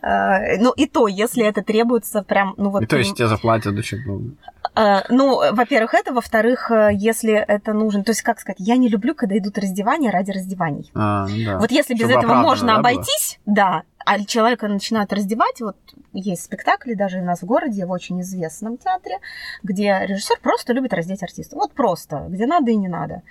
А, 0.02 0.56
ну 0.58 0.72
и 0.72 0.86
то, 0.86 1.06
если 1.06 1.44
это 1.44 1.62
требуется 1.62 2.22
прям, 2.22 2.54
ну 2.56 2.70
вот... 2.70 2.82
И 2.82 2.86
то 2.86 2.96
есть 2.96 3.14
тебе 3.16 3.28
заплатят 3.28 3.76
очень 3.78 3.98
много? 3.98 4.34
А, 4.74 5.04
ну, 5.08 5.40
во-первых, 5.54 5.94
это, 5.94 6.12
во-вторых, 6.12 6.70
э, 6.70 6.90
если 6.92 7.32
это 7.32 7.72
нужен, 7.72 8.04
то 8.04 8.10
есть, 8.10 8.22
как 8.22 8.38
сказать, 8.38 8.58
я 8.60 8.76
не 8.76 8.88
люблю, 8.88 9.14
когда 9.14 9.36
идут 9.36 9.58
раздевания 9.58 10.10
ради 10.10 10.30
раздеваний. 10.30 10.90
А, 10.94 11.26
ну 11.26 11.44
да. 11.44 11.58
Вот 11.58 11.70
если 11.70 11.94
Чтобы 11.94 12.12
без 12.12 12.18
этого 12.18 12.34
можно 12.34 12.74
да, 12.74 12.78
обойтись, 12.78 13.40
было? 13.44 13.56
да, 13.56 13.82
а 14.04 14.24
человека 14.24 14.68
начинают 14.68 15.12
раздевать, 15.12 15.60
вот 15.60 15.76
есть 16.12 16.44
спектакли 16.44 16.94
даже 16.94 17.18
у 17.18 17.24
нас 17.24 17.42
в 17.42 17.46
городе, 17.46 17.84
в 17.86 17.90
очень 17.90 18.20
известном 18.22 18.78
театре, 18.78 19.18
где 19.62 20.00
режиссер 20.06 20.38
просто 20.40 20.72
любит 20.72 20.94
раздеть 20.94 21.22
артиста. 21.22 21.56
Вот 21.56 21.72
просто, 21.72 22.26
где 22.28 22.46
надо 22.46 22.70
и 22.70 22.76
не 22.76 22.88
надо. 22.88 23.22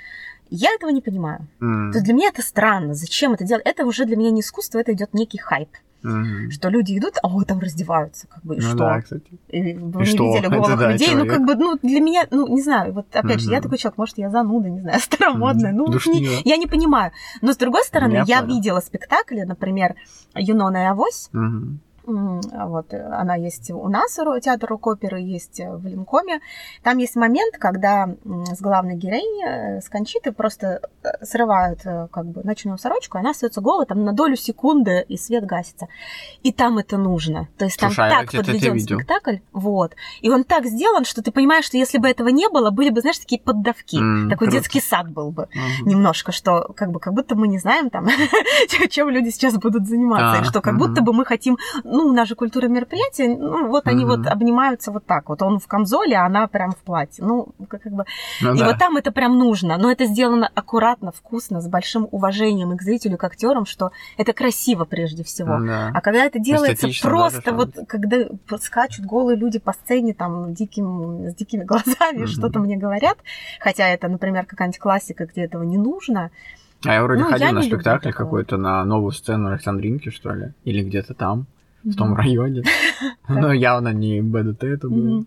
Я 0.49 0.73
этого 0.73 0.89
не 0.89 1.01
понимаю. 1.01 1.47
Mm. 1.59 1.91
То 1.91 1.97
есть 1.97 2.05
для 2.05 2.13
меня 2.13 2.29
это 2.29 2.41
странно. 2.41 2.93
Зачем 2.93 3.33
это 3.33 3.43
делать? 3.43 3.63
Это 3.65 3.85
уже 3.85 4.05
для 4.05 4.15
меня 4.15 4.31
не 4.31 4.41
искусство, 4.41 4.79
это 4.79 4.93
идет 4.93 5.13
некий 5.13 5.37
хайп. 5.37 5.69
Mm-hmm. 6.03 6.51
Что 6.51 6.69
люди 6.69 6.97
идут, 6.97 7.15
а 7.23 7.27
вот 7.27 7.47
там 7.47 7.59
раздеваются, 7.59 8.27
как 8.27 8.43
бы, 8.43 8.55
и 8.55 8.61
ну, 8.61 8.67
что? 8.67 8.77
Да, 8.77 9.01
кстати. 9.01 9.25
И 9.49 9.73
вы 9.73 10.03
и 10.03 10.05
не 10.05 10.05
что? 10.05 10.23
видели 10.25 10.47
голых 10.47 10.69
это, 10.69 10.91
людей. 10.91 11.15
Да, 11.15 11.23
ну, 11.23 11.25
как 11.25 11.45
бы, 11.45 11.55
ну, 11.55 11.77
для 11.81 11.99
меня, 11.99 12.27
ну, 12.29 12.47
не 12.47 12.61
знаю, 12.61 12.93
вот 12.93 13.07
опять 13.13 13.37
mm-hmm. 13.37 13.39
же, 13.39 13.51
я 13.51 13.61
такой 13.61 13.77
человек, 13.79 13.97
может, 13.97 14.17
я 14.17 14.29
зануда, 14.29 14.69
не 14.69 14.81
знаю, 14.81 14.99
старомодная, 15.01 15.73
mm-hmm. 15.73 15.99
ну, 16.05 16.13
не, 16.13 16.41
я 16.47 16.57
не 16.57 16.67
понимаю. 16.67 17.11
Но 17.41 17.51
с 17.51 17.57
другой 17.57 17.83
стороны, 17.83 18.13
я, 18.13 18.23
я 18.27 18.41
видела 18.41 18.79
спектакли, 18.79 19.41
например, 19.41 19.95
Юнона 20.35 20.77
и 20.77 20.85
Авось. 20.85 21.29
Mm-hmm 21.33 21.77
вот, 22.07 22.93
она 22.93 23.35
есть 23.35 23.69
у 23.71 23.87
нас, 23.89 24.17
театр 24.41 24.69
рок-оперы, 24.69 25.19
есть 25.19 25.59
в 25.59 25.85
Линкоме. 25.85 26.39
Там 26.83 26.97
есть 26.97 27.15
момент, 27.15 27.57
когда 27.57 28.09
с 28.23 28.61
главной 28.61 28.95
героиней, 28.95 29.77
э, 29.77 29.81
с 29.81 29.89
Кончитой, 29.89 30.31
просто 30.31 30.81
срывают 31.21 31.85
э, 31.85 32.07
как 32.11 32.25
бы 32.27 32.41
ночную 32.43 32.77
сорочку, 32.77 33.17
она 33.17 33.31
остается 33.31 33.61
голой 33.61 33.85
там 33.85 34.03
на 34.03 34.13
долю 34.13 34.35
секунды, 34.35 35.05
и 35.07 35.17
свет 35.17 35.45
гасится. 35.45 35.87
И 36.43 36.51
там 36.51 36.77
это 36.77 36.97
нужно. 36.97 37.47
То 37.57 37.65
есть 37.65 37.79
там 37.79 37.91
Слушай, 37.91 38.07
а 38.07 38.09
так 38.09 38.31
подведен 38.31 38.79
спектакль. 38.79 39.37
Вот. 39.51 39.95
И 40.21 40.29
он 40.29 40.43
так 40.43 40.65
сделан, 40.65 41.05
что 41.05 41.21
ты 41.21 41.31
понимаешь, 41.31 41.65
что 41.65 41.77
если 41.77 41.97
бы 41.97 42.07
этого 42.07 42.29
не 42.29 42.49
было, 42.49 42.71
были 42.71 42.89
бы, 42.89 43.01
знаешь, 43.01 43.19
такие 43.19 43.41
поддавки. 43.41 43.97
М, 43.97 44.29
Такой 44.29 44.47
круто. 44.47 44.57
детский 44.57 44.81
сад 44.81 45.09
был 45.09 45.31
бы. 45.31 45.47
Мгм. 45.53 45.89
Немножко, 45.89 46.31
что 46.31 46.71
как 46.75 46.91
бы 46.91 46.99
как 46.99 47.13
будто 47.13 47.35
мы 47.35 47.47
не 47.47 47.59
знаем 47.59 47.89
там, 47.89 48.07
чем 48.89 49.09
люди 49.09 49.29
сейчас 49.29 49.55
будут 49.55 49.87
заниматься. 49.87 50.39
А, 50.39 50.41
и 50.41 50.43
что 50.43 50.61
как 50.61 50.77
будто 50.77 51.01
бы 51.01 51.13
мы 51.13 51.25
хотим, 51.25 51.57
ну, 51.97 52.07
у 52.09 52.13
нас 52.13 52.27
же 52.27 52.35
культура 52.35 52.67
мероприятия, 52.67 53.27
ну, 53.35 53.67
вот 53.67 53.87
они 53.87 54.05
Мгм. 54.05 54.17
вот 54.23 54.27
обнимаются 54.27 54.91
вот 54.91 55.05
так. 55.05 55.29
Вот 55.29 55.41
он 55.41 55.59
в 55.59 55.67
камзоле, 55.67 56.15
а 56.15 56.25
она 56.25 56.47
прям 56.47 56.71
в 56.71 56.77
платье. 56.77 57.23
Ну, 57.23 57.47
как 57.69 57.81
как 57.83 57.93
бы 57.93 58.05
Ну 58.41 58.53
и 58.55 58.59
да. 58.59 58.65
вот 58.67 58.77
там 58.77 58.97
это 58.97 59.11
прям 59.11 59.37
нужно, 59.37 59.77
но 59.77 59.91
это 59.91 60.05
сделано 60.05 60.49
аккуратно, 60.53 61.11
вкусно, 61.11 61.61
с 61.61 61.67
большим 61.67 62.07
уважением 62.11 62.73
и 62.73 62.77
к 62.77 62.81
зрителю, 62.81 63.17
к 63.17 63.23
актерам, 63.23 63.65
что 63.65 63.91
это 64.17 64.33
красиво 64.33 64.85
прежде 64.85 65.23
всего. 65.23 65.57
Да. 65.59 65.91
А 65.93 66.01
когда 66.01 66.25
это 66.25 66.39
делается 66.39 66.87
Эстетично, 66.87 67.09
да, 67.09 67.15
просто 67.15 67.51
должно 67.51 67.71
вот, 67.77 67.87
когда 67.87 68.17
скачут 68.61 69.05
голые 69.05 69.37
люди 69.37 69.59
по 69.59 69.73
сцене 69.73 70.13
там 70.13 70.53
диким, 70.53 71.29
с 71.29 71.35
дикими 71.35 71.63
глазами, 71.71 72.19
Мгм. 72.19 72.27
что-то 72.27 72.59
мне 72.59 72.77
говорят, 72.77 73.17
хотя 73.59 73.87
это, 73.87 74.07
например, 74.07 74.45
какая-нибудь 74.45 74.79
классика, 74.79 75.25
где 75.25 75.43
этого 75.45 75.63
не 75.63 75.77
нужно. 75.77 76.29
А 76.85 76.93
я 76.93 77.03
вроде 77.03 77.23
Ну, 77.23 77.29
ходил 77.29 77.47
я 77.47 77.53
на 77.53 77.61
спектакль 77.63 78.11
какой-то, 78.11 78.57
на 78.57 78.85
новую 78.85 79.11
сцену 79.11 79.49
Александринки, 79.49 80.09
что 80.09 80.31
ли, 80.33 80.53
или 80.63 80.83
где-то 80.83 81.13
там, 81.15 81.47
в 81.83 81.95
том 81.95 82.15
районе. 82.15 82.63
Но 83.29 83.53
явно 83.53 83.93
не 83.93 84.21
БДТ 84.21 84.63
это 84.63 84.89
было. 84.89 85.25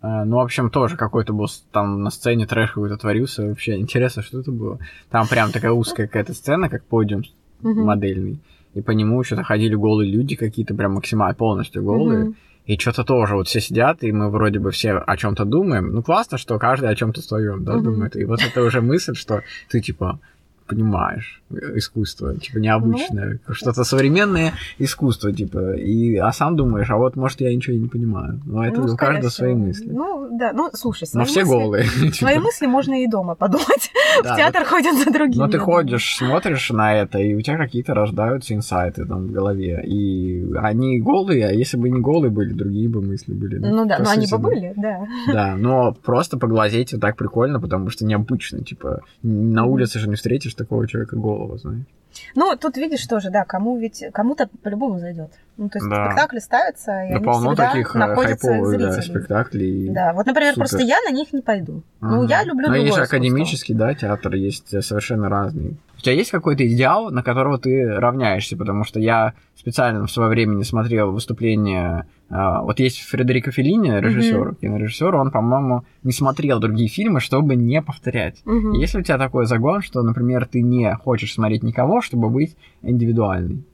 А, 0.00 0.24
Ну, 0.24 0.36
в 0.36 0.40
общем, 0.40 0.70
тоже 0.70 0.96
какой-то 0.96 1.32
был 1.32 1.46
там 1.72 2.02
на 2.02 2.10
сцене 2.10 2.46
трэш 2.46 2.72
какой-то 2.72 2.96
творился. 2.96 3.46
Вообще 3.46 3.76
интересно, 3.78 4.22
что 4.22 4.40
это 4.40 4.50
было. 4.52 4.78
Там 5.10 5.26
прям 5.26 5.50
такая 5.50 5.72
узкая 5.72 6.06
какая-то 6.06 6.34
сцена, 6.34 6.68
как 6.68 6.84
подиум 6.84 7.22
модельный. 7.62 8.38
И 8.74 8.82
по 8.82 8.90
нему 8.90 9.22
что-то 9.22 9.44
ходили 9.44 9.74
голые 9.76 10.10
люди 10.10 10.34
какие-то, 10.36 10.74
прям 10.74 10.94
максимально 10.94 11.34
полностью 11.34 11.82
голые. 11.84 12.34
И 12.66 12.78
что-то 12.78 13.04
тоже 13.04 13.34
вот 13.36 13.46
все 13.46 13.60
сидят, 13.60 14.02
и 14.02 14.10
мы 14.10 14.30
вроде 14.30 14.58
бы 14.58 14.70
все 14.70 14.92
о 14.94 15.16
чем-то 15.16 15.44
думаем. 15.44 15.92
Ну, 15.92 16.02
классно, 16.02 16.38
что 16.38 16.58
каждый 16.58 16.88
о 16.88 16.94
чем-то 16.94 17.20
своем, 17.22 17.62
да, 17.62 17.74
думает. 17.78 18.16
И 18.16 18.24
вот 18.24 18.40
это 18.42 18.62
уже 18.62 18.80
мысль, 18.80 19.14
что 19.14 19.42
ты, 19.70 19.80
типа, 19.80 20.18
понимаешь 20.66 21.42
искусство, 21.76 22.34
типа, 22.36 22.58
необычное, 22.58 23.38
что-то 23.50 23.84
современное 23.84 24.54
искусство, 24.78 25.32
типа, 25.32 25.74
и, 25.74 26.16
а 26.16 26.32
сам 26.32 26.56
думаешь, 26.56 26.90
а 26.90 26.96
вот, 26.96 27.16
может, 27.16 27.40
я 27.40 27.54
ничего 27.54 27.76
не 27.76 27.88
понимаю. 27.88 28.40
Но 28.44 28.64
это 28.66 28.80
Ну, 28.80 28.92
у 28.92 28.96
каждого 28.96 29.30
свои 29.30 29.54
мысли. 29.54 29.90
Ну, 29.90 30.36
да, 30.38 30.52
ну, 30.52 30.70
слушай, 30.74 31.04
Но 31.14 31.24
свои 31.24 31.26
все 31.26 31.40
мысли- 31.40 31.50
голые. 31.50 31.84
Свои 32.12 32.34
типа. 32.34 32.40
мысли 32.44 32.66
можно 32.66 33.02
и 33.02 33.06
дома 33.06 33.34
подумать. 33.34 33.90
Да, 34.22 34.34
В 34.34 34.36
театр 34.36 34.64
ходят 34.64 34.96
за 34.96 35.10
другими. 35.12 35.40
Но 35.42 35.48
ты 35.48 35.58
ходишь, 35.58 36.14
смотришь 36.16 36.70
на 36.70 36.94
это, 36.94 37.18
и 37.18 37.34
у 37.34 37.40
тебя 37.40 37.56
какие-то 37.56 37.94
рождаются 37.94 38.54
инсайты 38.54 39.04
там 39.06 39.26
в 39.26 39.32
голове. 39.32 39.82
И 39.84 40.46
они 40.56 41.00
голые, 41.00 41.48
а 41.48 41.50
если 41.50 41.76
бы 41.76 41.90
не 41.90 42.00
голые 42.00 42.30
были, 42.30 42.52
другие 42.52 42.88
бы 42.88 43.02
мысли 43.02 43.32
были. 43.32 43.58
Ну 43.58 43.86
да, 43.86 43.98
но 43.98 44.10
они 44.10 44.28
бы 44.30 44.38
были, 44.38 44.72
да. 44.76 45.06
Да, 45.26 45.56
но 45.56 45.96
просто 46.04 46.38
поглазеть 46.38 46.92
вот 46.92 47.00
так 47.00 47.16
прикольно, 47.16 47.58
потому 47.60 47.90
что 47.90 48.04
необычно, 48.04 48.62
типа, 48.62 49.00
на 49.24 49.64
улице 49.64 49.98
же 49.98 50.08
не 50.08 50.14
встретишь 50.14 50.53
такого 50.54 50.86
человека 50.88 51.16
голого, 51.16 51.58
знаешь. 51.58 51.86
Ну, 52.34 52.56
тут 52.56 52.76
видишь 52.76 53.06
тоже, 53.06 53.30
да, 53.30 53.44
кому 53.44 53.76
ведь 53.78 54.04
кому-то 54.12 54.48
по-любому 54.62 54.98
зайдет. 54.98 55.30
Ну, 55.56 55.68
то 55.68 55.78
есть 55.78 55.88
Да. 55.88 56.06
спектакли 56.06 56.38
ставятся, 56.40 56.90
и 57.04 57.10
Да 57.10 57.16
они 57.16 57.24
полно 57.24 57.54
таких 57.54 57.94
э, 57.94 57.98
находят 57.98 58.40
своих 58.40 58.56
хайповых 58.64 58.78
да, 58.78 59.02
спектаклей. 59.02 59.88
Да, 59.88 60.12
вот, 60.12 60.26
например, 60.26 60.54
Супер. 60.54 60.68
просто 60.68 60.78
я 60.82 60.96
на 61.08 61.12
них 61.12 61.32
не 61.32 61.42
пойду. 61.42 61.82
Ну, 62.00 62.22
Ага. 62.24 62.26
я 62.28 62.44
люблю 62.44 62.68
Но 62.68 62.74
есть 62.74 62.86
же 62.96 63.02
искусство. 63.02 63.16
академический, 63.18 63.74
да, 63.74 63.94
театр, 63.94 64.34
есть 64.34 64.74
э, 64.74 64.82
совершенно 64.82 65.28
разный. 65.28 65.76
У 65.96 66.00
тебя 66.00 66.14
есть 66.16 66.32
какой-то 66.32 66.66
идеал, 66.66 67.10
на 67.10 67.22
которого 67.22 67.56
ты 67.58 67.86
равняешься? 67.88 68.56
Потому 68.56 68.84
что 68.84 68.98
я 69.00 69.32
специально 69.54 70.04
в 70.06 70.10
свое 70.10 70.28
время 70.28 70.54
не 70.54 70.64
смотрел 70.64 71.12
выступление... 71.12 72.06
а, 72.28 72.60
Вот 72.62 72.80
есть 72.80 73.00
Фредерико 73.02 73.52
Феллини, 73.52 73.90
режиссер, 74.00 74.56
кинорежиссер, 74.56 75.14
он, 75.14 75.30
по-моему, 75.30 75.84
не 76.02 76.12
смотрел 76.12 76.58
другие 76.58 76.88
фильмы, 76.88 77.20
чтобы 77.20 77.54
не 77.54 77.80
повторять. 77.80 78.42
Мгм. 78.44 78.72
Есть 78.72 78.94
ли 78.94 79.00
у 79.00 79.02
тебя 79.04 79.18
такой 79.18 79.46
загон, 79.46 79.80
что, 79.82 80.02
например, 80.02 80.46
ты 80.46 80.60
не 80.62 80.92
хочешь 80.96 81.32
смотреть 81.32 81.62
никого, 81.62 82.02
чтобы 82.02 82.28
быть 82.28 82.56
индивидуальной? 82.82 83.64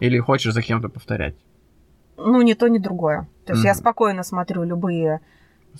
Или 0.00 0.18
хочешь 0.18 0.52
за 0.52 0.62
кем-то 0.62 0.88
повторять? 0.88 1.34
Ну, 2.16 2.42
ни 2.42 2.54
то, 2.54 2.68
ни 2.68 2.78
другое. 2.78 3.26
То 3.46 3.52
есть 3.52 3.64
я 3.64 3.72
Мгм. 3.72 3.78
спокойно 3.80 4.22
смотрю 4.22 4.62
любые 4.64 5.20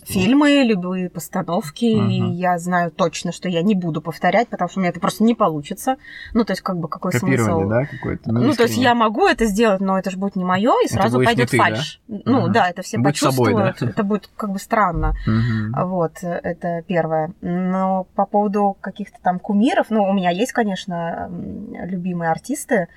фильмы, 0.02 0.64
любые 0.64 1.08
постановки, 1.08 1.84
и 1.84 2.20
Мгм. 2.20 2.32
я 2.32 2.58
знаю 2.58 2.90
точно, 2.90 3.30
что 3.30 3.48
я 3.48 3.62
не 3.62 3.76
буду 3.76 4.02
повторять, 4.02 4.48
потому 4.48 4.68
что 4.68 4.80
у 4.80 4.82
меня 4.82 4.90
это 4.90 4.98
просто 4.98 5.22
не 5.22 5.34
получится. 5.34 5.96
Ну, 6.32 6.44
то 6.44 6.52
есть, 6.52 6.62
как 6.62 6.78
бы, 6.78 6.88
какой 6.88 7.12
Копирование, 7.12 7.66
смысл? 7.66 7.68
да, 7.68 7.86
какое-то? 7.86 8.32
Ну, 8.32 8.54
то 8.54 8.64
есть 8.64 8.76
я 8.76 8.94
могу 8.96 9.26
это 9.28 9.44
сделать, 9.46 9.80
но 9.80 9.96
это 9.96 10.10
же 10.10 10.16
будет 10.16 10.34
не 10.34 10.44
мое, 10.44 10.72
и 10.84 10.88
сразу 10.88 11.22
пойдет 11.22 11.50
ты, 11.50 11.58
да? 11.58 11.64
фальш. 11.64 12.00
Ну 12.08 12.42
Мгм. 12.42 12.52
да, 12.52 12.68
это 12.68 12.82
все 12.82 12.98
Будь 12.98 13.16
собой, 13.16 13.52
почувствуют. 13.52 13.76
да? 13.80 13.86
Это 13.90 14.02
будет 14.02 14.28
как 14.36 14.50
бы 14.50 14.58
странно. 14.58 15.14
Мгм. 15.26 15.74
Вот, 15.86 16.18
это 16.22 16.82
первое. 16.88 17.32
Но 17.40 18.08
по 18.16 18.26
поводу 18.26 18.76
каких-то 18.80 19.18
там 19.22 19.38
кумиров, 19.38 19.86
ну, 19.90 20.02
у 20.02 20.12
меня 20.12 20.30
есть, 20.30 20.52
конечно, 20.52 21.30
любимые 21.30 22.32
артисты, 22.32 22.88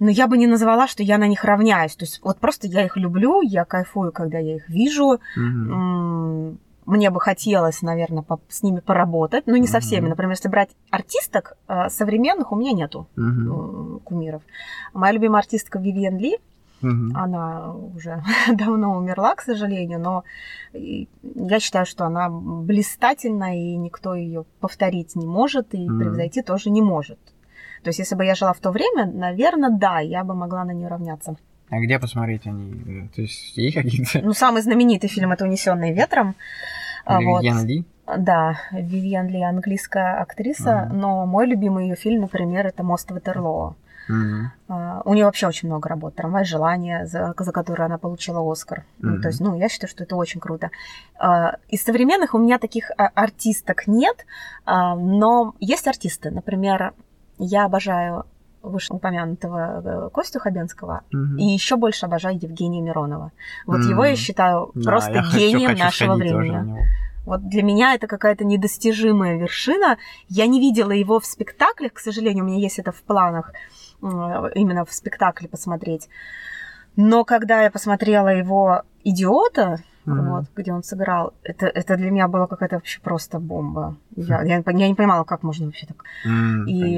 но 0.00 0.10
я 0.10 0.26
бы 0.28 0.38
не 0.38 0.46
назвала, 0.46 0.86
что 0.88 1.02
я 1.02 1.18
на 1.18 1.26
них 1.28 1.44
равняюсь. 1.44 1.96
То 1.96 2.04
есть 2.04 2.20
вот 2.22 2.38
просто 2.38 2.66
я 2.66 2.84
их 2.84 2.96
люблю, 2.96 3.40
я 3.42 3.64
кайфую, 3.64 4.12
когда 4.12 4.38
я 4.38 4.56
их 4.56 4.68
вижу. 4.68 5.18
М, 5.36 6.58
Мне 6.86 7.10
бы 7.10 7.20
хотелось, 7.20 7.82
наверное, 7.82 8.22
по- 8.22 8.40
с 8.48 8.62
ними 8.62 8.80
поработать, 8.80 9.46
но 9.46 9.56
не 9.58 9.66
со 9.66 9.76
Мгм. 9.76 9.80
всеми. 9.82 10.08
Например, 10.08 10.30
если 10.32 10.48
брать 10.48 10.70
артисток 10.90 11.52
э, 11.68 11.90
современных, 11.90 12.50
у 12.50 12.56
меня 12.56 12.72
нету 12.72 13.06
м, 13.18 14.00
кумиров. 14.04 14.40
Моя 14.94 15.12
любимая 15.12 15.40
артистка 15.40 15.78
Вивиан 15.78 16.16
Ли, 16.16 16.38
Мгм. 16.80 17.14
она 17.14 17.74
уже 17.74 18.22
давно 18.54 18.96
умерла, 18.96 19.34
к 19.34 19.42
сожалению, 19.42 20.00
но 20.00 20.24
я 20.72 21.60
считаю, 21.60 21.84
что 21.84 22.06
она 22.06 22.30
блистательна, 22.30 23.54
и 23.54 23.76
никто 23.76 24.14
ее 24.14 24.44
повторить 24.60 25.14
не 25.14 25.26
может, 25.26 25.74
и 25.74 25.90
Мгм. 25.90 25.98
превзойти 25.98 26.40
тоже 26.42 26.70
не 26.70 26.80
может. 26.80 27.18
То 27.82 27.88
есть, 27.88 27.98
если 27.98 28.14
бы 28.14 28.24
я 28.24 28.34
жила 28.34 28.52
в 28.52 28.58
то 28.60 28.70
время, 28.70 29.06
наверное, 29.06 29.70
да, 29.70 30.00
я 30.00 30.24
бы 30.24 30.34
могла 30.34 30.64
на 30.64 30.72
нее 30.72 30.88
равняться. 30.88 31.36
А 31.70 31.78
где 31.80 31.98
посмотреть 31.98 32.46
они? 32.46 33.08
То 33.14 33.22
есть 33.22 33.56
есть 33.56 33.74
какие-то... 33.76 34.20
Ну, 34.22 34.32
самый 34.32 34.62
знаменитый 34.62 35.08
фильм 35.10 35.32
это 35.32 35.44
«Унесенный 35.44 35.92
ветром». 35.92 36.34
А, 37.04 37.20
вот. 37.20 37.42
Вивьен 37.42 37.66
Ли? 37.66 37.84
Да, 38.16 38.58
Вивиан 38.72 39.28
Ли 39.28 39.42
английская 39.42 40.18
актриса, 40.22 40.86
Мгм. 40.88 40.98
но 40.98 41.26
мой 41.26 41.46
любимый 41.46 41.88
ее 41.88 41.94
фильм, 41.96 42.22
например, 42.22 42.66
это 42.66 42.82
«Мост 42.82 43.10
Ватерлоо». 43.10 43.76
А, 44.68 45.02
У 45.04 45.12
нее 45.12 45.26
вообще 45.26 45.46
очень 45.46 45.68
много 45.68 45.88
работ. 45.90 46.14
Трамвай 46.14 46.46
желания, 46.46 47.04
за, 47.06 47.34
за 47.38 47.52
которую 47.52 47.84
она 47.84 47.98
получила 47.98 48.40
Оскар. 48.50 48.84
Ну, 49.00 49.12
Мгм. 49.12 49.20
то 49.22 49.28
есть, 49.28 49.40
ну, 49.40 49.54
я 49.58 49.68
считаю, 49.68 49.90
что 49.90 50.04
это 50.04 50.16
очень 50.16 50.40
круто. 50.40 50.70
А, 51.18 51.56
Из 51.68 51.82
современных 51.84 52.32
у 52.34 52.38
меня 52.38 52.58
таких 52.58 52.90
артисток 52.96 53.86
нет, 53.86 54.24
но 54.66 55.54
есть 55.60 55.86
артисты. 55.86 56.30
Например, 56.30 56.94
я 57.38 57.64
обожаю 57.64 58.24
вышеупомянутого 58.62 59.82
э, 60.06 60.10
Костю 60.12 60.40
Хабенского 60.40 61.02
Мгм. 61.12 61.38
и 61.38 61.44
еще 61.44 61.76
больше 61.76 62.06
обожаю 62.06 62.36
Евгения 62.40 62.80
Миронова. 62.80 63.32
Вот 63.66 63.80
М. 63.80 63.90
его 63.90 64.04
я 64.04 64.16
считаю 64.16 64.70
Да, 64.74 64.90
просто 64.90 65.12
я 65.12 65.22
гением 65.22 65.70
хочу 65.70 65.84
нашего 65.84 66.14
времени. 66.14 66.86
Вот 67.24 67.46
для 67.48 67.62
меня 67.62 67.94
это 67.94 68.06
какая-то 68.06 68.44
недостижимая 68.44 69.36
вершина. 69.38 69.98
Я 70.28 70.46
не 70.46 70.60
видела 70.60 70.92
его 70.92 71.20
в 71.20 71.26
спектаклях, 71.26 71.92
к 71.92 71.98
сожалению, 71.98 72.44
у 72.44 72.46
меня 72.46 72.58
есть 72.58 72.78
это 72.78 72.90
в 72.90 73.02
планах 73.02 73.52
именно 74.00 74.84
в 74.84 74.92
спектакле 74.92 75.48
посмотреть. 75.48 76.08
Но 76.96 77.24
когда 77.24 77.62
я 77.62 77.70
посмотрела 77.70 78.28
его 78.28 78.82
«Идиота», 79.04 79.78
Мгм. 80.14 80.30
вот, 80.30 80.44
где 80.56 80.72
он 80.72 80.82
сыграл, 80.82 81.32
это, 81.42 81.66
это 81.66 81.96
для 81.96 82.10
меня 82.10 82.28
была 82.28 82.46
какая-то 82.46 82.76
вообще 82.76 83.00
просто 83.00 83.38
бомба. 83.38 83.96
Я, 84.16 84.42
я, 84.42 84.56
не 84.56 84.62
пон- 84.62 84.78
я 84.78 84.88
не 84.88 84.94
понимала, 84.94 85.24
как 85.24 85.42
можно 85.42 85.66
вообще 85.66 85.86
так. 85.86 86.04
М, 86.24 86.66
И 86.66 86.94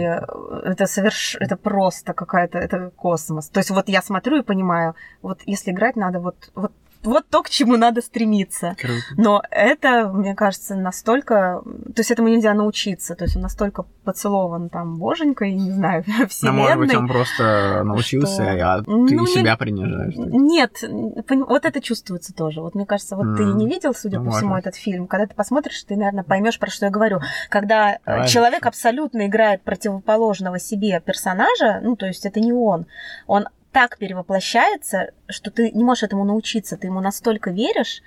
это 0.65 0.87
соверш... 0.87 1.37
это 1.41 1.57
просто 1.57 2.13
какая-то, 2.13 2.59
это 2.59 2.91
космос. 2.97 3.49
То 3.49 3.61
есть 3.61 3.71
вот 3.71 3.89
я 3.89 4.03
смотрю 4.03 4.39
и 4.39 4.43
понимаю, 4.43 4.95
вот 5.23 5.41
если 5.47 5.73
играть 5.73 5.97
надо, 5.97 6.19
вот, 6.21 6.51
вот, 6.55 6.73
вот 7.03 7.27
то, 7.29 7.43
к 7.43 7.51
чему 7.51 7.77
надо 7.77 8.03
стремиться. 8.03 8.77
Круто. 8.79 9.01
Но 9.17 9.43
это, 9.51 10.09
мне 10.13 10.35
кажется, 10.35 10.75
настолько... 10.77 11.63
То 11.65 11.95
есть 12.01 12.11
этому 12.11 12.29
нельзя 12.29 12.53
научиться. 12.55 13.15
То 13.15 13.25
есть 13.25 13.37
он 13.37 13.43
настолько 13.43 13.85
поцелован 14.05 14.69
там 14.69 14.99
боженькой, 14.99 15.55
не 15.55 15.71
знаю, 15.71 16.05
Ну, 16.21 16.27
вселенной. 16.27 16.59
может 16.59 16.79
быть, 16.79 16.95
он 16.95 17.09
просто 17.09 17.83
научился, 17.85 18.35
что- 18.35 18.73
а 18.75 18.83
ты 18.83 18.91
Ну, 18.91 19.07
не- 19.23 19.27
себя 19.27 19.57
принижаешь. 19.57 20.15
так? 20.15 20.27
Нет, 20.27 20.85
вот 21.29 21.65
это 21.65 21.81
чувствуется 21.81 22.35
тоже. 22.35 22.61
Вот 22.61 22.75
мне 22.75 22.87
кажется, 22.87 23.17
вот 23.17 23.37
ты 23.37 23.43
М, 23.45 23.57
не 23.57 23.67
видел, 23.67 23.95
судя 23.95 24.19
ну, 24.19 24.27
по 24.27 24.37
всему, 24.37 24.57
этот 24.57 24.75
фильм. 24.77 25.07
Когда 25.07 25.27
ты 25.27 25.35
посмотришь, 25.35 25.83
ты, 25.85 25.97
наверное, 25.97 26.25
поймешь, 26.25 26.59
про 26.59 26.71
что 26.71 26.87
я 26.87 26.91
говорю. 26.93 27.21
Когда 27.49 27.99
Давай, 28.05 28.29
человек 28.29 28.67
абсолютно 28.67 29.27
играет 29.27 29.63
противоположного 29.63 30.59
себе 30.59 31.01
персонажа, 31.05 31.81
ну, 31.83 31.97
то 31.97 32.07
есть 32.07 32.27
это 32.27 32.41
не 32.41 32.53
он, 32.53 32.87
он 33.27 33.47
так 33.73 33.99
перевоплощается, 33.99 35.13
что 35.29 35.51
ты 35.51 35.71
не 35.71 35.85
можешь 35.85 36.03
этому 36.03 36.25
научиться, 36.25 36.77
ты 36.77 36.89
ему 36.89 37.01
настолько 37.01 37.51
веришь, 37.51 38.03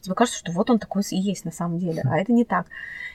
тебе 0.00 0.14
кажется, 0.14 0.38
что 0.38 0.52
вот 0.52 0.70
он 0.70 0.78
такой 0.78 1.02
и 1.10 1.16
есть 1.16 1.44
на 1.44 1.52
самом 1.52 1.78
деле, 1.78 2.02
а 2.04 2.18
это 2.18 2.32
не 2.32 2.44
так. 2.44 2.66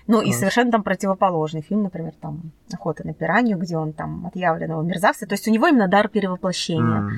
Ну, 0.07 0.21
и 0.21 0.31
совершенно 0.31 0.71
там 0.71 0.83
противоположный 0.83 1.61
фильм, 1.61 1.83
например, 1.83 2.13
там 2.19 2.51
«Охота 2.71 3.05
на 3.05 3.13
пиранью», 3.13 3.57
где 3.57 3.77
он 3.77 3.93
там 3.93 4.25
отъявленного 4.25 4.81
мерзавца. 4.81 5.27
То 5.27 5.33
есть 5.33 5.47
у 5.47 5.51
него 5.51 5.67
именно 5.67 5.87
дар 5.87 6.09
перевоплощения. 6.09 7.01
Mm. 7.01 7.09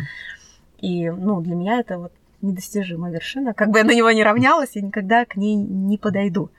И, 0.82 1.10
ну, 1.10 1.42
для 1.42 1.56
меня 1.56 1.80
это 1.80 1.98
вот 1.98 2.12
недостижимая 2.42 3.12
вершина. 3.12 3.54
Как 3.54 3.70
бы 3.70 3.80
я 3.80 3.86
на 3.86 3.96
него 3.96 4.12
не 4.12 4.24
равнялась, 4.24 4.72
я 4.74 4.82
никогда 4.82 5.26
к 5.26 5.38
ней 5.38 5.56
не 5.56 5.98
подойду. 5.98 6.50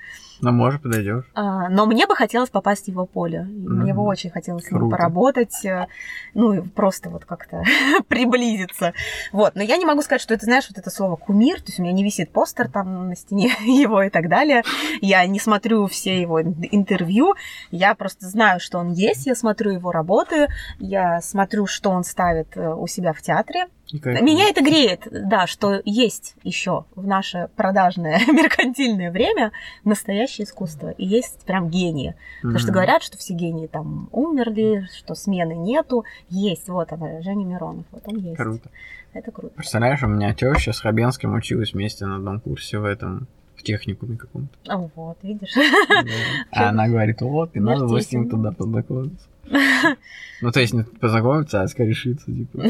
Ну, 0.41 0.53
может, 0.53 0.83
подойдешь. 0.83 1.25
А, 1.35 1.69
но 1.69 1.87
мне 1.87 2.07
бы 2.07 2.17
хотелось 2.17 2.51
попасть 2.51 2.87
в 2.87 2.89
его 2.89 3.07
поле. 3.07 3.41
Mm-hmm. 3.41 3.69
Мне 3.69 3.95
бы 3.95 4.03
очень 4.03 4.31
хотелось 4.31 4.65
Круто. 4.65 4.79
с 4.79 4.81
ним 4.83 4.91
поработать, 4.91 5.65
э, 5.65 5.87
ну 6.35 6.53
и 6.53 6.61
просто 6.61 7.11
вот 7.11 7.25
как-то 7.25 7.63
приблизиться. 8.09 8.93
Вот. 9.33 9.55
Но 9.55 9.63
я 9.63 9.77
не 9.77 9.85
могу 9.85 10.03
сказать, 10.03 10.21
что 10.21 10.35
это, 10.35 10.45
знаешь, 10.45 10.69
вот 10.69 10.79
это 10.79 10.91
слово 10.91 11.17
кумир. 11.17 11.59
То 11.59 11.67
есть 11.69 11.79
у 11.79 11.83
меня 11.83 11.93
не 11.93 12.05
висит 12.05 12.31
постер 12.31 12.69
там 12.69 13.09
на 13.09 13.17
стене 13.17 13.53
его 13.65 14.03
и 14.03 14.11
так 14.11 14.29
далее. 14.29 14.63
Я 15.01 15.27
не 15.27 15.39
смотрю 15.39 15.87
все 15.87 16.21
его 16.21 16.43
интервью. 16.43 17.35
Я 17.71 17.95
просто 17.95 18.29
знаю, 18.29 18.61
что 18.61 18.79
он 18.79 18.93
есть. 18.93 19.27
Я 19.27 19.35
смотрю 19.35 19.73
его 19.73 19.93
работы. 19.93 20.49
Я 20.79 21.21
смотрю, 21.21 21.67
что 21.67 21.91
он 21.91 22.05
ставит 22.05 22.57
э, 22.57 22.75
у 22.75 22.87
себя 22.87 23.13
в 23.13 23.23
театре. 23.23 23.67
Меня 23.93 24.49
это 24.49 24.63
греет, 24.63 25.07
да, 25.11 25.47
что 25.47 25.81
есть 25.85 26.35
еще 26.43 26.85
в 26.95 27.07
наше 27.07 27.49
продажное 27.55 28.19
меркантильное 28.27 29.11
время 29.11 29.53
настоящее 29.85 30.47
искусство. 30.47 30.91
И 30.91 31.05
есть 31.05 31.45
прям 31.45 31.69
гении. 31.69 32.11
Mm-hmm. 32.11 32.41
Потому 32.43 32.59
что 32.59 32.73
говорят, 32.73 33.03
что 33.03 33.19
все 33.19 33.35
гении 33.35 33.67
там 33.67 34.09
умерли, 34.11 34.89
что 34.97 35.15
смены 35.15 35.53
нету. 35.53 36.05
Есть, 36.29 36.69
вот 36.69 36.93
она, 36.93 37.21
Женя 37.23 37.45
Миронов, 37.45 37.85
вот 37.93 38.03
он 38.07 38.17
есть. 38.17 38.37
Круто. 38.37 38.71
Это 39.13 39.31
круто. 39.31 39.55
Представляешь, 39.55 40.03
у 40.03 40.09
меня 40.09 40.35
теща 40.35 40.73
с 40.73 40.81
Хабенским 40.81 41.35
училась 41.35 41.73
вместе 41.73 42.05
на 42.07 42.17
одном 42.17 42.41
курсе 42.41 42.79
в 42.79 42.85
этом 42.85 43.29
техникуме 43.65 44.17
каком-то. 44.17 44.57
А 44.69 44.77
вот, 44.77 45.19
видишь. 45.23 45.55
А 46.53 46.69
она 46.69 46.89
говорит, 46.89 47.21
вот, 47.21 47.57
и 47.57 47.61
надо 47.61 47.89
с 48.01 48.13
ним 48.13 48.29
туда 48.29 48.53
познакомиться. 48.53 49.29
Ну, 50.43 50.51
то 50.53 50.61
есть 50.61 50.75
не 50.75 50.83
познакомиться, 50.83 51.63
а 51.63 51.69
скорешиться, 51.69 52.27
типа. 52.27 52.65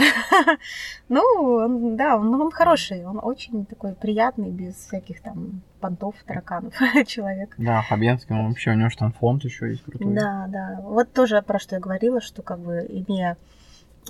Ну, 1.08 1.96
да, 1.96 2.16
он, 2.16 2.32
он 2.34 2.50
хороший, 2.50 3.04
он 3.04 3.18
очень 3.20 3.66
такой 3.66 3.94
приятный, 3.94 4.50
без 4.50 4.74
всяких 4.74 5.20
там 5.22 5.62
понтов, 5.80 6.14
тараканов 6.26 6.74
человек. 7.06 7.54
Да, 7.58 7.82
Хабенский, 7.82 8.34
он 8.34 8.48
вообще, 8.48 8.70
у 8.70 8.74
него 8.74 8.90
же 8.90 8.96
там 8.96 9.12
фонд 9.12 9.44
еще 9.44 9.70
есть 9.70 9.82
крутой. 9.82 10.14
Да, 10.14 10.46
да. 10.48 10.80
Вот 10.82 11.12
тоже 11.12 11.42
про 11.42 11.58
что 11.58 11.76
я 11.76 11.80
говорила, 11.80 12.20
что 12.20 12.42
как 12.42 12.60
бы 12.60 12.86
имея 12.88 13.36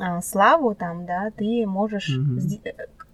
а, 0.01 0.21
славу 0.21 0.75
там, 0.75 1.07
да, 1.07 1.31
ты 1.31 1.67
можешь 1.67 2.19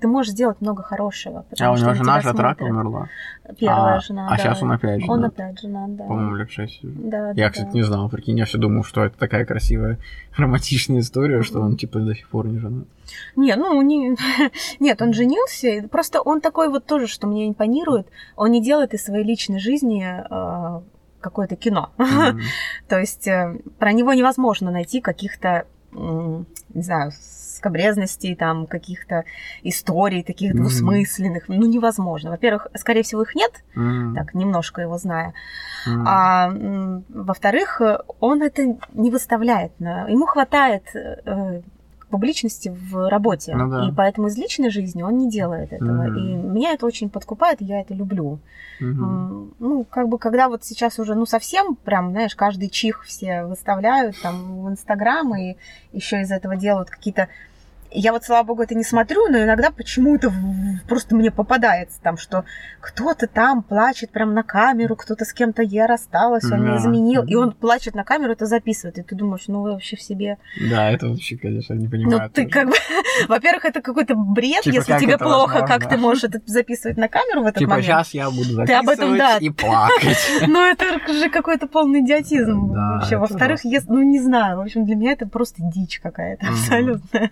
ты 0.00 0.08
можешь 0.08 0.32
сделать 0.32 0.60
много 0.60 0.82
хорошего. 0.82 1.44
А 1.58 1.72
у 1.72 1.76
него 1.76 1.94
жена 1.94 2.20
же 2.20 2.30
от 2.30 2.38
рака 2.38 2.62
умерла. 2.64 3.08
Первая 3.58 3.96
а, 3.96 4.00
жена, 4.00 4.26
А 4.26 4.30
да. 4.30 4.36
сейчас 4.36 4.62
он 4.62 4.72
опять 4.72 5.00
женат. 5.00 5.10
Он 5.10 5.24
опять 5.24 5.60
женат, 5.60 5.96
да. 5.96 6.04
По-моему, 6.04 6.34
лет 6.36 6.50
шесть. 6.50 6.80
Да, 6.82 7.28
я, 7.28 7.34
да, 7.34 7.50
кстати, 7.50 7.68
да. 7.68 7.74
не 7.74 7.82
знал, 7.82 8.08
прикинь, 8.08 8.38
я 8.38 8.44
все 8.44 8.58
думал, 8.58 8.84
что 8.84 9.04
это 9.04 9.18
такая 9.18 9.44
красивая, 9.44 9.98
романтичная 10.36 11.00
история, 11.00 11.42
что 11.42 11.60
он, 11.60 11.76
типа, 11.76 11.98
до 11.98 12.14
сих 12.14 12.28
пор 12.28 12.46
не 12.46 12.58
женат. 12.58 12.86
Нет, 13.36 13.58
ну, 13.58 13.80
не... 13.82 14.16
Нет, 14.80 15.02
он 15.02 15.12
женился, 15.12 15.88
просто 15.90 16.20
он 16.20 16.40
такой 16.40 16.68
вот 16.68 16.86
тоже, 16.86 17.06
что 17.06 17.26
мне 17.26 17.48
импонирует, 17.48 18.08
он 18.36 18.50
не 18.50 18.62
делает 18.62 18.94
из 18.94 19.04
своей 19.04 19.24
личной 19.24 19.58
жизни 19.58 20.04
э, 20.04 20.80
какое-то 21.20 21.56
кино. 21.56 21.90
Mm-hmm. 21.98 22.40
То 22.88 22.98
есть 22.98 23.26
э, 23.26 23.58
про 23.78 23.92
него 23.92 24.12
невозможно 24.12 24.70
найти 24.70 25.00
каких-то, 25.00 25.66
не 25.92 26.82
знаю, 26.82 27.12
скобрезностей, 27.12 28.34
там, 28.34 28.66
каких-то 28.66 29.24
историй 29.62 30.22
таких 30.22 30.54
двусмысленных. 30.54 31.48
Mm-hmm. 31.48 31.56
Ну, 31.56 31.66
невозможно. 31.66 32.30
Во-первых, 32.30 32.68
скорее 32.74 33.02
всего, 33.02 33.22
их 33.22 33.34
нет, 33.34 33.52
mm-hmm. 33.76 34.14
так, 34.14 34.34
немножко 34.34 34.80
его 34.80 34.98
зная. 34.98 35.34
Mm-hmm. 35.86 36.04
А 36.06 36.50
во-вторых, 37.08 37.80
он 38.20 38.42
это 38.42 38.76
не 38.92 39.10
выставляет. 39.10 39.72
Ему 39.78 40.26
хватает 40.26 40.84
э, 40.94 41.62
публичности 42.10 42.68
в 42.68 43.08
работе. 43.08 43.54
Ну, 43.56 43.70
да. 43.70 43.88
И 43.88 43.92
поэтому 43.92 44.28
из 44.28 44.36
личной 44.36 44.70
жизни 44.70 45.02
он 45.02 45.18
не 45.18 45.30
делает 45.30 45.72
этого. 45.72 46.08
Mm-hmm. 46.08 46.18
И 46.18 46.34
меня 46.34 46.72
это 46.72 46.86
очень 46.86 47.08
подкупает, 47.08 47.62
и 47.62 47.64
я 47.64 47.80
это 47.80 47.94
люблю. 47.94 48.38
Mm-hmm. 48.80 49.54
Ну, 49.58 49.84
как 49.84 50.08
бы, 50.08 50.18
когда 50.18 50.48
вот 50.48 50.64
сейчас 50.64 50.98
уже, 50.98 51.14
ну, 51.14 51.26
совсем 51.26 51.76
прям, 51.76 52.10
знаешь, 52.10 52.34
каждый 52.34 52.68
чих 52.68 53.04
все 53.04 53.44
выставляют 53.44 54.20
там 54.20 54.64
в 54.64 54.68
Инстаграм, 54.68 55.34
и 55.36 55.56
еще 55.92 56.20
из 56.20 56.30
этого 56.30 56.56
делают 56.56 56.90
какие-то 56.90 57.28
я 57.92 58.12
вот, 58.12 58.24
слава 58.24 58.44
богу, 58.44 58.62
это 58.62 58.74
не 58.74 58.84
смотрю, 58.84 59.28
но 59.28 59.42
иногда 59.42 59.70
почему-то 59.70 60.32
просто 60.88 61.16
мне 61.16 61.30
попадается 61.30 62.00
там, 62.00 62.16
что 62.16 62.44
кто-то 62.80 63.26
там 63.26 63.62
плачет 63.62 64.10
прям 64.10 64.34
на 64.34 64.42
камеру, 64.42 64.96
кто-то 64.96 65.24
с 65.24 65.32
кем-то 65.32 65.62
я 65.62 65.86
рассталась, 65.86 66.44
он 66.44 66.50
да. 66.50 66.56
меня 66.56 66.76
изменил, 66.78 67.24
и 67.24 67.34
он 67.34 67.52
плачет 67.52 67.94
на 67.94 68.04
камеру, 68.04 68.32
это 68.32 68.46
записывает, 68.46 68.98
и 68.98 69.02
ты 69.02 69.14
думаешь, 69.14 69.44
ну 69.48 69.62
вы 69.62 69.72
вообще 69.72 69.96
в 69.96 70.02
себе... 70.02 70.38
Да, 70.70 70.90
это 70.90 71.08
вообще, 71.08 71.36
конечно, 71.36 71.74
не 71.74 71.88
понимаю. 71.88 72.22
Ну 72.22 72.28
ты 72.30 72.46
как 72.48 72.68
бы... 72.68 72.74
Во-первых, 73.28 73.64
это 73.64 73.80
какой-то 73.80 74.14
бред, 74.14 74.62
типа, 74.62 74.76
если 74.76 74.98
тебе 74.98 75.18
плохо, 75.18 75.60
возможно? 75.60 75.78
как 75.78 75.88
ты 75.88 75.96
можешь 75.96 76.24
это 76.24 76.40
записывать 76.46 76.96
на 76.96 77.08
камеру 77.08 77.42
в 77.42 77.46
этот 77.46 77.58
типа, 77.58 77.70
момент. 77.70 77.86
Сейчас 77.86 78.14
я 78.14 78.30
буду 78.30 78.50
записывать 78.50 78.66
ты 78.66 78.74
об 78.74 78.88
этом, 78.88 79.18
да. 79.18 79.38
и 79.38 79.50
плакать. 79.50 80.18
Ну 80.50 80.60
это 80.60 80.84
же 81.12 81.30
какой-то 81.30 81.66
полный 81.66 82.00
идиотизм 82.00 82.68
вообще. 82.68 83.16
Во-вторых, 83.16 83.60
ну 83.88 84.02
не 84.02 84.20
знаю, 84.20 84.58
в 84.58 84.60
общем, 84.60 84.84
для 84.84 84.96
меня 84.96 85.12
это 85.12 85.26
просто 85.26 85.56
дичь 85.60 86.00
какая-то 86.00 86.48
абсолютно. 86.48 87.30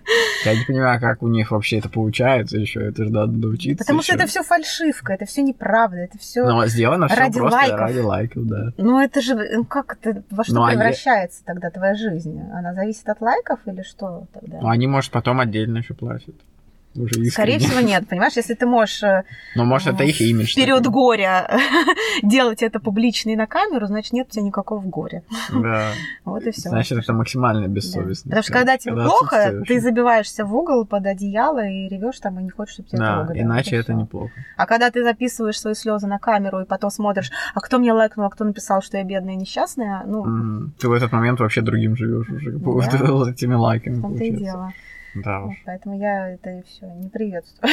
Я 0.51 0.59
не 0.59 0.65
понимаю, 0.65 0.99
как 0.99 1.23
у 1.23 1.27
них 1.27 1.51
вообще 1.51 1.79
это 1.79 1.89
получается 1.89 2.57
еще. 2.57 2.81
Это 2.81 3.05
же 3.05 3.11
надо 3.11 3.31
научиться. 3.31 3.83
Потому 3.83 3.99
еще. 3.99 4.13
что 4.13 4.15
это 4.15 4.27
все 4.27 4.43
фальшивка, 4.43 5.13
это 5.13 5.25
все 5.25 5.41
неправда, 5.41 5.97
это 5.97 6.17
все. 6.17 6.45
Но 6.45 6.65
сделано 6.67 7.07
все 7.07 7.17
ради 7.17 7.39
просто 7.39 7.57
лайков. 7.57 7.79
ради 7.79 7.99
лайков, 7.99 8.47
да. 8.47 8.73
Ну 8.77 8.99
это 8.99 9.21
же 9.21 9.35
ну, 9.35 9.65
как 9.65 9.97
это 10.01 10.23
во 10.29 10.43
что 10.43 10.53
Но 10.53 10.67
превращается 10.67 11.43
они... 11.45 11.47
тогда 11.47 11.69
твоя 11.69 11.95
жизнь? 11.95 12.39
Она 12.53 12.73
зависит 12.73 13.07
от 13.09 13.21
лайков 13.21 13.59
или 13.65 13.81
что 13.83 14.25
тогда? 14.33 14.59
Ну 14.61 14.69
они, 14.69 14.87
может, 14.87 15.11
потом 15.11 15.39
отдельно 15.39 15.77
еще 15.79 15.93
платят 15.93 16.35
уже 16.95 17.21
искренне. 17.21 17.31
Скорее 17.31 17.59
всего, 17.59 17.79
нет. 17.79 18.07
Понимаешь, 18.07 18.33
если 18.35 18.53
ты 18.53 18.65
можешь... 18.65 19.03
Э, 19.03 19.23
Но 19.55 19.65
может, 19.65 19.93
это 19.93 20.03
их 20.03 20.21
имидж. 20.21 20.53
В 20.53 20.55
период 20.55 20.83
такой. 20.83 20.93
горя 20.93 21.49
делать 22.23 22.63
это 22.63 22.79
публично 22.79 23.29
и 23.29 23.35
на 23.35 23.47
камеру, 23.47 23.85
значит, 23.87 24.13
нет 24.13 24.27
у 24.29 24.31
тебя 24.31 24.43
никакого 24.43 24.81
горя. 24.81 25.23
Да. 25.51 25.91
Вот 26.25 26.43
и 26.43 26.51
все. 26.51 26.69
Значит, 26.69 26.99
это 26.99 27.13
максимально 27.13 27.67
бессовестно. 27.67 28.29
Да. 28.29 28.37
Потому 28.37 28.43
что 28.43 28.53
когда 28.53 28.77
тебе 28.77 28.93
когда 28.93 29.05
плохо, 29.05 29.63
ты 29.67 29.79
забиваешься 29.79 30.45
в 30.45 30.55
угол 30.55 30.85
под 30.85 31.05
одеяло 31.05 31.65
и 31.65 31.87
ревешь 31.87 32.19
там 32.19 32.39
и 32.39 32.43
не 32.43 32.49
хочешь, 32.49 32.75
чтобы 32.75 32.89
тебя 32.89 32.99
да, 32.99 33.17
трогали. 33.17 33.41
иначе 33.41 33.75
это, 33.77 33.91
это 33.91 33.93
неплохо. 33.93 34.31
А 34.57 34.65
когда 34.65 34.91
ты 34.91 35.03
записываешь 35.03 35.59
свои 35.59 35.73
слезы 35.73 36.07
на 36.07 36.19
камеру 36.19 36.61
и 36.61 36.65
потом 36.65 36.91
смотришь, 36.91 37.31
а 37.53 37.61
кто 37.61 37.79
мне 37.79 37.93
лайкнул, 37.93 38.25
а 38.25 38.29
кто 38.29 38.43
написал, 38.43 38.81
что 38.81 38.97
я 38.97 39.03
бедная 39.03 39.33
и 39.33 39.37
несчастная, 39.37 40.03
ну... 40.05 40.69
Ты 40.79 40.87
в 40.87 40.93
этот 40.93 41.11
момент 41.11 41.39
вообще 41.39 41.61
другим 41.61 41.95
живешь 41.95 42.29
уже, 42.29 42.51
да. 42.51 43.31
этими 43.31 43.53
лайками. 43.53 43.95
В 43.95 44.21
и 44.21 44.31
дело. 44.31 44.73
Да 45.15 45.45
уж. 45.45 45.55
Поэтому 45.65 45.97
я 45.97 46.29
это 46.31 46.63
все 46.67 46.85
не 46.85 47.09
приветствую. 47.09 47.71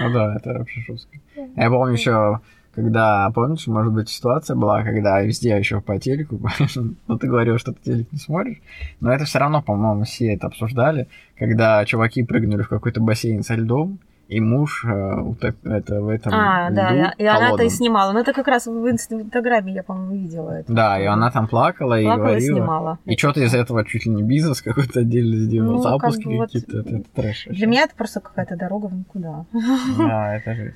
Ну 0.00 0.12
да, 0.12 0.36
это 0.36 0.58
вообще 0.58 0.80
жестко. 0.80 1.18
Я 1.56 1.70
помню 1.70 1.94
еще, 1.94 2.40
когда, 2.74 3.30
помнишь, 3.34 3.66
может 3.66 3.92
быть, 3.92 4.08
ситуация 4.08 4.56
была, 4.56 4.82
когда 4.82 5.20
везде 5.20 5.56
еще 5.56 5.80
по 5.80 5.98
телеку, 5.98 6.40
ну 7.06 7.18
ты 7.18 7.26
говорил, 7.26 7.58
что 7.58 7.72
ты 7.72 7.80
телек 7.82 8.12
не 8.12 8.18
смотришь, 8.18 8.58
но 9.00 9.12
это 9.12 9.24
все 9.24 9.38
равно, 9.38 9.62
по-моему, 9.62 10.04
все 10.04 10.34
это 10.34 10.46
обсуждали, 10.46 11.08
когда 11.36 11.84
чуваки 11.84 12.22
прыгнули 12.22 12.62
в 12.62 12.68
какой-то 12.68 13.00
бассейн 13.00 13.42
со 13.42 13.54
льдом, 13.54 13.98
и 14.28 14.40
муж 14.40 14.84
э, 14.84 15.20
утоп... 15.20 15.56
это 15.64 16.02
в 16.02 16.08
этом 16.08 16.32
А, 16.34 16.68
льду 16.68 16.76
да, 16.76 17.14
и 17.16 17.24
она-то 17.24 17.62
и 17.62 17.70
снимала. 17.70 18.12
Ну, 18.12 18.20
это 18.20 18.34
как 18.34 18.46
раз 18.46 18.66
в 18.66 18.90
Инстаграме 18.90 19.72
я, 19.72 19.82
по-моему, 19.82 20.14
видела 20.22 20.50
это. 20.50 20.70
Да, 20.70 21.00
и 21.00 21.06
она 21.06 21.30
там 21.30 21.48
плакала, 21.48 21.94
плакала 21.94 21.94
и 21.96 22.04
говорила. 22.04 22.36
и 22.36 22.40
снимала. 22.40 22.98
И 23.06 23.16
что-то 23.16 23.40
из 23.40 23.54
этого 23.54 23.86
чуть 23.86 24.04
ли 24.04 24.12
не 24.12 24.22
бизнес 24.22 24.60
какой-то 24.60 25.00
отдельно 25.00 25.36
сделал, 25.36 25.72
ну, 25.72 25.78
запуски 25.78 26.22
как 26.24 26.32
бы 26.32 26.44
какие-то, 26.44 26.76
вот... 26.76 26.86
это, 26.86 26.96
это 26.96 27.10
трэш. 27.14 27.46
Для 27.48 27.66
меня 27.66 27.82
это 27.84 27.94
просто 27.96 28.20
какая-то 28.20 28.56
дорога 28.56 28.86
в 28.86 28.94
никуда. 28.94 29.46
Да, 29.98 30.36
это 30.36 30.50
вообще. 30.50 30.74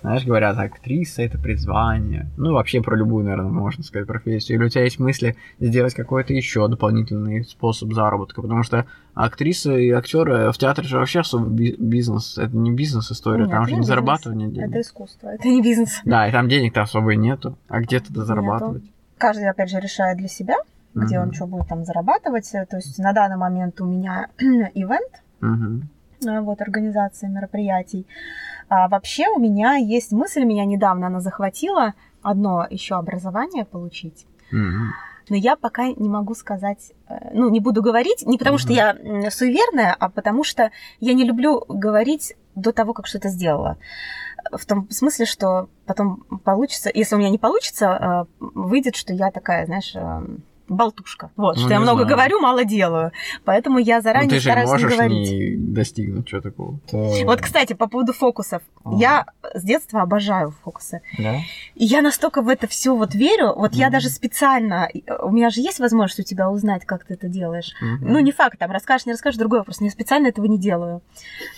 Знаешь, 0.00 0.24
говорят, 0.24 0.58
актриса— 0.58 1.22
это 1.24 1.38
призвание. 1.38 2.30
Ну, 2.38 2.54
вообще 2.54 2.80
про 2.80 2.96
любую, 2.96 3.24
наверное, 3.24 3.50
можно 3.50 3.84
сказать 3.84 4.06
профессию. 4.06 4.56
Или 4.56 4.64
у 4.64 4.68
тебя 4.70 4.84
есть 4.84 4.98
мысли 4.98 5.36
сделать 5.60 5.94
какой-то 5.94 6.32
еще 6.32 6.66
дополнительный 6.68 7.44
способ 7.44 7.92
заработка, 7.92 8.40
потому 8.40 8.62
что 8.62 8.86
актрисы 9.14 9.86
и 9.86 9.90
актеры 9.90 10.52
в 10.52 10.58
театре 10.58 10.86
же 10.86 10.98
вообще 10.98 11.20
особо 11.20 11.46
бизнес, 11.48 12.38
это 12.38 12.56
не 12.56 12.70
бизнес, 12.70 12.84
бизнес-история, 12.94 13.46
там 13.46 13.66
же 13.66 13.76
не 13.76 13.82
зарабатывание 13.82 14.48
денег. 14.48 14.70
Это 14.70 14.80
искусство, 14.80 15.28
это 15.28 15.48
не 15.48 15.62
бизнес. 15.62 16.00
Да, 16.04 16.28
и 16.28 16.32
там 16.32 16.48
денег-то 16.48 16.82
особо 16.82 17.14
и 17.14 17.16
нету. 17.16 17.56
А 17.68 17.80
где 17.80 18.00
тогда 18.00 18.24
зарабатывать? 18.24 18.82
Нету. 18.82 18.94
Каждый, 19.18 19.48
опять 19.48 19.70
же, 19.70 19.80
решает 19.80 20.18
для 20.18 20.28
себя, 20.28 20.56
где 20.94 21.18
он 21.18 21.32
что 21.32 21.46
будет 21.46 21.68
там 21.68 21.84
зарабатывать. 21.84 22.50
То 22.50 22.76
есть 22.76 22.98
на 22.98 23.12
данный 23.12 23.36
момент 23.36 23.80
у 23.80 23.86
меня 23.86 24.28
ивент, 24.38 25.22
mm-hmm. 25.40 26.40
вот, 26.42 26.60
организация 26.60 27.28
мероприятий. 27.30 28.06
А 28.68 28.88
вообще 28.88 29.28
у 29.28 29.38
меня 29.38 29.74
есть 29.76 30.12
мысль, 30.12 30.44
меня 30.44 30.64
недавно 30.64 31.08
она 31.08 31.20
захватила, 31.20 31.94
одно 32.22 32.66
еще 32.68 32.96
образование 32.96 33.64
получить. 33.64 34.26
Mm-hmm 34.52 35.13
но 35.28 35.36
я 35.36 35.56
пока 35.56 35.88
не 35.88 36.08
могу 36.08 36.34
сказать, 36.34 36.92
э, 37.08 37.30
ну, 37.32 37.50
не 37.50 37.60
буду 37.60 37.82
говорить, 37.82 38.24
не 38.26 38.38
потому 38.38 38.56
mm-hmm. 38.56 38.60
что 38.60 38.72
я 38.72 39.30
суеверная, 39.30 39.94
а 39.98 40.08
потому 40.08 40.44
что 40.44 40.70
я 41.00 41.14
не 41.14 41.24
люблю 41.24 41.64
говорить 41.68 42.34
до 42.54 42.72
того, 42.72 42.92
как 42.92 43.06
что-то 43.06 43.28
сделала. 43.28 43.78
В 44.52 44.64
том 44.66 44.88
смысле, 44.90 45.26
что 45.26 45.68
потом 45.86 46.24
получится, 46.44 46.90
если 46.92 47.14
у 47.14 47.18
меня 47.18 47.30
не 47.30 47.38
получится, 47.38 48.26
э, 48.40 48.44
выйдет, 48.54 48.96
что 48.96 49.12
я 49.12 49.30
такая, 49.30 49.66
знаешь, 49.66 49.94
э, 49.94 50.22
болтушка. 50.68 51.30
Вот, 51.36 51.56
Ну, 51.56 51.60
что 51.62 51.70
я 51.70 51.76
не 51.78 51.82
много 51.82 52.02
знаю. 52.02 52.16
говорю, 52.16 52.40
мало 52.40 52.64
делаю. 52.64 53.12
Поэтому 53.44 53.78
я 53.78 53.96
Ну, 53.96 54.02
заранее 54.02 54.30
ты 54.30 54.36
же 54.36 54.42
стараюсь 54.50 54.68
не 54.68 54.72
можешь 54.72 54.90
говорить. 54.92 55.30
не 55.30 55.56
достигнуть 55.56 56.26
чего 56.26 56.40
такого. 56.40 56.78
Вот, 57.26 57.40
кстати, 57.40 57.72
по 57.74 57.86
поводу 57.88 58.12
фокусов. 58.12 58.62
Ага. 58.84 58.96
Я 58.96 59.26
с 59.54 59.62
детства 59.62 60.02
обожаю 60.02 60.52
фокусы. 60.62 61.02
Да? 61.18 61.36
И 61.74 61.84
я 61.84 62.02
настолько 62.02 62.42
в 62.42 62.48
это 62.48 62.66
все 62.66 62.94
вот 62.96 63.14
верю. 63.14 63.52
Вот 63.54 63.74
я 63.74 63.86
Мгм. 63.86 63.92
даже 63.92 64.08
специально... 64.08 64.88
У 65.22 65.30
меня 65.30 65.50
же 65.50 65.60
есть 65.60 65.80
возможность 65.80 66.20
у 66.20 66.22
тебя 66.22 66.50
узнать, 66.50 66.84
как 66.84 67.04
ты 67.04 67.14
это 67.14 67.28
делаешь. 67.28 67.72
Мгм. 67.80 68.12
Ну, 68.12 68.18
не 68.20 68.32
факт, 68.32 68.58
там, 68.58 68.70
расскажешь, 68.70 69.06
не 69.06 69.12
расскажешь, 69.12 69.38
другой 69.38 69.58
вопрос. 69.60 69.80
Но 69.80 69.86
я 69.86 69.92
специально 69.92 70.28
этого 70.28 70.46
не 70.46 70.58
делаю. 70.58 71.02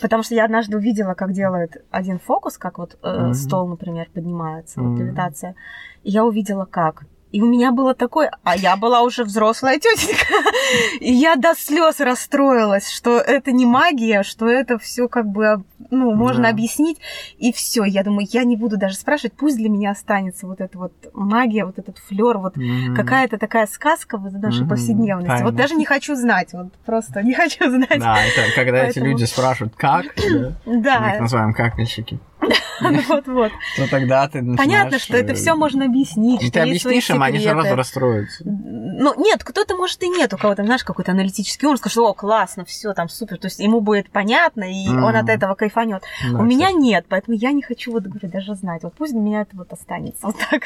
Потому 0.00 0.22
что 0.22 0.34
я 0.34 0.44
однажды 0.44 0.76
увидела, 0.76 1.14
как 1.14 1.32
делает 1.32 1.84
один 1.90 2.18
фокус, 2.18 2.58
как 2.58 2.78
вот 2.78 2.98
э, 3.02 3.18
Мгм. 3.26 3.34
стол, 3.34 3.68
например, 3.68 4.08
поднимается, 4.12 4.80
вот 4.80 4.90
Мгм. 4.90 4.98
левитация. 5.06 5.54
И 6.02 6.10
я 6.10 6.24
увидела, 6.24 6.64
как. 6.64 7.04
И 7.32 7.42
у 7.42 7.46
меня 7.46 7.72
было 7.72 7.92
такое, 7.92 8.30
а 8.44 8.56
я 8.56 8.76
была 8.76 9.02
уже 9.02 9.24
взрослая 9.24 9.78
тетенька, 9.78 10.26
и 11.00 11.12
я 11.12 11.34
до 11.36 11.54
слез 11.56 11.98
расстроилась, 12.00 12.88
что 12.90 13.18
это 13.18 13.50
не 13.52 13.66
магия, 13.66 14.22
что 14.22 14.48
это 14.48 14.78
все 14.78 15.08
как 15.08 15.26
бы, 15.26 15.62
ну, 15.90 16.14
можно 16.14 16.44
Да. 16.44 16.48
объяснить, 16.50 16.98
и 17.36 17.52
все. 17.52 17.84
Я 17.84 18.04
думаю, 18.04 18.26
я 18.30 18.44
не 18.44 18.56
буду 18.56 18.76
даже 18.78 18.94
спрашивать, 18.94 19.34
пусть 19.34 19.56
для 19.56 19.68
меня 19.68 19.90
останется 19.90 20.46
вот 20.46 20.60
эта 20.60 20.78
вот 20.78 20.92
магия, 21.14 21.64
вот 21.64 21.78
этот 21.78 21.98
флер, 21.98 22.38
вот 22.38 22.56
Мгм. 22.56 22.94
какая-то 22.94 23.38
такая 23.38 23.66
сказка 23.66 24.18
вот 24.18 24.32
нашей 24.32 24.60
Мгм. 24.60 24.68
повседневности. 24.70 25.28
Тайна. 25.28 25.44
Вот 25.46 25.56
даже 25.56 25.74
не 25.74 25.84
хочу 25.84 26.14
знать, 26.14 26.52
вот 26.52 26.72
просто 26.86 27.22
не 27.22 27.34
хочу 27.34 27.68
знать. 27.68 27.98
Да, 27.98 28.18
это 28.22 28.54
когда 28.54 28.78
эти 28.84 28.94
Поэтому- 29.00 29.06
люди 29.06 29.24
спрашивают, 29.24 29.74
как, 29.76 30.06
да, 30.64 31.00
мы 31.00 31.10
их 31.14 31.20
называем 31.20 31.52
какальщики, 31.52 32.18
вот-вот. 33.08 33.52
то 33.76 33.90
тогда 33.90 34.28
ты. 34.28 34.44
Понятно, 34.56 34.98
что 34.98 35.16
это 35.16 35.32
э, 35.32 35.34
все 35.34 35.54
можно 35.54 35.86
объяснить. 35.86 36.42
И 36.42 36.46
что 36.46 36.54
ты 36.54 36.60
объяснишь 36.60 37.08
им, 37.10 37.22
они 37.22 37.40
сразу 37.40 37.74
расстроятся. 37.74 38.42
Ну, 38.44 39.14
нет, 39.22 39.42
кто-то, 39.44 39.76
может, 39.76 40.02
и 40.02 40.08
нет, 40.08 40.32
у 40.34 40.36
кого-то, 40.36 40.64
знаешь, 40.64 40.84
какой-то 40.84 41.12
аналитический 41.12 41.66
ум, 41.68 41.76
скажет, 41.76 41.92
что, 41.92 42.08
о, 42.08 42.14
классно, 42.14 42.64
все 42.64 42.92
там 42.92 43.08
супер, 43.08 43.38
то 43.38 43.46
есть 43.46 43.58
ему 43.58 43.80
будет 43.80 44.10
понятно, 44.10 44.64
и 44.64 44.88
он 44.88 45.16
от 45.16 45.28
этого 45.28 45.54
кайфанет. 45.54 46.02
У 46.32 46.42
меня 46.42 46.72
нет, 46.72 47.06
поэтому 47.08 47.36
я 47.36 47.52
не 47.52 47.62
хочу, 47.62 47.92
вот, 47.92 48.04
говорю, 48.04 48.28
даже 48.28 48.54
знать. 48.54 48.82
Вот 48.82 48.94
пусть 48.94 49.12
для 49.12 49.20
меня 49.20 49.42
это 49.42 49.56
вот 49.56 49.72
останется 49.72 50.26
вот 50.26 50.36
так. 50.50 50.62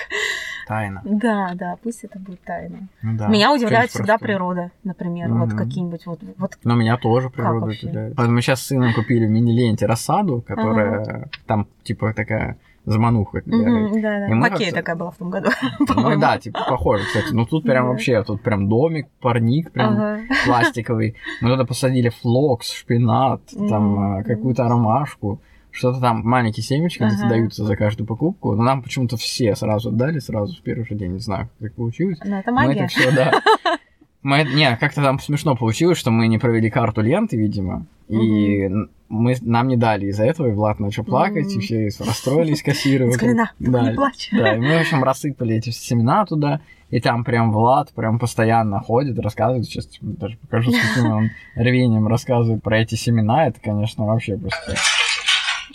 Тайна. 0.66 1.03
Да, 1.05 1.53
да, 1.55 1.77
пусть 1.83 2.05
это 2.05 2.18
будет 2.18 2.43
тайна. 2.43 2.89
Ну 3.03 3.29
меня 3.29 3.53
удивляет 3.53 3.91
всегда 3.91 4.18
природа, 4.18 4.71
например, 4.85 5.33
вот 5.33 5.53
какие-нибудь 5.53 6.07
вот, 6.07 6.21
Но 6.64 6.75
меня 6.75 6.97
тоже 6.97 7.31
природа 7.31 7.66
удивляет. 7.66 8.18
Мы 8.18 8.43
сейчас 8.43 8.62
с 8.62 8.66
сыном 8.66 8.95
купили 8.95 9.27
в 9.27 9.31
мини-ленте 9.31 9.87
рассаду, 9.87 10.43
которая 10.47 11.29
там 11.47 11.59
типа 11.82 12.12
такая 12.12 12.58
замануха. 12.86 13.42
Мгм, 13.44 14.00
да, 14.00 14.20
да. 14.20 14.34
Мы 14.34 14.48
как-то- 14.48 14.72
такая 14.72 14.96
была 14.96 15.11
в 15.11 15.16
том 15.16 15.30
году, 15.30 15.50
Ну 15.96 16.18
да, 16.18 16.38
типа 16.38 16.61
похоже, 16.68 17.04
кстати. 17.04 17.32
Ну 17.32 17.44
тут 17.46 17.64
прям 17.64 17.88
вообще, 17.88 18.22
тут 18.22 18.42
прям 18.42 18.68
домик, 18.68 19.08
парник 19.20 19.70
прям 19.72 20.20
пластиковый. 20.46 21.14
Мы 21.40 21.50
туда 21.50 21.64
посадили 21.64 22.08
флокс, 22.08 22.72
шпинат, 22.72 23.42
там 23.68 23.98
а, 23.98 24.22
какую-то 24.22 24.64
ромашку. 24.64 25.40
Что-то 25.72 26.00
там 26.00 26.22
маленькие 26.24 26.64
семечки 26.64 27.04
Ага. 27.04 27.28
даются 27.28 27.64
за 27.64 27.76
каждую 27.76 28.04
покупку. 28.04 28.54
Но 28.56 28.62
нам 28.64 28.82
почему-то 28.82 29.16
все 29.16 29.54
сразу 29.54 29.90
отдали, 29.90 30.18
сразу 30.18 30.56
в 30.58 30.62
первый 30.62 30.84
же 30.84 30.96
день. 30.96 31.12
Не 31.12 31.20
знаю, 31.20 31.48
как 31.61 31.74
получилось. 31.74 32.18
Ну, 32.24 32.36
это 32.38 32.50
Мы 32.50 32.66
магия. 32.66 32.80
это 32.80 32.88
все, 32.88 33.12
да. 33.14 33.40
Мы, 34.22 34.42
не, 34.52 34.76
как-то 34.76 35.00
там 35.00 35.20
смешно 35.20 35.54
получилось, 35.56 35.96
что 35.96 36.11
мы 36.11 36.26
не 36.26 36.38
провели 36.38 36.68
карту 36.70 37.00
ленты, 37.02 37.36
видимо, 37.38 37.86
и 38.11 38.68
мы, 39.08 39.36
нам 39.40 39.68
не 39.68 39.76
дали 39.76 40.06
из-за 40.06 40.24
этого, 40.24 40.48
и 40.48 40.52
Влад 40.52 40.78
начал 40.80 41.04
плакать, 41.04 41.50
и 41.50 41.56
Мгм. 41.56 41.61
все 41.61 41.88
расстроились, 42.04 42.62
кассиры. 42.62 43.11
Сказали, 43.12 43.34
на, 43.34 43.46
только 43.58 43.70
Да, 43.72 43.82
не 43.90 43.94
плачь. 43.96 44.28
да, 44.32 44.54
и 44.54 44.58
мы, 44.58 44.78
в 44.78 44.80
общем, 44.80 45.02
рассыпали 45.02 45.56
эти 45.56 45.70
семена 45.70 46.24
туда, 46.26 46.61
и 46.90 47.00
там 47.00 47.24
прям 47.24 47.50
Влад 47.52 47.92
прям 47.92 48.18
постоянно 48.18 48.80
ходит, 48.80 49.18
рассказывает, 49.18 49.64
сейчас 49.64 49.88
даже 50.00 50.36
покажу, 50.38 50.70
с 50.72 50.76
каким 50.76 51.11
он 51.12 51.30
рвением 51.56 52.06
рассказывает 52.08 52.62
про 52.62 52.78
эти 52.80 52.94
семена, 52.94 53.46
это, 53.48 53.61
конечно, 53.61 54.06
вообще 54.06 54.36
просто... 54.36 54.76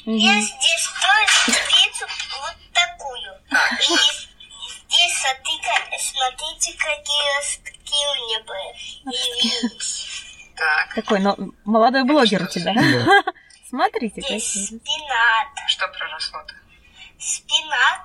Я 0.05 0.33
здесь 0.39 0.85
строю 0.85 1.27
теплицу 1.47 2.05
вот 2.39 2.57
такую. 2.73 3.31
И 3.79 3.83
здесь 3.83 5.13
смотрите, 5.17 5.73
смотрите, 5.99 6.77
какие 6.77 7.37
ростки 7.37 7.99
у 8.11 8.15
меня 8.27 8.39
появились. 8.45 10.14
Так, 10.55 10.93
Такой, 10.95 11.19
но 11.19 11.35
молодой 11.65 12.03
блогер 12.05 12.43
у 12.43 12.47
тебя. 12.47 12.73
Да. 12.73 13.23
Смотрите, 13.69 14.21
Здесь 14.21 14.47
какие. 14.47 14.65
спинат. 14.65 15.47
что 15.67 15.87
проросло-то? 15.87 16.53
Спинат. 17.17 18.01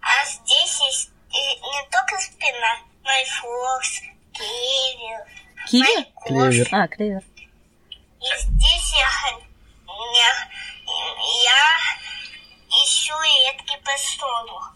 А 0.00 0.24
здесь 0.26 0.80
есть 0.86 1.10
и 1.30 1.60
не 1.60 1.90
только 1.90 2.20
спинат, 2.20 2.80
но 3.04 3.10
и 3.10 3.24
флокс, 3.40 4.00
клевер, 4.32 5.26
Киви? 5.68 6.06
Клевер. 6.26 6.68
А, 6.72 6.88
клевер. 6.88 7.22
И 8.20 8.40
здесь 8.40 8.92
я, 8.94 9.38
я, 9.88 10.48
я 11.44 12.68
ищу 12.68 13.14
редкий 13.46 13.76
подсолнух. 13.84 14.74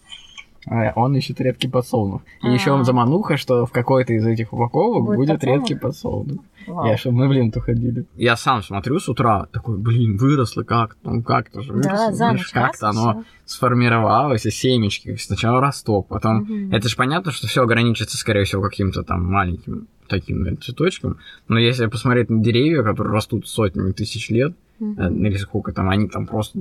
А 0.71 0.93
он 0.97 1.17
ищет 1.17 1.41
редкий 1.41 1.69
подсолнух. 1.69 2.23
И 2.43 2.49
еще 2.51 2.71
А. 2.71 2.75
он 2.75 2.85
замануха, 2.85 3.37
что 3.37 3.67
в 3.67 3.73
какой-то 3.73 4.13
из 4.13 4.27
этих 4.27 4.53
упаковок 4.53 5.05
Будет 5.05 5.17
будет, 5.17 5.41
подсолнух? 5.41 5.61
редкий 5.61 5.75
подсолнух. 5.75 6.45
Вау. 6.67 6.87
Я, 6.87 6.97
чтобы 6.97 7.17
мы 7.19 7.29
в 7.29 7.33
ленту 7.33 7.61
ходили. 7.61 8.05
Я 8.17 8.37
сам 8.37 8.63
смотрю 8.63 8.99
с 9.01 9.09
утра, 9.09 9.47
такой, 9.53 9.79
блин, 9.79 10.17
выросло 10.17 10.63
как 10.63 10.97
Ну 11.03 11.23
как-то 11.23 11.63
же 11.63 11.73
выросло. 11.73 12.13
Да, 12.19 12.37
Как-то 12.53 12.89
оно 12.89 13.13
всё. 13.13 13.25
сформировалось, 13.45 14.47
и 14.47 14.51
семечки. 14.51 15.17
Сначала 15.17 15.61
росток, 15.61 16.09
потом... 16.09 16.39
Мгм. 16.43 16.73
Это 16.73 16.89
же 16.89 16.97
понятно, 16.97 17.33
что 17.33 17.47
все 17.47 17.63
ограничится, 17.63 18.17
скорее 18.17 18.45
всего, 18.45 18.63
каким-то 18.63 19.03
там 19.03 19.25
маленьким 19.25 19.89
таким 20.09 20.39
наверное, 20.41 20.61
цветочком. 20.61 21.17
Но 21.49 21.59
если 21.59 21.87
посмотреть 21.87 22.29
на 22.29 22.43
деревья, 22.43 22.83
которые 22.83 23.15
растут 23.15 23.49
сотнями 23.49 23.93
тысяч 23.93 24.29
лет, 24.31 24.55
Мгм. 24.79 25.25
или 25.25 25.37
сколько 25.37 25.73
там, 25.73 25.89
они 25.89 26.09
там 26.09 26.27
просто 26.27 26.61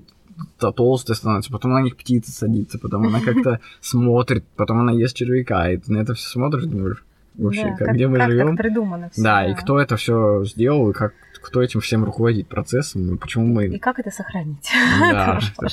то- 0.57 0.71
толстые 0.71 1.15
становятся, 1.17 1.51
потом 1.51 1.71
на 1.71 1.81
них 1.81 1.97
птица 1.97 2.31
садится, 2.31 2.79
потом 2.79 3.07
она 3.07 3.19
как-то 3.19 3.59
смотрит, 3.81 4.45
потом 4.55 4.79
она 4.79 4.91
ест 4.93 5.15
червяка, 5.15 5.69
и 5.69 5.77
ты 5.77 5.91
на 5.91 5.97
это 5.97 6.13
все 6.13 6.29
смотришь, 6.29 6.63
думаешь, 6.65 7.03
вообще, 7.43 7.63
Да, 7.63 7.75
как, 7.77 7.93
где 7.93 8.07
мы 8.07 8.17
как 8.17 8.29
живем? 8.29 8.57
придумано 8.57 9.09
всё, 9.09 9.23
Да, 9.23 9.45
и 9.45 9.53
кто 9.53 9.79
это 9.79 9.97
все 9.97 10.43
сделал, 10.45 10.89
и 10.89 10.93
как 10.93 11.13
кто 11.41 11.61
этим 11.61 11.79
всем 11.79 12.03
руководит 12.05 12.47
процессом, 12.47 13.15
и 13.15 13.17
почему 13.17 13.61
И 13.61 13.69
мы... 13.69 13.79
как 13.79 13.99
это 13.99 14.11
сохранить? 14.11 14.71
Да, 14.99 15.39
а 15.59 15.69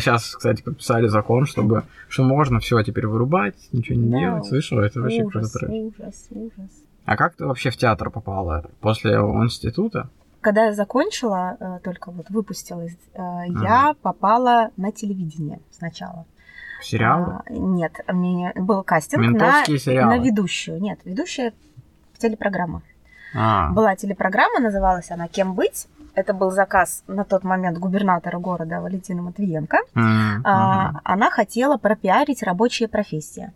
сейчас, 0.00 0.34
кстати, 0.34 0.62
подписали 0.62 1.06
закон, 1.06 1.46
чтобы 1.46 1.84
что 2.08 2.24
можно 2.24 2.58
все 2.58 2.82
теперь 2.82 3.06
вырубать, 3.06 3.54
ничего 3.72 3.96
не 3.98 4.10
Да, 4.10 4.18
делать. 4.18 4.46
Слышал, 4.46 4.80
это 4.80 5.00
вообще 5.00 5.22
Ужас, 5.22 5.56
ужас, 5.70 6.28
ужас. 6.30 6.70
А 7.04 7.16
как 7.16 7.36
ты 7.36 7.46
вообще 7.46 7.70
в 7.70 7.76
театр 7.76 8.10
попала? 8.10 8.68
После 8.80 9.12
института? 9.14 10.10
Когда 10.40 10.66
я 10.66 10.72
закончила, 10.72 11.56
э, 11.58 11.78
только 11.82 12.10
вот 12.10 12.30
выпустилась, 12.30 12.96
э, 13.14 13.20
я 13.62 13.94
попала 14.02 14.70
на 14.76 14.92
телевидение 14.92 15.60
сначала. 15.70 16.26
Сериалы? 16.82 17.40
А, 17.46 17.52
Нет, 17.52 17.92
был 18.56 18.82
кастинг 18.82 19.38
на, 19.38 19.64
сериалы. 19.64 20.16
на 20.16 20.22
ведущую. 20.22 20.80
Нет, 20.80 21.00
ведущая 21.04 21.52
телепрограмма. 22.18 22.82
А, 23.34 23.70
Была 23.70 23.94
телепрограмма, 23.96 24.60
называлась 24.60 25.10
она 25.10 25.28
«Кем 25.28 25.54
быть?». 25.54 25.86
Это 26.14 26.32
был 26.34 26.50
заказ 26.50 27.04
на 27.06 27.24
тот 27.24 27.44
момент 27.44 27.78
губернатора 27.78 28.38
города 28.38 28.80
Валентина 28.80 29.22
Матвиенко. 29.22 29.78
м, 29.94 30.40
А, 30.44 30.92
Она 31.04 31.30
хотела 31.30 31.76
пропиарить 31.76 32.42
рабочие 32.42 32.88
профессии. 32.88 33.52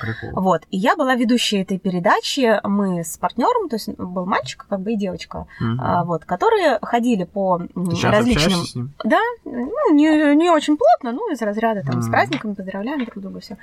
Прикол. 0.00 0.30
Вот. 0.42 0.62
И 0.70 0.76
я 0.78 0.96
была 0.96 1.14
ведущей 1.14 1.58
этой 1.58 1.78
передачи. 1.78 2.60
Мы 2.64 3.04
с 3.04 3.16
партнером, 3.18 3.68
то 3.68 3.76
есть 3.76 3.88
был 3.96 4.26
мальчик, 4.26 4.66
как 4.68 4.80
бы 4.80 4.92
и 4.92 4.96
девочка, 4.96 5.46
а, 5.80 6.04
вот, 6.04 6.24
которые 6.24 6.78
ходили 6.82 7.24
по 7.24 7.58
Ты 7.58 7.66
сейчас 7.90 8.12
различным... 8.12 8.64
с 8.64 8.74
ним? 8.74 8.92
Да, 9.04 9.20
ну, 9.44 9.92
не, 9.94 10.34
не 10.36 10.50
очень 10.50 10.76
плотно, 10.76 11.12
ну, 11.12 11.32
из 11.32 11.40
разряда 11.42 11.82
там 11.82 12.00
с 12.02 12.04
Мгм. 12.06 12.12
праздниками, 12.12 12.54
поздравляем 12.54 13.04
друг 13.04 13.18
друга, 13.18 13.40
все. 13.40 13.56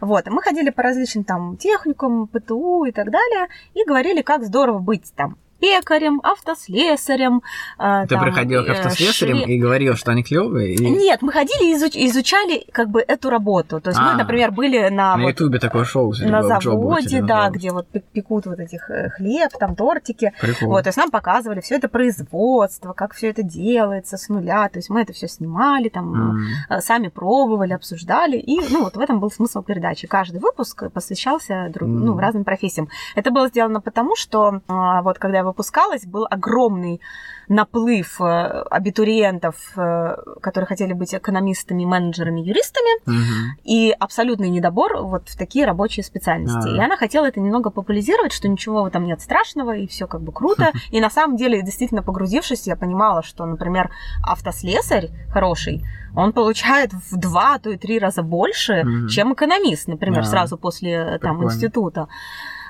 Вот, 0.00 0.26
мы 0.28 0.42
ходили 0.42 0.70
по 0.70 0.82
различным 0.82 1.24
там 1.24 1.56
техникам, 1.56 2.26
ПТУ 2.26 2.84
и 2.84 2.92
так 2.92 3.10
далее, 3.10 3.48
и 3.74 3.84
говорили, 3.84 4.22
как 4.22 4.44
здорово 4.44 4.78
быть 4.78 5.12
там 5.14 5.36
пекарем, 5.62 6.20
автослесарем. 6.24 7.42
а, 7.78 8.02
Ты 8.02 8.14
там, 8.16 8.24
приходил 8.24 8.64
к 8.64 8.68
э, 8.68 8.72
автослесарям 8.72 9.38
шве- 9.38 9.44
и 9.46 9.58
говорил, 9.60 9.94
что 9.94 10.10
они 10.10 10.22
клевые, 10.24 10.74
и 10.74 10.90
Нет, 10.90 11.22
мы 11.22 11.32
ходили 11.32 11.70
и 11.70 11.76
изуч- 11.76 11.96
изучали 12.10 12.64
как 12.72 12.88
бы 12.90 13.00
эту 13.00 13.30
работу. 13.30 13.80
То 13.80 13.90
есть 13.90 14.00
А. 14.00 14.10
мы, 14.12 14.18
например, 14.18 14.50
были 14.50 14.88
на, 14.88 15.16
на 15.16 15.22
вот, 15.22 15.28
Ютубе 15.30 15.58
такое 15.60 15.84
шоу, 15.84 16.12
на 16.20 16.42
заводе, 16.42 17.20
да, 17.20 17.26
называлось. 17.26 17.54
где 17.56 17.70
вот 17.70 17.86
пек- 17.92 18.04
пекут 18.12 18.46
вот 18.46 18.58
этих 18.58 18.90
э, 18.90 19.10
хлеб, 19.10 19.50
там 19.58 19.76
тортики. 19.76 20.32
Прикол. 20.40 20.68
Вот, 20.70 20.82
то 20.82 20.88
есть 20.88 20.98
нам 20.98 21.10
показывали 21.10 21.60
все 21.60 21.76
это 21.76 21.88
производство, 21.88 22.92
как 22.92 23.14
все 23.14 23.30
это 23.30 23.42
делается 23.44 24.16
с 24.16 24.28
нуля. 24.28 24.68
То 24.68 24.78
есть 24.80 24.90
мы 24.90 25.02
это 25.02 25.12
все 25.12 25.28
снимали, 25.28 25.88
там 25.88 26.38
э, 26.70 26.80
сами 26.80 27.06
пробовали, 27.08 27.72
обсуждали. 27.72 28.36
И, 28.36 28.58
ну, 28.70 28.82
вот 28.84 28.96
в 28.96 29.00
этом 29.00 29.20
был 29.20 29.30
смысл 29.30 29.62
передачи. 29.62 30.06
Каждый 30.08 30.40
выпуск 30.40 30.90
посвящался 30.92 31.68
друг, 31.72 31.88
ну, 31.88 32.12
Мгм. 32.12 32.18
разным 32.18 32.44
профессиям. 32.44 32.88
Это 33.14 33.30
было 33.30 33.46
сделано 33.48 33.80
потому, 33.80 34.16
что 34.16 34.60
а, 34.68 35.02
вот 35.02 35.18
когда 35.18 35.38
я 35.38 35.44
выпускалась, 35.52 36.04
был 36.06 36.26
огромный 36.30 37.00
наплыв 37.48 38.20
э, 38.20 38.24
абитуриентов, 38.70 39.56
э, 39.76 40.16
которые 40.40 40.66
хотели 40.66 40.92
быть 40.94 41.14
экономистами, 41.14 41.84
менеджерами, 41.84 42.40
юристами, 42.40 43.00
Мгм. 43.06 43.56
и 43.64 43.94
абсолютный 43.98 44.48
недобор 44.48 45.02
вот 45.02 45.28
в 45.28 45.36
такие 45.36 45.66
рабочие 45.66 46.02
специальности. 46.04 46.68
А. 46.68 46.76
И 46.76 46.80
она 46.80 46.96
хотела 46.96 47.26
это 47.26 47.40
немного 47.40 47.70
популяризировать, 47.70 48.32
что 48.32 48.48
ничего 48.48 48.82
в 48.82 48.86
этом 48.86 49.04
нет 49.04 49.20
страшного, 49.20 49.76
и 49.76 49.86
все 49.86 50.06
как 50.06 50.22
бы 50.22 50.32
круто. 50.32 50.72
И 50.92 51.00
на 51.00 51.10
самом 51.10 51.36
деле, 51.36 51.62
действительно 51.62 52.02
погрузившись, 52.02 52.66
я 52.66 52.76
понимала, 52.76 53.22
что, 53.22 53.44
например, 53.44 53.90
автослесарь 54.26 55.10
хороший, 55.32 55.82
он 56.16 56.32
получает 56.32 56.92
в 56.92 57.16
два, 57.16 57.54
а 57.54 57.58
то 57.58 57.70
и 57.70 57.76
три 57.76 57.98
раза 57.98 58.22
больше, 58.22 58.82
Мгм. 58.84 59.08
чем 59.08 59.34
экономист, 59.34 59.88
например, 59.88 60.22
Да. 60.22 60.28
сразу 60.28 60.56
после 60.56 60.92
э, 60.92 61.18
там 61.18 61.36
Прикольно. 61.36 61.44
института. 61.50 62.08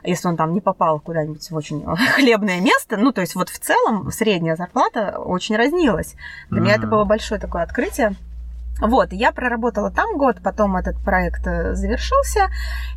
Если 0.05 0.29
он 0.29 0.37
там 0.37 0.53
не 0.53 0.61
попал 0.61 1.01
куда-нибудь 1.01 1.51
в 1.51 1.55
очень 1.55 1.85
хлебное 2.15 2.61
место, 2.61 2.97
ну, 2.97 3.12
то 3.12 3.20
есть 3.20 3.35
вот 3.35 3.49
в 3.49 3.59
целом 3.59 4.11
средняя 4.11 4.57
зарплата 4.57 5.19
очень 5.19 5.57
разнилась. 5.57 6.15
Для 6.51 6.61
меня 6.61 6.74
это 6.74 6.87
было 6.87 7.05
большое 7.05 7.41
такое 7.41 7.62
открытие. 7.62 8.15
Вот, 8.81 9.12
я 9.12 9.31
проработала 9.33 9.91
там 9.91 10.16
год, 10.16 10.39
потом 10.43 10.77
этот 10.77 10.97
проект 10.99 11.47
э, 11.47 11.74
завершился, 11.74 12.49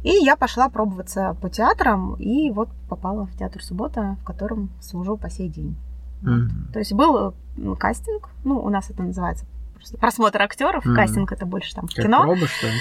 и 0.03 0.09
я 0.09 0.35
пошла 0.35 0.67
пробоваться 0.69 1.35
по 1.41 1.49
театрам, 1.49 2.15
и 2.15 2.49
вот 2.49 2.69
попала 2.89 3.27
в 3.27 3.37
театр 3.37 3.63
«Суббота», 3.63 4.17
в 4.21 4.23
котором 4.23 4.71
служу 4.81 5.17
по 5.17 5.29
сей 5.29 5.47
день. 5.47 5.75
Мгм. 6.21 6.69
То 6.73 6.79
есть 6.79 6.93
был 6.93 7.35
э, 7.57 7.75
кастинг, 7.77 8.29
ну, 8.43 8.57
у 8.59 8.69
нас 8.69 8.89
это 8.89 9.03
называется 9.03 9.45
просмотр 9.99 10.41
актеров, 10.41 10.85
Мгм. 10.85 10.95
кастинг 10.95 11.31
это 11.31 11.45
больше 11.45 11.73
там 11.75 11.87
в 11.87 11.93
Как 11.93 12.05
кино. 12.05 12.23
пробы, 12.23 12.47
что 12.47 12.67
ли? 12.67 12.73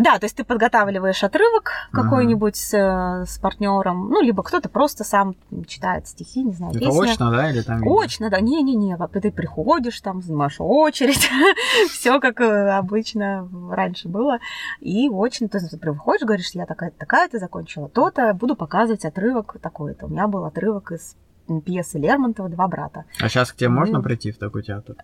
Да, 0.00 0.18
то 0.18 0.24
есть 0.26 0.36
ты 0.36 0.44
подготавливаешь 0.44 1.22
отрывок 1.22 1.70
Ага. 1.92 2.02
какой-нибудь 2.02 2.56
с, 2.56 2.74
э, 2.74 3.24
с 3.26 3.38
партнером, 3.38 4.08
ну, 4.08 4.20
либо 4.22 4.42
кто-то 4.42 4.68
просто 4.68 5.04
сам 5.04 5.36
читает 5.68 6.08
стихи, 6.08 6.42
не 6.42 6.52
знаю, 6.52 6.72
Это 6.72 6.80
песни. 6.80 7.10
очно, 7.10 7.30
да, 7.30 7.50
или 7.50 7.62
там? 7.62 7.80
Очно, 7.86 8.28
да, 8.30 8.40
не-не-не, 8.40 8.96
ты 9.20 9.30
приходишь, 9.30 10.00
там 10.00 10.20
занимаешь 10.22 10.56
очередь, 10.58 11.28
все 11.90 12.18
как 12.20 12.40
э, 12.40 12.70
обычно 12.70 13.48
раньше 13.70 14.08
было, 14.08 14.38
и 14.80 15.08
очно, 15.08 15.48
то 15.48 15.58
есть 15.58 15.70
ты 15.70 15.78
приходишь, 15.78 16.26
говоришь, 16.26 16.50
я 16.54 16.66
такая-то, 16.66 16.98
такая-то, 16.98 17.38
закончила 17.38 17.88
то-то, 17.88 18.34
буду 18.34 18.56
показывать 18.56 19.04
отрывок 19.04 19.56
такой-то. 19.62 20.06
У 20.06 20.08
меня 20.08 20.26
был 20.26 20.44
отрывок 20.44 20.92
из 20.92 21.16
пьесы 21.64 21.98
Лермонтова 21.98 22.48
«Два 22.48 22.66
брата». 22.68 23.04
А 23.20 23.28
сейчас 23.28 23.52
к 23.52 23.56
тебе 23.56 23.68
можно 23.68 24.00
прийти 24.00 24.32
в 24.32 24.38
такой 24.38 24.62
театр 24.62 24.96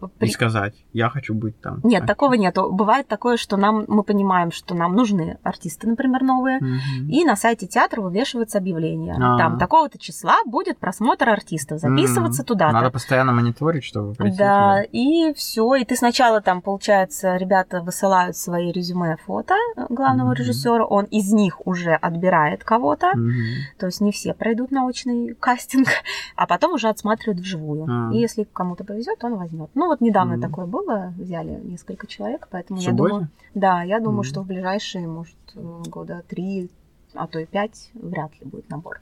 Э, 0.00 0.06
и 0.06 0.08
при- 0.18 0.28
сказать, 0.30 0.74
я 0.92 1.08
хочу 1.08 1.34
быть 1.34 1.60
там? 1.60 1.80
Нет, 1.82 2.04
А- 2.04 2.06
такого 2.06 2.34
нету. 2.34 2.70
Бывает 2.70 3.08
такое, 3.08 3.36
что 3.36 3.56
нам 3.56 3.84
мы 3.88 4.02
понимаем, 4.02 4.50
что 4.52 4.74
нам 4.74 4.94
нужны 4.94 5.38
артисты, 5.42 5.88
например, 5.88 6.22
новые, 6.22 6.58
Мгм. 6.60 7.08
И 7.08 7.24
на 7.24 7.36
сайте 7.36 7.66
театра 7.66 8.00
вывешивается 8.00 8.58
объявление. 8.58 9.14
А. 9.18 9.38
Там 9.38 9.58
такого-то 9.58 9.98
числа 9.98 10.36
будет 10.46 10.78
просмотр 10.78 11.28
артистов. 11.28 11.80
Записываться 11.80 12.42
М. 12.42 12.46
туда-то. 12.46 12.72
Надо 12.72 12.90
постоянно 12.90 13.32
мониторить, 13.32 13.84
чтобы. 13.84 14.14
Да, 14.18 14.24
туда. 14.24 14.82
и 14.92 15.32
все. 15.34 15.74
И 15.74 15.84
ты 15.84 15.96
сначала 15.96 16.40
там, 16.40 16.60
получается, 16.62 17.36
ребята 17.36 17.80
высылают 17.80 18.36
свои 18.36 18.72
резюме, 18.72 19.16
фото 19.26 19.54
э, 19.76 19.86
главного 19.88 20.28
Мгм. 20.28 20.34
режиссера. 20.36 20.84
Он 20.84 21.04
из 21.06 21.32
них 21.32 21.66
уже 21.66 21.94
отбирает 21.94 22.64
кого-то. 22.64 23.12
Мгм. 23.14 23.32
То 23.78 23.86
есть 23.86 24.00
не 24.00 24.12
все 24.12 24.34
пройдут 24.34 24.70
научный 24.70 25.34
кастинг, 25.34 25.88
а 26.36 26.46
потом 26.46 26.74
уже 26.74 26.88
отсматривают 26.88 27.40
вживую. 27.40 27.86
А. 27.88 28.12
И 28.14 28.18
если 28.18 28.44
кому-то 28.44 28.84
повезет, 28.84 29.22
он 29.24 29.36
возьмет. 29.36 29.70
Ну 29.80 29.86
вот 29.86 30.02
недавно 30.02 30.34
Мгм. 30.34 30.42
такое 30.42 30.66
было, 30.66 31.14
взяли 31.16 31.58
несколько 31.64 32.06
человек, 32.06 32.48
поэтому 32.50 32.78
В 32.80 32.82
я 32.82 32.92
думаю, 32.92 33.28
да, 33.54 33.82
я 33.82 33.98
думаю, 33.98 34.18
Мгм. 34.18 34.24
что 34.24 34.42
в 34.42 34.46
ближайшие, 34.46 35.08
может, 35.08 35.34
года 35.54 36.22
три, 36.28 36.68
а 37.14 37.26
то 37.26 37.38
и 37.38 37.46
пять 37.46 37.88
вряд 37.94 38.30
ли 38.38 38.46
будет 38.46 38.68
набор. 38.68 39.00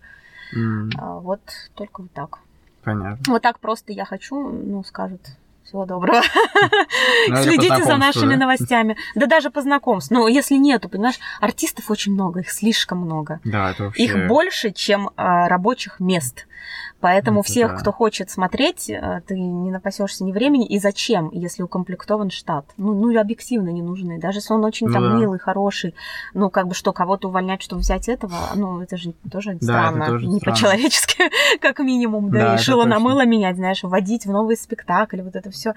М, 0.54 0.90
А, 0.96 1.18
Вот 1.18 1.40
только 1.74 2.02
вот 2.02 2.12
так. 2.12 2.38
Понятно. 2.84 3.18
Вот 3.26 3.42
так 3.42 3.58
просто 3.58 3.92
я 3.92 4.04
хочу, 4.04 4.36
ну, 4.38 4.84
скажут, 4.84 5.20
всего 5.64 5.84
доброго. 5.84 6.22
Ну, 7.28 7.36
Следите 7.42 7.84
за 7.84 7.96
нашими 7.96 8.34
да? 8.34 8.40
новостями. 8.42 8.96
Да 9.16 9.26
даже 9.26 9.50
по 9.50 9.60
знакомству. 9.62 10.14
Но 10.14 10.28
если 10.28 10.54
нету, 10.54 10.88
понимаешь, 10.88 11.18
артистов 11.40 11.90
очень 11.90 12.12
много, 12.12 12.40
их 12.40 12.50
слишком 12.50 12.98
много. 12.98 13.40
Да, 13.44 13.72
это 13.72 13.84
вообще... 13.86 14.04
Их 14.04 14.28
больше, 14.28 14.70
чем 14.70 15.10
а, 15.16 15.48
рабочих 15.48 15.98
мест. 15.98 16.46
Поэтому 17.00 17.40
Это 17.40 17.48
всех, 17.48 17.70
да. 17.72 17.76
кто 17.76 17.92
хочет 17.92 18.28
смотреть, 18.28 18.90
а, 18.90 19.20
ты 19.20 19.38
не 19.38 19.70
напасешься 19.70 20.24
ни 20.24 20.32
времени. 20.32 20.66
И 20.66 20.80
зачем, 20.80 21.30
если 21.32 21.62
укомплектован 21.62 22.30
штат? 22.30 22.64
Ну, 22.76 22.92
ну 22.94 23.18
объективно 23.18 23.68
не 23.68 23.82
нужны. 23.82 24.18
Даже 24.18 24.38
если 24.38 24.52
он 24.52 24.64
очень 24.64 24.88
Ну 24.88 24.92
там 24.92 25.02
да. 25.02 25.16
милый, 25.16 25.38
хороший, 25.38 25.94
ну, 26.34 26.50
как 26.50 26.66
бы 26.66 26.74
что, 26.74 26.92
кого-то 26.92 27.28
увольнять, 27.28 27.62
чтобы 27.62 27.82
взять 27.82 28.08
этого, 28.08 28.36
ну, 28.56 28.80
это 28.80 28.96
же 28.96 29.12
тоже 29.30 29.52
это 29.52 29.64
странно. 29.64 30.06
тоже 30.06 30.26
не 30.26 30.40
странно. 30.40 30.56
по-человечески, 30.56 31.22
как 31.60 31.78
минимум. 31.78 32.30
Да, 32.30 32.38
Да, 32.38 32.54
и 32.56 32.58
шило 32.58 32.84
на 32.84 32.98
мыло 32.98 33.24
менять, 33.24 33.56
знаешь, 33.56 33.84
вводить 33.84 34.26
в 34.26 34.30
новый 34.30 34.56
спектакль, 34.56 35.22
вот 35.22 35.36
это 35.36 35.50
все. 35.50 35.74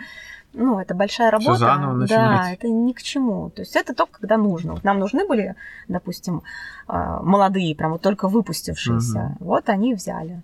Ну, 0.54 0.80
это 0.80 0.96
большая 0.96 1.32
работа. 1.32 1.56
заново 1.56 1.94
да, 1.94 2.00
начинать. 2.00 2.58
это 2.58 2.68
ни 2.68 2.94
к 2.94 3.02
чему. 3.02 3.52
То 3.52 3.62
есть 3.62 3.76
это 3.76 3.94
только 3.94 4.20
когда 4.20 4.38
нужно. 4.38 4.74
Вот 4.74 4.84
нам 4.84 5.00
нужны 5.00 5.26
были, 5.26 5.56
допустим, 5.88 6.42
а, 6.88 7.22
молодые, 7.22 7.76
прям 7.76 7.92
вот 7.92 8.02
только 8.02 8.28
выпустившиеся. 8.28 9.38
Вот 9.40 9.70
они 9.70 9.94
взяли. 9.94 10.42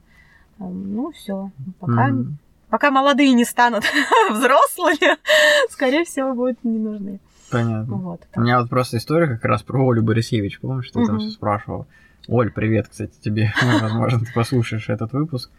Ну, 0.60 1.12
все. 1.12 1.52
Пока, 1.80 2.08
Мгм. 2.08 2.38
пока 2.70 2.92
молодые 2.92 3.34
не 3.34 3.46
станут 3.46 3.84
взрослыми, 4.32 5.18
скорее 5.70 6.04
всего, 6.06 6.34
будут 6.34 6.64
не 6.64 6.80
нужны. 6.80 7.20
Понятно. 7.52 7.96
Вот. 7.96 8.22
У 8.36 8.42
меня 8.42 8.60
вот 8.60 8.70
просто 8.70 8.98
история 8.98 9.28
как 9.28 9.46
раз 9.46 9.64
про 9.64 9.90
Олю 9.90 10.04
Борисевич. 10.04 10.60
Помнишь, 10.60 10.88
ты 10.92 11.06
там 11.06 11.16
Мгм. 11.16 11.20
все 11.20 11.32
спрашивал? 11.32 11.88
Оль, 12.28 12.52
привет, 12.52 12.88
кстати, 12.90 13.14
тебе. 13.22 13.54
Возможно, 13.82 14.20
ты 14.20 14.34
послушаешь 14.34 14.90
этот 14.90 15.14
выпуск. 15.14 15.50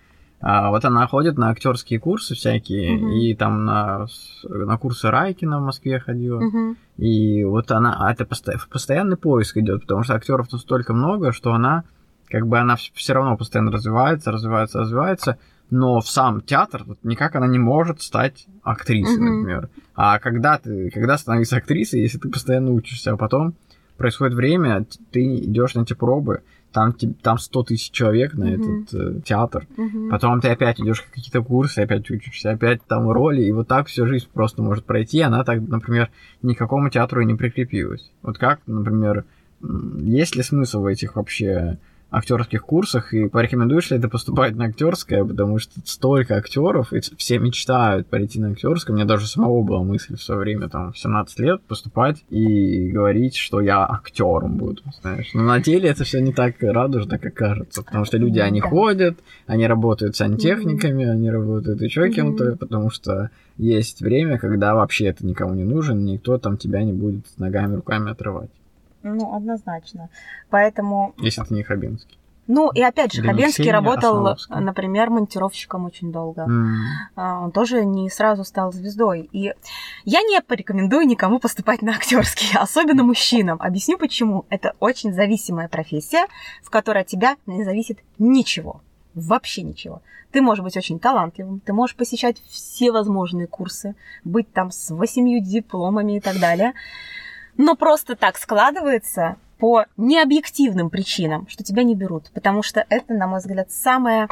А, 0.40 0.70
вот 0.70 0.84
она 0.84 1.04
ходит 1.08 1.36
на 1.36 1.48
актерские 1.48 1.98
курсы 1.98 2.34
всякие, 2.36 2.96
Мгм. 2.96 3.08
и 3.10 3.34
там 3.34 3.64
на, 3.64 4.06
на 4.44 4.76
курсы 4.76 5.10
Райкина 5.10 5.58
в 5.58 5.64
Москве 5.64 5.98
ходила. 5.98 6.40
Мгм. 6.40 6.76
И 6.98 7.42
вот 7.44 7.70
она, 7.72 7.96
а 7.98 8.12
это 8.12 8.24
посто- 8.24 8.58
постоянный 8.70 9.16
поиск 9.16 9.56
идет, 9.56 9.80
потому 9.82 10.04
что 10.04 10.14
актеров 10.14 10.46
тут 10.48 10.60
столько 10.60 10.92
много, 10.92 11.32
что 11.32 11.52
она, 11.54 11.82
как 12.30 12.46
бы 12.46 12.58
она 12.58 12.76
все 12.76 13.12
равно 13.12 13.36
постоянно 13.36 13.70
развивается, 13.70 14.30
развивается, 14.32 14.80
развивается, 14.80 15.38
но 15.70 16.00
в 16.00 16.08
сам 16.08 16.40
театр 16.40 16.84
вот 16.86 16.98
никак 17.02 17.36
она 17.36 17.46
не 17.46 17.58
может 17.58 18.00
стать 18.02 18.46
актрисой, 18.62 19.22
Мгм. 19.22 19.34
например. 19.40 19.68
А 19.94 20.18
когда 20.18 20.58
ты, 20.58 20.90
когда 20.90 21.18
становиться 21.18 21.56
актрисой, 21.56 22.00
если 22.00 22.18
ты 22.18 22.28
постоянно 22.28 22.72
учишься, 22.72 23.12
а 23.12 23.16
потом 23.16 23.54
происходит 23.96 24.34
время, 24.34 24.86
ты 25.10 25.38
идешь 25.38 25.74
на 25.74 25.82
эти 25.82 25.92
пробы, 25.94 26.42
там, 26.72 26.92
там 27.22 27.38
100 27.38 27.62
тысяч 27.64 27.90
человек 27.90 28.34
на 28.34 28.46
Мгм. 28.46 28.54
этот 28.54 28.94
э, 28.94 29.20
театр, 29.24 29.66
Мгм. 29.76 30.10
Потом 30.10 30.40
ты 30.40 30.48
опять 30.48 30.80
идешь 30.80 31.02
какие-то 31.02 31.42
курсы, 31.42 31.80
опять 31.80 32.10
учишься, 32.10 32.50
опять 32.50 32.82
там 32.86 33.10
роли, 33.10 33.42
и 33.42 33.52
вот 33.52 33.68
так 33.68 33.88
всю 33.88 34.06
жизнь 34.06 34.26
просто 34.32 34.62
может 34.62 34.84
пройти. 34.84 35.20
Она 35.20 35.44
так, 35.44 35.60
например, 35.60 36.10
ни 36.42 36.54
к 36.54 36.58
какому 36.58 36.90
театру 36.90 37.20
и 37.20 37.26
не 37.26 37.34
прикрепилась. 37.34 38.10
Вот 38.22 38.38
как, 38.38 38.60
например, 38.66 39.24
есть 40.00 40.36
ли 40.36 40.42
смысл 40.42 40.82
в 40.82 40.86
этих 40.86 41.16
вообще 41.16 41.78
актерских 42.10 42.62
курсах, 42.62 43.12
и 43.12 43.28
порекомендуешь 43.28 43.90
ли 43.90 43.98
ты 43.98 44.08
поступать 44.08 44.56
на 44.56 44.66
актерское, 44.66 45.24
потому 45.24 45.58
что 45.58 45.72
столько 45.84 46.36
актеров, 46.36 46.92
и 46.92 47.00
все 47.16 47.38
мечтают 47.38 48.06
пойти 48.06 48.40
на 48.40 48.50
актерское. 48.52 48.96
Меня 48.96 49.04
даже 49.04 49.26
самого 49.26 49.62
была 49.62 49.82
мысль 49.82 50.16
в 50.16 50.22
свое 50.22 50.40
время, 50.40 50.68
там, 50.68 50.92
в 50.92 50.98
17 50.98 51.38
лет, 51.40 51.60
поступать 51.62 52.24
и 52.30 52.88
говорить, 52.90 53.36
что 53.36 53.60
я 53.60 53.84
актером 53.84 54.56
буду, 54.56 54.82
знаешь. 55.02 55.30
Но 55.34 55.42
на 55.42 55.60
деле 55.60 55.88
это 55.90 56.04
все 56.04 56.20
не 56.20 56.32
так 56.32 56.54
радужно, 56.60 57.18
как 57.18 57.34
кажется, 57.34 57.82
потому 57.82 58.04
что 58.04 58.16
люди, 58.16 58.38
они 58.38 58.60
Да. 58.60 58.68
ходят, 58.68 59.18
они 59.46 59.66
работают 59.66 60.16
сантехниками, 60.16 61.04
они 61.06 61.30
работают 61.30 61.82
еще 61.82 62.10
кем-то, 62.10 62.56
потому 62.56 62.90
что 62.90 63.30
есть 63.58 64.00
время, 64.00 64.38
когда 64.38 64.74
вообще 64.74 65.06
это 65.06 65.26
никому 65.26 65.54
не 65.54 65.64
нужен, 65.64 66.04
никто 66.04 66.38
там 66.38 66.56
тебя 66.56 66.82
не 66.84 66.92
будет 66.92 67.24
ногами, 67.38 67.74
руками 67.76 68.12
отрывать, 68.12 68.50
Ну, 69.14 69.34
однозначно. 69.34 70.08
Поэтому 70.50 71.14
если 71.18 71.42
ты 71.42 71.54
не 71.54 71.62
Хабинский. 71.62 72.18
Ну, 72.48 72.70
и 72.70 72.80
опять 72.80 73.12
же, 73.12 73.20
не 73.20 73.28
Хабенский 73.28 73.64
Ксения 73.64 73.74
работал, 73.74 74.16
Осмоловская. 74.16 74.60
например, 74.60 75.10
монтировщиком 75.10 75.84
очень 75.84 76.10
долго. 76.10 76.48
А, 77.14 77.40
Он 77.40 77.52
тоже 77.52 77.84
не 77.84 78.08
сразу 78.08 78.42
стал 78.42 78.72
звездой. 78.72 79.28
И 79.32 79.52
я 80.04 80.22
не 80.22 80.40
порекомендую 80.40 81.06
никому 81.06 81.40
поступать 81.40 81.82
на 81.82 81.92
актерский, 81.92 82.48
особенно 82.56 83.04
мужчинам. 83.04 83.60
Объясню 83.60 83.98
почему. 83.98 84.46
Это 84.48 84.74
очень 84.80 85.12
зависимая 85.12 85.68
профессия, 85.68 86.26
в 86.62 86.70
которой 86.70 87.02
от 87.02 87.06
тебя 87.06 87.36
не 87.44 87.64
зависит 87.64 87.98
ничего. 88.18 88.80
Вообще 89.14 89.62
ничего. 89.62 90.00
Ты 90.32 90.40
можешь 90.40 90.64
быть 90.64 90.76
очень 90.76 90.98
талантливым, 90.98 91.60
ты 91.60 91.72
можешь 91.72 91.96
посещать 91.96 92.40
все 92.48 92.92
возможные 92.92 93.46
курсы, 93.46 93.94
быть 94.24 94.50
там 94.52 94.70
с 94.70 94.90
восемью 94.90 95.42
дипломами 95.42 96.16
и 96.16 96.20
так 96.20 96.38
далее. 96.38 96.72
Но 97.58 97.76
просто 97.76 98.16
так 98.16 98.38
складывается 98.38 99.36
по 99.58 99.84
необъективным 99.96 100.88
причинам, 100.88 101.46
что 101.48 101.64
тебя 101.64 101.82
не 101.82 101.94
берут. 101.94 102.30
Потому 102.32 102.62
что 102.62 102.86
это, 102.88 103.12
на 103.12 103.26
мой 103.26 103.40
взгляд, 103.40 103.70
самая, 103.70 104.28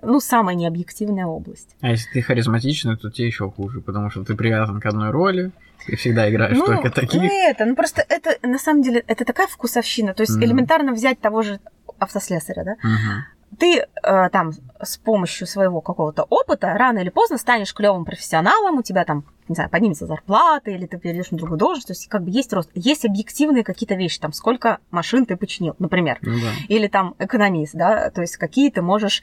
ну, 0.00 0.20
самая 0.20 0.54
необъективная 0.54 1.26
область. 1.26 1.76
А 1.80 1.90
если 1.90 2.08
ты 2.12 2.22
харизматичный, 2.22 2.96
то 2.96 3.10
тебе 3.10 3.26
еще 3.26 3.50
хуже, 3.50 3.80
потому 3.80 4.10
что 4.10 4.24
ты 4.24 4.36
привязан 4.36 4.80
к 4.80 4.86
одной 4.86 5.10
роли, 5.10 5.50
ты 5.86 5.96
всегда 5.96 6.30
играешь 6.30 6.56
ну, 6.56 6.66
только 6.66 6.90
таких. 6.90 7.20
ну, 7.20 7.28
это, 7.28 7.64
ну 7.64 7.74
просто 7.74 8.04
это, 8.08 8.38
на 8.46 8.58
самом 8.58 8.82
деле, 8.82 9.04
это 9.06 9.24
такая 9.24 9.48
вкусовщина. 9.48 10.14
То 10.14 10.22
есть 10.22 10.36
Мгм. 10.36 10.44
элементарно 10.44 10.92
взять 10.92 11.20
того 11.20 11.42
же 11.42 11.58
автослесаря, 11.98 12.64
да? 12.64 12.76
Мгм. 12.82 13.24
Ты 13.58 13.86
э, 14.02 14.28
там 14.30 14.52
с 14.82 14.96
помощью 14.98 15.46
своего 15.46 15.80
какого-то 15.80 16.24
опыта 16.28 16.74
рано 16.74 16.98
или 16.98 17.08
поздно 17.08 17.38
станешь 17.38 17.72
клевым 17.74 18.04
профессионалом, 18.04 18.78
у 18.78 18.82
тебя 18.82 19.04
там, 19.04 19.24
не 19.48 19.54
знаю, 19.54 19.70
поднимется 19.70 20.06
зарплата, 20.06 20.70
или 20.70 20.86
ты 20.86 20.98
перейдешь 20.98 21.30
на 21.30 21.38
другую 21.38 21.58
должность, 21.58 21.86
то 21.88 21.92
есть 21.92 22.08
как 22.08 22.22
бы 22.22 22.30
есть 22.30 22.52
рост. 22.52 22.70
Есть 22.74 23.04
объективные 23.04 23.64
какие-то 23.64 23.94
вещи, 23.94 24.18
там, 24.20 24.32
сколько 24.32 24.78
машин 24.90 25.26
ты 25.26 25.36
починил, 25.36 25.74
например. 25.78 26.18
Ну 26.22 26.34
да. 26.34 26.50
Или 26.68 26.86
там 26.88 27.14
экономист, 27.18 27.74
да, 27.74 28.10
то 28.10 28.20
есть 28.20 28.36
какие 28.36 28.70
ты 28.70 28.82
можешь 28.82 29.22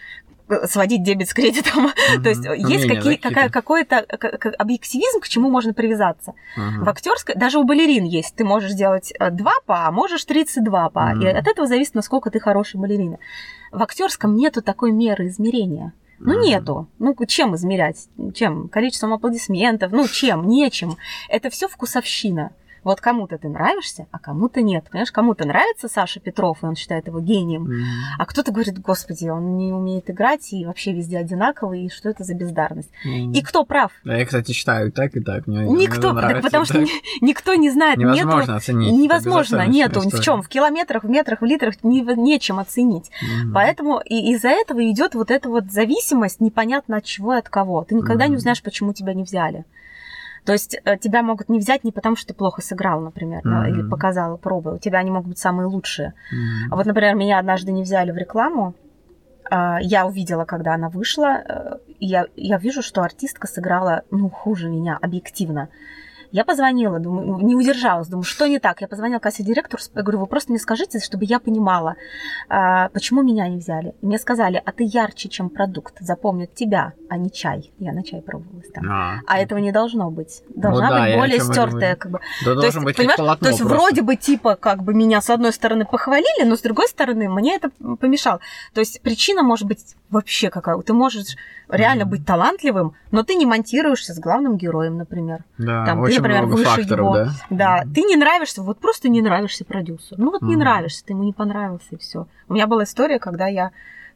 э, 0.49 0.67
сводить 0.67 1.03
дебет 1.03 1.29
с 1.29 1.33
кредитом. 1.33 1.89
То 2.23 2.29
есть 2.29 2.43
есть 2.45 2.63
Умения 2.65 2.87
какие, 2.87 2.95
какие-то. 3.15 3.29
какая, 3.29 3.49
какой-то 3.49 4.01
к- 4.17 4.37
к- 4.37 4.53
объективизм, 4.57 5.19
к 5.21 5.27
чему 5.27 5.49
можно 5.49 5.73
привязаться. 5.73 6.33
Ага. 6.57 6.83
В 6.85 6.89
актерской, 6.89 7.35
даже 7.35 7.57
у 7.59 7.63
балерин 7.63 8.03
есть, 8.05 8.35
ты 8.35 8.43
можешь 8.43 8.71
сделать 8.71 9.13
э, 9.19 9.29
2 9.31 9.51
па, 9.65 9.87
а 9.87 9.91
можешь 9.91 10.25
32 10.25 10.89
па. 10.89 11.11
И 11.13 11.15
Мгм. 11.15 11.27
от 11.37 11.47
этого 11.47 11.67
зависит, 11.67 11.95
насколько 11.95 12.29
ты 12.31 12.39
хороший 12.39 12.77
балерина. 12.79 13.17
В 13.71 13.81
актерском 13.81 14.35
нету 14.35 14.61
такой 14.61 14.91
меры 14.91 15.27
измерения. 15.27 15.93
Ну, 16.19 16.39
нету. 16.39 16.87
Ну, 16.99 17.15
чем 17.25 17.55
измерять? 17.55 18.07
Чем? 18.35 18.69
Количеством 18.69 19.13
аплодисментов? 19.13 19.91
Ну, 19.91 20.07
чем? 20.07 20.47
Нечем. 20.47 20.97
Это 21.29 21.49
все 21.49 21.67
вкусовщина. 21.67 22.51
Вот 22.83 22.99
кому-то 22.99 23.37
ты 23.37 23.47
нравишься, 23.47 24.07
а 24.11 24.17
кому-то 24.17 24.61
нет. 24.61 24.85
Понимаешь, 24.89 25.11
кому-то 25.11 25.45
нравится 25.47 25.87
Саша 25.87 26.19
Петров, 26.19 26.63
и 26.63 26.65
он 26.65 26.75
считает 26.75 27.05
его 27.07 27.19
гением. 27.19 27.63
Мгм. 27.63 27.83
А 28.17 28.25
кто-то 28.25 28.51
говорит, 28.51 28.79
господи, 28.79 29.27
он 29.29 29.55
не 29.57 29.71
умеет 29.71 30.09
играть, 30.09 30.51
и 30.51 30.65
вообще 30.65 30.91
везде 30.91 31.19
одинаковый, 31.19 31.85
и 31.85 31.89
что 31.89 32.09
это 32.09 32.23
за 32.23 32.33
бездарность. 32.33 32.89
Мгм. 33.05 33.33
И 33.33 33.41
кто 33.41 33.65
прав? 33.65 33.91
А 34.05 34.17
я, 34.17 34.25
кстати, 34.25 34.51
читаю 34.51 34.87
и 34.87 34.91
так, 34.91 35.15
и 35.15 35.19
так. 35.21 35.45
Мне, 35.45 35.59
мне 35.59 35.85
Никто, 35.85 36.01
так 36.13 36.15
нравится, 36.15 36.41
потому 36.43 36.65
что 36.65 36.73
так. 36.75 36.83
ни- 36.83 37.25
никто 37.25 37.53
не 37.53 37.69
знает, 37.69 37.97
нету 37.97 38.11
Невозможно 38.13 38.55
оценить. 38.55 38.91
Невозможно, 38.93 39.67
нету, 39.67 39.99
ни 39.99 40.09
в 40.09 40.13
чем, 40.13 40.19
история. 40.19 40.41
в 40.41 40.47
километрах, 40.49 41.03
в 41.03 41.09
метрах, 41.09 41.41
в 41.41 41.45
литрах 41.45 41.75
не, 41.83 42.01
нечем 42.01 42.59
оценить. 42.59 43.11
Мгм. 43.21 43.53
Поэтому 43.53 43.99
и 44.03 44.31
из-за 44.33 44.49
этого 44.49 44.89
идет 44.89 45.13
вот 45.13 45.29
эта 45.29 45.49
вот 45.49 45.71
зависимость 45.71 46.39
непонятно 46.41 46.97
от 46.97 47.03
чего 47.05 47.35
и 47.35 47.37
от 47.37 47.47
кого. 47.49 47.83
Ты 47.83 47.95
никогда 47.95 48.25
не 48.25 48.31
Мгм. 48.31 48.37
узнаешь, 48.37 48.63
почему 48.63 48.93
тебя 48.93 49.13
не 49.13 49.23
взяли. 49.23 49.65
То 50.45 50.53
есть 50.53 50.75
э, 50.83 50.97
тебя 50.97 51.21
могут 51.21 51.49
не 51.49 51.59
взять 51.59 51.83
не 51.83 51.91
потому, 51.91 52.15
что 52.15 52.29
ты 52.29 52.33
плохо 52.33 52.61
сыграл, 52.61 52.99
например, 53.01 53.41
да, 53.43 53.67
или 53.67 53.87
показала 53.87 54.37
пробы. 54.37 54.75
У 54.75 54.79
тебя 54.79 54.99
они 54.99 55.11
могут 55.11 55.29
быть 55.29 55.39
самые 55.39 55.67
лучшие. 55.67 56.13
А 56.71 56.75
вот, 56.75 56.85
например, 56.85 57.15
меня 57.15 57.39
однажды 57.39 57.71
не 57.71 57.83
взяли 57.83 58.11
в 58.11 58.17
рекламу. 58.17 58.73
А, 59.49 59.79
Я 59.81 60.05
увидела, 60.07 60.45
когда 60.45 60.73
она 60.73 60.89
вышла, 60.89 61.43
э, 61.47 61.77
я, 61.99 62.25
я 62.35 62.57
вижу, 62.57 62.81
что 62.81 63.01
артистка 63.03 63.47
сыграла, 63.47 64.03
ну, 64.09 64.29
хуже 64.29 64.69
меня, 64.69 64.97
объективно. 65.01 65.69
Я 66.31 66.45
позвонила, 66.45 66.99
думаю, 66.99 67.45
не 67.45 67.55
удержалась, 67.55 68.07
думаю, 68.07 68.23
что 68.23 68.47
не 68.47 68.59
так. 68.59 68.81
Я 68.81 68.87
позвонила 68.87 69.19
кассе 69.19 69.43
директору, 69.43 69.81
я 69.95 70.01
говорю, 70.01 70.19
вы 70.19 70.27
просто 70.27 70.51
мне 70.51 70.59
скажите, 70.59 70.99
чтобы 70.99 71.25
я 71.25 71.39
понимала, 71.39 71.95
а, 72.49 72.89
почему 72.89 73.21
меня 73.21 73.47
не 73.47 73.57
взяли. 73.57 73.93
И 74.01 74.05
мне 74.05 74.17
сказали, 74.17 74.61
а 74.63 74.71
ты 74.71 74.83
ярче, 74.85 75.29
чем 75.29 75.49
продукт, 75.49 75.95
запомнят 75.99 76.53
тебя, 76.53 76.93
а 77.09 77.17
не 77.17 77.31
чай. 77.31 77.71
Я 77.79 77.91
на 77.93 78.03
чай 78.03 78.21
пробовалась 78.21 78.69
там. 78.73 78.85
А, 78.89 79.19
А 79.27 79.39
этого 79.39 79.59
не 79.59 79.71
должно 79.71 80.09
быть. 80.09 80.43
Должна 80.55 80.89
Ну 80.89 80.95
да, 80.95 81.05
быть 81.05 81.15
более 81.17 81.39
стертая, 81.39 81.95
как 81.95 82.11
бы, 82.11 82.19
Да 82.45 82.53
то 82.55 82.61
должен 82.61 82.67
есть, 82.71 82.85
быть 82.85 82.97
понимаешь, 82.97 83.17
то 83.39 83.47
есть 83.49 83.59
просто. 83.59 83.65
вроде 83.75 84.01
бы 84.01 84.15
типа 84.15 84.55
как 84.55 84.83
бы 84.83 84.93
меня 84.93 85.21
с 85.21 85.29
одной 85.29 85.51
стороны 85.53 85.85
похвалили, 85.85 86.43
но 86.45 86.55
с 86.55 86.61
другой 86.61 86.87
стороны 86.87 87.29
мне 87.29 87.55
это 87.55 87.69
помешало. 87.99 88.39
То 88.73 88.79
есть 88.79 89.01
причина 89.01 89.43
может 89.43 89.67
быть 89.67 89.95
вообще 90.09 90.49
какая. 90.49 90.77
Ты 90.81 90.93
можешь 90.93 91.35
реально 91.71 92.05
быть 92.05 92.25
талантливым, 92.25 92.93
но 93.11 93.23
ты 93.23 93.35
не 93.35 93.45
монтируешься 93.45 94.13
с 94.13 94.19
главным 94.19 94.57
героем, 94.57 94.97
например. 94.97 95.43
Да, 95.57 95.85
там, 95.85 95.97
ты, 95.99 96.03
очень 96.03 96.17
например, 96.17 96.41
много 96.43 96.55
выше 96.55 96.69
факторов, 96.69 96.99
его. 97.05 97.15
да? 97.15 97.29
Да, 97.49 97.83
ты 97.93 98.01
не 98.03 98.15
нравишься, 98.15 98.61
вот 98.61 98.79
просто 98.79 99.09
не 99.09 99.21
нравишься 99.21 99.65
продюсеру. 99.65 100.21
Ну 100.21 100.31
вот 100.31 100.41
не 100.41 100.55
Мгм. 100.55 100.59
нравишься, 100.59 101.05
ты 101.05 101.13
ему 101.13 101.23
не 101.23 101.33
понравился 101.33 101.87
и 101.91 101.97
все. 101.97 102.27
У 102.47 102.53
меня 102.53 102.67
была 102.67 102.83
история, 102.83 103.19
когда 103.19 103.47
я 103.47 103.71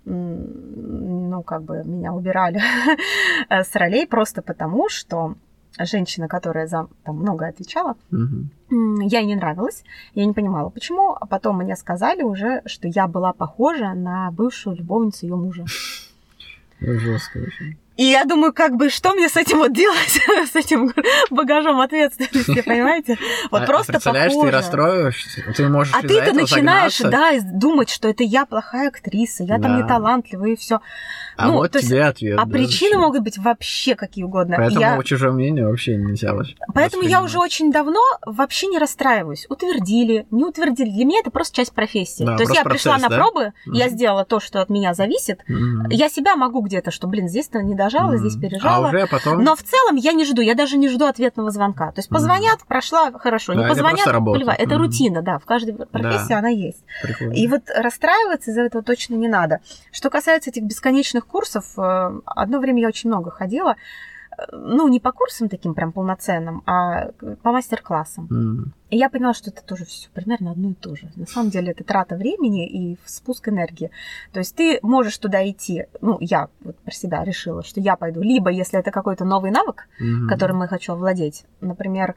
ну, 0.07 1.41
как 1.44 1.64
бы 1.64 1.82
меня 1.84 2.14
убирали 2.14 2.61
с 3.49 3.76
ролей 3.76 4.06
просто 4.06 4.44
потому, 4.44 4.88
что 4.88 5.34
женщина, 5.80 6.27
которая 6.27 6.68
за 6.68 6.88
там, 7.03 7.18
много 7.18 7.48
отвечала. 7.48 7.95
М, 8.11 8.99
Я 9.02 9.19
ей 9.19 9.26
не 9.27 9.36
нравилась, 9.36 9.84
я 10.14 10.26
не 10.26 10.34
понимала, 10.34 10.69
почему. 10.69 11.11
А 11.19 11.26
потом 11.26 11.57
мне 11.57 11.76
сказали 11.76 12.22
уже, 12.23 12.61
что 12.65 12.88
я 12.88 13.07
была 13.07 13.34
похожа 13.34 13.94
на 13.94 14.32
бывшую 14.32 14.76
любовницу 14.77 15.26
ее 15.26 15.36
мужа. 15.36 15.65
Жестко 16.81 17.38
очень. 17.39 17.77
И 17.97 18.03
я 18.03 18.26
думаю, 18.26 18.52
как 18.52 18.76
бы, 18.76 18.89
что 18.89 19.14
мне 19.14 19.30
с 19.30 19.38
этим 19.38 19.60
вот 19.60 19.72
делать, 19.73 20.19
с 20.52 20.56
этим 20.56 20.91
багажом 21.30 21.80
ответственности, 21.80 22.61
понимаете? 22.61 23.18
Вот 23.52 23.61
А- 23.61 23.65
просто 23.65 23.93
Представляешь, 23.93 24.34
ты 24.34 24.38
похожа. 24.38 24.52
расстроишься, 24.57 25.41
ты 25.56 25.69
можешь 25.69 25.93
А 25.95 26.02
ты-то 26.02 26.14
этого 26.15 26.41
начинаешь, 26.41 26.97
загнаться, 26.97 27.41
да, 27.41 27.57
думать, 27.57 27.89
что 27.89 28.10
это 28.10 28.23
я 28.23 28.45
плохая 28.45 28.89
актриса, 28.89 29.43
я 29.43 29.53
там 29.60 29.61
Да. 29.61 29.77
не 29.81 29.88
талантливая 29.88 30.49
и 30.49 30.56
все. 30.57 30.81
А 31.38 31.48
ну, 31.48 31.53
вот 31.56 31.72
то 31.72 31.80
есть- 31.80 31.90
тебе 31.90 32.03
ответ. 32.03 32.40
А 32.40 32.45
да, 32.45 32.52
причины 32.52 32.90
зачем? 32.91 33.02
могут 33.02 33.22
быть 33.24 33.38
вообще 33.38 33.95
какие 33.95 34.24
угодно. 34.24 34.56
Поэтому 34.57 34.80
Я- 34.80 35.03
чужое 35.03 35.32
мнение 35.32 35.66
вообще 35.68 35.95
нельзя 35.98 36.34
Поэтому 36.74 37.03
я 37.03 37.22
уже 37.22 37.40
очень 37.40 37.72
давно 37.72 37.99
вообще 38.26 38.68
не 38.68 38.78
расстраиваюсь. 38.80 39.45
Утвердили, 39.49 40.28
не 40.32 40.44
утвердили. 40.44 40.90
Для 40.90 41.06
меня 41.06 41.20
это 41.20 41.32
просто 41.32 41.56
часть 41.56 41.74
профессии. 41.74 42.24
Да, 42.24 42.36
То 42.38 42.44
есть 42.44 42.56
я 42.56 42.64
просто 42.64 42.70
пришла 42.90 42.94
процесс, 42.94 43.10
на 43.10 43.16
да? 43.18 43.22
пробы, 43.24 43.53
я 43.66 43.86
Мгм. 43.86 43.95
сделала 43.95 44.26
то, 44.26 44.40
что 44.40 44.62
от 44.62 44.70
меня 44.70 44.94
зависит. 44.94 45.41
Мгм. 45.48 45.88
Я 45.90 46.10
себя 46.10 46.36
могу 46.36 46.62
где-то, 46.62 46.91
что, 46.91 47.07
блин, 47.07 47.28
здесь-то 47.28 47.62
не 47.62 47.76
дожала, 47.76 48.10
Мгм. 48.12 48.18
здесь 48.20 48.36
А 48.36 48.40
пережала. 48.40 48.88
уже 48.90 49.07
потом... 49.07 49.44
Но 49.44 49.56
в 49.56 49.64
целом 49.64 49.95
я 49.95 50.14
не 50.14 50.26
жду, 50.26 50.41
я 50.41 50.56
даже 50.56 50.78
не 50.78 50.90
жду 50.90 51.06
ответного 51.06 51.52
звонка. 51.52 51.91
То 51.91 51.99
есть 51.99 52.10
позвонят, 52.10 52.60
прошла, 52.68 53.12
хорошо. 53.12 53.53
Да, 53.53 53.64
не 53.64 53.68
позвонят, 53.70 54.06
плевать. 54.06 54.60
Это 54.60 54.76
Мгм. 54.76 54.84
рутина, 54.84 55.22
да, 55.22 55.40
в 55.40 55.45
каждой 55.45 55.74
профессии 55.76 56.30
Да. 56.30 56.40
она 56.40 56.49
есть. 56.49 56.84
Прикольно. 57.02 57.34
И 57.34 57.48
вот 57.48 57.62
расстраиваться 57.76 58.52
из-за 58.52 58.62
этого 58.62 58.84
точно 58.84 59.16
не 59.16 59.28
надо. 59.28 59.60
Что 59.91 60.10
касается 60.10 60.49
этих 60.49 60.64
бесконечных 60.64 61.24
курсов, 61.26 61.65
э, 61.77 62.19
одно 62.26 62.60
время 62.60 62.81
я 62.81 62.88
очень 62.88 63.10
много 63.10 63.31
ходила, 63.31 63.76
э, 64.38 64.43
ну, 64.52 64.88
не 64.88 64.99
по 64.99 65.11
курсам 65.11 65.49
таким 65.49 65.73
прям 65.73 65.91
полноценным, 65.91 66.61
а 66.65 67.11
по 67.43 67.52
мастер-классам. 67.52 68.27
М. 68.31 68.73
И 68.89 68.97
я 68.97 69.10
поняла, 69.10 69.34
что 69.34 69.49
это 69.49 69.64
тоже 69.64 69.85
все 69.85 70.10
примерно 70.14 70.52
одно 70.52 70.69
и 70.69 70.73
то 70.73 70.95
же. 70.95 71.10
На 71.15 71.26
самом 71.26 71.49
деле 71.49 71.72
это 71.72 71.84
трата 71.84 72.15
времени 72.15 72.68
и 72.68 72.97
спуск 73.06 73.47
энергии. 73.49 73.91
То 74.31 74.39
есть 74.39 74.56
ты 74.56 74.80
можешь 74.81 75.18
туда 75.18 75.47
идти, 75.49 75.85
ну, 76.02 76.18
я 76.19 76.49
вот 76.64 76.77
про 76.77 76.91
себя 76.91 77.23
решила, 77.23 77.64
что 77.64 77.80
я 77.81 77.95
пойду, 77.95 78.22
либо 78.22 78.49
если 78.49 78.80
это 78.80 78.91
какой-то 78.91 79.26
новый 79.26 79.52
навык, 79.52 79.88
Мгм. 79.99 80.27
которым 80.27 80.61
я 80.61 80.68
хочу 80.68 80.93
овладеть. 80.93 81.45
Например, 81.61 82.15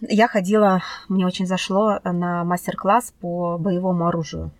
я 0.00 0.28
ходила, 0.28 0.82
мне 1.08 1.24
очень 1.26 1.46
зашло 1.46 2.00
на 2.04 2.44
мастер-класс 2.44 3.14
по 3.20 3.56
боевому 3.58 4.06
оружию. 4.06 4.50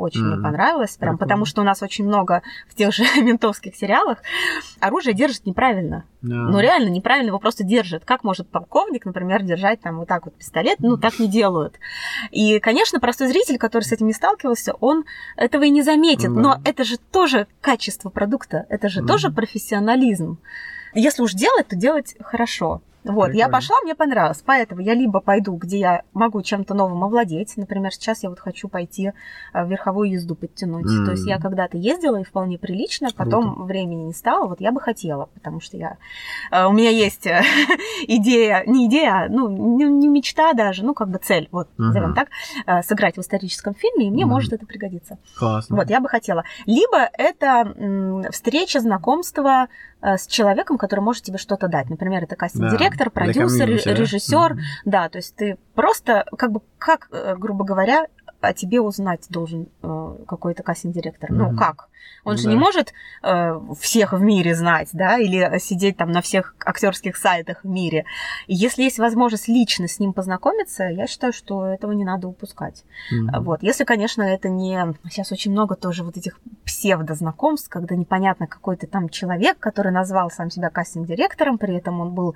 Очень 0.00 0.22
мне 0.24 0.34
Мгм. 0.36 0.44
понравилось, 0.44 0.96
прям 0.96 1.16
Прикольно. 1.16 1.18
потому 1.18 1.44
что 1.44 1.60
у 1.60 1.64
нас 1.64 1.82
очень 1.82 2.06
много 2.06 2.42
в 2.68 2.74
тех 2.74 2.92
же 2.92 3.02
ментовских 3.22 3.76
сериалах 3.76 4.18
оружие 4.80 5.14
держит 5.14 5.44
неправильно. 5.46 6.04
Да. 6.22 6.34
Ну, 6.34 6.58
реально 6.58 6.88
неправильно 6.88 7.28
его 7.28 7.38
просто 7.38 7.64
держит. 7.64 8.04
Как 8.04 8.24
может 8.24 8.48
полковник, 8.48 9.04
например, 9.04 9.42
держать 9.42 9.80
там 9.80 9.98
вот 9.98 10.08
так 10.08 10.24
вот 10.24 10.34
пистолет? 10.34 10.76
Ну, 10.80 10.96
так 10.96 11.18
не 11.18 11.28
делают. 11.28 11.78
И, 12.30 12.58
конечно, 12.60 12.98
простой 13.00 13.28
зритель, 13.28 13.58
который 13.58 13.82
с 13.82 13.92
этим 13.92 14.06
не 14.06 14.12
сталкивался, 14.12 14.72
он 14.80 15.04
этого 15.36 15.64
и 15.64 15.70
не 15.70 15.82
заметит. 15.82 16.32
Да. 16.34 16.40
Но 16.40 16.60
это 16.64 16.84
же 16.84 16.96
тоже 16.98 17.46
качество 17.60 18.08
продукта, 18.10 18.66
это 18.68 18.88
же 18.88 19.02
тоже 19.04 19.28
Мгм. 19.28 19.36
профессионализм. 19.36 20.38
Если 20.94 21.22
уж 21.22 21.32
делать, 21.34 21.68
то 21.68 21.76
делать 21.76 22.16
хорошо. 22.20 22.82
Вот, 23.04 23.28
я 23.28 23.46
Прикольно. 23.46 23.52
пошла, 23.52 23.76
мне 23.82 23.94
понравилось. 23.94 24.42
Поэтому 24.44 24.82
я 24.82 24.92
либо 24.94 25.20
пойду, 25.20 25.54
где 25.56 25.78
я 25.78 26.02
могу 26.12 26.42
чем-то 26.42 26.74
новым 26.74 27.02
овладеть. 27.04 27.56
Например, 27.56 27.92
сейчас 27.92 28.22
я 28.22 28.28
вот 28.28 28.40
хочу 28.40 28.68
пойти 28.68 29.12
э, 29.54 29.64
в 29.64 29.70
верховую 29.70 30.10
езду 30.10 30.34
подтянуть. 30.34 30.86
М. 30.86 31.04
То 31.06 31.12
есть 31.12 31.26
я 31.26 31.38
когда-то 31.38 31.78
ездила 31.78 32.16
и 32.20 32.24
вполне 32.24 32.58
прилично, 32.58 33.08
потом 33.16 33.64
времени 33.64 34.04
не 34.04 34.12
стало. 34.12 34.48
Вот 34.48 34.60
я 34.60 34.70
бы 34.70 34.80
хотела, 34.80 35.26
потому 35.34 35.60
что 35.60 35.76
я 35.78 35.96
э, 36.50 36.64
у 36.66 36.72
меня 36.72 36.90
есть 36.90 37.26
э, 37.26 37.42
идея, 38.06 38.64
не 38.66 38.86
идея, 38.86 39.24
а, 39.24 39.28
ну, 39.28 39.48
не, 39.48 39.84
не 39.84 40.08
мечта 40.08 40.52
даже, 40.52 40.84
ну, 40.84 40.92
как 40.94 41.08
бы 41.08 41.18
цель, 41.18 41.48
вот, 41.52 41.68
Мгм. 41.78 41.86
назовем 41.88 42.14
так, 42.14 42.28
сыграть 42.84 43.16
в 43.16 43.20
историческом 43.20 43.74
фильме, 43.74 44.08
и 44.08 44.10
мне 44.10 44.24
Мгм. 44.24 44.34
может 44.34 44.52
это 44.52 44.66
пригодиться. 44.66 45.18
Классно. 45.38 45.76
Вот, 45.76 45.88
я 45.90 46.00
бы 46.00 46.08
хотела. 46.08 46.44
Либо 46.66 47.08
это 47.14 48.30
встреча, 48.30 48.80
знакомство 48.80 49.68
с 50.02 50.26
человеком, 50.26 50.78
который 50.78 51.00
может 51.00 51.24
тебе 51.24 51.38
что-то 51.38 51.68
дать. 51.68 51.90
Например, 51.90 52.22
это 52.22 52.30
Да, 52.30 52.36
кастинг-директор, 52.36 53.10
для 53.10 53.10
продюсер, 53.10 53.66
да? 53.84 54.00
режиссер. 54.00 54.52
Мгм. 54.54 54.60
Да, 54.84 55.08
то 55.08 55.18
есть 55.18 55.34
ты 55.36 55.58
просто, 55.74 56.24
как 56.38 56.52
бы, 56.52 56.60
как, 56.78 57.08
э, 57.12 57.34
грубо 57.36 57.64
говоря, 57.64 58.06
о 58.40 58.54
тебе 58.54 58.80
узнать 58.80 59.26
должен 59.28 59.68
э, 59.82 60.16
какой-то 60.26 60.62
кастинг-директор. 60.62 61.30
Ну, 61.30 61.48
Мгм. 61.48 61.56
как? 61.58 61.88
Он 62.24 62.36
же 62.36 62.44
Да. 62.44 62.50
не 62.50 62.56
может 62.56 62.92
э, 63.22 63.60
всех 63.80 64.12
в 64.12 64.20
мире 64.20 64.54
знать, 64.54 64.90
да, 64.92 65.18
или 65.18 65.58
сидеть 65.58 65.96
там 65.96 66.10
на 66.12 66.20
всех 66.20 66.54
актерских 66.64 67.16
сайтах 67.16 67.64
в 67.64 67.68
мире. 67.68 68.04
И 68.46 68.54
если 68.54 68.82
есть 68.82 68.98
возможность 68.98 69.48
лично 69.48 69.88
с 69.88 69.98
ним 69.98 70.12
познакомиться, 70.12 70.84
я 70.84 71.06
считаю, 71.06 71.32
что 71.32 71.66
этого 71.66 71.92
не 71.92 72.04
надо 72.04 72.28
упускать. 72.28 72.84
Мгм. 73.10 73.42
Вот, 73.44 73.62
если, 73.62 73.84
конечно, 73.84 74.22
это 74.22 74.48
не... 74.48 74.94
Сейчас 75.10 75.32
очень 75.32 75.52
много 75.52 75.76
тоже 75.76 76.04
вот 76.04 76.16
этих 76.16 76.38
псевдознакомств, 76.64 77.68
когда 77.68 77.96
непонятно 77.96 78.46
какой-то 78.46 78.86
там 78.86 79.08
человек, 79.08 79.58
который 79.58 79.92
назвал 79.92 80.30
сам 80.30 80.50
себя 80.50 80.70
кастинг-директором, 80.70 81.58
при 81.58 81.76
этом 81.76 82.00
он 82.00 82.14
был, 82.14 82.34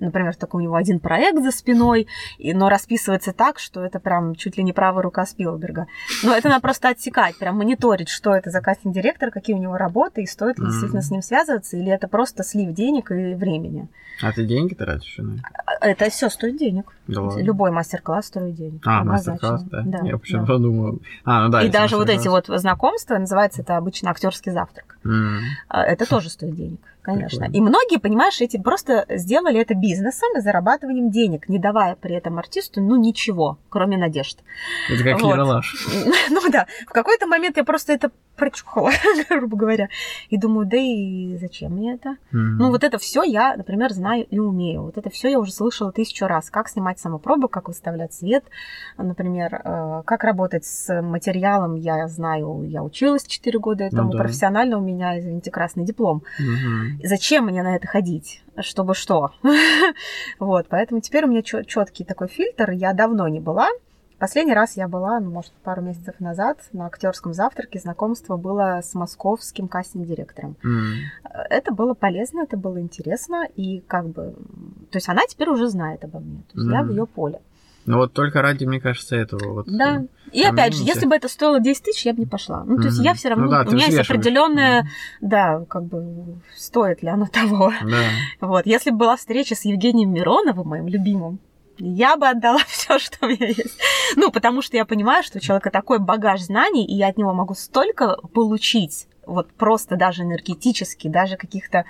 например, 0.00 0.34
такой 0.34 0.62
у 0.62 0.64
него 0.64 0.74
один 0.76 1.00
проект 1.00 1.42
за 1.42 1.50
спиной, 1.50 2.06
и, 2.38 2.54
но 2.54 2.68
расписывается 2.68 3.32
так, 3.32 3.58
что 3.58 3.84
это 3.84 4.00
прям 4.00 4.34
чуть 4.34 4.56
ли 4.56 4.64
не 4.64 4.72
правая 4.72 5.02
рука 5.02 5.26
Спилберга. 5.26 5.86
Но 6.22 6.34
это 6.34 6.48
надо 6.48 6.60
просто 6.60 6.88
отсекать, 6.88 7.38
прям 7.38 7.56
мониторить, 7.58 8.08
что 8.08 8.34
это 8.34 8.50
за 8.50 8.60
кастинг-директор, 8.60 9.03
какие 9.12 9.54
у 9.54 9.58
него 9.58 9.76
работы, 9.76 10.22
и 10.22 10.26
стоит 10.26 10.58
ли 10.58 10.64
mm-hmm. 10.64 10.68
действительно 10.68 11.02
с 11.02 11.10
ним 11.10 11.22
связываться, 11.22 11.76
или 11.76 11.90
это 11.90 12.08
просто 12.08 12.42
слив 12.42 12.72
денег 12.72 13.10
и 13.10 13.34
времени. 13.34 13.88
А 14.22 14.32
ты 14.32 14.44
деньги 14.44 14.74
тратишь? 14.74 15.18
На 15.18 15.42
это 15.80 16.08
все 16.10 16.28
стоит 16.28 16.56
денег. 16.56 16.86
Да 17.06 17.22
Любой 17.36 17.70
мастер-класс 17.70 18.26
стоит 18.26 18.54
денег. 18.54 18.80
А, 18.86 19.04
мастер-класс, 19.04 19.64
да? 19.64 19.82
да? 19.84 19.98
Я 20.04 20.18
почему-то 20.18 20.46
да. 20.46 20.52
подумал. 20.52 21.02
А, 21.24 21.44
ну 21.44 21.50
да. 21.50 21.62
И 21.62 21.70
даже 21.70 21.96
вот 21.96 22.08
эти 22.08 22.28
вот 22.28 22.46
знакомства, 22.46 23.18
называется 23.18 23.62
это 23.62 23.76
обычно 23.76 24.10
актерский 24.10 24.52
завтрак. 24.52 24.98
Mm. 25.04 25.40
Это 25.68 26.08
тоже 26.08 26.30
стоит 26.30 26.54
денег 26.54 26.80
конечно. 27.04 27.46
Прикольно. 27.46 27.56
И 27.56 27.60
многие, 27.60 27.98
понимаешь, 27.98 28.40
эти 28.40 28.56
просто 28.56 29.04
сделали 29.10 29.60
это 29.60 29.74
бизнесом 29.74 30.30
и 30.36 30.40
зарабатыванием 30.40 31.10
денег, 31.10 31.48
не 31.48 31.58
давая 31.58 31.94
при 31.94 32.14
этом 32.14 32.38
артисту, 32.38 32.80
ну, 32.80 32.96
ничего, 32.96 33.58
кроме 33.68 33.96
надежд. 33.96 34.38
Это 34.90 35.04
как 35.04 35.20
вот. 35.20 35.32
Ералаш. 35.32 35.74
Ну 36.30 36.40
да, 36.50 36.66
в 36.86 36.92
какой-то 36.92 37.26
момент 37.26 37.56
я 37.56 37.64
просто 37.64 37.92
это 37.92 38.10
прочухала, 38.36 38.90
грубо 39.30 39.56
говоря. 39.56 39.88
И 40.30 40.36
думаю, 40.36 40.66
да 40.66 40.76
и 40.76 41.36
зачем 41.38 41.72
мне 41.72 41.94
это? 41.94 42.10
Mm-hmm. 42.10 42.56
Ну, 42.58 42.70
вот 42.70 42.84
это 42.84 42.98
все 42.98 43.22
я, 43.22 43.56
например, 43.56 43.92
знаю 43.92 44.26
и 44.28 44.38
умею. 44.38 44.82
Вот 44.82 44.98
это 44.98 45.10
все 45.10 45.30
я 45.30 45.38
уже 45.38 45.52
слышала 45.52 45.92
тысячу 45.92 46.26
раз. 46.26 46.50
Как 46.50 46.68
снимать 46.68 46.98
самопробу, 46.98 47.48
как 47.48 47.68
выставлять 47.68 48.12
свет, 48.12 48.44
например, 48.96 49.60
э, 49.64 50.02
как 50.04 50.24
работать 50.24 50.64
с 50.64 51.02
материалом, 51.02 51.74
я 51.74 52.08
знаю, 52.08 52.62
я 52.64 52.82
училась 52.82 53.24
4 53.26 53.58
года 53.58 53.84
этому, 53.84 54.04
ну, 54.04 54.12
да. 54.12 54.18
профессионально 54.18 54.78
у 54.78 54.80
меня, 54.80 55.18
извините, 55.18 55.50
красный 55.50 55.84
диплом. 55.84 56.22
Mm-hmm. 56.40 56.93
Зачем 57.02 57.46
мне 57.46 57.62
на 57.62 57.76
это 57.76 57.86
ходить? 57.86 58.42
Чтобы 58.60 58.94
что? 58.94 59.32
вот, 60.38 60.66
поэтому 60.68 61.00
теперь 61.00 61.24
у 61.24 61.28
меня 61.28 61.42
четкий 61.42 62.04
такой 62.04 62.28
фильтр. 62.28 62.70
Я 62.70 62.92
давно 62.92 63.28
не 63.28 63.40
была 63.40 63.68
Последний 64.18 64.54
раз 64.54 64.76
я 64.76 64.88
была, 64.88 65.18
ну, 65.20 65.30
может, 65.30 65.52
пару 65.62 65.82
месяцев 65.82 66.18
назад 66.20 66.58
на 66.72 66.86
актерском 66.86 67.34
завтраке. 67.34 67.78
Знакомство 67.78 68.36
было 68.36 68.80
с 68.82 68.94
московским 68.94 69.68
кастинг-директором. 69.68 70.56
Mm. 70.64 71.48
Это 71.50 71.74
было 71.74 71.94
полезно, 71.94 72.40
это 72.40 72.56
было 72.56 72.80
интересно. 72.80 73.46
И 73.56 73.80
как 73.80 74.06
бы... 74.08 74.34
То 74.90 74.96
есть 74.96 75.08
она 75.08 75.22
теперь 75.28 75.50
уже 75.50 75.68
знает 75.68 76.04
обо 76.04 76.20
мне. 76.20 76.42
То 76.52 76.58
есть 76.58 76.70
mm. 76.70 76.72
я 76.72 76.82
в 76.82 76.90
ее 76.90 77.06
поле. 77.06 77.42
Ну 77.86 77.98
вот 77.98 78.12
только 78.12 78.42
ради, 78.42 78.64
мне 78.64 78.80
кажется, 78.80 79.16
этого 79.16 79.52
вот. 79.52 79.66
Да. 79.66 80.00
Э, 80.00 80.06
и 80.32 80.42
опять 80.42 80.74
же, 80.74 80.82
если 80.82 81.06
бы 81.06 81.14
это 81.14 81.28
стоило 81.28 81.60
10 81.60 81.82
тысяч, 81.82 82.06
я 82.06 82.14
бы 82.14 82.20
не 82.20 82.26
пошла. 82.26 82.64
Ну, 82.64 82.76
то 82.78 82.84
есть 82.84 82.98
я 82.98 83.14
все 83.14 83.28
равно, 83.28 83.44
ну, 83.44 83.50
да, 83.50 83.64
у 83.66 83.72
меня 83.72 83.86
есть 83.86 83.98
определенная, 83.98 84.88
да, 85.20 85.64
как 85.68 85.84
бы, 85.84 86.38
стоит 86.56 87.02
ли 87.02 87.08
оно 87.08 87.26
того. 87.26 87.72
Да. 87.82 88.46
Вот. 88.46 88.66
Если 88.66 88.90
бы 88.90 88.98
была 88.98 89.16
встреча 89.16 89.54
с 89.54 89.64
Евгением 89.64 90.12
Мироновым, 90.12 90.68
моим 90.68 90.88
любимым, 90.88 91.38
я 91.78 92.16
бы 92.16 92.28
отдала 92.28 92.60
все, 92.66 92.98
что 92.98 93.26
у 93.26 93.28
меня 93.28 93.48
есть. 93.48 93.78
Ну, 94.16 94.30
потому 94.30 94.62
что 94.62 94.76
я 94.76 94.84
понимаю, 94.84 95.22
что 95.22 95.38
у 95.38 95.40
человека 95.40 95.70
такой 95.70 95.98
багаж 95.98 96.40
знаний, 96.40 96.84
и 96.84 96.94
я 96.94 97.08
от 97.08 97.18
него 97.18 97.32
могу 97.32 97.54
столько 97.54 98.16
получить, 98.32 99.06
вот 99.26 99.52
просто 99.52 99.96
даже 99.96 100.22
энергетически, 100.22 101.08
даже 101.08 101.36
каких-то 101.36 101.84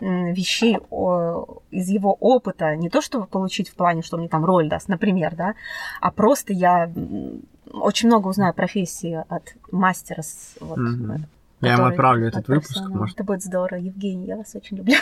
вещей 0.00 0.76
из 1.70 1.88
его 1.88 2.16
опыта, 2.18 2.74
не 2.76 2.90
то, 2.90 3.00
чтобы 3.00 3.26
получить 3.26 3.68
в 3.68 3.74
плане, 3.74 4.02
что 4.02 4.16
мне 4.16 4.28
там 4.28 4.44
роль 4.44 4.68
даст, 4.68 4.88
например, 4.88 5.34
да, 5.36 5.54
а 6.00 6.10
просто 6.10 6.52
я 6.52 6.90
очень 7.72 8.08
много 8.08 8.28
узнаю 8.28 8.52
профессии 8.52 9.24
от 9.28 9.54
мастера 9.70 10.22
вот, 10.60 10.78
mm-hmm. 10.78 11.20
Я 11.62 11.74
ему 11.74 11.84
отправлю 11.84 12.26
этот 12.26 12.48
выпуск. 12.48 12.82
Может. 12.88 13.14
Это 13.14 13.24
будет 13.24 13.42
здорово. 13.42 13.78
Евгений, 13.78 14.26
я 14.26 14.36
вас 14.36 14.52
очень 14.56 14.78
люблю. 14.78 14.96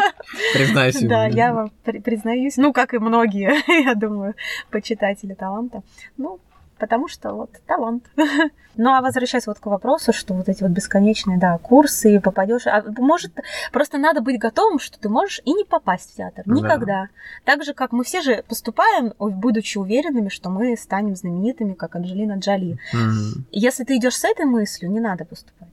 Признайся. 0.54 1.06
Да, 1.06 1.26
я 1.26 1.52
вам 1.52 1.70
признаюсь. 1.82 2.56
Ну, 2.56 2.72
как 2.72 2.94
и 2.94 2.98
многие, 2.98 3.52
я 3.84 3.94
думаю, 3.94 4.34
почитатели 4.70 5.34
таланта. 5.34 5.82
Ну, 6.16 6.40
потому 6.78 7.08
что 7.08 7.32
вот 7.32 7.50
талант. 7.66 8.04
ну 8.76 8.92
а 8.92 9.00
возвращаясь 9.00 9.46
вот 9.46 9.58
к 9.58 9.66
вопросу, 9.66 10.12
что 10.12 10.34
вот 10.34 10.48
эти 10.48 10.62
вот 10.62 10.72
бесконечные, 10.72 11.38
да, 11.38 11.58
курсы, 11.58 12.20
попадешь, 12.20 12.66
а 12.66 12.84
может 12.98 13.32
просто 13.72 13.98
надо 13.98 14.20
быть 14.20 14.38
готовым, 14.38 14.78
что 14.78 14.98
ты 14.98 15.08
можешь 15.08 15.40
и 15.44 15.52
не 15.52 15.64
попасть 15.64 16.12
в 16.12 16.16
театр 16.16 16.44
никогда. 16.46 16.86
Да. 16.86 17.08
Так 17.44 17.64
же 17.64 17.74
как 17.74 17.92
мы 17.92 18.04
все 18.04 18.20
же 18.22 18.44
поступаем, 18.48 19.12
будучи 19.18 19.78
уверенными, 19.78 20.28
что 20.28 20.50
мы 20.50 20.76
станем 20.76 21.16
знаменитыми, 21.16 21.74
как 21.74 21.96
Анджелина 21.96 22.38
Джоли. 22.38 22.78
Mm-hmm. 22.94 23.42
Если 23.52 23.84
ты 23.84 23.96
идешь 23.96 24.16
с 24.16 24.24
этой 24.24 24.44
мыслью, 24.44 24.90
не 24.90 25.00
надо 25.00 25.24
поступать. 25.24 25.68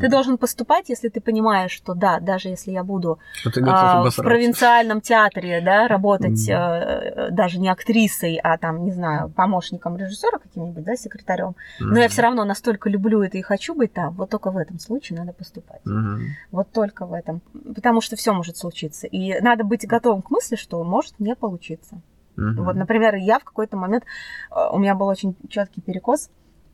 Ты 0.00 0.08
должен 0.08 0.38
поступать, 0.38 0.88
если 0.88 1.08
ты 1.08 1.20
понимаешь, 1.20 1.70
что 1.70 1.94
да, 1.94 2.20
даже 2.20 2.48
если 2.48 2.72
я 2.72 2.82
буду 2.84 3.18
а, 3.44 4.10
в 4.10 4.16
провинциальном 4.16 5.00
театре, 5.00 5.60
да, 5.60 5.88
работать 5.88 6.48
mm. 6.48 6.52
а, 6.52 7.30
даже 7.30 7.58
не 7.58 7.68
актрисой, 7.68 8.36
а 8.42 8.58
там, 8.58 8.84
не 8.84 8.92
знаю, 8.92 9.30
помощником 9.30 9.96
режиссера 9.96 10.38
каким-нибудь, 10.38 10.84
да, 10.84 10.96
секретарем, 10.96 11.50
mm. 11.80 11.84
но 11.84 11.98
я 12.00 12.08
все 12.08 12.22
равно 12.22 12.44
настолько 12.44 12.88
люблю 12.88 13.22
это 13.22 13.38
и 13.38 13.42
хочу 13.42 13.74
быть 13.74 13.92
там, 13.92 14.14
вот 14.14 14.30
только 14.30 14.50
в 14.50 14.56
этом 14.56 14.78
случае 14.78 15.18
надо 15.18 15.32
поступать. 15.32 15.82
Mm. 15.86 16.18
Вот 16.50 16.72
только 16.72 17.06
в 17.06 17.12
этом. 17.12 17.40
Потому 17.74 18.00
что 18.00 18.16
все 18.16 18.32
может 18.32 18.56
случиться. 18.56 19.06
И 19.06 19.40
надо 19.40 19.64
быть 19.64 19.86
готовым 19.86 20.22
к 20.22 20.30
мысли, 20.30 20.56
что 20.56 20.82
может 20.84 21.18
не 21.18 21.34
получиться. 21.34 22.00
Mm-hmm. 22.36 22.62
Вот, 22.62 22.76
например, 22.76 23.16
я 23.16 23.38
в 23.38 23.44
какой-то 23.44 23.76
момент, 23.76 24.04
у 24.50 24.78
меня 24.78 24.94
был 24.94 25.06
очень 25.06 25.36
четкий 25.48 25.80
перекос 25.80 26.30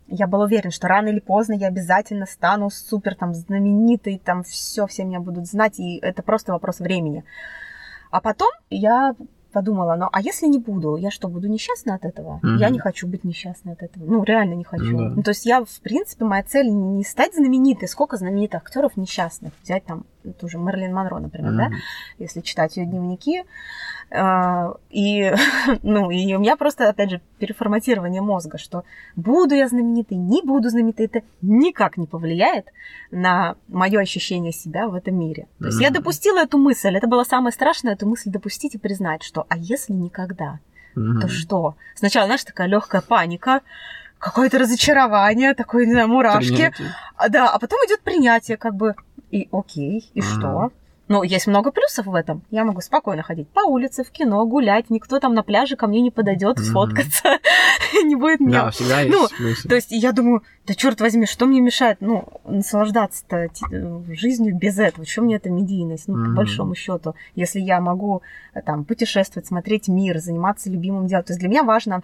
я 0.08 0.26
был 0.26 0.40
уверен, 0.40 0.70
что 0.70 0.88
рано 0.88 1.08
или 1.08 1.20
поздно 1.20 1.54
я 1.54 1.68
обязательно 1.68 2.26
стану 2.26 2.70
супер 2.70 3.14
там 3.14 3.34
знаменитой, 3.34 4.20
там 4.24 4.42
все, 4.42 4.86
все 4.86 5.04
меня 5.04 5.20
будут 5.20 5.46
знать, 5.46 5.78
и 5.78 5.98
это 5.98 6.22
просто 6.22 6.52
вопрос 6.52 6.78
времени. 6.80 7.24
А 8.10 8.20
потом 8.20 8.50
я 8.70 9.14
подумала, 9.52 9.96
ну 9.96 10.08
а 10.12 10.20
если 10.20 10.46
не 10.46 10.58
буду, 10.58 10.96
я 10.96 11.10
что, 11.10 11.28
буду 11.28 11.48
несчастна 11.48 11.94
от 11.94 12.04
этого? 12.04 12.40
Mm-hmm. 12.42 12.58
Я 12.58 12.68
не 12.68 12.78
хочу 12.78 13.06
быть 13.06 13.24
несчастной 13.24 13.72
от 13.72 13.82
этого. 13.82 14.04
Ну, 14.04 14.22
реально 14.22 14.54
не 14.54 14.64
хочу. 14.64 14.96
Mm-hmm. 14.96 15.12
Ну, 15.16 15.22
то 15.22 15.30
есть 15.30 15.46
я, 15.46 15.64
в 15.64 15.80
принципе, 15.80 16.24
моя 16.24 16.42
цель 16.42 16.68
не 16.68 17.04
стать 17.04 17.34
знаменитой. 17.34 17.88
Сколько 17.88 18.18
знаменитых 18.18 18.62
актеров 18.62 18.96
несчастных? 18.96 19.54
Взять 19.62 19.84
там 19.86 20.04
ту 20.32 20.48
же 20.48 20.58
Мерлин 20.58 20.94
Монро, 20.94 21.18
например, 21.18 21.52
mm-hmm. 21.52 21.56
да? 21.56 21.70
Если 22.18 22.40
читать 22.40 22.76
ее 22.76 22.86
дневники. 22.86 23.44
А, 24.10 24.74
и, 24.90 25.32
ну, 25.82 26.10
и 26.10 26.34
у 26.34 26.38
меня 26.38 26.56
просто, 26.56 26.88
опять 26.88 27.10
же, 27.10 27.20
переформатирование 27.38 28.22
мозга, 28.22 28.58
что 28.58 28.84
буду 29.16 29.54
я 29.54 29.68
знаменитой, 29.68 30.16
не 30.16 30.42
буду 30.42 30.68
знаменитой, 30.68 31.06
это 31.06 31.22
никак 31.42 31.96
не 31.96 32.06
повлияет 32.06 32.66
на 33.10 33.56
мое 33.68 34.00
ощущение 34.00 34.52
себя 34.52 34.88
в 34.88 34.94
этом 34.94 35.18
мире. 35.18 35.48
То 35.58 35.66
есть 35.66 35.78
mm-hmm. 35.78 35.84
я 35.84 35.90
допустила 35.90 36.38
эту 36.38 36.58
мысль, 36.58 36.96
это 36.96 37.06
было 37.06 37.24
самое 37.24 37.52
страшное, 37.52 37.94
эту 37.94 38.06
мысль 38.06 38.30
допустить 38.30 38.74
и 38.74 38.78
признать, 38.78 39.22
что 39.22 39.46
а 39.48 39.56
если 39.56 39.92
никогда, 39.92 40.60
mm-hmm. 40.94 41.20
то 41.20 41.28
что? 41.28 41.76
Сначала, 41.94 42.26
знаешь, 42.26 42.44
такая 42.44 42.68
легкая 42.68 43.00
паника, 43.00 43.62
какое-то 44.18 44.58
разочарование, 44.58 45.54
такое, 45.54 45.86
не 45.86 45.92
знаю, 45.92 46.08
мурашки. 46.08 46.48
Принятие. 46.48 46.94
А, 47.16 47.28
да, 47.28 47.50
а 47.50 47.58
потом 47.58 47.78
идет 47.86 48.02
принятие, 48.02 48.56
как 48.56 48.74
бы, 48.74 48.94
и 49.30 49.48
окей, 49.52 50.10
и 50.14 50.20
mm-hmm. 50.20 50.22
что? 50.22 50.70
Но 51.08 51.22
есть 51.22 51.46
много 51.46 51.70
плюсов 51.70 52.06
в 52.06 52.14
этом. 52.14 52.42
Я 52.50 52.64
могу 52.64 52.80
спокойно 52.80 53.22
ходить 53.22 53.48
по 53.50 53.60
улице, 53.60 54.02
в 54.02 54.10
кино, 54.10 54.44
гулять. 54.44 54.90
Никто 54.90 55.20
там 55.20 55.34
на 55.34 55.44
пляже 55.44 55.76
ко 55.76 55.86
мне 55.86 56.00
не 56.00 56.10
подойдет 56.10 56.58
сфоткаться. 56.58 57.38
не 58.04 58.16
будет 58.16 58.40
меня. 58.40 58.64
Да, 58.64 58.70
всегда 58.70 59.00
есть 59.02 59.16
ну, 59.16 59.28
плюсы. 59.28 59.68
То 59.68 59.76
есть 59.76 59.92
я 59.92 60.10
думаю, 60.10 60.42
да 60.66 60.74
черт 60.74 61.00
возьми, 61.00 61.26
что 61.26 61.46
мне 61.46 61.60
мешает, 61.60 61.98
ну, 62.00 62.26
наслаждаться-то 62.44 63.50
жизнью 64.08 64.56
без 64.56 64.78
этого? 64.80 65.06
Что 65.06 65.22
мне 65.22 65.36
эта 65.36 65.48
медийность, 65.48 66.08
ну, 66.08 66.24
по 66.24 66.30
большому 66.32 66.74
счету, 66.74 67.14
если 67.36 67.60
я 67.60 67.80
могу 67.80 68.22
э, 68.52 68.62
там 68.62 68.84
путешествовать, 68.84 69.46
смотреть 69.46 69.86
мир, 69.86 70.18
заниматься 70.18 70.70
любимым 70.70 71.06
делом. 71.06 71.24
То 71.24 71.32
есть 71.32 71.40
для 71.40 71.48
меня 71.48 71.62
важно 71.62 72.02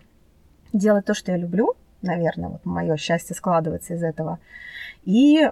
делать 0.73 1.07
то, 1.07 1.15
что 1.15 1.33
я 1.33 1.39
люблю, 1.39 1.75
наверное, 2.03 2.49
вот 2.51 2.65
мое 2.65 2.97
счастье 2.97 3.35
складывается 3.35 3.95
из 3.95 4.03
этого. 4.03 4.39
И 5.05 5.51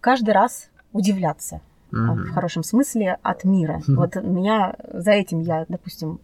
каждый 0.00 0.30
раз 0.30 0.70
удивляться 0.92 1.60
mm-hmm. 1.92 2.14
в 2.24 2.30
хорошем 2.32 2.62
смысле 2.62 3.18
от 3.22 3.44
мира. 3.44 3.78
Mm-hmm. 3.78 3.94
Вот 3.94 4.16
меня 4.16 4.74
за 4.92 5.12
этим 5.12 5.40
я, 5.40 5.64
допустим, 5.68 6.20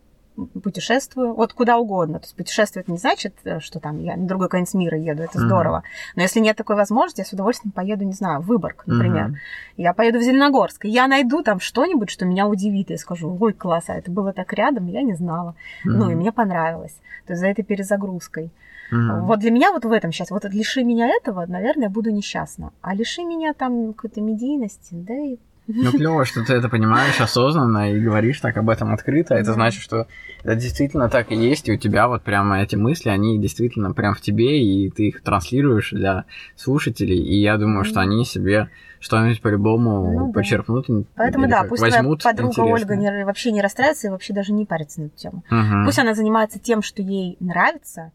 путешествую, 0.63 1.35
вот 1.35 1.53
куда 1.53 1.79
угодно. 1.79 2.21
То 2.21 2.27
есть 2.27 2.37
путешествовать 2.37 2.89
не 2.89 2.99
значит, 2.99 3.35
э, 3.45 3.61
что 3.61 3.81
там 3.81 3.99
я 3.99 4.17
на 4.17 4.27
другой 4.27 4.49
конец 4.49 4.75
мира 4.75 4.97
еду, 4.97 5.23
это 5.23 5.39
mm-hmm. 5.39 5.47
здорово. 5.47 5.83
Но 6.15 6.23
если 6.23 6.41
нет 6.41 6.57
такой 6.57 6.77
возможности, 6.77 7.21
я 7.21 7.25
с 7.25 7.33
удовольствием 7.33 7.73
поеду, 7.73 8.05
не 8.05 8.13
знаю, 8.13 8.41
в 8.41 8.47
Выборг, 8.47 8.85
например. 8.87 9.29
Mm-hmm. 9.29 9.35
Я 9.79 9.95
поеду 9.95 10.19
в 10.19 10.23
Зеленогорск, 10.23 10.85
и 10.85 10.91
я 10.91 11.09
найду 11.09 11.43
там 11.43 11.61
что-нибудь, 11.61 12.11
что 12.11 12.25
меня 12.25 12.47
удивит, 12.47 12.91
и 12.91 12.97
скажу, 12.97 13.37
ой, 13.41 13.53
класс, 13.53 13.85
а 13.89 13.95
это 13.95 14.11
было 14.11 14.33
так 14.33 14.53
рядом, 14.53 14.87
я 14.87 15.03
не 15.03 15.15
знала. 15.15 15.55
Mm-hmm. 15.85 15.91
Ну, 15.91 16.11
и 16.11 16.15
мне 16.15 16.33
понравилось. 16.33 16.97
То 17.27 17.33
есть 17.33 17.41
за 17.41 17.49
этой 17.49 17.65
перезагрузкой. 17.65 18.51
Mm-hmm. 18.91 19.21
Вот 19.23 19.41
для 19.41 19.51
меня 19.51 19.73
вот 19.73 19.85
в 19.85 19.93
этом 19.93 20.13
сейчас, 20.13 20.31
вот 20.31 20.45
лиши 20.45 20.83
меня 20.85 21.09
этого, 21.09 21.45
наверное, 21.47 21.85
я 21.85 21.91
буду 21.91 22.11
несчастна. 22.11 22.73
А 22.81 22.95
лиши 22.95 23.23
меня 23.23 23.53
там 23.55 23.93
какой-то 23.93 24.21
медийности, 24.21 24.95
да 24.95 25.15
и 25.15 25.37
Ну, 25.67 25.93
клево, 25.93 26.25
что 26.25 26.43
ты 26.45 26.55
это 26.55 26.69
понимаешь 26.71 27.21
осознанно 27.21 27.93
и 27.93 28.01
говоришь 28.01 28.41
так 28.41 28.57
об 28.57 28.71
этом 28.71 28.95
открыто. 28.95 29.35
Это 29.35 29.53
значит, 29.53 29.83
что 29.83 30.07
это 30.43 30.55
действительно 30.55 31.11
так 31.11 31.31
и 31.31 31.37
есть, 31.37 31.69
и 31.69 31.73
у 31.73 31.77
тебя 31.77 32.09
вот 32.09 32.23
прямо 32.23 32.63
эти 32.63 32.77
мысли, 32.77 33.11
они 33.11 33.39
действительно 33.39 33.93
прям 33.93 34.15
в 34.15 34.21
тебе, 34.21 34.63
и 34.63 34.91
ты 34.91 35.09
их 35.09 35.23
транслируешь 35.23 35.91
для 35.91 36.25
слушателей, 36.57 37.19
и 37.19 37.41
я 37.41 37.59
думаю, 37.59 37.85
что 37.85 38.01
они 38.01 38.25
себе 38.25 38.71
что-нибудь 39.01 39.41
по-любому 39.43 40.19
ну, 40.19 40.33
почерпнут. 40.33 40.87
Поэтому 41.15 41.49
да, 41.49 41.65
пусть 41.65 41.83
возьмут 41.83 42.21
твоя 42.21 42.35
подруга 42.35 42.53
интересно. 42.53 42.75
Ольга 42.75 42.97
не, 42.97 43.25
вообще 43.25 43.53
не 43.53 43.61
расстраивается 43.61 44.09
и 44.09 44.11
вообще 44.11 44.33
даже 44.33 44.53
не 44.53 44.67
парится 44.67 45.01
на 45.03 45.07
эту 45.07 45.17
тему. 45.17 45.45
Угу. 45.51 45.85
Пусть 45.85 45.99
она 45.99 46.15
занимается 46.15 46.59
тем, 46.59 46.83
что 46.83 47.03
ей 47.03 47.37
нравится, 47.41 48.13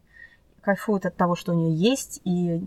кайфует 0.64 1.06
от 1.06 1.16
того, 1.16 1.36
что 1.36 1.52
у 1.52 1.54
нее 1.54 1.74
есть, 1.76 2.20
и 2.24 2.66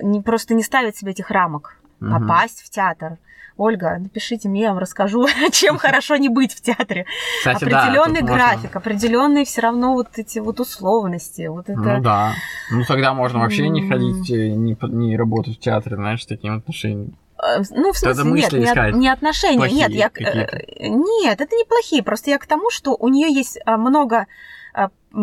не, 0.00 0.20
просто 0.20 0.54
не 0.54 0.62
ставит 0.62 0.96
себе 0.96 1.12
этих 1.12 1.30
рамок. 1.30 1.78
Угу. 2.00 2.10
Попасть 2.10 2.62
в 2.62 2.70
театр, 2.70 3.18
Ольга, 3.58 3.96
напишите 3.98 4.48
мне, 4.48 4.62
я 4.62 4.68
вам 4.68 4.78
расскажу, 4.78 5.26
чем 5.52 5.78
хорошо 5.78 6.16
не 6.16 6.28
быть 6.28 6.54
в 6.54 6.62
театре. 6.62 7.06
Кстати, 7.38 7.64
определенный 7.64 8.22
да, 8.22 8.34
график, 8.34 8.74
можно... 8.74 8.80
определенные 8.80 9.44
все 9.44 9.60
равно 9.62 9.94
вот 9.94 10.08
эти 10.14 10.38
вот 10.38 10.60
условности. 10.60 11.48
Вот 11.48 11.68
это... 11.68 11.80
Ну 11.80 12.00
да. 12.00 12.32
Ну 12.70 12.84
тогда 12.86 13.12
можно 13.14 13.40
вообще 13.40 13.68
не 13.68 13.88
ходить, 13.88 14.30
не, 14.30 14.76
не 14.80 15.16
работать 15.16 15.56
в 15.56 15.60
театре, 15.60 15.96
знаешь, 15.96 16.22
с 16.22 16.26
таким 16.26 16.58
отношением. 16.58 17.16
Э, 17.42 17.62
ну, 17.70 17.92
в 17.92 17.98
смысле, 17.98 18.30
нет, 18.30 18.52
не, 18.52 18.98
не 18.98 19.08
отношения. 19.08 19.68
Нет, 19.68 19.90
я, 19.90 20.10
э, 20.18 20.88
нет, 20.88 21.40
это 21.40 21.56
не 21.56 21.64
плохие. 21.64 22.04
Просто 22.04 22.30
я 22.30 22.38
к 22.38 22.46
тому, 22.46 22.70
что 22.70 22.94
у 22.94 23.08
нее 23.08 23.32
есть 23.32 23.58
много 23.66 24.18
а, 24.18 24.26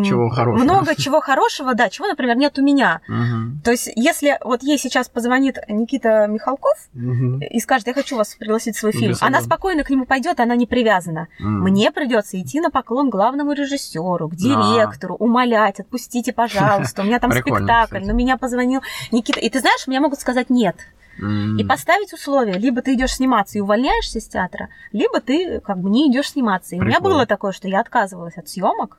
чего 0.04 0.28
хорошего. 0.28 0.64
Много 0.64 0.94
чего 0.96 1.20
хорошего, 1.20 1.74
да, 1.74 1.88
чего, 1.88 2.06
например, 2.08 2.36
нет 2.36 2.58
у 2.58 2.62
меня. 2.62 3.00
Угу. 3.08 3.62
То 3.64 3.70
есть, 3.70 3.90
если 3.94 4.38
вот 4.44 4.62
ей 4.62 4.78
сейчас 4.78 5.08
позвонит 5.08 5.58
Никита 5.68 6.26
Михалков 6.26 6.76
угу. 6.94 7.38
и 7.38 7.60
скажет, 7.60 7.86
я 7.86 7.94
хочу 7.94 8.16
вас 8.16 8.34
пригласить 8.34 8.76
в 8.76 8.80
свой 8.80 8.92
фильм, 8.92 9.14
она 9.20 9.40
спокойно 9.40 9.84
к 9.84 9.90
нему 9.90 10.04
пойдет, 10.04 10.40
она 10.40 10.56
не 10.56 10.66
привязана. 10.66 11.28
Угу. 11.38 11.48
Мне 11.48 11.90
придется 11.90 12.40
идти 12.40 12.60
на 12.60 12.70
поклон 12.70 13.10
главному 13.10 13.52
режиссеру, 13.52 14.28
к 14.28 14.32
а. 14.32 14.36
директору, 14.36 15.14
а. 15.14 15.22
умолять, 15.22 15.80
отпустите, 15.80 16.32
пожалуйста, 16.32 17.02
у 17.02 17.04
меня 17.04 17.20
там 17.20 17.30
спектакль, 17.32 18.04
но 18.04 18.12
меня 18.12 18.36
позвонил 18.36 18.82
Никита. 19.12 19.40
И 19.40 19.48
ты 19.48 19.60
знаешь, 19.60 19.86
мне 19.86 20.00
могут 20.00 20.20
сказать 20.20 20.50
нет. 20.50 20.76
И 21.58 21.64
поставить 21.64 22.12
условия, 22.12 22.58
либо 22.58 22.82
ты 22.82 22.92
идешь 22.92 23.14
сниматься 23.14 23.56
и 23.56 23.62
увольняешься 23.62 24.18
из 24.18 24.26
театра, 24.26 24.68
либо 24.92 25.20
ты 25.20 25.60
как 25.60 25.78
бы 25.78 25.88
не 25.88 26.10
идешь 26.10 26.32
сниматься. 26.32 26.74
И 26.74 26.78
Прикольно. 26.78 26.84
у 26.84 26.88
меня 26.88 27.00
было 27.00 27.26
такое, 27.26 27.52
что 27.52 27.68
я 27.68 27.80
отказывалась 27.80 28.36
от 28.36 28.48
съемок, 28.48 28.98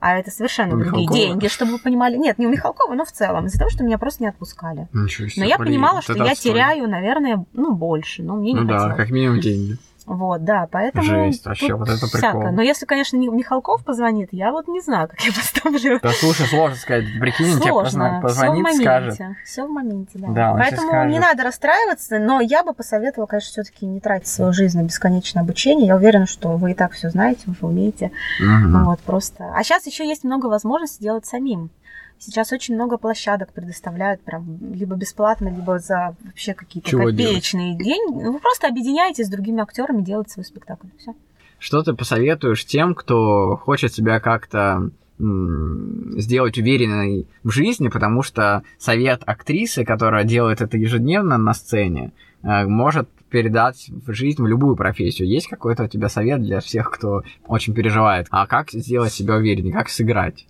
а 0.00 0.18
это 0.18 0.30
совершенно 0.30 0.74
у 0.74 0.78
другие 0.78 1.02
Михалкова? 1.02 1.16
деньги, 1.16 1.48
чтобы 1.48 1.72
вы 1.72 1.78
понимали. 1.78 2.16
Нет, 2.16 2.38
не 2.38 2.46
у 2.46 2.50
Михалкова, 2.50 2.94
но 2.94 3.04
в 3.04 3.12
целом, 3.12 3.46
из-за 3.46 3.58
того, 3.58 3.70
что 3.70 3.84
меня 3.84 3.98
просто 3.98 4.22
не 4.22 4.28
отпускали. 4.28 4.88
Ничего 4.92 5.28
себе, 5.28 5.42
но 5.44 5.48
я 5.48 5.58
понимала, 5.58 6.02
что 6.02 6.14
я 6.14 6.34
теряю, 6.34 6.88
наверное, 6.88 7.44
ну, 7.52 7.72
больше, 7.74 8.22
но 8.22 8.36
мне 8.36 8.52
не 8.52 8.60
ну, 8.60 8.66
хотелось. 8.66 8.90
да, 8.90 8.94
как 8.94 9.10
минимум 9.10 9.40
деньги. 9.40 9.78
Вот, 10.06 10.44
да, 10.44 10.68
поэтому... 10.70 11.04
Жесть, 11.04 11.46
вообще, 11.46 11.74
вот 11.74 11.88
это 11.88 12.06
прикол. 12.06 12.52
Но 12.52 12.60
если, 12.60 12.84
конечно, 12.84 13.16
Михалков 13.16 13.82
позвонит, 13.84 14.28
я 14.32 14.52
вот 14.52 14.68
не 14.68 14.80
знаю, 14.80 15.08
как 15.08 15.20
я 15.20 15.32
поставлю. 15.36 15.98
Да 16.02 16.10
слушай, 16.10 16.46
сложно 16.46 16.76
сказать, 16.76 17.06
прикинь, 17.18 17.46
сложно. 17.54 18.10
тебе 18.10 18.20
позвонит, 18.20 18.66
Всё 18.66 18.76
в 18.76 18.82
скажет. 18.82 19.20
Все 19.44 19.66
в 19.66 19.70
моменте, 19.70 20.18
да. 20.18 20.28
да 20.28 20.54
Поэтому 20.58 21.06
не 21.06 21.18
надо 21.18 21.44
расстраиваться, 21.44 22.18
но 22.18 22.40
я 22.40 22.62
бы 22.62 22.74
посоветовала, 22.74 23.26
конечно, 23.26 23.50
все 23.50 23.62
таки 23.62 23.86
не 23.86 24.00
тратить 24.00 24.28
свою 24.28 24.52
жизнь 24.52 24.78
на 24.78 24.84
бесконечное 24.84 25.42
обучение. 25.42 25.86
Я 25.86 25.96
уверена, 25.96 26.26
что 26.26 26.56
вы 26.56 26.72
и 26.72 26.74
так 26.74 26.92
все 26.92 27.08
знаете, 27.08 27.42
вы 27.46 27.68
умеете. 27.68 28.10
Угу. 28.40 28.84
Вот, 28.84 29.00
просто... 29.00 29.52
А 29.54 29.62
сейчас 29.62 29.86
еще 29.86 30.06
есть 30.06 30.24
много 30.24 30.46
возможностей 30.46 31.02
делать 31.02 31.24
самим. 31.24 31.70
Сейчас 32.18 32.52
очень 32.52 32.74
много 32.74 32.96
площадок 32.96 33.52
предоставляют 33.52 34.22
прям 34.22 34.58
либо 34.72 34.96
бесплатно, 34.96 35.48
либо 35.48 35.78
за 35.78 36.16
вообще 36.22 36.54
какие-то 36.54 36.88
Чего 36.88 37.06
копеечные 37.06 37.76
делать? 37.76 37.84
деньги. 37.84 38.24
Вы 38.24 38.38
просто 38.38 38.68
объединяетесь 38.68 39.26
с 39.26 39.30
другими 39.30 39.60
актерами, 39.60 40.02
делать 40.02 40.30
свой 40.30 40.44
спектакль. 40.44 40.88
Все. 40.98 41.14
Что 41.58 41.82
ты 41.82 41.94
посоветуешь 41.94 42.64
тем, 42.64 42.94
кто 42.94 43.56
хочет 43.56 43.92
себя 43.94 44.20
как-то 44.20 44.90
сделать 45.18 46.58
уверенной 46.58 47.28
в 47.44 47.50
жизни, 47.50 47.88
потому 47.88 48.22
что 48.22 48.64
совет 48.78 49.22
актрисы, 49.26 49.84
которая 49.84 50.24
делает 50.24 50.60
это 50.60 50.76
ежедневно 50.76 51.38
на 51.38 51.54
сцене, 51.54 52.12
э, 52.42 52.66
может 52.66 53.08
передать 53.30 53.88
в 53.88 54.12
жизнь 54.12 54.42
в 54.42 54.46
любую 54.46 54.76
профессию. 54.76 55.28
Есть 55.28 55.48
какой-то 55.48 55.84
у 55.84 55.88
тебя 55.88 56.08
совет 56.08 56.42
для 56.42 56.60
всех, 56.60 56.90
кто 56.90 57.22
очень 57.46 57.74
переживает? 57.74 58.26
А 58.30 58.46
как 58.46 58.70
сделать 58.70 59.12
себя 59.12 59.36
увереннее, 59.36 59.72
как 59.72 59.88
сыграть? 59.88 60.46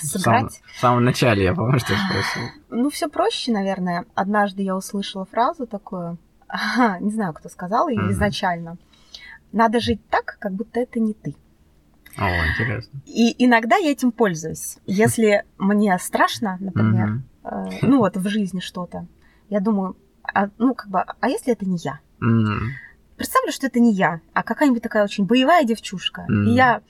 Сыграть? 0.00 0.12
В 0.12 0.20
самом, 0.20 0.48
в 0.48 0.80
самом 0.80 1.04
начале 1.04 1.44
я 1.44 1.54
помню, 1.54 1.78
что 1.78 1.92
я 1.92 1.98
спросил. 1.98 2.42
Ну, 2.70 2.90
все 2.90 3.08
проще, 3.08 3.52
наверное. 3.52 4.04
Однажды 4.14 4.62
я 4.62 4.76
услышала 4.76 5.24
фразу 5.24 5.66
такую, 5.66 6.18
не 7.00 7.10
знаю, 7.10 7.32
кто 7.34 7.48
сказал 7.48 7.88
ее 7.88 8.00
mm-hmm. 8.00 8.10
изначально. 8.12 8.76
Надо 9.52 9.80
жить 9.80 10.00
так, 10.08 10.36
как 10.40 10.52
будто 10.52 10.80
это 10.80 11.00
не 11.00 11.14
ты. 11.14 11.36
О, 12.16 12.28
интересно. 12.28 13.00
И 13.06 13.44
иногда 13.44 13.76
я 13.76 13.90
этим 13.90 14.12
пользуюсь. 14.12 14.78
Если 14.86 15.44
мне 15.58 15.98
страшно, 15.98 16.56
например, 16.60 17.22
э, 17.44 17.66
ну 17.82 17.98
вот 17.98 18.16
в 18.16 18.28
жизни 18.28 18.60
что-то, 18.60 19.06
я 19.48 19.60
думаю, 19.60 19.96
а, 20.22 20.48
ну 20.58 20.74
как 20.74 20.88
бы, 20.88 21.00
а 21.00 21.28
если 21.28 21.52
это 21.52 21.66
не 21.66 21.78
я? 21.78 22.00
Представлю, 23.16 23.52
что 23.52 23.66
это 23.66 23.80
не 23.80 23.92
я, 23.92 24.20
а 24.32 24.42
какая-нибудь 24.42 24.82
такая 24.82 25.04
очень 25.04 25.24
боевая 25.24 25.64
девчушка. 25.64 26.26
И 26.28 26.50
я 26.50 26.82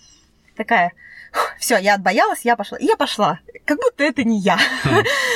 такая, 0.57 0.93
все, 1.59 1.79
я 1.79 1.95
отбоялась, 1.95 2.45
я 2.45 2.57
пошла. 2.57 2.79
И 2.79 2.87
я 2.87 2.97
пошла. 2.97 3.41
Как 3.65 3.79
будто 3.79 4.05
это 4.05 4.25
не 4.25 4.39
я. 4.39 4.59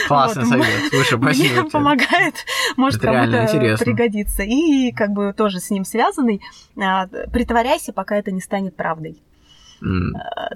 Классный 0.06 0.44
вот. 0.44 0.50
совет. 0.50 0.90
Слушай, 0.90 1.18
спасибо 1.18 1.54
Мне 1.62 1.70
помогает, 1.70 2.34
может 2.76 3.00
кому-то 3.00 3.46
пригодиться. 3.78 4.42
И 4.42 4.92
как 4.92 5.10
бы 5.10 5.32
тоже 5.32 5.60
с 5.60 5.70
ним 5.70 5.84
связанный. 5.84 6.40
А, 6.80 7.06
притворяйся, 7.06 7.92
пока 7.92 8.16
это 8.16 8.30
не 8.30 8.40
станет 8.40 8.76
правдой. 8.76 9.22
Mm, 9.82 10.12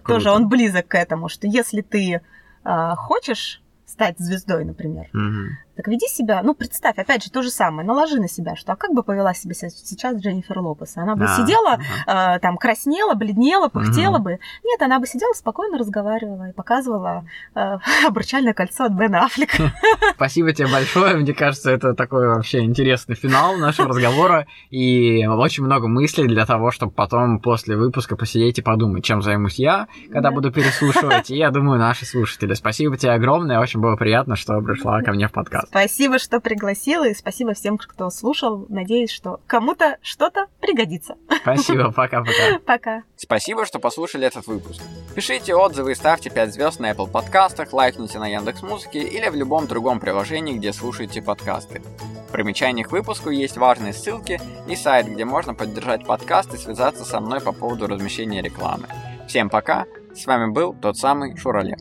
тоже 0.07 0.31
он 0.31 0.49
близок 0.49 0.89
к 0.89 0.95
этому, 0.97 1.29
что 1.29 1.47
если 1.47 1.81
ты 1.81 2.23
а, 2.65 2.97
хочешь 2.97 3.63
стать 3.87 4.19
звездой, 4.19 4.65
например, 4.65 5.07
mm-hmm. 5.15 5.47
Так 5.77 5.89
веди 5.89 6.07
себя, 6.07 6.43
ну, 6.43 6.55
представь, 6.55 6.99
опять 6.99 7.25
же, 7.25 7.31
то 7.31 7.41
же 7.41 7.51
самое, 7.51 7.87
наложи 7.87 8.21
на 8.21 8.29
себя, 8.29 8.57
что 8.57 8.73
а 8.73 8.77
как 8.77 8.93
бы 8.93 9.03
повела 9.03 9.33
себя 9.33 9.55
сейчас 9.55 10.17
Дженнифер 10.17 10.59
Лопес? 10.59 10.99
Она 10.99 11.17
бы 11.17 11.25
а, 11.25 11.29
сидела, 11.29 11.79
ага. 12.07 12.37
э, 12.37 12.41
там, 12.41 12.59
краснела, 12.59 13.15
бледнела, 13.15 13.69
пыхтела 13.69 14.17
угу. 14.17 14.25
бы. 14.25 14.39
Нет, 14.65 14.83
она 14.83 14.99
бы 14.99 15.07
сидела, 15.07 15.33
спокойно 15.33 15.79
разговаривала 15.79 16.51
и 16.51 16.53
показывала 16.53 17.25
э, 17.55 17.79
обручальное 18.07 18.53
кольцо 18.53 18.85
от 18.85 18.93
Бена 18.93 19.25
Аффлека. 19.25 19.73
Спасибо 20.15 20.53
тебе 20.53 20.69
большое, 20.69 21.17
мне 21.17 21.33
кажется, 21.33 21.71
это 21.71 21.95
такой 21.95 22.29
вообще 22.29 22.61
интересный 22.61 23.15
финал 23.15 23.57
нашего 23.57 23.89
разговора, 23.89 24.47
и 24.71 25.27
очень 25.27 25.65
много 25.65 25.89
мыслей 25.89 26.27
для 26.29 26.45
того, 26.45 26.71
чтобы 26.71 26.93
потом 26.93 27.41
после 27.41 27.77
выпуска 27.77 28.17
посидеть 28.17 28.59
и 28.59 28.63
подумать, 28.63 29.05
чем 29.05 29.23
займусь 29.23 29.59
я, 29.59 29.89
когда 30.09 30.29
да. 30.29 30.33
буду 30.33 30.53
переслушивать, 30.53 31.31
и 31.31 31.37
я 31.37 31.51
думаю, 31.51 31.79
наши 31.79 32.05
слушатели. 32.05 32.53
Спасибо 32.53 32.99
тебе 32.99 33.13
огромное, 33.13 33.59
очень 33.59 33.81
было 33.81 33.97
приятно, 33.97 34.37
что 34.37 34.61
пришла 34.61 35.01
ко 35.01 35.13
мне 35.13 35.29
в 35.29 35.33
подкаст. 35.33 35.62
Спасибо, 35.69 36.19
что 36.19 36.41
пригласила, 36.41 37.09
и 37.09 37.15
спасибо 37.15 37.55
всем, 37.55 37.79
кто 37.79 38.11
слушал. 38.11 38.67
Надеюсь, 38.69 39.11
что 39.11 39.41
кому-то 39.47 39.99
что-то 40.03 40.47
пригодится. 40.61 41.17
Спасибо, 41.43 41.93
пока-пока. 41.97 42.59
Пока. 42.65 43.03
Спасибо, 43.17 43.67
что 43.67 43.79
послушали 43.79 44.27
этот 44.27 44.47
выпуск. 44.47 44.83
Пишите 45.15 45.55
отзывы 45.55 45.93
и 45.93 45.95
ставьте 45.95 46.31
5 46.31 46.55
звезд 46.55 46.81
на 46.81 46.91
Apple 46.91 47.11
подкастах, 47.11 47.73
лайкните 47.73 48.19
на 48.19 48.27
Яндекс 48.29 48.63
Музыке 48.63 49.01
или 49.01 49.29
в 49.29 49.35
любом 49.35 49.67
другом 49.67 50.01
приложении, 50.01 50.57
где 50.57 50.73
слушаете 50.73 51.23
подкасты. 51.23 51.83
В 52.29 52.33
примечаниях 52.33 52.89
к 52.89 52.93
выпуску 52.93 53.31
есть 53.31 53.59
важные 53.59 53.93
ссылки 53.93 54.41
и 54.67 54.75
сайт, 54.75 55.07
где 55.07 55.25
можно 55.25 55.55
поддержать 55.55 56.07
подкаст 56.07 56.55
и 56.55 56.57
связаться 56.57 57.05
со 57.05 57.21
мной 57.21 57.41
по 57.41 57.53
поводу 57.53 57.87
размещения 57.87 58.41
рекламы. 58.41 58.89
Всем 59.29 59.51
пока, 59.51 59.85
с 60.15 60.27
вами 60.27 60.51
был 60.51 60.75
тот 60.75 60.97
самый 60.97 61.37
Шуралев. 61.37 61.79